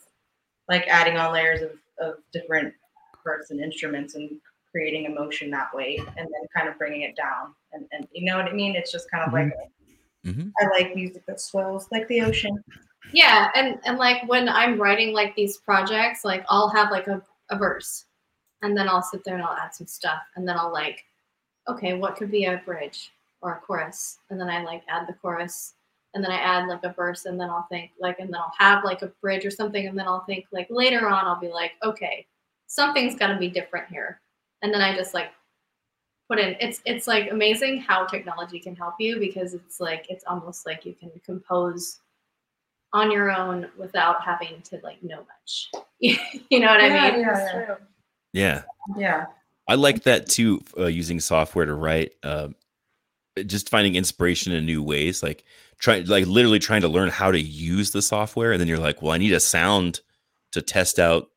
like 0.69 0.85
adding 0.87 1.17
on 1.17 1.33
layers 1.33 1.61
of 1.63 1.71
of 1.99 2.15
different 2.31 2.71
parts 3.23 3.49
and 3.49 3.59
instruments 3.59 4.13
and 4.13 4.29
creating 4.71 5.05
emotion 5.05 5.49
that 5.49 5.73
way, 5.73 5.97
and 5.97 6.27
then 6.27 6.41
kind 6.55 6.69
of 6.69 6.77
bringing 6.77 7.01
it 7.01 7.15
down. 7.15 7.55
And 7.73 7.85
and 7.91 8.07
you 8.11 8.23
know 8.29 8.37
what 8.37 8.45
I 8.45 8.53
mean? 8.53 8.75
It's 8.75 8.91
just 8.91 9.09
kind 9.09 9.23
of 9.25 9.33
like 9.33 9.51
Mhm. 10.25 10.51
I 10.61 10.67
like 10.67 10.93
music 10.95 11.25
that 11.25 11.41
swells 11.41 11.87
like 11.91 12.07
the 12.09 12.21
ocean. 12.21 12.63
Yeah, 13.11 13.49
and 13.55 13.79
and 13.85 13.97
like 13.97 14.27
when 14.27 14.49
I'm 14.49 14.79
writing 14.79 15.13
like 15.13 15.35
these 15.35 15.57
projects, 15.57 16.25
like 16.25 16.45
I'll 16.49 16.69
have 16.69 16.91
like 16.91 17.07
a, 17.07 17.21
a 17.49 17.57
verse, 17.57 18.05
and 18.61 18.77
then 18.77 18.89
I'll 18.89 19.01
sit 19.01 19.23
there 19.23 19.35
and 19.35 19.43
I'll 19.43 19.55
add 19.57 19.73
some 19.73 19.87
stuff, 19.87 20.21
and 20.35 20.47
then 20.47 20.57
I'll 20.57 20.71
like, 20.73 21.05
okay, 21.67 21.93
what 21.93 22.15
could 22.17 22.31
be 22.31 22.45
a 22.45 22.61
bridge 22.65 23.11
or 23.41 23.53
a 23.53 23.59
chorus, 23.59 24.19
and 24.29 24.39
then 24.39 24.49
I 24.49 24.63
like 24.63 24.83
add 24.89 25.07
the 25.07 25.13
chorus, 25.13 25.73
and 26.13 26.23
then 26.23 26.31
I 26.31 26.37
add 26.37 26.67
like 26.67 26.83
a 26.83 26.93
verse, 26.93 27.25
and 27.25 27.39
then 27.39 27.49
I'll 27.49 27.67
think 27.69 27.91
like, 27.99 28.19
and 28.19 28.29
then 28.29 28.41
I'll 28.41 28.53
have 28.57 28.83
like 28.83 29.01
a 29.03 29.11
bridge 29.21 29.45
or 29.45 29.51
something, 29.51 29.87
and 29.87 29.97
then 29.97 30.07
I'll 30.07 30.25
think 30.25 30.45
like 30.51 30.67
later 30.69 31.07
on 31.07 31.25
I'll 31.25 31.39
be 31.39 31.49
like, 31.49 31.73
okay, 31.83 32.25
something's 32.67 33.15
got 33.15 33.27
to 33.27 33.37
be 33.37 33.49
different 33.49 33.87
here, 33.89 34.19
and 34.63 34.73
then 34.73 34.81
I 34.81 34.95
just 34.95 35.13
like 35.13 35.29
put 36.27 36.39
in. 36.39 36.55
It's 36.59 36.81
it's 36.85 37.07
like 37.07 37.31
amazing 37.31 37.79
how 37.81 38.05
technology 38.05 38.59
can 38.59 38.75
help 38.75 38.95
you 38.99 39.17
because 39.19 39.53
it's 39.53 39.79
like 39.79 40.05
it's 40.09 40.25
almost 40.25 40.65
like 40.65 40.85
you 40.85 40.93
can 40.93 41.11
compose 41.25 41.99
on 42.93 43.11
your 43.11 43.31
own 43.31 43.67
without 43.77 44.23
having 44.23 44.61
to 44.63 44.79
like 44.83 45.01
know 45.03 45.19
much. 45.19 45.69
you 45.99 46.59
know 46.59 46.67
what 46.67 46.81
I 46.81 46.89
mean? 46.89 47.21
yeah, 47.21 47.37
yeah. 47.37 47.65
true. 47.65 47.75
Yeah. 48.33 48.61
Yeah. 48.97 49.25
I 49.67 49.75
like 49.75 50.03
that 50.03 50.27
too. 50.27 50.61
Uh, 50.77 50.85
using 50.85 51.19
software 51.19 51.65
to 51.65 51.73
write, 51.73 52.13
uh, 52.23 52.49
just 53.45 53.69
finding 53.69 53.95
inspiration 53.95 54.53
in 54.53 54.65
new 54.65 54.81
ways, 54.81 55.21
like 55.21 55.43
trying, 55.77 56.05
like 56.05 56.25
literally 56.25 56.59
trying 56.59 56.81
to 56.81 56.87
learn 56.87 57.09
how 57.09 57.31
to 57.31 57.39
use 57.39 57.91
the 57.91 58.01
software, 58.01 58.51
and 58.51 58.61
then 58.61 58.67
you're 58.67 58.79
like, 58.79 59.01
well, 59.01 59.11
I 59.11 59.17
need 59.17 59.33
a 59.33 59.39
sound 59.39 60.01
to 60.53 60.61
test 60.61 60.99
out 60.99 61.29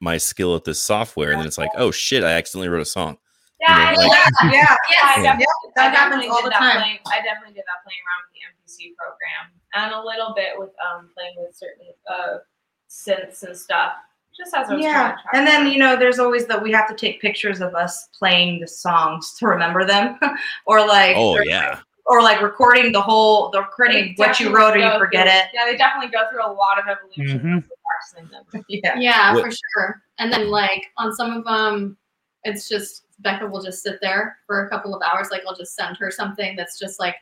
my 0.00 0.16
skill 0.16 0.56
at 0.56 0.64
this 0.64 0.80
software, 0.80 1.30
and 1.30 1.40
then 1.40 1.46
it's 1.46 1.58
like, 1.58 1.70
oh 1.76 1.90
shit, 1.90 2.24
I 2.24 2.32
accidentally 2.32 2.68
wrote 2.68 2.80
a 2.82 2.86
song. 2.86 3.18
Yeah, 3.60 3.90
You 3.90 3.96
know, 3.96 4.02
like- 4.02 4.10
that. 4.10 4.30
Yeah. 4.52 4.76
Yeah, 4.90 5.02
I 5.02 5.22
Yeah. 5.22 5.46
Definitely, 5.74 5.82
that 5.82 5.94
I 5.94 5.98
happens 5.98 6.22
definitely 6.22 6.28
all 6.28 6.36
did 6.42 6.46
the 6.46 6.50
that 6.50 6.58
time. 6.58 6.80
Playing, 6.82 6.98
I 7.06 7.18
definitely 7.22 7.54
did 7.54 7.64
that 7.66 7.80
playing 7.84 8.02
around 8.06 8.20
with 8.24 8.32
the 8.34 8.42
MPC 8.50 8.94
program 8.96 9.42
and 9.74 9.92
a 9.94 10.00
little 10.02 10.32
bit 10.34 10.58
with 10.58 10.70
um 10.84 11.10
playing 11.14 11.34
with 11.38 11.54
certain 11.56 11.86
uh 12.10 12.38
synths 12.90 13.42
and 13.42 13.56
stuff. 13.56 13.92
Just 14.36 14.52
as 14.54 14.68
I 14.68 14.74
was 14.74 14.82
Yeah. 14.84 14.92
trying 14.92 15.16
to 15.16 15.36
And 15.38 15.46
then, 15.46 15.66
you 15.72 15.78
know, 15.78 15.96
there's 15.96 16.18
always 16.18 16.46
that 16.46 16.60
we 16.60 16.72
have 16.72 16.88
to 16.88 16.94
take 16.94 17.20
pictures 17.20 17.60
of 17.60 17.74
us 17.76 18.08
playing 18.18 18.60
the 18.60 18.66
songs 18.66 19.34
to 19.38 19.46
remember 19.46 19.84
them. 19.84 20.18
or 20.66 20.84
like 20.86 21.16
Oh 21.16 21.36
or, 21.36 21.44
yeah, 21.44 21.78
or 22.06 22.20
like 22.20 22.40
recording 22.42 22.90
the 22.92 23.00
whole 23.00 23.50
the 23.50 23.60
recording 23.60 24.14
what 24.16 24.40
you 24.40 24.54
wrote 24.54 24.74
or 24.74 24.78
you 24.78 24.98
forget 24.98 25.26
through- 25.26 25.38
it. 25.38 25.46
Yeah, 25.54 25.64
they 25.66 25.76
definitely 25.76 26.10
go 26.10 26.28
through 26.30 26.44
a 26.44 26.50
lot 26.52 26.78
of 26.78 26.84
evolution 26.88 27.40
Mhm. 27.40 28.30
them. 28.30 28.64
Yeah. 28.68 28.98
Yeah, 28.98 29.34
What- 29.34 29.44
for 29.44 29.50
sure. 29.50 30.02
And 30.18 30.32
then 30.32 30.48
like 30.50 30.86
on 30.98 31.12
some 31.14 31.32
of 31.32 31.44
them, 31.44 31.96
it's 32.44 32.68
just 32.68 33.03
Becca 33.20 33.46
will 33.46 33.62
just 33.62 33.82
sit 33.82 33.98
there 34.00 34.38
for 34.46 34.66
a 34.66 34.68
couple 34.68 34.94
of 34.94 35.02
hours. 35.02 35.28
Like 35.30 35.42
I'll 35.46 35.56
just 35.56 35.76
send 35.76 35.96
her 35.96 36.10
something 36.10 36.56
that's 36.56 36.78
just 36.78 36.98
like 36.98 37.16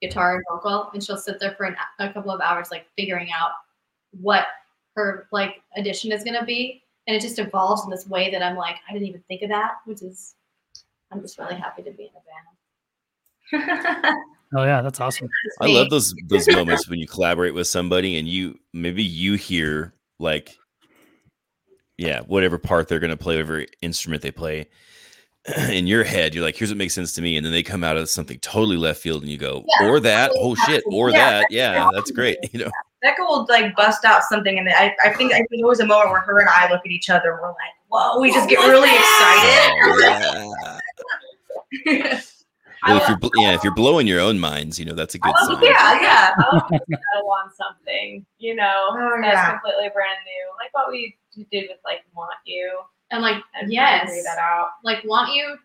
guitar 0.00 0.36
and 0.36 0.44
vocal, 0.50 0.90
and 0.92 1.02
she'll 1.02 1.16
sit 1.16 1.38
there 1.38 1.52
for 1.52 1.64
an, 1.64 1.76
a 1.98 2.12
couple 2.12 2.30
of 2.30 2.40
hours, 2.40 2.70
like 2.70 2.86
figuring 2.96 3.28
out 3.38 3.52
what 4.20 4.46
her 4.94 5.28
like 5.32 5.62
addition 5.76 6.12
is 6.12 6.24
gonna 6.24 6.44
be, 6.44 6.82
and 7.06 7.16
it 7.16 7.20
just 7.20 7.38
evolves 7.38 7.84
in 7.84 7.90
this 7.90 8.06
way 8.06 8.30
that 8.30 8.42
I'm 8.42 8.56
like, 8.56 8.76
I 8.88 8.92
didn't 8.92 9.08
even 9.08 9.22
think 9.28 9.42
of 9.42 9.48
that, 9.50 9.76
which 9.84 10.02
is 10.02 10.34
I'm 11.10 11.20
just 11.20 11.38
really 11.38 11.54
happy 11.56 11.82
to 11.82 11.90
be 11.90 12.04
in 12.04 13.60
a 13.60 13.64
band. 13.64 14.16
Oh 14.54 14.64
yeah, 14.64 14.82
that's 14.82 15.00
awesome. 15.00 15.28
I 15.60 15.66
love 15.68 15.88
those 15.90 16.14
those 16.26 16.46
moments 16.48 16.88
when 16.88 16.98
you 16.98 17.06
collaborate 17.06 17.54
with 17.54 17.66
somebody 17.66 18.18
and 18.18 18.28
you 18.28 18.58
maybe 18.72 19.02
you 19.02 19.34
hear 19.34 19.94
like 20.18 20.58
yeah 22.02 22.20
whatever 22.22 22.58
part 22.58 22.88
they're 22.88 22.98
gonna 23.00 23.16
play 23.16 23.36
whatever 23.36 23.64
instrument 23.80 24.22
they 24.22 24.30
play 24.30 24.68
in 25.70 25.86
your 25.86 26.04
head 26.04 26.34
you're 26.34 26.44
like 26.44 26.56
here's 26.56 26.70
what 26.70 26.76
makes 26.78 26.94
sense 26.94 27.12
to 27.12 27.22
me 27.22 27.36
and 27.36 27.44
then 27.44 27.52
they 27.52 27.62
come 27.62 27.82
out 27.82 27.96
of 27.96 28.08
something 28.08 28.38
totally 28.40 28.76
left 28.76 29.00
field 29.00 29.22
and 29.22 29.30
you 29.30 29.38
go 29.38 29.64
Yeah. 29.80 29.88
or 29.88 30.00
that 30.00 30.32
oh 30.34 30.54
shit 30.66 30.82
or 30.86 31.10
Yeah. 31.10 31.18
that 31.18 31.46
yeah 31.50 31.88
that's 31.92 32.10
great 32.10 32.38
you 32.52 32.60
know 32.64 32.70
Becca 33.02 33.22
will 33.22 33.44
like 33.48 33.74
bust 33.74 34.04
out 34.04 34.22
something, 34.22 34.60
and 34.60 34.68
I, 34.68 34.94
I 35.04 35.10
think 35.10 35.32
I 35.32 35.38
think 35.38 35.48
there 35.50 35.66
was 35.66 35.80
a 35.80 35.86
moment 35.86 36.10
where 36.10 36.20
her 36.20 36.38
and 36.38 36.48
I 36.48 36.70
look 36.70 36.82
at 36.86 36.92
each 36.92 37.10
other, 37.10 37.32
and 37.32 37.40
we're 37.40 37.48
like, 37.48 37.56
"Whoa!" 37.88 38.20
We 38.20 38.32
just 38.32 38.48
get 38.48 38.60
oh, 38.60 38.70
really 38.70 38.90
excited. 38.90 39.72
Oh, 39.82 40.54
yeah. 41.84 42.20
Well, 42.86 42.96
if 43.00 43.08
you're 43.08 43.18
bl- 43.18 43.28
yeah 43.36 43.52
if 43.54 43.62
you're 43.64 43.74
blowing 43.74 44.06
your 44.06 44.20
own 44.20 44.38
minds 44.40 44.78
you 44.78 44.84
know 44.84 44.94
that's 44.94 45.14
a 45.14 45.18
good 45.18 45.32
I 45.36 45.40
sign 45.44 45.54
love 45.54 45.62
Yeah, 45.62 46.00
yeah. 46.00 46.34
I 46.36 46.54
love 46.56 46.68
to 46.68 46.78
settle 46.88 47.30
on 47.30 47.50
something, 47.54 48.26
you 48.38 48.54
know, 48.54 48.88
Oh, 48.90 49.18
that's 49.22 49.34
yeah. 49.34 49.50
completely 49.52 49.90
brand 49.94 50.18
new. 50.24 50.44
Like 50.58 50.72
what 50.74 50.90
we 50.90 51.16
did 51.50 51.68
with 51.68 51.78
like 51.84 52.00
Want 52.14 52.34
You. 52.44 52.80
and 53.10 53.22
like 53.22 53.42
And 53.54 53.72
yes, 53.72 54.08
figure 54.08 54.22
that 54.24 54.38
out. 54.38 54.68
like 54.84 55.04
want 55.04 55.34
you 55.34 55.56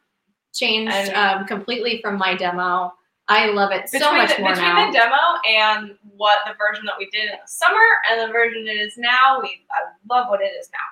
changed 0.54 0.94
And- 0.94 1.16
um, 1.42 1.48
completely 1.48 2.00
from 2.02 2.18
my 2.18 2.36
demo. 2.36 2.94
I 3.30 3.48
love 3.48 3.72
it 3.74 3.90
so 3.90 4.00
between, 4.00 4.18
much 4.20 4.36
the, 4.38 4.42
more 4.42 4.52
between 4.54 4.70
now. 4.70 4.86
the 4.88 4.94
demo 4.98 5.18
and 5.50 5.96
what 6.16 6.38
the 6.48 6.54
version 6.58 6.86
that 6.86 6.96
we 6.98 7.10
did 7.12 7.26
in 7.26 7.32
the 7.36 7.48
summer 7.48 7.84
and 8.10 8.22
the 8.22 8.32
version 8.32 8.66
it 8.68 8.78
is 8.80 8.94
now, 8.98 9.42
we 9.42 9.66
I 9.70 9.82
love 10.10 10.28
what 10.30 10.40
it 10.42 10.54
is 10.58 10.70
now. 10.72 10.88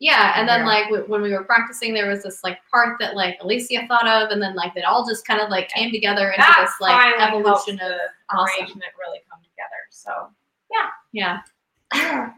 Yeah, 0.00 0.32
and 0.36 0.48
then 0.48 0.60
Yeah. 0.60 0.66
like 0.66 0.84
w- 0.86 1.04
when 1.04 1.20
we 1.22 1.30
were 1.32 1.44
practicing, 1.44 1.92
there 1.94 2.08
was 2.08 2.22
this 2.22 2.42
like 2.42 2.58
part 2.70 2.96
that 3.00 3.14
like 3.16 3.36
Alicia 3.42 3.86
thought 3.86 4.08
of, 4.08 4.30
and 4.30 4.40
then 4.42 4.54
like 4.54 4.74
it 4.74 4.84
all 4.84 5.06
just 5.06 5.26
kind 5.26 5.40
of 5.40 5.50
like 5.50 5.68
came 5.68 5.90
together 5.92 6.28
into 6.30 6.38
That 6.40 6.56
this 6.66 6.74
like 6.80 7.20
evolution 7.20 7.74
of 7.74 7.90
the 7.90 7.98
awesome. 8.36 8.54
arrangement 8.64 8.92
really 8.98 9.20
come 9.30 9.40
together. 9.42 9.80
So 9.90 10.30
yeah. 10.72 10.88
Yeah. 11.12 11.38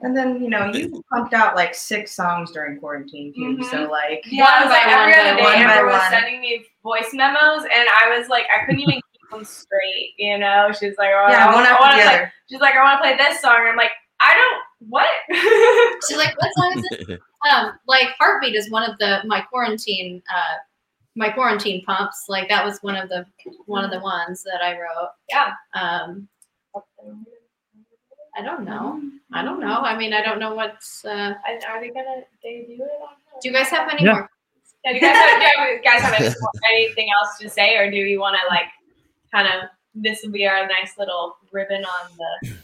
And 0.02 0.16
then 0.16 0.42
you 0.42 0.48
know 0.48 0.64
you 0.72 1.04
pumped 1.12 1.34
out 1.34 1.54
like 1.54 1.74
six 1.74 2.16
songs 2.16 2.50
during 2.52 2.78
quarantine 2.80 3.32
too. 3.34 3.58
Mhm. 3.62 3.70
So 3.70 3.88
like 3.90 4.22
yeah, 4.26 4.60
it 4.60 4.64
was 4.64 4.70
like 4.70 4.84
by 4.86 4.90
every 4.92 5.12
one 5.12 5.26
other 5.26 5.36
day, 5.36 5.42
one 5.44 5.54
Amber 5.54 5.86
was 5.86 6.00
one. 6.00 6.10
sending 6.10 6.40
me 6.40 6.64
voice 6.82 7.10
memos, 7.12 7.62
and 7.62 7.86
I 8.02 8.16
was 8.18 8.28
like, 8.28 8.46
I 8.52 8.64
couldn't 8.64 8.80
even 8.80 8.94
keep 8.94 9.30
them 9.30 9.44
straight. 9.44 10.14
You 10.16 10.38
know, 10.38 10.70
she's 10.72 10.96
like, 10.98 11.10
oh, 11.14 11.28
yeah, 11.30 11.46
I, 11.48 11.54
one 11.54 11.64
after 11.64 11.80
wanna 11.80 11.96
the 11.96 12.02
play, 12.02 12.14
other. 12.16 12.32
She's 12.50 12.60
like, 12.60 12.74
I 12.74 12.82
want 12.82 12.98
to 12.98 13.02
play 13.06 13.16
this 13.16 13.40
song. 13.40 13.54
And 13.60 13.68
I'm 13.68 13.76
like, 13.76 13.92
I 14.20 14.34
don't. 14.34 14.61
What? 14.88 15.06
She's 16.08 16.16
like, 16.16 16.34
what 16.40 16.50
song 16.54 16.78
is 16.78 17.08
it? 17.08 17.20
Um, 17.50 17.72
like 17.88 18.06
Heartbeat 18.20 18.54
is 18.54 18.70
one 18.70 18.88
of 18.88 18.96
the 18.98 19.18
my 19.26 19.40
quarantine 19.40 20.22
uh 20.32 20.58
my 21.16 21.28
quarantine 21.28 21.82
pumps. 21.84 22.26
Like 22.28 22.48
that 22.48 22.64
was 22.64 22.78
one 22.84 22.94
of 22.94 23.08
the 23.08 23.26
one 23.66 23.84
of 23.84 23.90
the 23.90 23.98
ones 23.98 24.44
that 24.44 24.62
I 24.62 24.74
wrote. 24.74 25.10
yeah. 25.28 25.54
Um, 25.74 26.28
I 28.36 28.42
don't 28.42 28.64
know. 28.64 29.02
I 29.32 29.42
don't 29.42 29.60
know. 29.60 29.80
I 29.80 29.96
mean, 29.98 30.12
I 30.12 30.22
don't 30.22 30.38
know 30.38 30.54
what's. 30.54 31.04
Uh, 31.04 31.34
Are 31.68 31.80
they 31.80 31.88
gonna 31.90 32.22
debut 32.42 32.76
it 32.76 33.02
on? 33.02 33.16
do 33.42 33.48
you 33.48 33.54
guys 33.54 33.68
have 33.68 33.88
any 33.92 34.04
Yeah. 34.04 34.12
more? 34.12 34.30
Yeah, 34.84 34.90
do 34.92 34.96
you 34.96 35.00
guys 35.02 35.16
have, 35.16 35.40
do 35.40 35.72
you 35.74 35.82
guys 35.82 36.00
have 36.02 36.14
any, 36.14 36.34
anything 36.84 37.08
else 37.20 37.38
to 37.38 37.48
say, 37.50 37.76
or 37.76 37.90
do 37.90 37.96
you 37.96 38.20
want 38.20 38.36
to 38.40 38.54
like 38.54 38.66
kind 39.32 39.46
of 39.48 39.68
this 39.94 40.20
will 40.22 40.30
be 40.32 40.46
our 40.46 40.66
nice 40.66 40.96
little 40.98 41.36
ribbon 41.52 41.84
on 41.84 42.10
the 42.16 42.54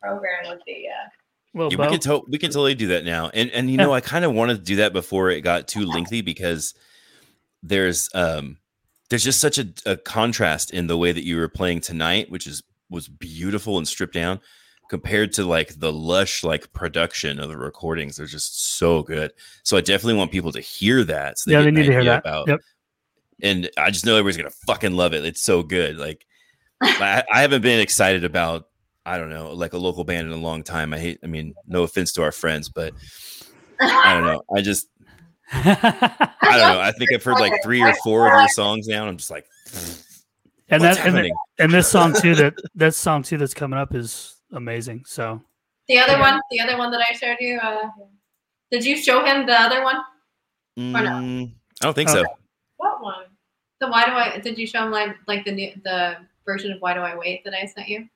program 0.00 0.48
with 0.50 0.60
the 0.66 0.88
uh, 0.88 1.08
Well, 1.54 1.70
Yeah, 1.70 1.78
we 1.78 1.88
can 1.90 2.00
to- 2.00 2.24
we 2.28 2.38
can 2.38 2.50
totally 2.50 2.74
do 2.74 2.88
that 2.88 3.04
now. 3.04 3.30
And 3.32 3.50
and 3.50 3.70
you 3.70 3.76
know, 3.76 3.92
I 3.98 4.00
kind 4.00 4.24
of 4.24 4.32
wanted 4.32 4.56
to 4.58 4.62
do 4.62 4.76
that 4.76 4.92
before 4.92 5.30
it 5.30 5.40
got 5.42 5.68
too 5.68 5.84
lengthy 5.84 6.20
because 6.22 6.74
there's 7.62 8.08
um 8.14 8.58
there's 9.10 9.24
just 9.24 9.40
such 9.40 9.58
a, 9.58 9.68
a 9.84 9.96
contrast 9.96 10.70
in 10.72 10.86
the 10.86 10.96
way 10.96 11.12
that 11.12 11.24
you 11.24 11.36
were 11.36 11.48
playing 11.48 11.80
tonight, 11.80 12.30
which 12.30 12.46
is 12.46 12.62
was 12.90 13.08
beautiful 13.08 13.78
and 13.78 13.86
stripped 13.86 14.14
down 14.14 14.40
compared 14.90 15.32
to 15.32 15.44
like 15.44 15.78
the 15.78 15.92
lush 15.92 16.42
like 16.44 16.72
production 16.72 17.38
of 17.38 17.48
the 17.48 17.56
recordings. 17.56 18.16
They're 18.16 18.26
just 18.26 18.76
so 18.76 19.02
good. 19.02 19.32
So 19.62 19.76
I 19.76 19.80
definitely 19.80 20.14
want 20.18 20.30
people 20.30 20.52
to 20.52 20.60
hear 20.60 21.04
that. 21.04 21.38
So 21.38 21.50
yeah, 21.50 21.62
they 21.62 21.70
need 21.70 21.86
to 21.86 21.92
hear 21.92 22.04
that. 22.04 22.20
About, 22.20 22.48
Yep. 22.48 22.60
And 23.42 23.70
I 23.76 23.90
just 23.90 24.06
know 24.06 24.12
everybody's 24.16 24.36
gonna 24.36 24.50
fucking 24.66 24.92
love 24.92 25.14
it. 25.14 25.24
It's 25.24 25.42
so 25.42 25.62
good. 25.62 25.96
Like 25.96 26.26
I, 26.82 27.22
I 27.32 27.40
haven't 27.42 27.62
been 27.62 27.80
excited 27.80 28.24
about 28.24 28.68
I 29.04 29.18
don't 29.18 29.30
know, 29.30 29.52
like 29.52 29.72
a 29.72 29.78
local 29.78 30.04
band 30.04 30.26
in 30.28 30.32
a 30.32 30.36
long 30.36 30.62
time. 30.62 30.94
I 30.94 30.98
hate, 30.98 31.18
I 31.24 31.26
mean, 31.26 31.54
no 31.66 31.82
offense 31.82 32.12
to 32.12 32.22
our 32.22 32.32
friends, 32.32 32.68
but 32.68 32.92
I 33.80 34.14
don't 34.14 34.24
know. 34.24 34.42
I 34.54 34.60
just, 34.62 34.88
I 35.52 36.28
don't 36.42 36.68
know. 36.68 36.80
I 36.80 36.92
think 36.92 37.12
I've 37.12 37.24
heard 37.24 37.38
like 37.38 37.52
three 37.62 37.82
or 37.82 37.94
four 38.04 38.26
of 38.26 38.32
your 38.40 38.48
songs 38.48 38.86
now. 38.86 39.00
And 39.02 39.10
I'm 39.10 39.16
just 39.16 39.30
like, 39.30 39.46
and 40.68 40.82
what's 40.82 40.96
that 40.96 41.06
and, 41.06 41.16
happening? 41.16 41.34
and 41.58 41.72
this 41.72 41.88
song 41.90 42.14
too 42.14 42.34
that 42.36 42.54
that 42.76 42.94
song 42.94 43.22
too 43.22 43.36
that's 43.36 43.52
coming 43.54 43.78
up 43.78 43.94
is 43.94 44.36
amazing. 44.52 45.04
So 45.06 45.42
The 45.88 45.98
other 45.98 46.12
Yeah. 46.14 46.20
one, 46.20 46.40
the 46.50 46.60
other 46.60 46.78
one 46.78 46.90
that 46.92 47.04
I 47.08 47.12
showed 47.14 47.36
you. 47.40 47.58
Uh, 47.58 47.90
did 48.70 48.84
you 48.84 48.96
show 48.96 49.24
him 49.24 49.46
the 49.46 49.60
other 49.60 49.82
one? 49.82 49.96
no? 50.76 51.00
Mm, 51.00 51.52
I 51.80 51.84
don't 51.84 51.94
think 51.94 52.08
Oh. 52.08 52.14
so. 52.14 52.24
what 52.78 53.02
one? 53.02 53.24
The 53.80 53.88
why 53.88 54.06
do 54.06 54.12
I? 54.12 54.38
Did 54.38 54.56
you 54.56 54.66
show 54.66 54.84
him 54.84 54.92
like 54.92 55.16
like 55.26 55.44
the 55.44 55.52
new 55.52 55.72
the 55.84 56.16
version 56.46 56.72
of 56.72 56.80
Why 56.80 56.94
Do 56.94 57.00
I 57.00 57.16
Wait 57.16 57.44
that 57.44 57.52
I 57.52 57.66
sent 57.66 57.88
you? 57.88 58.08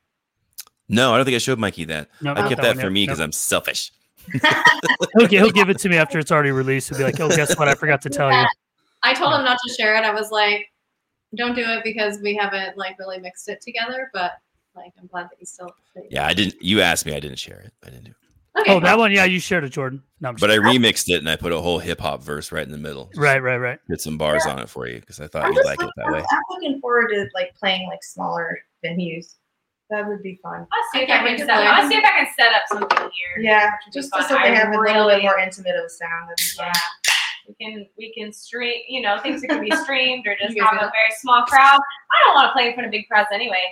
No, 0.89 1.13
I 1.13 1.17
don't 1.17 1.25
think 1.25 1.35
I 1.35 1.39
showed 1.39 1.59
Mikey 1.59 1.85
that. 1.87 2.09
no, 2.21 2.33
I 2.33 2.49
kept 2.49 2.63
that 2.63 2.69
one 2.69 2.77
for 2.77 2.83
yet. 2.85 2.93
me 2.93 3.07
No. 3.07 3.11
because 3.13 3.21
I'm 3.21 3.33
selfish. 3.33 3.93
he'll, 5.19 5.27
he'll 5.29 5.51
give 5.51 5.69
it 5.71 5.79
to 5.79 5.89
me 5.89 5.97
after 5.97 6.19
it's 6.19 6.33
already 6.33 6.51
released. 6.51 6.89
He'll 6.89 6.99
be 6.99 7.05
like, 7.05 7.21
"Oh, 7.21 7.29
guess 7.29 7.57
what? 7.59 7.69
I 7.69 7.75
forgot 7.75 8.03
to 8.03 8.11
tell 8.11 8.31
you." 8.33 8.47
I 9.03 9.15
told 9.15 9.35
him 9.35 9.45
not 9.45 9.59
to 9.67 9.75
share 9.75 9.97
it. 9.97 10.05
I 10.05 10.13
was 10.13 10.31
like, 10.31 10.67
don't 11.37 11.55
do 11.55 11.63
it 11.63 11.85
because 11.85 12.19
we 12.23 12.35
haven't 12.35 12.77
like 12.77 12.99
really 12.99 13.19
mixed 13.19 13.49
it 13.49 13.61
together. 13.61 14.11
But 14.13 14.33
like, 14.75 14.93
I'm 14.99 15.07
glad 15.07 15.25
that 15.25 15.37
you 15.39 15.47
still. 15.47 15.71
that 15.95 16.11
Yeah, 16.11 16.27
I 16.27 16.35
didn't. 16.35 16.61
You 16.61 16.81
asked 16.81 17.07
me. 17.07 17.15
I 17.15 17.21
didn't 17.21 17.39
share 17.39 17.61
it. 17.61 17.73
I 17.85 17.91
didn't 17.91 18.05
do. 18.05 18.13
Okay. 18.59 18.73
Oh, 18.73 18.81
that 18.81 18.97
one. 18.97 19.13
Yeah, 19.13 19.27
you 19.27 19.39
shared 19.39 19.65
it, 19.65 19.69
Jordan. 19.69 20.03
No, 20.21 20.31
I'm 20.31 20.35
just 20.37 20.41
But 20.41 20.51
I 20.51 20.57
remixed 20.57 21.09
it 21.11 21.19
and 21.19 21.29
I 21.29 21.37
put 21.37 21.53
a 21.53 21.61
whole 21.61 21.79
hip 21.79 22.01
hop 22.01 22.23
verse 22.23 22.51
right 22.51 22.65
in 22.65 22.73
the 22.73 22.79
middle. 22.79 23.11
right, 23.17 23.43
right, 23.43 23.59
right. 23.59 23.79
Put 23.89 24.01
some 24.01 24.17
bars 24.17 24.47
on 24.47 24.59
it 24.59 24.69
for 24.69 24.89
you 24.89 24.99
because 24.99 25.21
I 25.21 25.27
thought 25.27 25.45
I'm 25.45 25.53
you'd 25.53 25.59
just 25.59 25.67
like 25.67 25.81
it 25.81 25.85
looking, 25.85 26.05
that 26.05 26.13
way. 26.13 26.25
I'm 26.31 26.43
looking 26.51 26.81
forward 26.81 27.09
to 27.11 27.29
like 27.35 27.55
playing 27.55 27.87
like 27.89 28.03
smaller 28.03 28.59
venues. 28.85 29.35
That 29.91 30.07
would 30.09 30.23
be 30.23 30.39
fun. 30.43 30.67
I'll 30.73 30.85
see 30.93 31.01
if 31.05 31.11
I 31.11 31.15
I 31.15 31.19
can't 31.19 31.39
can 31.39 31.47
set. 31.47 31.57
to 31.59 31.63
I'll 31.71 31.89
see 31.89 31.95
if 31.97 32.05
I 32.05 32.11
can 32.11 32.27
set 32.37 32.53
up 32.53 32.63
something 32.69 32.99
here. 32.99 33.45
Yeah, 33.45 33.67
Which 33.67 33.73
would 33.87 33.93
be 33.93 34.01
just 34.01 34.11
fun. 34.11 34.23
to 34.23 34.29
something 34.29 34.53
I 34.53 34.55
have 34.57 34.69
a 34.75 34.79
little 34.81 35.09
bit 35.09 35.23
more 35.23 35.39
intimate 35.39 35.77
of 35.77 35.85
a 35.85 35.89
sound. 35.89 36.29
That'd 36.29 36.37
be 36.39 36.45
fun. 36.57 36.67
Yeah. 36.67 36.81
We 37.49 37.55
can 37.65 37.87
we 37.97 38.13
can 38.13 38.33
stream, 38.33 38.83
you 38.89 39.01
know, 39.03 39.21
things 39.21 39.41
that 39.43 39.49
can 39.49 39.61
be 39.63 39.71
streamed 39.85 40.27
or 40.27 40.35
just 40.41 40.59
have 40.59 40.73
a 40.73 40.87
do 40.87 40.91
very 40.91 41.13
small 41.21 41.43
crowd. 41.45 41.79
I 41.79 42.25
don't 42.27 42.35
want 42.35 42.49
to 42.49 42.53
play 42.53 42.67
in 42.69 42.75
front 42.75 42.87
of 42.87 42.91
big 42.91 43.07
crowds 43.07 43.29
anyway. 43.33 43.63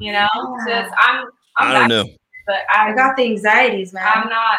You 0.00 0.12
know, 0.12 0.28
Yeah. 0.66 0.82
just 0.82 0.94
I'm 1.00 1.26
I'm 1.56 1.68
I 1.68 1.72
don't 1.72 1.82
back, 1.82 1.88
know. 1.90 2.04
but 2.48 2.56
I 2.74 2.88
I'm, 2.88 2.96
got 2.96 3.16
the 3.16 3.22
anxieties, 3.24 3.92
man. 3.92 4.02
I'm 4.04 4.28
not 4.28 4.58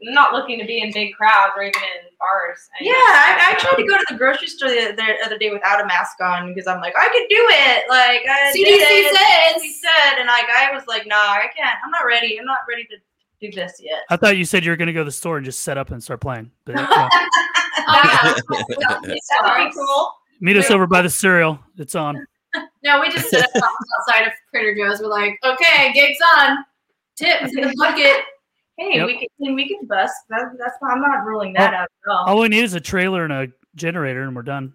not 0.00 0.32
looking 0.32 0.58
to 0.58 0.64
be 0.64 0.80
in 0.80 0.92
big 0.92 1.14
crowds 1.14 1.52
or 1.56 1.62
even 1.62 1.82
in 1.82 2.10
bars. 2.18 2.68
Yeah, 2.80 2.92
I, 2.92 3.52
I 3.52 3.58
tried 3.58 3.76
to 3.76 3.86
go 3.86 3.96
to 3.96 4.04
the 4.10 4.16
grocery 4.16 4.48
store 4.48 4.68
the, 4.68 4.94
the 4.96 5.24
other 5.24 5.38
day 5.38 5.50
without 5.50 5.82
a 5.82 5.86
mask 5.86 6.20
on 6.20 6.48
because 6.52 6.66
I'm 6.66 6.80
like, 6.80 6.94
I 6.96 7.08
could 7.08 7.26
do 7.28 7.42
it. 7.50 7.84
Like, 7.88 8.22
I 8.28 8.52
CDC 8.52 8.78
it. 8.80 9.16
says. 9.16 9.62
CDC 9.62 9.72
said, 9.80 10.18
and 10.20 10.26
like, 10.28 10.46
I 10.54 10.70
was 10.72 10.86
like, 10.86 11.06
nah, 11.06 11.16
I 11.16 11.48
can't. 11.56 11.76
I'm 11.84 11.90
not 11.90 12.04
ready. 12.06 12.38
I'm 12.38 12.46
not 12.46 12.58
ready 12.68 12.84
to 12.84 12.96
do 13.40 13.50
this 13.52 13.80
yet. 13.80 14.02
I 14.10 14.16
thought 14.16 14.36
you 14.36 14.44
said 14.44 14.64
you 14.64 14.70
were 14.70 14.76
going 14.76 14.86
to 14.86 14.92
go 14.92 15.00
to 15.00 15.04
the 15.04 15.12
store 15.12 15.36
and 15.36 15.44
just 15.44 15.60
set 15.62 15.78
up 15.78 15.90
and 15.90 16.02
start 16.02 16.20
playing. 16.20 16.50
But, 16.64 16.76
uh, 16.76 16.86
oh, 16.90 17.08
yeah. 18.04 18.34
Oh, 18.50 18.64
That 18.68 19.00
would 19.02 19.70
be 19.70 19.72
cool. 19.74 20.12
Meet 20.40 20.56
us 20.56 20.70
over 20.70 20.86
by 20.86 21.02
the 21.02 21.10
cereal. 21.10 21.58
It's 21.78 21.94
on. 21.94 22.26
No, 22.84 23.00
we 23.00 23.10
just 23.10 23.30
set 23.30 23.42
up 23.42 23.50
outside 23.98 24.28
of 24.28 24.32
Trader 24.50 24.76
Joe's. 24.76 25.00
We're 25.00 25.08
like, 25.08 25.36
okay, 25.42 25.92
gigs 25.92 26.18
on. 26.36 26.58
Tips 27.16 27.52
in 27.56 27.62
the 27.62 27.74
bucket. 27.76 28.22
Hey, 28.76 28.96
Yep. 28.96 29.06
we 29.06 29.28
can 29.38 29.54
we 29.54 29.68
can 29.68 29.86
bust. 29.86 30.14
That, 30.30 30.52
that's 30.58 30.76
not, 30.82 30.92
I'm 30.92 31.00
not 31.00 31.24
ruling 31.24 31.52
that 31.54 31.72
Oh. 31.72 31.76
out 31.76 31.82
at 31.82 32.10
all. 32.10 32.24
All 32.26 32.40
we 32.40 32.48
need 32.48 32.64
is 32.64 32.74
a 32.74 32.80
trailer 32.80 33.22
and 33.24 33.32
a 33.32 33.46
generator, 33.76 34.22
and 34.24 34.34
we're 34.34 34.42
done. 34.42 34.72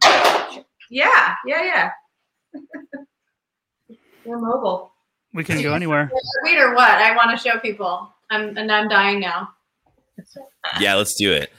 Yeah, 0.89 1.35
yeah, 1.45 1.63
yeah. 1.63 1.91
We're 4.25 4.39
mobile. 4.39 4.91
We 5.33 5.43
can 5.43 5.61
go 5.61 5.73
anywhere. 5.73 6.11
Wait 6.43 6.57
or 6.59 6.73
what? 6.75 6.89
I 6.91 7.15
want 7.15 7.31
to 7.31 7.37
show 7.49 7.57
people. 7.59 8.13
I'm 8.29 8.57
and 8.57 8.71
I'm 8.71 8.87
dying 8.89 9.19
now. 9.19 9.49
Yeah, 10.79 10.95
let's 10.95 11.15
do 11.15 11.31
it. 11.31 11.51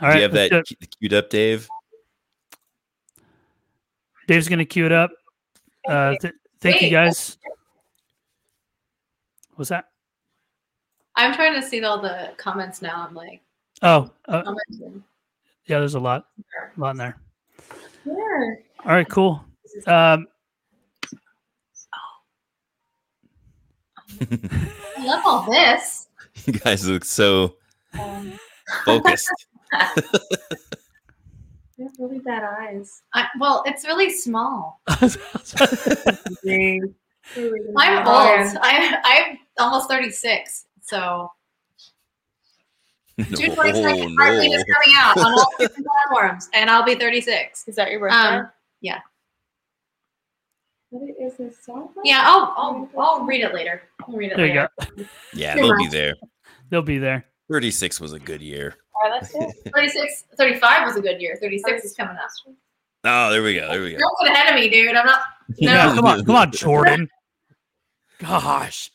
All 0.00 0.08
do 0.08 0.12
right. 0.12 0.16
you 0.16 0.22
have 0.22 0.32
that 0.32 0.50
do 0.50 0.74
queued 1.00 1.12
up, 1.14 1.30
Dave? 1.30 1.68
Dave's 4.26 4.48
going 4.48 4.58
to 4.58 4.64
queue 4.64 4.86
it 4.86 4.92
up. 4.92 5.10
Uh, 5.88 6.14
th- 6.20 6.34
thank 6.60 6.82
you 6.82 6.90
guys. 6.90 7.38
What's 9.54 9.68
that? 9.70 9.86
I'm 11.16 11.34
trying 11.34 11.54
to 11.54 11.66
see 11.66 11.82
all 11.82 12.00
the 12.00 12.30
comments 12.36 12.82
now. 12.82 13.06
I'm 13.08 13.14
like, 13.14 13.40
Oh, 13.82 14.10
uh, 14.28 14.54
yeah. 14.70 14.88
There's 15.66 15.94
a 15.94 16.00
lot, 16.00 16.26
a 16.76 16.80
lot 16.80 16.92
in 16.92 16.96
there. 16.96 17.18
Yeah. 18.04 18.14
All 18.84 18.92
right, 18.92 19.08
cool. 19.08 19.44
Um, 19.86 20.26
I 24.20 25.04
love 25.04 25.22
all 25.26 25.50
this. 25.50 26.08
you 26.46 26.54
guys 26.54 26.88
look 26.88 27.04
so 27.04 27.56
focused. 28.84 29.30
You 31.78 31.84
have 31.84 31.92
really 31.98 32.20
bad 32.20 32.42
eyes. 32.42 33.02
I, 33.12 33.26
well, 33.38 33.62
it's 33.66 33.84
really 33.84 34.10
small. 34.10 34.80
I'm 34.88 35.10
I'm 37.76 37.98
old. 37.98 38.56
I, 38.62 38.96
I'm 39.04 39.38
almost 39.58 39.90
36. 39.90 40.64
So 40.86 41.30
June 43.18 43.50
22nd, 43.52 44.14
Oh, 44.18 44.22
Heart 44.22 44.34
is 44.44 44.64
coming 44.64 44.94
out 44.96 45.16
on 45.18 45.32
all 45.32 45.52
different 45.58 45.86
platforms, 45.86 46.48
and 46.52 46.70
I'll 46.70 46.84
be 46.84 46.94
36. 46.94 47.64
Is 47.66 47.74
that 47.76 47.90
your 47.90 48.00
birthday? 48.00 48.16
Um, 48.16 48.50
What 50.90 51.10
is 51.20 51.36
this 51.36 51.56
song? 51.64 51.88
yeah, 52.04 52.22
I'll, 52.24 52.54
I'll, 52.56 52.90
I'll 52.98 53.24
read 53.24 53.40
it 53.42 53.52
later. 53.54 53.82
I'll 54.06 54.14
read 54.14 54.32
it 54.32 54.36
there 54.36 54.46
you 54.46 54.54
go. 54.54 55.04
Yeah, 55.34 55.54
they'll 55.56 55.76
be 55.76 55.88
there. 55.88 56.14
They'll 56.70 56.82
be 56.82 56.98
there. 56.98 57.24
36 57.50 58.00
was 58.00 58.12
a 58.12 58.18
good 58.18 58.40
year. 58.42 58.74
All 58.94 59.10
right, 59.10 59.20
let's 59.20 59.34
it. 59.34 59.72
36, 59.74 60.24
35 60.36 60.86
was 60.86 60.96
a 60.96 61.00
good 61.00 61.20
year. 61.20 61.36
36 61.40 61.84
is 61.84 61.94
coming 61.94 62.16
up. 62.16 62.28
Oh, 63.04 63.30
there 63.30 63.42
we 63.42 63.54
go. 63.54 63.68
There 63.68 63.82
we 63.82 63.92
go. 63.92 63.98
Don't 63.98 64.14
get 64.24 64.32
ahead 64.32 64.54
of 64.54 64.60
me, 64.60 64.68
dude. 64.68 64.94
I'm 64.94 65.06
not. 65.06 65.20
No, 65.60 65.72
Yeah, 65.72 65.84
come 65.94 66.04
on, 66.04 66.24
come 66.24 66.36
on, 66.36 66.52
Jordan. 66.52 67.08
Gosh. 68.20 68.90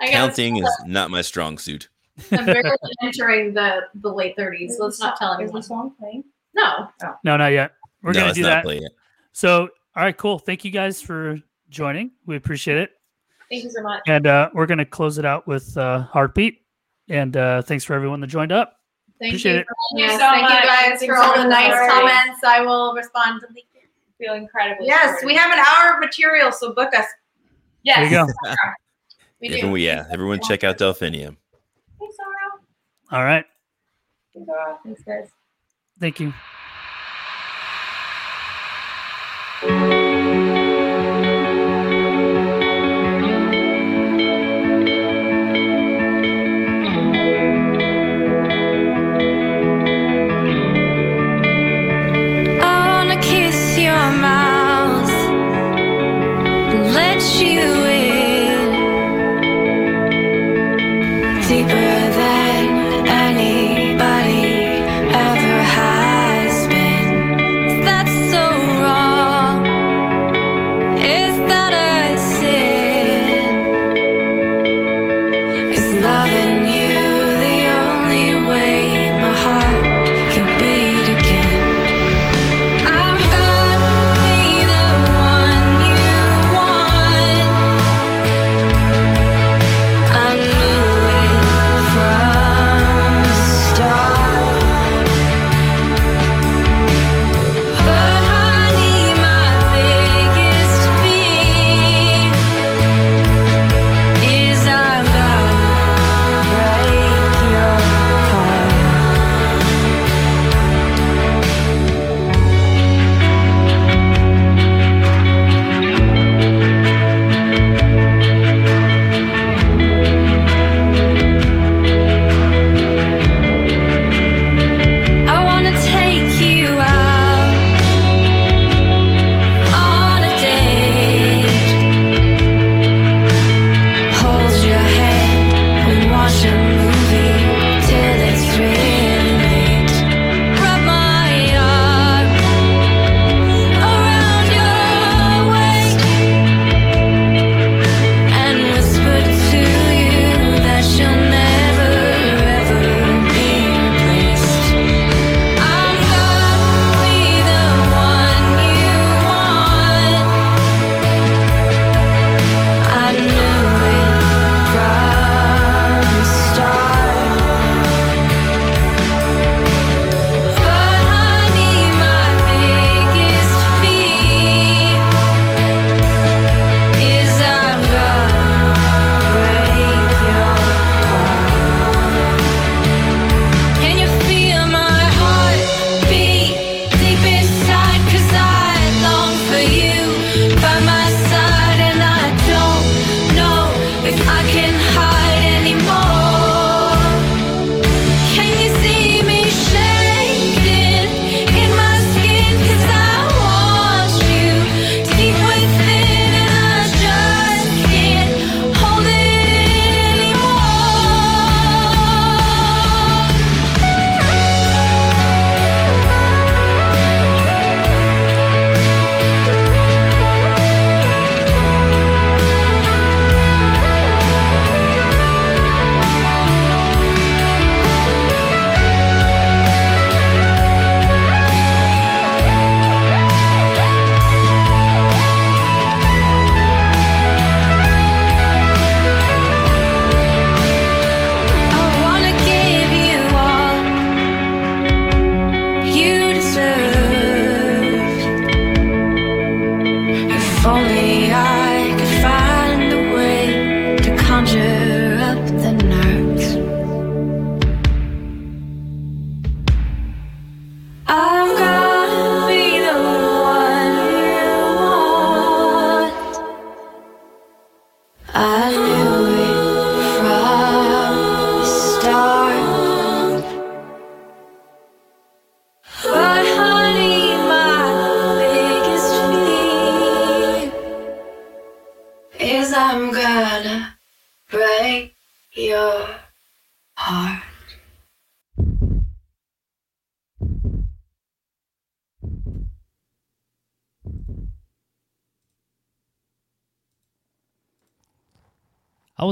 I 0.00 0.10
Counting 0.10 0.56
is 0.56 0.68
not 0.86 1.10
my 1.10 1.22
strong 1.22 1.58
suit. 1.58 1.88
I'm 2.32 2.46
barely 2.46 2.70
entering 3.02 3.54
the 3.54 3.82
the 3.94 4.12
late 4.12 4.36
30s. 4.36 4.72
Let's 4.78 5.00
not 5.00 5.16
tell 5.16 5.32
Is 5.34 5.40
anyone. 5.40 5.60
the 5.60 5.66
song 5.66 5.94
playing? 5.98 6.24
No. 6.54 6.88
No, 7.24 7.36
not 7.36 7.48
yet. 7.48 7.72
We're 8.02 8.12
no, 8.12 8.20
gonna 8.20 8.28
it's 8.30 8.36
do 8.36 8.42
not 8.42 8.48
that. 8.48 8.64
playing. 8.64 8.88
So, 9.32 9.68
all 9.96 10.02
right, 10.02 10.16
cool. 10.16 10.38
Thank 10.38 10.64
you 10.64 10.70
guys 10.70 11.00
for 11.00 11.38
joining. 11.70 12.12
We 12.26 12.36
appreciate 12.36 12.78
it. 12.78 12.90
Thank 13.50 13.64
you 13.64 13.70
so 13.70 13.82
much. 13.82 14.02
And 14.06 14.26
uh, 14.26 14.50
we're 14.54 14.66
gonna 14.66 14.84
close 14.84 15.18
it 15.18 15.24
out 15.24 15.46
with 15.46 15.76
uh, 15.76 16.02
heartbeat. 16.02 16.62
And 17.08 17.36
uh, 17.36 17.62
thanks 17.62 17.84
for 17.84 17.94
everyone 17.94 18.20
that 18.20 18.28
joined 18.28 18.52
up. 18.52 18.76
Thank 19.20 19.32
Appreciate 19.32 19.54
you. 19.54 19.58
it. 19.60 19.66
Thank 19.96 20.12
you 20.12 20.12
so 20.12 20.18
thank 20.18 20.42
much. 20.42 20.62
you 20.62 20.68
guys 20.68 20.98
Thanks 21.00 21.06
for 21.06 21.16
all 21.16 21.36
the 21.36 21.48
nice 21.48 21.72
Alright. 21.72 21.90
comments. 21.90 22.40
I 22.44 22.60
will 22.62 22.94
respond 22.94 23.40
to 23.42 23.46
the 23.52 23.62
feel 24.18 24.34
incredibly. 24.34 24.86
Yes, 24.86 25.18
supported. 25.20 25.26
we 25.26 25.34
have 25.34 25.52
an 25.52 25.58
hour 25.58 25.94
of 25.94 26.00
material, 26.00 26.52
so 26.52 26.72
book 26.72 26.94
us. 26.94 27.06
Yes. 27.82 28.10
There 28.10 28.26
you 28.26 28.26
go. 28.26 28.54
We 29.40 29.48
do. 29.48 29.56
Everyone, 29.56 29.80
yeah, 29.80 30.06
everyone 30.10 30.40
check 30.40 30.64
out 30.64 30.78
Delphinium. 30.78 31.36
Thanks, 31.98 32.16
Laura. 32.18 33.20
All 33.20 33.24
right. 33.24 33.44
Thanks, 34.84 35.02
guys. 35.04 35.28
Thank 36.00 36.20
you. 36.20 36.32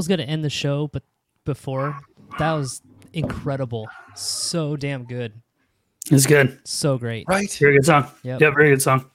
I 0.03 0.05
was 0.05 0.09
gonna 0.09 0.23
end 0.23 0.43
the 0.43 0.49
show, 0.49 0.89
but 0.89 1.03
before 1.45 1.97
that 2.37 2.51
was 2.51 2.81
incredible. 3.13 3.87
So 4.15 4.75
damn 4.75 5.05
good. 5.05 5.31
It's 6.11 6.25
good. 6.25 6.59
So 6.65 6.97
great. 6.97 7.25
Right. 7.29 7.49
Very 7.53 7.77
good 7.77 7.85
song. 7.85 8.11
Yep. 8.23 8.41
Yeah, 8.41 8.49
very 8.49 8.71
good 8.71 8.81
song. 8.81 9.09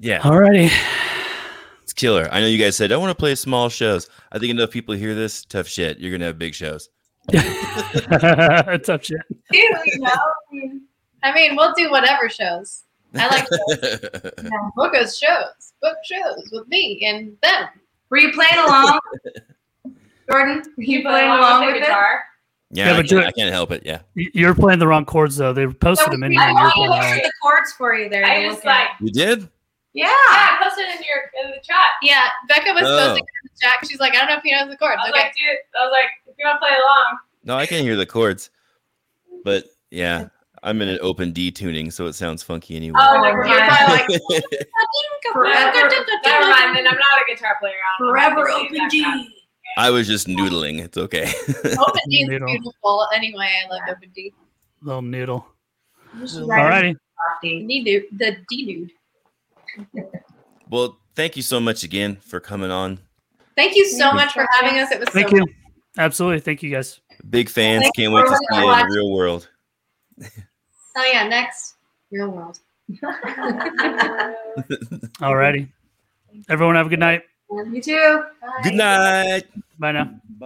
Yeah. 0.00 0.18
Alrighty. 0.22 0.72
It's 1.84 1.92
killer. 1.92 2.28
I 2.32 2.40
know 2.40 2.48
you 2.48 2.58
guys 2.58 2.74
said 2.76 2.90
I 2.90 2.96
want 2.96 3.10
to 3.10 3.14
play 3.14 3.36
small 3.36 3.68
shows. 3.68 4.08
I 4.32 4.40
think 4.40 4.50
enough 4.50 4.72
people 4.72 4.96
hear 4.96 5.14
this. 5.14 5.44
Tough 5.44 5.68
shit. 5.68 6.00
You're 6.00 6.10
gonna 6.10 6.24
have 6.24 6.36
big 6.36 6.56
shows. 6.56 6.88
Tough 7.30 9.04
shit. 9.04 9.20
Too, 9.52 9.58
you 9.58 9.98
know? 10.00 10.80
I 11.22 11.32
mean, 11.32 11.54
we'll 11.54 11.72
do 11.74 11.88
whatever 11.92 12.28
shows. 12.28 12.82
I 13.14 13.28
like 13.28 13.48
book 14.74 14.94
us 14.96 15.16
shows, 15.16 15.72
book 15.80 15.98
shows 16.02 16.48
with 16.50 16.66
me 16.66 17.04
and 17.06 17.36
them. 17.44 17.68
Were 18.10 18.18
you 18.18 18.32
playing 18.32 18.58
along, 18.66 18.98
Jordan? 20.30 20.62
Were 20.76 20.82
you 20.82 21.02
playing 21.02 21.30
along 21.30 21.66
with 21.66 21.76
it? 21.76 21.80
guitar. 21.80 22.22
yeah, 22.70 22.86
Yeah, 22.86 22.92
I, 22.92 22.96
but 22.96 23.08
can't, 23.08 23.26
I 23.26 23.32
can't 23.32 23.50
help 23.52 23.70
it. 23.72 23.82
Yeah. 23.84 24.00
You're 24.14 24.54
playing 24.54 24.78
the 24.78 24.86
wrong 24.86 25.04
chords 25.04 25.36
though. 25.36 25.52
They 25.52 25.66
posted 25.66 26.06
So 26.06 26.10
them 26.10 26.20
we- 26.20 26.26
anyway. 26.26 26.42
I 26.42 26.48
You're 26.48 26.54
want 26.54 26.74
playing 26.74 26.90
you 26.92 26.98
wrong. 27.00 27.14
to- 27.16 27.22
the 27.22 27.32
chords 27.42 27.72
for 27.72 27.94
you 27.94 28.08
there. 28.08 28.24
I 28.24 28.42
to 28.42 28.48
just 28.48 28.64
look 28.64 28.66
at. 28.66 28.80
like 28.80 28.88
You 29.00 29.10
did? 29.12 29.48
yeah. 29.92 30.04
yeah, 30.06 30.10
I 30.12 30.58
posted 30.62 30.84
in 30.86 31.02
your 31.04 31.44
in 31.44 31.50
the 31.50 31.60
chat. 31.62 31.86
Yeah, 32.02 32.22
Becca 32.48 32.72
was 32.72 32.84
Oh. 32.86 32.98
posting 32.98 33.24
in 33.24 33.50
the 33.54 33.60
chat. 33.60 33.74
She's 33.88 34.00
like, 34.00 34.12
I 34.14 34.18
don't 34.18 34.28
know 34.28 34.36
if 34.36 34.42
he 34.42 34.52
knows 34.52 34.68
the 34.70 34.76
chords. 34.76 34.96
I 35.00 35.08
was 35.08 35.12
Okay. 35.12 35.20
like, 35.22 35.34
dude, 35.36 35.58
I 35.80 35.84
was 35.84 35.92
like, 35.92 36.10
if 36.26 36.34
you 36.38 36.46
want 36.46 36.56
to 36.60 36.66
play 36.66 36.74
along, 36.76 37.18
No, 37.44 37.56
I 37.56 37.66
can 37.66 37.82
hear 37.82 37.96
the 37.96 38.06
chords. 38.06 38.50
But 39.44 39.64
yeah, 39.90 40.28
I'm 40.62 40.82
in 40.82 40.88
an 40.88 40.98
open 41.00 41.32
D 41.32 41.50
tuning, 41.50 41.90
so 41.90 42.06
it 42.06 42.12
sounds 42.14 42.42
funky 42.42 42.76
anyway. 42.76 42.98
oh, 43.00 43.16
Oh, 43.18 43.22
never 43.22 43.46
You're 43.46 43.58
mind. 43.60 43.88
like, 43.88 44.06
Forever- 45.32 45.88
Never 46.24 46.46
mind. 46.46 46.76
Then 46.76 46.86
I'm 46.86 46.94
not 46.94 47.22
a 47.22 47.24
guitar 47.34 47.56
player. 47.60 47.72
I 47.72 47.98
don't 47.98 48.06
know 48.08 48.12
Forever 48.12 48.48
open 48.50 48.68
sing 48.68 48.78
that 48.78 48.90
crap. 48.90 48.90
D. 48.90 49.28
I 49.78 49.90
was 49.90 50.06
just 50.06 50.26
noodling. 50.26 50.80
It's 50.80 50.98
okay. 50.98 51.32
Open 51.78 52.00
D 52.08 52.22
is 52.24 52.28
beautiful. 52.28 53.06
Anyway, 53.14 53.48
I 53.64 53.68
love 53.72 53.82
Open 53.88 54.10
D. 54.14 54.32
Little 54.82 55.02
noodle. 55.02 55.46
Right. 56.14 56.94
Alrighty. 56.94 56.96
D. 57.42 57.82
D 57.84 58.06
the 58.16 58.36
D 58.50 58.88
dude. 59.94 60.02
well, 60.68 60.98
thank 61.14 61.36
you 61.36 61.42
so 61.42 61.60
much 61.60 61.84
again 61.84 62.16
for 62.16 62.40
coming 62.40 62.70
on. 62.70 62.98
Thank 63.56 63.76
you 63.76 63.86
so 63.86 64.12
much 64.12 64.32
for 64.32 64.46
having 64.60 64.78
us. 64.80 64.90
It 64.90 65.00
was 65.00 65.08
Thank 65.10 65.28
so 65.30 65.36
you. 65.36 65.46
Absolutely. 65.98 66.40
Thank 66.40 66.62
you 66.62 66.70
guys. 66.70 67.00
Big 67.28 67.48
fans. 67.48 67.82
Thank 67.82 67.94
Can't 67.96 68.12
wait 68.12 68.22
to 68.26 68.36
see 68.36 68.56
you 68.60 68.72
in 68.72 68.78
the 68.88 68.94
real 68.94 69.10
world. 69.12 69.48
Oh 70.96 71.10
yeah, 71.12 71.26
next 71.28 71.76
real 72.10 72.30
world. 72.30 72.58
Alrighty. 75.20 75.68
Everyone 76.48 76.74
have 76.76 76.86
a 76.86 76.90
good 76.90 76.98
night. 76.98 77.22
You 77.50 77.80
too. 77.82 78.24
Good 78.62 78.74
night. 78.74 79.44
Bye 79.78 79.92
now. 79.92 80.20